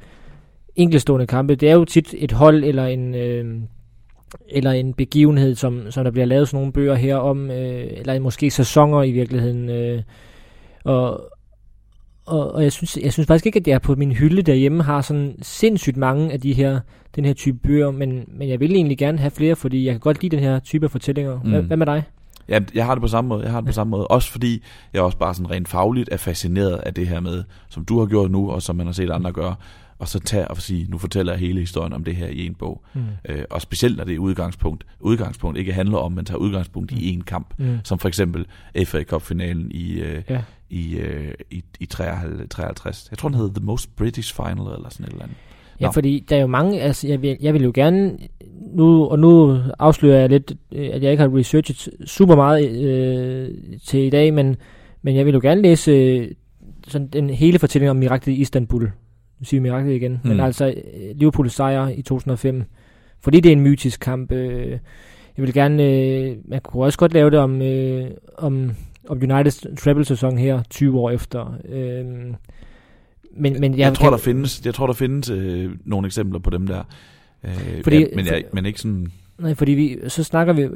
enkeltstående 0.75 1.27
kampe. 1.27 1.55
Det 1.55 1.69
er 1.69 1.73
jo 1.73 1.85
tit 1.85 2.15
et 2.17 2.31
hold 2.31 2.63
eller 2.63 2.85
en, 2.85 3.15
øh, 3.15 3.59
eller 4.49 4.71
en 4.71 4.93
begivenhed, 4.93 5.55
som, 5.55 5.91
som 5.91 6.03
der 6.03 6.11
bliver 6.11 6.25
lavet 6.25 6.47
sådan 6.47 6.57
nogle 6.57 6.73
bøger 6.73 6.95
her 6.95 7.15
om, 7.15 7.51
øh, 7.51 7.87
eller 7.91 8.19
måske 8.19 8.51
sæsoner 8.51 9.03
i 9.03 9.11
virkeligheden. 9.11 9.69
Øh, 9.69 10.01
og, 10.83 11.21
og, 12.25 12.51
og 12.51 12.63
jeg, 12.63 12.71
synes, 12.71 12.97
jeg 13.03 13.13
synes 13.13 13.27
faktisk 13.27 13.45
ikke, 13.45 13.59
at 13.59 13.67
jeg 13.67 13.81
på 13.81 13.95
min 13.95 14.11
hylde 14.11 14.41
derhjemme 14.41 14.83
har 14.83 15.01
sådan 15.01 15.35
sindssygt 15.41 15.97
mange 15.97 16.31
af 16.31 16.41
de 16.41 16.53
her, 16.53 16.79
den 17.15 17.25
her 17.25 17.33
type 17.33 17.57
bøger, 17.57 17.91
men, 17.91 18.23
men 18.27 18.49
jeg 18.49 18.59
vil 18.59 18.75
egentlig 18.75 18.97
gerne 18.97 19.17
have 19.17 19.31
flere, 19.31 19.55
fordi 19.55 19.85
jeg 19.85 19.93
kan 19.93 19.99
godt 19.99 20.21
lide 20.21 20.35
den 20.35 20.43
her 20.45 20.59
type 20.59 20.85
af 20.85 20.91
fortællinger. 20.91 21.39
Mm. 21.43 21.49
Hvad, 21.49 21.61
Mm. 21.61 21.67
hvad 21.67 21.77
med 21.77 21.85
dig? 21.85 22.03
Ja, 22.49 22.59
jeg 22.73 22.85
har 22.85 22.95
det 22.95 23.01
på 23.01 23.07
samme 23.07 23.27
måde. 23.27 23.43
Jeg 23.43 23.51
har 23.51 23.61
det 23.61 23.67
på 23.67 23.73
samme 23.73 23.91
måde. 23.91 24.07
Også 24.07 24.31
fordi 24.31 24.63
jeg 24.93 25.01
også 25.01 25.17
bare 25.17 25.33
sådan 25.33 25.51
rent 25.51 25.67
fagligt 25.67 26.09
er 26.11 26.17
fascineret 26.17 26.75
af 26.77 26.93
det 26.93 27.07
her 27.07 27.19
med, 27.19 27.43
som 27.69 27.85
du 27.85 27.99
har 27.99 28.05
gjort 28.05 28.31
nu, 28.31 28.51
og 28.51 28.61
som 28.61 28.75
man 28.75 28.85
har 28.85 28.93
set 28.93 29.09
andre 29.09 29.31
gøre. 29.31 29.55
Og 29.99 30.07
så 30.07 30.19
tage 30.19 30.47
og 30.47 30.57
sige, 30.61 30.87
nu 30.89 30.97
fortæller 30.97 31.33
jeg 31.33 31.39
hele 31.39 31.59
historien 31.59 31.93
om 31.93 32.03
det 32.03 32.15
her 32.15 32.27
i 32.27 32.45
en 32.45 32.55
bog. 32.55 32.83
Mm. 32.93 33.01
Øh, 33.29 33.43
og 33.49 33.61
specielt 33.61 33.97
når 33.97 34.03
det 34.03 34.15
er 34.15 34.19
udgangspunkt. 34.19 34.85
Udgangspunkt 34.99 35.57
ikke 35.57 35.73
handler 35.73 35.97
om, 35.97 36.11
man 36.11 36.25
tager 36.25 36.37
udgangspunkt 36.37 36.91
i 36.91 37.09
en 37.13 37.21
kamp. 37.21 37.53
Mm. 37.57 37.79
Som 37.83 37.99
for 37.99 38.07
eksempel 38.07 38.45
FA 38.85 39.03
Cup-finalen 39.03 39.71
i, 39.71 39.91
øh, 39.99 40.21
Ja. 40.29 40.41
i, 40.69 40.95
øh, 40.97 41.33
i, 41.51 41.63
i 41.79 41.85
53, 41.85 42.49
53. 42.49 43.07
Jeg 43.11 43.17
tror, 43.17 43.29
den 43.29 43.37
hedder 43.37 43.53
The 43.53 43.65
Most 43.65 43.95
British 43.95 44.35
Final, 44.35 44.51
eller 44.75 44.89
sådan 44.89 45.05
et 45.05 45.11
eller 45.11 45.23
andet. 45.23 45.37
Ja, 45.81 45.85
Nå. 45.85 45.91
fordi 45.91 46.25
der 46.29 46.35
er 46.35 46.41
jo 46.41 46.47
mange, 46.47 46.81
altså 46.81 47.07
jeg 47.07 47.21
vil, 47.21 47.37
jeg 47.41 47.53
vil 47.53 47.63
jo 47.63 47.71
gerne, 47.73 48.17
nu, 48.73 49.05
og 49.05 49.19
nu 49.19 49.59
afslører 49.79 50.19
jeg 50.19 50.29
lidt, 50.29 50.53
øh, 50.71 50.89
at 50.93 51.03
jeg 51.03 51.11
ikke 51.11 51.21
har 51.21 51.37
researchet 51.37 51.89
super 52.05 52.35
meget 52.35 52.69
øh, 52.71 53.49
til 53.85 53.99
i 53.99 54.09
dag, 54.09 54.33
men, 54.33 54.55
men 55.01 55.15
jeg 55.15 55.25
vil 55.25 55.33
jo 55.33 55.39
gerne 55.43 55.61
læse 55.61 55.91
øh, 55.91 56.31
sådan 56.87 57.07
den 57.07 57.29
hele 57.29 57.59
fortælling 57.59 57.89
om 57.89 57.95
miraklet 57.95 58.33
i 58.33 58.41
Istanbul. 58.41 58.83
Nu 59.39 59.45
siger 59.45 59.61
vi 59.61 59.69
miraklet 59.69 59.95
igen, 59.95 60.11
mm. 60.23 60.29
men 60.29 60.39
altså 60.39 60.67
øh, 60.67 61.15
Liverpools 61.15 61.53
sejr 61.53 61.87
i 61.87 62.01
2005, 62.01 62.63
fordi 63.21 63.39
det 63.39 63.49
er 63.49 63.53
en 63.53 63.61
mytisk 63.61 63.99
kamp. 63.99 64.31
Øh, 64.31 64.71
jeg 65.37 65.45
vil 65.45 65.53
gerne, 65.53 65.83
øh, 65.83 66.37
man 66.45 66.61
kunne 66.63 66.83
også 66.83 66.97
godt 66.99 67.13
lave 67.13 67.31
det 67.31 67.39
om, 67.39 67.61
øh, 67.61 68.07
om, 68.37 68.71
om 69.09 69.17
Uniteds 69.23 69.65
treble-sæson 69.77 70.37
her, 70.37 70.63
20 70.69 70.99
år 70.99 71.09
efter. 71.09 71.53
Øh, 71.69 72.05
men, 73.37 73.59
men 73.59 73.71
Jeg, 73.71 73.79
jeg, 73.79 73.93
tror, 73.93 74.05
kan- 74.05 74.11
der 74.11 74.17
findes, 74.17 74.61
jeg 74.65 74.73
tror, 74.73 74.85
der 74.85 74.93
findes 74.93 75.29
øh, 75.29 75.71
nogle 75.85 76.05
eksempler 76.05 76.39
på 76.39 76.49
dem 76.49 76.67
der. 76.67 76.83
Øh, 77.43 77.83
Fordi- 77.83 77.97
ja, 77.99 78.05
men, 78.15 78.25
jeg, 78.25 78.43
men 78.53 78.65
ikke 78.65 78.79
sådan... 78.81 79.07
Nej, 79.39 79.53
fordi 79.55 79.71
vi, 79.71 79.97
så 80.07 80.23
snakker 80.23 80.53
vi, 80.53 80.67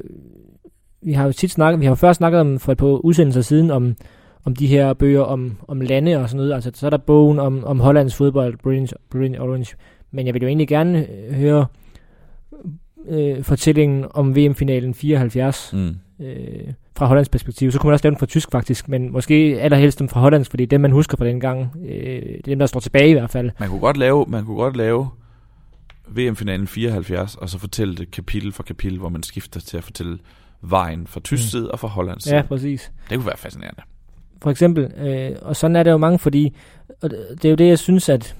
vi 1.01 1.13
har 1.13 1.25
jo 1.25 1.31
tit 1.31 1.51
snakket, 1.51 1.79
vi 1.79 1.85
har 1.85 1.91
jo 1.91 1.95
først 1.95 2.17
snakket 2.17 2.39
om 2.41 2.59
for 2.59 2.71
et 2.71 2.77
par 2.77 2.85
udsendelser 2.87 3.41
siden 3.41 3.71
om, 3.71 3.95
om 4.45 4.55
de 4.55 4.67
her 4.67 4.93
bøger 4.93 5.21
om, 5.21 5.57
om 5.67 5.81
lande 5.81 6.15
og 6.17 6.29
sådan 6.29 6.37
noget. 6.37 6.53
Altså, 6.53 6.71
så 6.73 6.85
er 6.85 6.89
der 6.89 6.97
bogen 6.97 7.39
om, 7.39 7.63
om 7.63 7.79
Hollands 7.79 8.15
fodbold, 8.15 8.57
Brilliant, 8.57 8.93
Brilliant 9.09 9.39
Orange. 9.39 9.75
Men 10.11 10.25
jeg 10.25 10.33
vil 10.33 10.41
jo 10.41 10.47
egentlig 10.47 10.67
gerne 10.67 11.07
øh, 11.11 11.33
høre 11.33 11.65
øh, 13.09 13.43
fortællingen 13.43 14.05
om 14.09 14.35
VM-finalen 14.35 14.93
74 14.93 15.71
Mm. 15.73 15.95
Øh, 16.23 16.73
fra 16.97 17.05
Hollands 17.05 17.29
perspektiv. 17.29 17.71
Så 17.71 17.79
kunne 17.79 17.87
man 17.87 17.93
også 17.93 18.05
lave 18.05 18.11
den 18.11 18.19
fra 18.19 18.25
tysk 18.25 18.51
faktisk, 18.51 18.89
men 18.89 19.11
måske 19.11 19.33
allerhelst 19.61 19.99
dem 19.99 20.09
fra 20.09 20.19
Hollands, 20.19 20.49
fordi 20.49 20.65
dem 20.65 20.81
man 20.81 20.91
husker 20.91 21.17
fra 21.17 21.25
den 21.25 21.39
gang, 21.39 21.71
øh, 21.85 22.21
det 22.21 22.37
er 22.37 22.41
dem, 22.45 22.59
der 22.59 22.65
står 22.65 22.79
tilbage 22.79 23.09
i 23.09 23.13
hvert 23.13 23.29
fald. 23.29 23.51
Man 23.59 23.69
kunne 23.69 23.79
godt 23.79 23.97
lave, 23.97 24.25
man 24.27 24.45
kunne 24.45 24.57
godt 24.57 24.77
lave 24.77 25.09
VM-finalen 26.07 26.67
74, 26.67 27.35
og 27.35 27.49
så 27.49 27.59
fortælle 27.59 27.95
det 27.95 28.11
kapitel 28.11 28.51
for 28.51 28.63
kapitel, 28.63 28.99
hvor 28.99 29.09
man 29.09 29.23
skifter 29.23 29.59
til 29.59 29.77
at 29.77 29.83
fortælle 29.83 30.17
vejen 30.61 31.07
fra 31.07 31.19
tysk 31.19 31.43
Mm. 31.43 31.47
side 31.47 31.71
og 31.71 31.79
fra 31.79 31.87
Hollands 31.87 32.23
side. 32.23 32.35
Ja, 32.35 32.41
præcis. 32.41 32.91
Det 33.09 33.17
kunne 33.17 33.25
være 33.27 33.37
fascinerende. 33.37 33.81
for 34.41 34.51
eksempel. 34.51 34.83
Øh, 34.97 35.31
og 35.41 35.55
sådan 35.55 35.75
er 35.75 35.83
der 35.83 35.91
jo 35.91 35.97
mange, 35.97 36.19
fordi 36.19 36.55
og 37.01 37.09
det 37.09 37.19
det 37.41 37.45
er 37.45 37.49
jo 37.49 37.55
det, 37.55 37.67
jeg 37.67 37.79
synes, 37.79 38.09
at, 38.09 38.35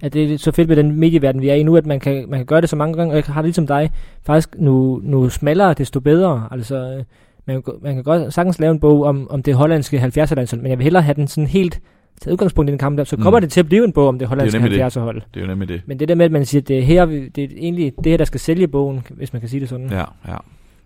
at 0.00 0.12
det 0.12 0.32
er 0.32 0.38
så 0.38 0.52
fedt 0.52 0.68
med 0.68 0.76
den 0.76 1.00
medieverden, 1.00 1.40
vi 1.40 1.48
er 1.48 1.54
i 1.54 1.62
nu, 1.62 1.76
at 1.76 1.86
man 1.86 2.00
kan, 2.00 2.24
man 2.28 2.38
kan 2.38 2.46
gøre 2.46 2.60
det 2.60 2.68
så 2.68 2.76
mange 2.76 2.94
gange, 2.96 3.12
og 3.12 3.16
jeg 3.16 3.24
har 3.24 3.42
det 3.42 3.46
ligesom 3.46 3.66
dig, 3.66 3.90
faktisk 4.22 4.48
nu, 4.58 5.00
nu 5.04 5.28
smallere, 5.28 5.74
desto 5.74 6.00
bedre. 6.00 6.48
Altså, 6.50 6.76
øh, 6.76 7.04
man, 7.46 7.62
man 7.82 7.94
kan 7.94 8.04
godt 8.04 8.34
sagtens 8.34 8.58
lave 8.58 8.70
en 8.70 8.80
bog 8.80 9.04
om, 9.04 9.30
om 9.30 9.42
det 9.42 9.54
hollandske 9.54 9.98
70'er 9.98 10.34
landshold, 10.34 10.60
men 10.62 10.70
jeg 10.70 10.78
vil 10.78 10.84
hellere 10.84 11.02
have 11.02 11.14
den 11.14 11.28
sådan 11.28 11.46
helt 11.46 11.80
taget 12.20 12.32
udgangspunkt 12.32 12.68
i 12.68 12.72
den 12.72 12.78
kamp 12.78 12.98
der, 12.98 13.04
så 13.04 13.16
kommer 13.16 13.40
Mm. 13.40 13.42
det 13.42 13.52
til 13.52 13.60
at 13.60 13.66
blive 13.66 13.84
en 13.84 13.92
bog 13.92 14.08
om 14.08 14.18
det 14.18 14.28
hollandske 14.28 14.58
nemlig 14.60 14.78
det. 14.78 14.96
70'er 14.96 15.00
hold. 15.00 15.22
Det 15.34 15.40
er 15.40 15.44
jo 15.44 15.46
nemlig 15.46 15.68
det. 15.68 15.80
Men 15.86 15.98
det 16.00 16.08
der 16.08 16.14
med, 16.14 16.24
at 16.24 16.32
man 16.32 16.46
siger, 16.46 16.62
at 16.62 16.68
det 16.68 16.78
er, 16.78 16.82
her, 16.82 17.06
det 17.06 17.38
er 17.38 17.48
egentlig 17.56 17.92
det 18.04 18.06
her, 18.12 18.16
der 18.16 18.24
skal 18.24 18.40
sælge 18.40 18.68
bogen, 18.68 19.00
hvis 19.10 19.32
man 19.32 19.40
kan 19.40 19.48
sige 19.48 19.60
det 19.60 19.68
sådan. 19.68 19.90
Ja, 19.90 20.04
ja. 20.28 20.36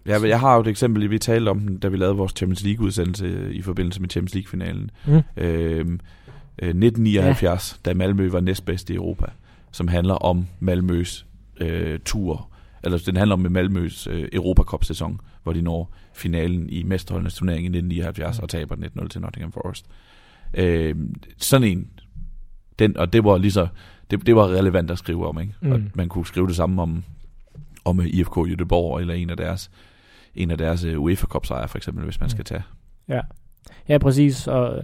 Jeg, 0.07 0.29
jeg 0.29 0.41
har 0.41 0.55
jo 0.55 0.61
et 0.61 0.67
eksempel, 0.67 1.11
vi 1.11 1.19
talte 1.19 1.49
om 1.49 1.79
da 1.83 1.89
vi 1.89 1.97
lavede 1.97 2.17
vores 2.17 2.33
Champions 2.37 2.65
League-udsendelse 2.65 3.53
i 3.53 3.63
forbindelse 3.63 4.01
med 4.01 4.09
Champions 4.11 4.35
League-finalen. 4.35 4.91
Mm. 5.07 5.21
Øhm, 5.37 5.93
øh, 5.93 5.99
1979, 6.59 7.81
ja. 7.85 7.91
da 7.91 7.95
Malmø 7.95 8.29
var 8.29 8.41
næstbedste 8.41 8.93
i 8.93 8.97
Europa, 8.97 9.27
som 9.73 9.89
handler 9.89 10.15
om 10.15 10.47
Malmøs 10.61 11.27
øh, 11.61 11.99
tur, 12.05 12.49
eller 12.85 12.99
den 13.07 13.17
handler 13.17 13.35
om 13.37 13.47
Malmøs 13.51 14.07
øh, 14.07 14.29
Europacup-sæson, 14.33 15.21
hvor 15.43 15.53
de 15.53 15.63
når 15.63 15.95
finalen 16.15 16.71
i 16.71 16.83
mesterholdenes 16.83 17.35
turnering 17.35 17.65
i 17.65 17.69
1979 17.69 18.39
Mm. 18.39 18.43
og 18.43 18.49
taber 18.49 18.75
den 18.75 18.85
1-0 18.85 19.09
til 19.09 19.21
Nottingham 19.21 19.53
Forest. 19.53 19.87
Øh, 20.55 20.95
sådan 21.39 21.69
en, 21.69 21.89
den, 22.79 22.97
og 22.97 23.13
det 23.13 23.25
var 23.25 23.39
lige 23.39 23.53
så, 23.53 23.67
det, 24.11 24.27
det 24.27 24.37
var 24.37 24.49
relevant 24.49 24.91
at 24.91 24.99
skrive 24.99 25.27
om, 25.29 25.41
ikke? 25.41 25.55
Mm. 25.61 25.73
Og 25.73 25.81
man 25.95 26.09
kunne 26.09 26.27
skrive 26.27 26.47
det 26.47 26.57
samme 26.57 26.83
om, 26.83 27.05
om 27.85 28.01
øh, 28.01 28.07
IFK 28.07 28.37
Göteborg, 28.39 29.01
eller 29.01 29.15
en 29.15 29.31
af 29.31 29.37
deres, 29.37 29.71
en 30.35 30.51
af 30.51 30.59
deres 30.59 30.85
øh, 30.85 31.01
UEFA 31.01 31.27
Cup 31.27 31.47
sejre, 31.47 31.69
for 31.69 31.79
eksempel, 31.79 32.05
hvis 32.05 32.21
man 32.21 32.27
Mm. 32.27 32.31
skal 32.31 32.45
tage. 32.45 32.63
Ja, 33.09 33.21
ja 33.89 33.99
præcis. 33.99 34.47
Og, 34.47 34.83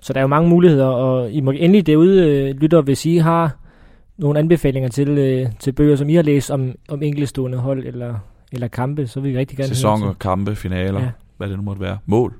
så 0.00 0.12
der 0.12 0.18
er 0.18 0.22
jo 0.22 0.28
mange 0.28 0.48
muligheder, 0.48 0.86
og 0.86 1.30
I 1.30 1.40
må 1.40 1.50
endelig 1.50 1.86
derude, 1.86 2.28
øh, 2.28 2.54
lytter, 2.60 2.80
hvis 2.80 3.06
I 3.06 3.16
har 3.16 3.56
nogle 4.18 4.38
anbefalinger 4.38 4.88
til, 4.88 5.08
øh, 5.08 5.46
til 5.58 5.72
bøger, 5.72 5.96
som 5.96 6.08
I 6.08 6.14
har 6.14 6.22
læst 6.22 6.50
om, 6.50 6.74
om 6.88 7.02
enkeltstående 7.02 7.58
hold 7.58 7.86
eller, 7.86 8.14
eller 8.52 8.68
kampe, 8.68 9.06
så 9.06 9.20
vil 9.20 9.32
vi 9.32 9.38
rigtig 9.38 9.58
gerne 9.58 9.68
Sæsoner, 9.68 10.12
kampe, 10.12 10.56
finaler, 10.56 11.00
Ja. 11.00 11.10
hvad 11.36 11.48
det 11.48 11.56
nu 11.56 11.62
måtte 11.62 11.82
være. 11.82 11.98
Mål. 12.06 12.34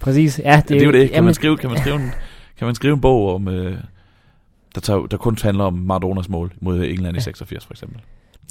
Præcis, 0.00 0.38
ja. 0.44 0.62
Det, 0.68 0.70
ja, 0.70 0.74
det 0.74 0.82
er 0.82 0.86
jo 0.86 0.92
det. 0.92 1.00
Kan 1.08 1.14
jamen, 1.14 1.24
man 1.24 1.34
skrive, 1.34 1.56
kan 1.56 1.70
man 1.70 1.78
skrive, 1.78 1.96
en, 1.96 2.10
kan 2.58 2.66
man 2.66 2.74
skrive 2.74 2.94
en 2.94 3.00
bog 3.00 3.34
om, 3.34 3.48
øh, 3.48 3.76
der, 4.74 4.80
tager, 4.80 5.06
der 5.06 5.16
kun 5.16 5.36
handler 5.42 5.64
om 5.64 5.74
Maradonas 5.74 6.28
mål 6.28 6.52
mod 6.60 6.84
England 6.84 7.16
i 7.16 7.18
Ja. 7.18 7.20
86 7.20 7.66
for 7.66 7.74
eksempel? 7.74 8.00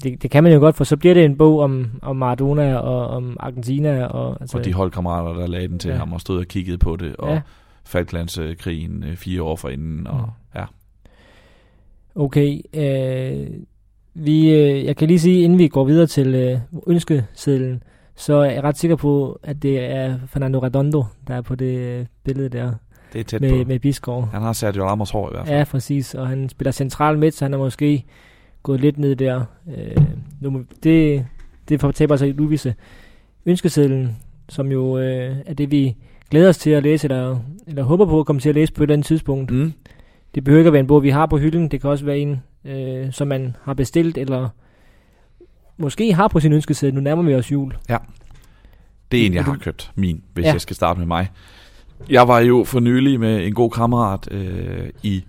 Det, 0.02 0.22
det 0.22 0.30
kan 0.30 0.42
man 0.42 0.52
jo 0.52 0.58
godt, 0.58 0.76
for 0.76 0.84
så 0.84 0.96
bliver 0.96 1.14
det 1.14 1.24
en 1.24 1.36
bog 1.36 1.60
om, 1.60 1.86
om 2.02 2.16
Maradona 2.16 2.76
og 2.76 3.06
om 3.06 3.36
Argentina. 3.40 4.06
Og, 4.06 4.36
altså, 4.40 4.58
og 4.58 4.64
de 4.64 4.72
holdkammerater, 4.72 5.40
der 5.40 5.46
lagde 5.46 5.68
den 5.68 5.78
til 5.78 5.90
ja. 5.90 5.96
ham 5.96 6.12
og 6.12 6.20
stod 6.20 6.38
og 6.38 6.46
kiggede 6.46 6.78
på 6.78 6.96
det, 6.96 7.16
og 7.16 7.32
ja. 7.32 7.40
Falklandskrigen 7.84 9.04
øh, 9.04 9.16
fire 9.16 9.42
år 9.42 9.56
forinden, 9.56 10.06
og 10.06 10.20
mm. 10.20 10.60
ja. 10.60 10.64
Okay, 12.14 12.60
øh, 12.74 13.46
vi, 14.14 14.50
øh, 14.50 14.84
jeg 14.84 14.96
kan 14.96 15.08
lige 15.08 15.20
sige, 15.20 15.42
inden 15.42 15.58
vi 15.58 15.68
går 15.68 15.84
videre 15.84 16.06
til 16.06 16.34
øh, 16.34 16.58
ønskesedlen, 16.86 17.82
så 18.16 18.34
er 18.34 18.50
jeg 18.50 18.64
ret 18.64 18.78
sikker 18.78 18.96
på, 18.96 19.40
at 19.42 19.62
det 19.62 19.84
er 19.84 20.18
Fernando 20.26 20.58
Redondo, 20.58 21.04
der 21.26 21.34
er 21.34 21.40
på 21.40 21.54
det 21.54 21.78
øh, 21.78 22.06
billede 22.24 22.48
der. 22.48 22.72
Det 23.12 23.20
er 23.20 23.24
tæt 23.24 23.40
med, 23.40 23.50
på. 23.50 23.68
med 23.68 23.78
Bisgaard. 23.78 24.28
Han 24.32 24.42
har 24.42 24.52
Sergio 24.52 24.84
Ramos 24.84 25.10
hår 25.10 25.28
i 25.28 25.32
hvert 25.32 25.46
fald. 25.46 25.58
Ja, 25.58 25.64
præcis. 25.64 26.14
Og 26.14 26.28
han 26.28 26.48
spiller 26.48 26.72
central 26.72 27.18
midt, 27.18 27.34
så 27.34 27.44
han 27.44 27.54
er 27.54 27.58
måske 27.58 28.04
gået 28.62 28.80
lidt 28.80 28.98
ned 28.98 29.16
der. 29.16 29.44
Øh, 29.76 30.04
nu, 30.40 30.64
det, 30.82 31.26
det 31.68 31.80
fortaber 31.80 32.16
sig 32.16 32.28
i 32.28 32.32
Luvise. 32.32 32.74
Ønskesedlen, 33.46 34.16
som 34.48 34.72
jo 34.72 34.98
øh, 34.98 35.36
er 35.46 35.54
det, 35.54 35.70
vi 35.70 35.96
glæder 36.30 36.48
os 36.48 36.58
til 36.58 36.70
at 36.70 36.82
læse, 36.82 37.06
eller, 37.06 37.38
eller 37.66 37.82
håber 37.82 38.06
på 38.06 38.20
at 38.20 38.26
komme 38.26 38.40
til 38.40 38.48
at 38.48 38.54
læse 38.54 38.72
på 38.72 38.82
et 38.82 38.86
eller 38.86 38.94
andet 38.94 39.06
tidspunkt. 39.06 39.50
Mm. 39.50 39.72
Det 40.34 40.44
behøver 40.44 40.60
ikke 40.60 40.68
at 40.68 40.72
være 40.72 40.80
en 40.80 40.86
bog, 40.86 41.02
vi 41.02 41.10
har 41.10 41.26
på 41.26 41.38
hylden. 41.38 41.68
Det 41.68 41.80
kan 41.80 41.90
også 41.90 42.04
være 42.04 42.18
en, 42.18 42.42
øh, 42.64 43.12
som 43.12 43.28
man 43.28 43.56
har 43.62 43.74
bestilt, 43.74 44.18
eller 44.18 44.48
måske 45.76 46.14
har 46.14 46.28
på 46.28 46.40
sin 46.40 46.52
ønskeseddel. 46.52 46.94
Nu 46.94 47.00
nærmer 47.00 47.22
vi 47.22 47.34
os 47.34 47.52
jul. 47.52 47.76
Ja. 47.88 47.96
Det 49.12 49.22
er 49.22 49.26
en, 49.26 49.34
jeg 49.34 49.44
har 49.44 49.56
købt, 49.56 49.92
min, 49.94 50.22
hvis 50.34 50.44
ja. 50.44 50.52
jeg 50.52 50.60
skal 50.60 50.76
starte 50.76 50.98
med 50.98 51.06
mig. 51.06 51.28
Jeg 52.10 52.28
var 52.28 52.40
jo 52.40 52.64
for 52.64 52.80
nylig 52.80 53.20
med 53.20 53.46
en 53.46 53.54
god 53.54 53.70
kammerat 53.70 54.32
øh, 54.32 54.90
i 55.02 55.24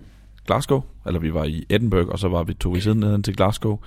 Glasgow, 0.46 0.82
eller 1.06 1.20
vi 1.20 1.34
var 1.34 1.44
i 1.44 1.64
Edinburgh, 1.68 2.08
og 2.08 2.18
så 2.18 2.28
var 2.28 2.42
vi 2.42 2.54
tog 2.54 2.74
vi 2.74 2.80
siden 2.80 3.00
ned 3.00 3.22
til 3.22 3.36
Glasgow 3.36 3.78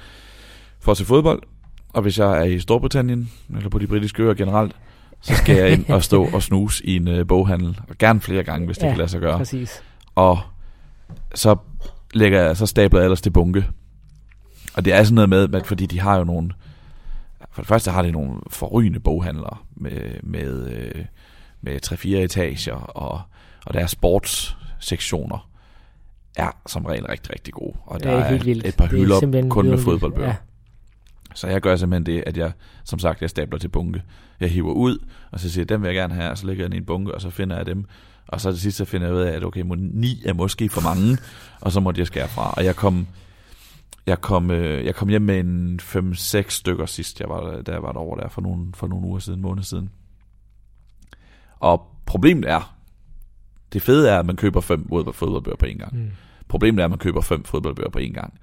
for 0.79 0.91
at 0.91 0.97
se 0.97 1.05
fodbold. 1.05 1.43
Og 1.89 2.01
hvis 2.01 2.19
jeg 2.19 2.39
er 2.39 2.43
i 2.43 2.59
Storbritannien, 2.59 3.31
eller 3.55 3.69
på 3.69 3.79
de 3.79 3.87
britiske 3.87 4.23
øer 4.23 4.33
generelt, 4.33 4.75
så 5.21 5.35
skal 5.35 5.55
jeg 5.55 5.71
ind 5.71 5.89
og 5.89 6.03
stå 6.03 6.27
og 6.33 6.43
snuse 6.43 6.85
i 6.85 6.95
en 6.95 7.07
øh, 7.07 7.27
boghandel. 7.27 7.79
Og 7.89 7.97
gerne 7.97 8.21
flere 8.21 8.43
gange, 8.43 8.65
hvis 8.65 8.77
det 8.77 8.83
ja, 8.83 8.89
kan 8.89 8.97
lade 8.97 9.09
sig 9.09 9.21
gøre. 9.21 9.37
Præcis. 9.37 9.83
Og 10.15 10.39
så 11.35 11.55
lægger 12.13 12.41
jeg, 12.41 12.57
så 12.57 12.65
stabler 12.65 12.99
jeg 12.99 13.05
ellers 13.05 13.21
til 13.21 13.29
bunke. 13.29 13.65
Og 14.75 14.85
det 14.85 14.93
er 14.93 15.03
sådan 15.03 15.15
noget 15.15 15.29
med, 15.29 15.55
at 15.55 15.67
fordi 15.67 15.85
de 15.85 15.99
har 15.99 16.17
jo 16.17 16.23
nogle, 16.23 16.51
for 17.51 17.61
det 17.61 17.67
første 17.67 17.91
har 17.91 18.01
de 18.01 18.11
nogle 18.11 18.39
forrygende 18.49 18.99
boghandlere 18.99 19.57
med, 19.75 20.01
med, 20.23 20.67
øh, 20.67 21.05
med 21.61 21.79
3-4 21.85 22.07
etager, 22.07 22.75
og, 22.75 23.21
og 23.65 23.73
deres 23.73 23.91
sportssektioner 23.91 25.49
er 26.37 26.51
som 26.67 26.85
regel 26.85 27.05
rigtig, 27.05 27.33
rigtig 27.33 27.53
gode. 27.53 27.73
Og 27.85 28.03
der 28.03 28.09
er, 28.11 28.23
er 28.23 28.37
vildt. 28.43 28.65
et 28.65 28.77
par 28.77 28.85
hylder 28.85 29.49
kun 29.49 29.69
med 29.69 29.77
fodboldbøger. 29.77 30.27
Ja. 30.27 30.35
Så 31.35 31.47
jeg 31.47 31.61
gør 31.61 31.75
simpelthen 31.75 32.05
det, 32.05 32.23
at 32.27 32.37
jeg, 32.37 32.51
som 32.83 32.99
sagt, 32.99 33.21
jeg 33.21 33.29
stabler 33.29 33.59
til 33.59 33.67
bunke. 33.67 34.03
Jeg 34.39 34.49
hiver 34.49 34.73
ud, 34.73 34.97
og 35.31 35.39
så 35.39 35.49
siger 35.49 35.61
jeg, 35.61 35.69
dem 35.69 35.81
vil 35.81 35.87
jeg 35.87 35.95
gerne 35.95 36.13
have, 36.13 36.31
og 36.31 36.37
så 36.37 36.47
lægger 36.47 36.63
jeg 36.63 36.71
den 36.71 36.75
i 36.75 36.79
en 36.79 36.85
bunke, 36.85 37.15
og 37.15 37.21
så 37.21 37.29
finder 37.29 37.57
jeg 37.57 37.65
dem. 37.65 37.85
Og 38.27 38.41
så 38.41 38.51
til 38.51 38.61
sidst, 38.61 38.77
så 38.77 38.85
finder 38.85 39.07
jeg 39.07 39.15
ud 39.15 39.21
af, 39.21 39.31
at 39.31 39.43
okay, 39.43 39.63
ni 39.77 40.21
er 40.25 40.33
måske 40.33 40.69
for 40.69 40.81
mange, 40.81 41.17
og 41.61 41.71
så 41.71 41.79
måtte 41.79 41.99
jeg 41.99 42.07
skære 42.07 42.27
fra. 42.27 42.53
Og 42.57 42.65
jeg 42.65 42.75
kom, 42.75 43.07
jeg 44.05 44.21
kom, 44.21 44.51
øh, 44.51 44.85
jeg 44.85 44.95
kom 44.95 45.09
hjem 45.09 45.21
med 45.21 45.39
en 45.39 45.79
5-6 45.83 46.49
stykker 46.49 46.85
sidst, 46.85 47.19
jeg 47.19 47.29
var, 47.29 47.61
da 47.61 47.71
jeg 47.71 47.83
var 47.83 47.91
derovre 47.91 48.21
der 48.21 48.29
for 48.29 48.41
nogle, 48.41 48.67
for 48.73 48.87
nogle 48.87 49.07
uger 49.07 49.19
siden, 49.19 49.41
måned 49.41 49.63
siden. 49.63 49.89
Og 51.59 51.87
problemet 52.05 52.49
er, 52.49 52.75
det 53.73 53.81
fede 53.81 54.09
er, 54.09 54.19
at 54.19 54.25
man 54.25 54.35
køber 54.35 54.61
fem 54.61 54.89
fodboldbøger 54.89 55.57
på 55.57 55.65
en 55.65 55.77
gang. 55.77 55.95
Mm. 55.97 56.11
Problemet 56.47 56.79
er, 56.79 56.85
at 56.85 56.89
man 56.89 56.99
køber 56.99 57.21
fem 57.21 57.43
fodboldbøger 57.43 57.89
på 57.89 57.99
en 57.99 58.13
gang. 58.13 58.33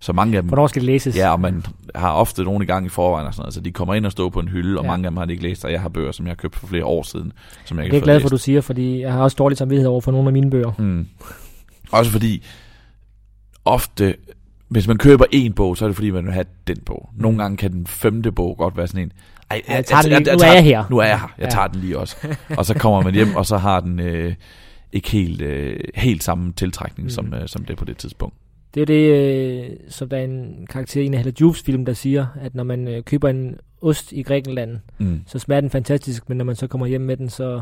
Så 0.00 0.12
mange 0.12 0.36
af 0.36 0.42
dem... 0.42 0.48
Hvornår 0.48 0.66
skal 0.66 0.82
det 0.82 0.86
læses? 0.86 1.16
Ja, 1.16 1.32
og 1.32 1.40
man 1.40 1.64
har 1.94 2.12
ofte 2.12 2.44
nogle 2.44 2.64
i 2.64 2.66
gang 2.66 2.86
i 2.86 2.88
forvejen 2.88 3.26
og 3.26 3.34
sådan 3.34 3.42
noget, 3.42 3.54
så 3.54 3.60
de 3.60 3.72
kommer 3.72 3.94
ind 3.94 4.06
og 4.06 4.12
står 4.12 4.28
på 4.28 4.40
en 4.40 4.48
hylde, 4.48 4.78
og 4.78 4.84
ja. 4.84 4.90
mange 4.90 5.06
af 5.06 5.10
dem 5.10 5.16
har 5.16 5.24
de 5.24 5.32
ikke 5.32 5.42
læst, 5.42 5.64
og 5.64 5.72
jeg 5.72 5.80
har 5.80 5.88
bøger, 5.88 6.12
som 6.12 6.26
jeg 6.26 6.30
har 6.30 6.36
købt 6.36 6.56
for 6.56 6.66
flere 6.66 6.84
år 6.84 7.02
siden, 7.02 7.32
som 7.64 7.78
jeg 7.78 7.90
Det 7.90 7.96
er 7.96 8.00
glad 8.00 8.20
for, 8.20 8.28
du 8.28 8.36
siger, 8.36 8.60
fordi 8.60 9.00
jeg 9.00 9.12
har 9.12 9.22
også 9.22 9.34
dårligt 9.34 9.58
samvittighed 9.58 9.88
over 9.88 10.00
for 10.00 10.12
nogle 10.12 10.26
af 10.28 10.32
mine 10.32 10.50
bøger. 10.50 10.72
Mm. 10.78 11.06
Også 11.92 12.10
fordi, 12.10 12.44
ofte, 13.64 14.14
hvis 14.68 14.88
man 14.88 14.98
køber 14.98 15.24
en 15.32 15.52
bog, 15.52 15.76
så 15.76 15.84
er 15.84 15.88
det 15.88 15.96
fordi, 15.96 16.10
man 16.10 16.24
vil 16.24 16.32
have 16.32 16.46
den 16.66 16.76
bog. 16.86 17.08
Nogle 17.16 17.38
gange 17.38 17.56
kan 17.56 17.72
den 17.72 17.86
femte 17.86 18.32
bog 18.32 18.56
godt 18.58 18.76
være 18.76 18.86
sådan 18.86 19.02
en, 19.02 19.12
ej, 19.50 19.62
jeg, 19.68 19.76
jeg, 19.76 19.84
tager 19.84 20.08
jeg, 20.08 20.26
den 20.26 20.36
lige. 20.38 20.46
Jeg, 20.46 20.46
jeg, 20.46 20.46
nu 20.50 20.50
er 20.50 20.52
jeg 20.52 20.64
her. 20.64 20.84
Nu 20.90 20.98
er 20.98 21.04
jeg 21.04 21.20
her. 21.20 21.28
Jeg 21.38 21.50
tager 21.50 21.66
den 21.66 21.80
lige 21.80 21.98
også. 21.98 22.16
og 22.58 22.66
så 22.66 22.74
kommer 22.74 23.02
man 23.02 23.14
hjem, 23.14 23.36
og 23.36 23.46
så 23.46 23.56
har 23.56 23.80
den 23.80 24.00
øh, 24.00 24.34
ikke 24.92 25.10
helt, 25.10 25.42
øh, 25.42 25.80
helt 25.94 26.22
samme 26.22 26.52
tiltrækning, 26.52 27.06
mm. 27.06 27.10
som, 27.10 27.34
øh, 27.34 27.48
som 27.48 27.64
det 27.64 27.76
på 27.76 27.84
det 27.84 27.96
tidspunkt. 27.96 28.34
Det 28.74 28.80
er 28.80 28.86
det, 28.86 29.10
øh, 29.10 29.76
som 29.88 30.08
der 30.08 30.16
er 30.16 30.24
en 30.24 30.66
karakter 30.70 31.02
i 31.02 31.06
en 31.06 31.14
af 31.14 31.32
Juves 31.40 31.62
film, 31.62 31.84
der 31.84 31.92
siger, 31.92 32.26
at 32.40 32.54
når 32.54 32.64
man 32.64 32.88
øh, 32.88 33.02
køber 33.02 33.28
en 33.28 33.56
ost 33.82 34.12
i 34.12 34.22
Grækenland, 34.22 34.78
mm. 34.98 35.22
så 35.26 35.38
smager 35.38 35.60
den 35.60 35.70
fantastisk, 35.70 36.28
men 36.28 36.38
når 36.38 36.44
man 36.44 36.56
så 36.56 36.66
kommer 36.66 36.86
hjem 36.86 37.00
med 37.00 37.16
den, 37.16 37.28
så 37.28 37.60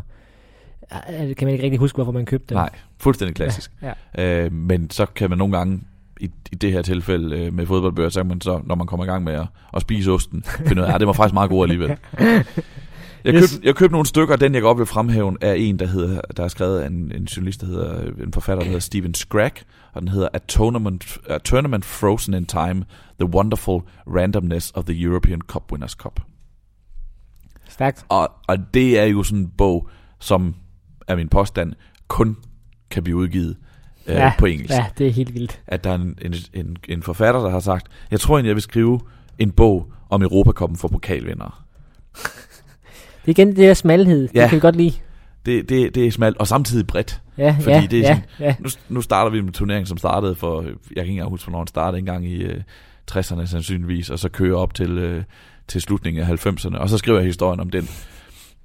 øh, 0.93 1.37
kan 1.37 1.47
man 1.47 1.49
ikke 1.49 1.64
rigtig 1.64 1.78
huske, 1.78 1.97
hvorfor 1.97 2.12
man 2.12 2.26
købte 2.26 2.47
den. 2.49 2.57
Nej, 2.57 2.70
fuldstændig 2.99 3.37
klassisk. 3.37 3.70
Ja, 3.83 3.93
ja. 4.18 4.45
Øh, 4.45 4.53
men 4.53 4.91
så 4.91 5.07
kan 5.07 5.31
man 5.31 5.39
nogle 5.39 5.57
gange, 5.57 5.81
i, 6.20 6.31
i 6.53 6.57
det 6.57 6.72
her 6.72 6.83
tilfælde 6.83 7.39
øh, 7.39 7.55
med 7.55 7.66
fodboldbøger, 7.66 8.09
så 8.09 8.20
kan 8.20 8.28
man 8.28 8.41
så, 8.41 8.61
når 8.64 8.74
man 8.74 8.87
kommer 8.87 9.05
i 9.05 9.09
gang 9.09 9.24
med 9.24 9.33
at, 9.33 9.47
at 9.74 9.83
spise 9.83 10.11
osten, 10.11 10.43
finde 10.66 10.83
ud 10.83 10.87
af, 10.87 10.95
at 10.95 11.01
det 11.01 11.07
var 11.07 11.12
faktisk 11.12 11.35
meget 11.35 11.51
god 11.51 11.64
alligevel. 11.64 11.97
Jeg 13.25 13.33
købte, 13.33 13.55
yes. 13.55 13.61
jeg 13.62 13.75
købte 13.75 13.93
nogle 13.93 14.07
stykker, 14.07 14.37
den 14.37 14.55
jeg 14.55 14.62
godt 14.62 14.79
vil 14.79 14.87
fremhæve, 14.87 15.37
er 15.41 15.53
en, 15.53 15.79
der, 15.79 15.87
hedder, 15.87 16.21
der 16.37 16.45
er 16.45 16.49
skrevet 16.49 16.81
af 16.81 16.87
en, 16.87 17.12
en 17.14 17.25
journalist, 17.25 17.61
der 17.61 17.66
hedder, 17.66 18.12
en 18.25 18.33
forfatter, 18.33 18.62
der 18.62 18.68
hedder 18.68 18.81
Steven 18.81 19.14
Scragg, 19.14 19.55
og 19.93 20.03
den 20.03 20.09
hedder 20.09 20.29
A 20.33 20.39
Tournament, 20.39 21.18
A 21.29 21.39
Tournament 21.39 21.85
Frozen 21.85 22.35
in 22.35 22.47
Time, 22.47 22.85
The 23.21 23.29
Wonderful 23.29 23.81
Randomness 24.07 24.73
of 24.75 24.85
the 24.85 25.05
European 25.05 25.41
Cup 25.41 25.73
Winners' 25.73 25.97
Cup. 25.97 26.21
Stærkt. 27.68 28.05
Og, 28.09 28.31
og 28.49 28.59
det 28.75 28.99
er 28.99 29.05
jo 29.05 29.23
sådan 29.23 29.39
en 29.39 29.53
bog, 29.59 29.89
som 30.18 30.55
er 31.09 31.16
min 31.16 31.29
påstand, 31.29 31.73
kun 32.09 32.37
kan 32.91 33.03
blive 33.03 33.16
udgivet 33.16 33.57
øh, 34.07 34.14
ja, 34.14 34.33
på 34.39 34.47
engelsk. 34.47 34.75
Ja, 34.75 34.87
det 34.99 35.07
er 35.07 35.12
helt 35.12 35.35
vildt. 35.35 35.61
At 35.66 35.85
der 35.85 35.91
er 35.91 35.95
en, 35.95 36.18
en, 36.23 36.35
en, 36.53 36.77
en 36.89 37.03
forfatter, 37.03 37.41
der 37.41 37.51
har 37.51 37.61
sagt, 37.61 37.87
jeg 38.11 38.21
tror 38.21 38.37
egentlig, 38.37 38.49
jeg 38.49 38.57
vil 38.57 38.62
skrive 38.62 39.01
en 39.39 39.51
bog 39.51 39.93
om 40.11 40.23
Europakoppen 40.23 40.79
for 40.79 40.89
pokalvindere. 40.89 41.51
Det 43.27 43.39
er 43.39 43.43
igen 43.43 43.49
det 43.49 43.57
der 43.57 43.75
smalhed, 43.75 44.29
ja. 44.35 44.43
det 44.43 44.51
kan 44.51 44.57
vi 44.57 44.61
godt 44.61 44.77
lide. 44.77 44.93
Det, 45.47 45.68
det, 45.68 45.95
det 45.95 46.07
er 46.07 46.11
smalt, 46.11 46.37
og 46.39 46.47
samtidig 46.49 46.87
bredt. 46.87 47.21
Ja, 47.39 47.57
fordi 47.61 47.71
ja, 47.71 47.87
det 47.91 47.99
er 47.99 48.09
ja, 48.09 48.14
sådan, 48.14 48.23
ja. 48.41 48.55
Nu, 48.59 48.68
nu 48.89 49.01
starter 49.01 49.31
vi 49.31 49.41
med 49.41 49.53
turneringen, 49.53 49.87
som 49.87 49.99
startede 49.99 50.35
for, 50.35 50.62
jeg 50.62 50.73
kan 50.73 51.03
ikke 51.03 51.11
engang 51.11 51.31
huske, 51.31 51.45
hvornår 51.45 51.64
den 51.64 51.68
startede, 51.68 51.99
engang 51.99 52.27
i 52.27 52.45
uh, 52.45 52.53
60'erne 53.11 53.47
sandsynligvis, 53.47 54.11
og 54.11 54.18
så 54.18 54.29
kører 54.29 54.57
op 54.57 54.75
til, 54.75 55.16
uh, 55.16 55.23
til 55.68 55.81
slutningen 55.81 56.23
af 56.23 56.47
90'erne, 56.47 56.79
og 56.79 56.89
så 56.89 56.99
skriver 56.99 57.18
jeg 57.18 57.27
historien 57.27 57.61
om 57.61 57.71
den. 57.71 57.89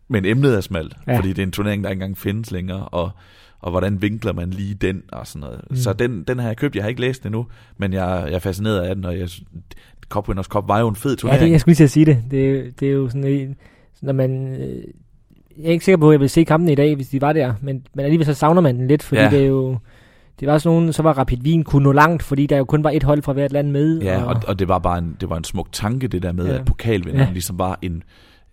Men 0.07 0.25
emnet 0.25 0.55
er 0.55 0.61
smalt, 0.61 0.93
ja. 1.07 1.17
fordi 1.17 1.29
det 1.29 1.39
er 1.39 1.43
en 1.43 1.51
turnering, 1.51 1.83
der 1.83 1.89
ikke 1.89 2.01
engang 2.01 2.17
findes 2.17 2.51
længere, 2.51 2.87
og, 2.87 3.11
og 3.59 3.71
hvordan 3.71 4.01
vinkler 4.01 4.33
man 4.33 4.49
lige 4.49 4.73
den, 4.73 5.03
og 5.11 5.27
sådan 5.27 5.39
noget. 5.39 5.61
Mm. 5.69 5.75
Så 5.75 5.93
den, 5.93 6.23
den 6.23 6.39
har 6.39 6.47
jeg 6.47 6.57
købt, 6.57 6.75
jeg 6.75 6.83
har 6.83 6.89
ikke 6.89 7.01
læst 7.01 7.23
den 7.23 7.27
endnu, 7.27 7.47
men 7.77 7.93
jeg, 7.93 8.23
jeg 8.27 8.35
er 8.35 8.39
fascineret 8.39 8.81
af 8.81 8.95
den, 8.95 9.05
og 9.05 9.19
jeg, 9.19 9.29
Cup 10.09 10.27
Winners 10.27 10.45
Cup 10.45 10.67
var 10.67 10.79
jo 10.79 10.87
en 10.87 10.95
fed 10.95 11.15
turnering. 11.15 11.41
Ja, 11.41 11.45
det, 11.45 11.51
jeg 11.51 11.59
skulle 11.59 11.71
lige 11.71 11.77
til 11.77 11.83
at 11.83 11.91
sige 11.91 12.05
det. 12.05 12.23
Det, 12.31 12.73
det 12.79 12.87
er 12.87 12.91
jo 12.91 13.09
sådan 13.09 13.23
en, 13.23 13.55
når 14.01 14.13
man... 14.13 14.55
Øh, 14.55 14.83
jeg 15.57 15.67
er 15.67 15.71
ikke 15.71 15.85
sikker 15.85 15.97
på, 15.97 16.09
at 16.09 16.13
jeg 16.13 16.19
vil 16.19 16.29
se 16.29 16.43
kampen 16.43 16.69
i 16.69 16.75
dag, 16.75 16.95
hvis 16.95 17.09
de 17.09 17.21
var 17.21 17.33
der, 17.33 17.53
men, 17.61 17.85
men 17.93 18.05
alligevel 18.05 18.25
så 18.25 18.33
savner 18.33 18.61
man 18.61 18.77
den 18.77 18.87
lidt, 18.87 19.03
fordi 19.03 19.21
ja. 19.21 19.29
det 19.29 19.41
er 19.41 19.47
jo... 19.47 19.77
Det 20.39 20.47
var 20.47 20.57
sådan 20.57 20.75
nogen, 20.75 20.93
så 20.93 21.03
var 21.03 21.13
Rapid 21.13 21.37
Wien 21.43 21.63
kunne 21.63 21.83
nå 21.83 21.91
langt, 21.91 22.23
fordi 22.23 22.45
der 22.45 22.57
jo 22.57 22.65
kun 22.65 22.83
var 22.83 22.89
et 22.89 23.03
hold 23.03 23.21
fra 23.21 23.33
hvert 23.33 23.51
land 23.51 23.71
med. 23.71 24.01
Ja, 24.01 24.23
og, 24.23 24.27
og, 24.27 24.41
og 24.47 24.59
det 24.59 24.67
var 24.67 24.79
bare 24.79 24.97
en, 24.97 25.17
det 25.21 25.29
var 25.29 25.37
en 25.37 25.43
smuk 25.43 25.67
tanke, 25.71 26.07
det 26.07 26.23
der 26.23 26.31
med, 26.31 26.47
ja. 26.47 26.53
at 26.53 26.65
pokalvinderen 26.65 27.27
ja. 27.27 27.33
ligesom 27.33 27.59
var 27.59 27.79
en, 27.81 28.03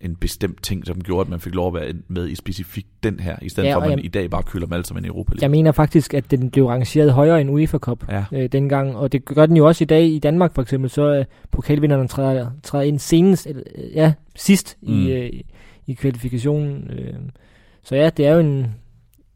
en 0.03 0.15
bestemt 0.15 0.63
ting, 0.63 0.85
som 0.85 1.01
gjorde, 1.01 1.21
at 1.21 1.29
man 1.29 1.39
fik 1.39 1.55
lov 1.55 1.67
at 1.67 1.81
være 1.81 1.93
med 2.07 2.27
i 2.27 2.35
specifikt 2.35 2.87
den 3.03 3.19
her, 3.19 3.35
i 3.41 3.49
stedet 3.49 3.69
ja, 3.69 3.75
for 3.75 3.81
at 3.81 3.89
man 3.89 3.97
jeg, 3.99 4.05
i 4.05 4.07
dag 4.07 4.29
bare 4.29 4.43
køler 4.43 4.65
dem 4.65 4.73
alle 4.73 4.85
sammen 4.85 5.05
i 5.05 5.07
Europa 5.07 5.33
Jeg 5.41 5.51
mener 5.51 5.71
faktisk, 5.71 6.13
at 6.13 6.31
den 6.31 6.51
blev 6.51 6.65
rangeret 6.65 7.13
højere 7.13 7.41
end 7.41 7.49
UEFA 7.49 7.77
Cup 7.77 8.11
ja. 8.11 8.23
øh, 8.31 8.49
dengang, 8.51 8.95
og 8.95 9.11
det 9.11 9.25
gør 9.25 9.45
den 9.45 9.57
jo 9.57 9.67
også 9.67 9.83
i 9.83 9.87
dag 9.87 10.05
i 10.05 10.19
Danmark 10.19 10.55
for 10.55 10.61
eksempel, 10.61 10.89
så 10.89 11.01
er 11.01 11.23
pokalvinderne 11.51 12.07
træder, 12.07 12.51
træder 12.63 12.83
ind 12.83 12.99
senest, 12.99 13.47
eller, 13.47 13.63
ja, 13.93 14.13
sidst 14.35 14.77
mm. 14.81 14.93
i, 14.93 15.11
øh, 15.11 15.29
i 15.87 15.93
kvalifikationen. 15.93 16.91
Øh. 16.91 17.13
Så 17.83 17.95
ja, 17.95 18.09
det 18.09 18.25
er 18.25 18.33
jo 18.33 18.39
en, 18.39 18.75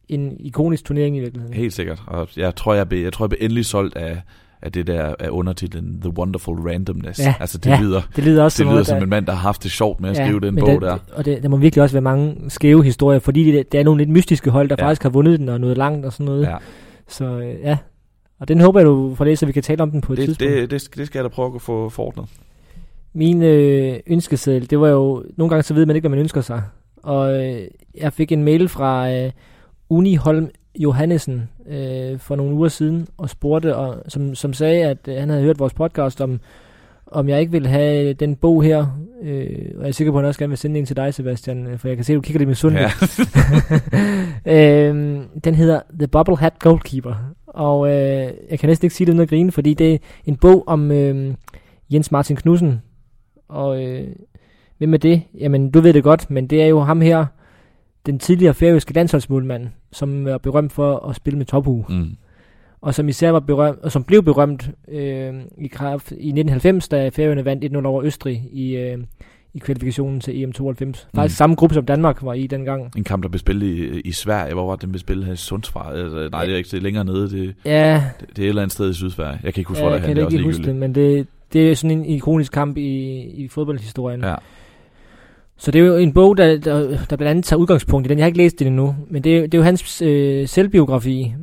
en 0.09 0.38
ikonisk 0.39 0.86
turnering 0.86 1.18
i 1.18 1.20
virkeligheden. 1.20 1.55
Helt 1.55 1.74
sikkert, 1.74 2.03
og 2.07 2.28
jeg 2.38 2.55
tror, 2.55 2.74
jeg 2.74 2.89
blev, 2.89 3.03
jeg 3.03 3.13
tror, 3.13 3.26
jeg 3.26 3.30
blev 3.30 3.39
endelig 3.41 3.65
solgt 3.65 3.95
af, 3.95 4.22
af 4.62 4.72
det 4.72 4.88
der 4.88 5.16
af 5.20 5.30
undertitlen 5.30 6.01
The 6.01 6.18
Wonderful 6.18 6.55
Randomness. 6.55 7.20
Ja, 7.20 7.34
altså 7.39 7.58
det 7.58 7.70
ja, 7.70 7.80
lyder, 7.82 8.01
det 8.16 8.24
lyder, 8.24 8.43
også 8.43 8.64
det 8.64 8.72
lyder 8.72 8.84
som, 8.84 8.95
som 8.95 9.03
en 9.03 9.10
mand, 9.10 9.26
der 9.26 9.32
har 9.32 9.39
haft 9.39 9.64
det 9.64 9.72
sjovt 9.72 10.01
med 10.01 10.10
at 10.10 10.18
ja, 10.18 10.26
skrive 10.26 10.39
den 10.39 10.55
bog 10.55 10.68
det, 10.70 10.82
der. 10.82 10.97
Og 11.14 11.26
det, 11.26 11.43
der 11.43 11.49
må 11.49 11.58
virkelig 11.58 11.84
også 11.84 11.93
være 11.93 12.01
mange 12.01 12.36
skæve 12.49 12.84
historier, 12.84 13.20
fordi 13.20 13.51
det, 13.51 13.72
det 13.72 13.80
er 13.80 13.84
nogle 13.84 13.97
lidt 13.97 14.10
mystiske 14.10 14.49
hold, 14.49 14.70
der 14.70 14.76
ja. 14.80 14.86
faktisk 14.86 15.03
har 15.03 15.10
vundet 15.10 15.39
den 15.39 15.49
og 15.49 15.60
noget 15.60 15.78
langt 15.78 16.05
og 16.05 16.14
sådan 16.14 16.26
noget. 16.26 16.43
Ja. 16.43 16.55
Så 17.08 17.26
øh, 17.26 17.55
ja, 17.64 17.78
og 18.39 18.47
den 18.47 18.62
håber 18.62 18.80
jeg, 18.80 18.86
du 18.86 19.16
får 19.16 19.26
det, 19.26 19.39
så 19.39 19.45
vi 19.45 19.51
kan 19.51 19.64
tale 19.64 19.84
om 19.84 19.91
den 19.91 20.01
på 20.01 20.14
et 20.14 20.18
det, 20.18 20.26
tidspunkt. 20.26 20.53
Det, 20.53 20.72
det, 20.72 20.97
det 20.97 21.08
skal 21.08 21.20
jeg 21.20 21.24
da 21.24 21.30
prøve 21.30 21.55
at 21.55 21.62
få 21.62 21.89
forordnet. 21.89 22.26
Min 23.14 23.43
øh, 23.43 23.99
ønskeseddel, 24.08 24.70
det 24.70 24.80
var 24.80 24.88
jo, 24.88 25.24
nogle 25.38 25.49
gange 25.49 25.64
så 25.64 25.74
ved 25.74 25.86
man 25.86 25.95
ikke, 25.95 26.08
hvad 26.08 26.18
man 26.18 26.20
ønsker 26.20 26.41
sig. 26.41 26.62
Og 27.03 27.45
øh, 27.45 27.62
jeg 27.95 28.14
fik 28.14 28.32
en 28.32 28.43
mail 28.43 28.70
fra 28.70 29.12
øh, 29.12 29.32
Uni 29.89 30.16
Holm 30.16 30.49
Johannesen 30.80 31.49
øh, 31.70 32.20
for 32.20 32.36
nogle 32.36 32.53
uger 32.53 32.68
siden 32.68 33.07
og 33.18 33.30
spurgte, 33.30 33.76
og, 33.76 34.03
som, 34.07 34.36
som 34.36 34.53
sagde, 34.53 34.86
at 34.86 34.97
øh, 35.07 35.15
han 35.15 35.30
havde 35.30 35.43
hørt 35.43 35.59
vores 35.59 35.74
podcast 35.74 36.22
om, 36.22 36.39
om 37.07 37.30
jeg 37.30 37.39
ikke 37.39 37.51
vil 37.51 37.68
have 37.68 38.13
den 38.13 38.36
bog 38.36 38.63
her, 38.63 38.86
øh, 39.24 39.49
og 39.76 39.82
jeg 39.82 39.88
er 39.88 39.91
sikker 39.91 40.11
på, 40.11 40.18
at 40.18 40.24
han 40.24 40.28
også 40.28 40.39
gerne 40.39 40.49
vil 40.49 40.57
sende 40.57 40.80
en 40.80 40.86
til 40.86 40.95
dig, 40.95 41.13
Sebastian, 41.13 41.68
øh, 41.68 41.80
for 41.80 41.88
jeg 41.88 41.97
kan 41.97 42.03
se, 42.03 42.13
at 42.13 42.15
du 42.15 42.22
kigger 42.22 42.39
lidt 42.39 42.47
med 42.47 42.55
sundt. 42.55 42.78
Ja. 42.78 42.91
øh, 44.89 45.22
den 45.43 45.55
hedder 45.55 45.82
The 45.99 46.07
Bubble 46.07 46.38
Hat 46.38 46.59
Goalkeeper, 46.59 47.15
og 47.47 47.88
øh, 47.88 48.32
jeg 48.49 48.59
kan 48.59 48.70
næsten 48.70 48.86
ikke 48.86 48.95
sige 48.95 49.05
det 49.05 49.11
uden 49.11 49.22
at 49.22 49.30
grine, 49.30 49.51
fordi 49.51 49.74
det 49.74 49.93
er 49.93 49.97
en 50.26 50.36
bog 50.36 50.63
om 50.68 50.91
øh, 50.91 51.34
Jens 51.93 52.11
Martin 52.11 52.36
Knudsen, 52.36 52.82
og 53.49 53.84
øh, 53.84 54.07
hvem 54.78 54.93
er 54.93 54.97
det? 54.97 55.22
Jamen, 55.39 55.72
du 55.72 55.82
ved 55.82 55.93
det 55.93 56.03
godt, 56.03 56.32
men 56.32 56.47
det 56.47 56.61
er 56.61 56.68
jo 56.68 56.80
ham 56.80 57.01
her, 57.01 57.26
den 58.08 58.20
tidligere 58.20 58.53
færøske 58.53 58.93
landsholdsmålmand, 58.93 59.68
som 59.91 60.26
var 60.26 60.38
berømt 60.38 60.72
for 60.72 61.10
at 61.10 61.16
spille 61.16 61.38
med 61.38 61.45
tophue. 61.45 61.86
Mm. 61.89 62.10
Og 62.82 62.93
som 62.93 63.10
især 63.10 63.32
var 63.32 63.39
berømt, 63.39 63.80
og 63.84 63.91
som 63.91 64.03
blev 64.03 64.24
berømt 64.24 64.70
øh, 64.91 65.34
i, 65.58 65.68
kraft, 65.68 66.12
i 66.12 66.16
1990, 66.16 66.88
da 66.88 67.10
Færøerne 67.10 67.45
vandt 67.45 67.66
1-0 67.66 67.86
over 67.86 68.03
Østrig 68.03 68.43
i, 68.53 68.76
øh, 68.76 68.97
i 69.53 69.60
kvalifikationen 69.60 70.20
til 70.20 70.32
EM92. 70.32 70.70
Faktisk 71.16 71.16
Mm. 71.16 71.30
samme 71.30 71.55
gruppe 71.55 71.74
som 71.76 71.86
Danmark 71.86 72.24
var 72.24 72.34
i 72.34 72.47
dengang. 72.47 72.91
En 72.97 73.03
kamp, 73.03 73.24
der 73.24 73.30
blev 73.30 73.39
spillet 73.39 73.68
i, 73.68 73.99
i 74.01 74.12
Sverige. 74.12 74.53
Hvor 74.53 74.66
var 74.68 74.76
det, 74.76 74.82
den 74.82 74.91
blev 74.91 74.99
spillet 74.99 75.26
her 75.26 75.34
i 75.34 75.36
Sundsvall? 75.36 75.95
Altså, 75.99 76.30
nej, 76.32 76.45
det 76.45 76.53
er 76.53 76.58
ikke 76.58 76.70
det 76.72 76.78
er 76.78 76.82
længere 76.82 77.05
nede. 77.05 77.30
Det, 77.30 77.55
Ja, 77.66 78.03
det, 78.20 78.30
det 78.30 78.39
er 78.39 78.43
et 78.43 78.49
eller 78.49 78.62
andet 78.62 78.74
sted 78.74 78.89
i 78.89 78.93
Sydsverige. 78.93 79.39
Jeg 79.43 79.53
kan 79.53 79.62
ikke 79.62 79.68
huske, 79.70 79.84
ja 79.84 79.89
hvor 79.89 79.95
jeg 79.97 80.01
det 80.01 80.10
er 80.10 80.14
kan 80.14 80.16
henne. 80.16 80.20
Det 80.20 80.26
også 80.26 80.38
ikke 80.38 80.47
huske 80.47 80.64
det, 80.66 80.76
men 80.76 80.95
det, 80.95 81.28
det 81.53 81.72
er 81.72 81.76
sådan 81.76 81.97
en 81.97 82.05
ikonisk 82.05 82.51
kamp 82.51 82.78
i, 82.78 83.20
i 83.20 83.47
fodboldhistorien. 83.47 84.22
Ja. 84.22 84.36
Så 85.58 85.72
det 85.72 85.82
er 85.82 85.86
jo 85.86 85.95
en 85.95 86.14
bog, 86.14 86.38
der, 86.38 86.58
der, 86.58 86.80
der 87.10 87.16
blandt 87.16 87.22
andet 87.30 87.45
tager 87.45 87.60
udgangspunkt 87.60 88.08
i 88.08 88.10
den. 88.10 88.18
Jeg 88.18 88.24
har 88.24 88.28
ikke 88.28 88.38
læst 88.38 88.60
den 88.60 88.68
endnu, 88.68 88.95
men 89.10 89.24
det 89.24 89.38
er, 89.38 89.41
det 89.41 89.53
er 89.53 89.58
jo 89.58 89.64
hans 89.64 90.01
øh, 90.01 90.47
selvbiografi. 90.47 91.34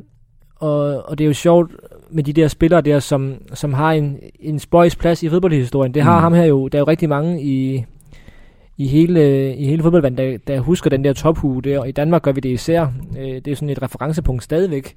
Og, 0.56 1.08
og 1.08 1.18
det 1.18 1.24
er 1.24 1.28
jo 1.28 1.34
sjovt 1.34 1.72
med 2.10 2.24
de 2.24 2.32
der 2.32 2.48
spillere 2.48 2.80
der, 2.80 2.98
som, 2.98 3.34
som 3.54 3.72
har 3.72 3.92
en, 3.92 4.18
en 4.40 4.58
spøjs 4.58 4.96
plads 4.96 5.22
i 5.22 5.28
fodboldhistorien. 5.28 5.94
Det 5.94 6.02
har 6.02 6.16
Mm. 6.18 6.22
ham 6.22 6.32
her 6.34 6.44
jo. 6.44 6.68
Der 6.68 6.78
er 6.78 6.80
jo 6.80 6.86
rigtig 6.86 7.08
mange 7.08 7.42
i, 7.42 7.84
i 8.76 8.86
hele, 8.86 9.54
i 9.56 9.64
hele 9.66 9.82
fodboldverdenen, 9.82 10.32
der, 10.32 10.38
der 10.46 10.60
husker 10.60 10.90
den 10.90 11.04
der 11.04 11.12
tophue 11.12 11.62
der. 11.62 11.78
Og 11.78 11.88
i 11.88 11.92
Danmark 11.92 12.22
gør 12.22 12.32
vi 12.32 12.40
det 12.40 12.48
især. 12.48 12.86
Øh, 13.18 13.24
det 13.26 13.48
er 13.48 13.54
sådan 13.54 13.70
et 13.70 13.82
referencepunkt 13.82 14.42
stadigvæk. 14.42 14.96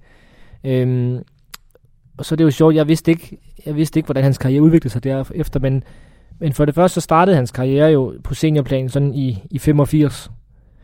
Øhm, 0.63 1.17
og 2.17 2.25
så 2.25 2.35
er 2.35 2.37
det 2.37 2.43
jo 2.43 2.51
sjovt, 2.51 2.75
jeg 2.75 2.87
vidste 2.87 3.11
ikke, 3.11 3.37
jeg 3.65 3.75
vidste 3.75 3.99
ikke 3.99 4.07
hvordan 4.07 4.23
hans 4.23 4.37
karriere 4.37 4.61
udviklede 4.61 4.89
sig 4.93 5.03
derefter, 5.03 5.59
men, 5.59 5.83
men 6.39 6.53
for 6.53 6.65
det 6.65 6.75
første 6.75 6.93
så 6.93 7.01
startede 7.01 7.35
hans 7.35 7.51
karriere 7.51 7.87
jo 7.87 8.13
på 8.23 8.33
seniorplan 8.33 8.89
sådan 8.89 9.13
i, 9.13 9.43
i 9.51 9.59
85. 9.59 10.31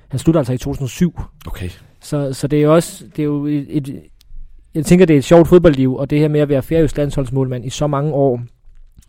Han 0.07 0.19
slutter 0.19 0.39
altså 0.39 0.53
i 0.53 0.57
2007. 0.57 1.21
Okay. 1.47 1.69
Så, 2.01 2.33
så 2.33 2.47
det 2.47 2.59
er 2.59 2.63
jo 2.63 2.73
også, 2.75 3.05
det 3.15 3.19
er 3.19 3.23
jo 3.23 3.45
et, 3.45 3.65
et, 3.69 4.01
jeg 4.75 4.85
tænker, 4.85 5.05
det 5.05 5.13
er 5.13 5.17
et 5.17 5.23
sjovt 5.23 5.47
fodboldliv, 5.47 5.95
og 5.95 6.09
det 6.09 6.19
her 6.19 6.27
med 6.27 6.39
at 6.39 6.49
være 6.49 6.61
færøsk 6.61 6.97
landsholdsmålmand 6.97 7.65
i 7.65 7.69
så 7.69 7.87
mange 7.87 8.13
år. 8.13 8.41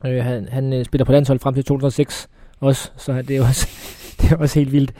Øh, 0.06 0.24
han 0.24 0.48
han 0.50 0.72
øh, 0.72 0.84
spiller 0.84 1.04
på 1.04 1.12
landshold 1.12 1.38
frem 1.38 1.54
til 1.54 1.64
2006 1.64 2.28
også, 2.60 2.90
så 2.96 3.22
det 3.22 3.36
er 3.36 3.48
også, 3.48 3.68
det 4.20 4.32
er 4.32 4.36
også 4.36 4.58
helt 4.58 4.72
vildt. 4.72 4.92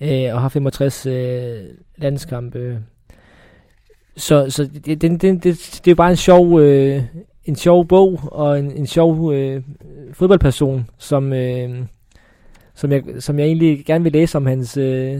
Øh, 0.00 0.34
og 0.34 0.40
har 0.40 0.48
65 0.48 1.06
øh, 1.06 1.60
landskampe. 1.96 2.78
Så, 4.16 4.50
så 4.50 4.64
det, 4.64 5.02
det, 5.02 5.02
det, 5.02 5.22
det, 5.22 5.44
det 5.44 5.86
er 5.86 5.90
jo 5.90 5.94
bare 5.94 6.10
en 6.10 6.16
sjov, 6.16 6.60
øh, 6.60 7.02
en 7.44 7.56
sjov 7.56 7.86
bog, 7.86 8.20
og 8.32 8.58
en, 8.58 8.70
en 8.70 8.86
sjov 8.86 9.32
øh, 9.34 9.62
fodboldperson, 10.12 10.86
som, 10.98 11.32
øh, 11.32 11.70
som, 12.74 12.92
jeg, 12.92 13.02
som 13.18 13.38
jeg 13.38 13.46
egentlig 13.46 13.84
gerne 13.86 14.04
vil 14.04 14.12
læse 14.12 14.36
om 14.38 14.46
hans, 14.46 14.76
øh, 14.76 15.18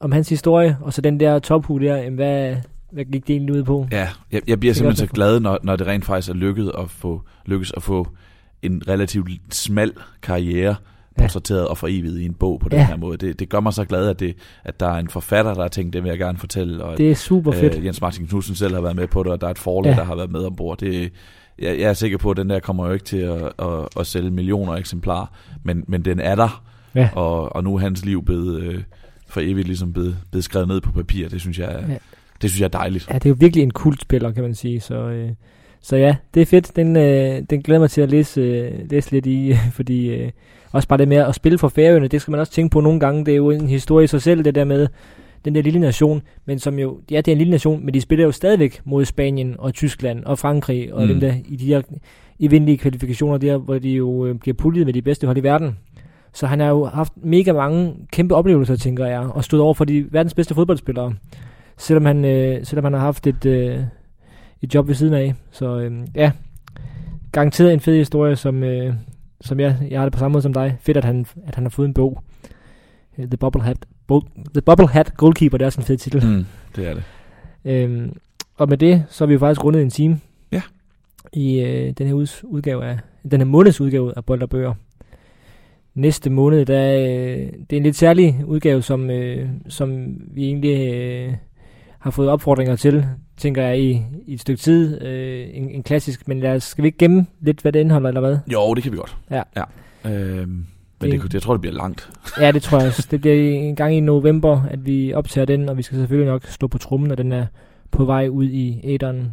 om 0.00 0.12
hans 0.12 0.28
historie, 0.28 0.76
og 0.80 0.92
så 0.92 1.00
den 1.00 1.20
der 1.20 1.38
tophue 1.38 1.80
der, 1.80 1.96
jamen, 1.96 2.14
hvad, 2.14 2.56
hvad 2.92 3.04
gik 3.04 3.26
det 3.26 3.32
egentlig 3.34 3.54
ud 3.54 3.62
på? 3.64 3.86
Ja, 3.92 4.08
jeg, 4.32 4.40
jeg 4.48 4.60
bliver 4.60 4.70
Det 4.72 4.76
simpelthen 4.76 5.08
så 5.08 5.12
glad, 5.14 5.40
når, 5.40 5.58
når 5.62 5.76
det 5.76 5.86
rent 5.86 6.04
faktisk 6.04 6.30
er 6.30 6.34
lykket 6.34 6.72
at 6.78 6.90
få, 6.90 7.22
lykkes 7.46 7.72
at 7.76 7.82
få 7.82 8.08
en 8.62 8.82
relativt 8.88 9.30
smal 9.50 9.92
karriere 10.22 10.74
Ja. 11.18 11.22
portrætteret 11.22 11.68
og 11.68 11.78
foreviget 11.78 12.20
i 12.20 12.24
en 12.24 12.34
bog 12.34 12.60
på 12.60 12.68
den 12.68 12.78
Ja. 12.78 12.86
her 12.86 12.96
måde. 12.96 13.16
Det, 13.16 13.38
det 13.40 13.48
gør 13.48 13.60
mig 13.60 13.72
så 13.72 13.84
glad, 13.84 14.08
at, 14.08 14.20
det, 14.20 14.34
at 14.64 14.80
der 14.80 14.86
er 14.86 14.98
en 14.98 15.08
forfatter, 15.08 15.54
der 15.54 15.60
har 15.60 15.68
tænkt, 15.68 15.92
det 15.92 16.02
vil 16.02 16.08
jeg 16.08 16.18
gerne 16.18 16.38
fortælle, 16.38 16.84
og 16.84 16.98
Det 16.98 17.10
er 17.10 17.14
super 17.14 17.52
fedt. 17.52 17.74
øh, 17.78 17.84
Jens 17.84 18.00
Martin 18.00 18.26
Knudsen 18.26 18.54
selv 18.54 18.74
har 18.74 18.80
været 18.80 18.96
med 18.96 19.06
på 19.06 19.22
det, 19.22 19.32
og 19.32 19.40
der 19.40 19.46
er 19.46 19.50
et 19.50 19.58
forlag, 19.58 19.90
Ja. 19.90 19.94
ja. 19.94 20.00
der 20.00 20.04
har 20.06 20.14
været 20.16 20.30
med 20.30 20.40
ombord. 20.44 20.78
Det, 20.78 21.12
jeg, 21.58 21.78
jeg 21.80 21.88
er 21.88 21.92
sikker 21.92 22.18
på, 22.18 22.30
at 22.30 22.36
den 22.36 22.50
der 22.50 22.60
kommer 22.60 22.86
jo 22.86 22.92
ikke 22.92 23.04
til 23.04 23.16
at, 23.16 23.42
at, 23.58 23.88
at 24.00 24.06
sælge 24.06 24.30
millioner 24.30 24.72
eksemplarer, 24.72 25.26
men, 25.62 25.84
men 25.86 26.02
den 26.04 26.20
er 26.20 26.34
der, 26.34 26.62
Ja. 26.94 27.08
og, 27.14 27.56
og 27.56 27.64
nu 27.64 27.74
er 27.74 27.78
hans 27.78 28.04
liv 28.04 28.24
blevet 28.24 28.62
øh, 28.62 28.82
for 29.28 29.40
evigt 29.40 29.66
ligesom 29.66 29.92
blevet, 29.92 30.16
blevet 30.30 30.44
skrevet 30.44 30.68
ned 30.68 30.80
på 30.80 30.92
papir. 30.92 31.28
Det 31.28 31.40
synes 31.40 31.58
jeg, 31.58 31.66
er- 31.68 31.88
Ja. 31.88 31.96
det 32.42 32.50
synes 32.50 32.60
jeg 32.60 32.64
er 32.64 32.78
dejligt. 32.78 33.08
Ja, 33.10 33.14
det 33.14 33.26
er 33.26 33.30
jo 33.30 33.36
virkelig 33.40 33.62
en 33.62 33.70
kultspiller, 33.70 34.32
kan 34.32 34.42
man 34.42 34.54
sige. 34.54 34.80
Så, 34.80 34.94
øh, 34.94 35.30
så 35.80 35.96
ja, 35.96 36.16
det 36.34 36.42
er 36.42 36.46
fedt. 36.46 36.76
Den, 36.76 36.96
øh, 36.96 37.42
den 37.50 37.62
glæder 37.62 37.80
mig 37.80 37.90
til 37.90 38.00
at 38.00 38.10
læse, 38.10 38.40
øh, 38.40 38.72
læse 38.90 39.10
lidt 39.12 39.26
i, 39.26 39.54
fordi 39.76 40.06
øh, 40.08 40.30
også 40.72 40.88
bare 40.88 40.98
det 40.98 41.08
med 41.08 41.16
at 41.16 41.34
spille 41.34 41.58
for 41.58 41.68
Færøerne, 41.68 42.08
det 42.08 42.20
skal 42.22 42.30
man 42.30 42.40
også 42.40 42.52
tænke 42.52 42.72
på 42.72 42.80
nogle 42.80 43.00
gange. 43.00 43.24
Det 43.26 43.32
er 43.32 43.36
jo 43.36 43.50
en 43.50 43.68
historie 43.68 44.04
i 44.04 44.06
sig 44.06 44.22
selv, 44.22 44.44
det 44.44 44.54
der 44.54 44.64
med 44.64 44.88
den 45.46 45.54
der 45.54 45.62
lille 45.62 45.80
nation, 45.80 46.22
men 46.46 46.58
som 46.58 46.78
jo, 46.78 47.00
ja, 47.10 47.16
det 47.16 47.28
er 47.28 47.32
en 47.32 47.38
lille 47.38 47.50
nation, 47.50 47.84
men 47.84 47.94
de 47.94 48.00
spiller 48.00 48.24
jo 48.24 48.32
stadigvæk 48.32 48.80
mod 48.84 49.04
Spanien 49.04 49.54
og 49.58 49.74
Tyskland 49.74 50.24
og 50.24 50.38
Frankrig 50.38 50.94
og 50.94 51.02
mm. 51.02 51.08
Dem 51.08 51.20
der 51.20 51.34
i 51.48 51.56
de 51.56 51.66
her 51.66 51.82
evindelige 52.40 52.78
kvalifikationer 52.78 53.38
der, 53.38 53.56
hvor 53.56 53.78
de 53.78 53.90
jo 53.90 54.26
øh, 54.26 54.34
bliver 54.34 54.54
puljet 54.54 54.86
med 54.86 54.94
de 54.94 55.02
bedste 55.02 55.26
hold 55.26 55.36
i 55.36 55.42
verden. 55.42 55.76
Så 56.32 56.46
han 56.46 56.60
har 56.60 56.68
jo 56.68 56.84
haft 56.84 57.12
mega 57.16 57.52
mange 57.52 57.94
kæmpe 58.12 58.34
oplevelser, 58.34 58.76
tænker 58.76 59.06
jeg, 59.06 59.20
og 59.20 59.44
stået 59.44 59.62
over 59.62 59.74
for 59.74 59.84
de 59.84 60.12
verdens 60.12 60.34
bedste 60.34 60.54
fodboldspillere, 60.54 61.14
selvom 61.76 62.04
han, 62.04 62.24
øh, 62.24 62.64
selvom 62.64 62.84
han 62.84 62.92
har 62.92 63.00
haft 63.00 63.26
et, 63.26 63.46
øh, 63.46 63.80
et 64.62 64.74
job 64.74 64.88
ved 64.88 64.94
siden 64.94 65.14
af. 65.14 65.34
Så 65.50 65.78
øh, 65.78 65.92
ja, 66.14 66.32
garanteret 67.32 67.72
en 67.72 67.80
fed 67.80 67.96
historie, 67.96 68.36
som, 68.36 68.62
øh, 68.62 68.94
som 69.40 69.60
jeg, 69.60 69.76
jeg 69.90 70.00
har 70.00 70.06
det 70.06 70.12
på 70.12 70.18
samme 70.18 70.32
måde 70.32 70.42
som 70.42 70.52
dig. 70.52 70.76
Fedt, 70.80 70.96
at 70.96 71.04
han, 71.04 71.26
at 71.46 71.54
han 71.54 71.64
har 71.64 71.70
fået 71.70 71.88
en 71.88 71.94
bog. 71.94 72.22
Øh, 73.18 73.26
The 73.26 73.36
Bubble 73.36 73.62
Hat, 73.62 73.76
Bo, 74.06 74.20
The 74.54 74.60
Bubble 74.60 74.88
Hat 74.88 75.16
Goalkeeper, 75.16 75.58
det 75.58 75.64
er 75.64 75.66
også 75.66 75.80
en 75.80 75.86
fed 75.86 75.96
titel. 75.96 76.26
Mm, 76.26 76.46
det 76.76 76.88
er 76.88 76.94
det. 76.94 77.02
Øhm, 77.64 78.16
og 78.56 78.68
med 78.68 78.78
det, 78.78 79.04
så 79.08 79.24
har 79.24 79.26
vi 79.26 79.32
jo 79.32 79.38
faktisk 79.38 79.64
rundet 79.64 79.82
en 79.82 79.90
time. 79.90 80.20
Ja. 80.52 80.62
I 81.32 81.60
øh, 81.60 81.92
den 81.98 82.06
her 82.06 82.14
udgave 82.44 82.84
af, 82.84 82.98
den 83.30 83.40
her 83.40 83.46
måneds 83.46 83.80
udgave 83.80 84.12
af 84.16 84.24
Bold 84.24 84.42
og 84.42 84.50
Bøger. 84.50 84.74
Næste 85.94 86.30
måned, 86.30 86.66
der, 86.66 86.98
øh, 86.98 87.52
det 87.70 87.72
er 87.72 87.76
en 87.76 87.82
lidt 87.82 87.96
særlig 87.96 88.42
udgave, 88.46 88.82
som, 88.82 89.10
øh, 89.10 89.48
som 89.68 90.16
vi 90.34 90.44
egentlig 90.44 90.94
øh, 90.94 91.34
har 91.98 92.10
fået 92.10 92.28
opfordringer 92.28 92.76
til, 92.76 93.06
tænker 93.36 93.62
jeg, 93.62 93.80
i, 93.80 94.02
i 94.26 94.34
et 94.34 94.40
stykke 94.40 94.60
tid. 94.60 95.02
Øh, 95.02 95.48
en, 95.52 95.70
en 95.70 95.82
klassisk, 95.82 96.28
men 96.28 96.40
lad 96.40 96.56
os, 96.56 96.62
skal 96.64 96.82
vi 96.82 96.88
ikke 96.88 96.98
gemme 96.98 97.26
lidt, 97.40 97.60
hvad 97.60 97.72
det 97.72 97.80
indeholder, 97.80 98.08
eller 98.08 98.20
hvad? 98.20 98.38
Jo, 98.52 98.74
det 98.74 98.82
kan 98.82 98.92
vi 98.92 98.96
godt. 98.96 99.16
Ja. 99.30 99.42
ja. 99.56 99.64
Øhm, 100.10 100.66
men 101.00 101.10
Det- 101.10 101.34
jeg 101.34 101.42
tror, 101.42 101.54
det 101.54 101.60
bliver 101.60 101.74
langt. 101.76 102.10
Ja, 102.40 102.50
det 102.52 102.62
tror 102.62 102.78
jeg 102.78 102.86
også. 102.86 103.08
Det 103.10 103.20
bliver 103.20 103.34
en 103.58 103.76
gang 103.76 103.94
i 103.96 104.00
november, 104.00 104.62
at 104.70 104.86
vi 104.86 105.12
optager 105.12 105.44
den, 105.44 105.68
og 105.68 105.76
vi 105.76 105.82
skal 105.82 105.98
selvfølgelig 105.98 106.32
nok 106.32 106.44
stå 106.46 106.66
på 106.66 106.78
trummen, 106.78 107.08
når 107.08 107.14
den 107.14 107.32
er 107.32 107.46
på 107.90 108.04
vej 108.04 108.28
ud 108.28 108.44
i 108.44 108.80
æderen. 108.84 109.32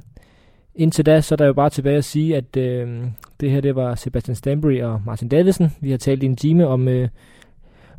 Indtil 0.75 1.05
da, 1.05 1.21
så 1.21 1.35
er 1.35 1.37
der 1.37 1.45
jo 1.45 1.53
bare 1.53 1.69
tilbage 1.69 1.97
at 1.97 2.03
sige, 2.05 2.35
at 2.37 2.57
øh, 2.57 3.03
det 3.39 3.51
her 3.51 3.61
det 3.61 3.75
var 3.75 3.95
Sebastian 3.95 4.35
Stanbury 4.35 4.81
og 4.81 5.01
Martin 5.05 5.27
Davidsen. 5.27 5.71
Vi 5.81 5.91
har 5.91 5.97
talt 5.97 6.23
i 6.23 6.25
en 6.25 6.35
time 6.35 6.67
om, 6.67 6.87
øh, 6.87 7.09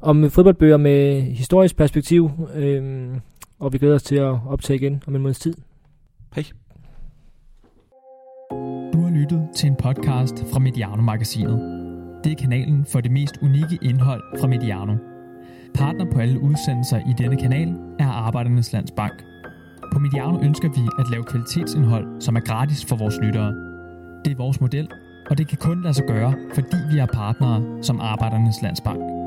om 0.00 0.30
fodboldbøger 0.30 0.76
med 0.76 1.20
historisk 1.22 1.76
perspektiv, 1.76 2.30
øh, 2.54 3.06
og 3.58 3.72
vi 3.72 3.78
glæder 3.78 3.94
os 3.94 4.02
til 4.02 4.16
at 4.16 4.38
optage 4.48 4.76
igen 4.76 5.02
om 5.06 5.16
en 5.16 5.22
måneds 5.22 5.38
tid. 5.38 5.54
Hej. 6.34 6.44
Du 8.92 9.00
har 9.02 9.10
lyttet 9.20 9.48
til 9.56 9.66
en 9.66 9.76
podcast 9.76 10.44
fra 10.52 10.58
Mediano-magasinet. 10.58 11.83
Det 12.24 12.32
er 12.32 12.36
kanalen 12.36 12.84
for 12.84 13.00
det 13.00 13.10
mest 13.10 13.38
unikke 13.42 13.78
indhold 13.82 14.22
fra 14.40 14.46
Mediano. 14.46 14.96
Partner 15.74 16.04
på 16.12 16.18
alle 16.18 16.40
udsendelser 16.40 16.98
i 16.98 17.12
denne 17.18 17.36
kanal 17.36 17.74
er 17.98 18.06
Arbejdernes 18.06 18.72
Landsbank. 18.72 19.12
På 19.92 19.98
Mediano 19.98 20.40
ønsker 20.42 20.68
vi 20.68 20.88
at 20.98 21.10
lave 21.10 21.24
kvalitetsindhold, 21.24 22.20
som 22.20 22.36
er 22.36 22.40
gratis 22.40 22.84
for 22.84 22.96
vores 22.96 23.18
lyttere. 23.22 23.54
Det 24.24 24.32
er 24.32 24.36
vores 24.36 24.60
model, 24.60 24.88
og 25.30 25.38
det 25.38 25.48
kan 25.48 25.58
kun 25.58 25.82
lade 25.82 25.94
sig 25.94 26.04
gøre, 26.06 26.34
fordi 26.54 26.76
vi 26.92 26.98
er 26.98 27.06
partnere 27.06 27.82
som 27.82 28.00
Arbejdernes 28.00 28.62
Landsbank. 28.62 29.23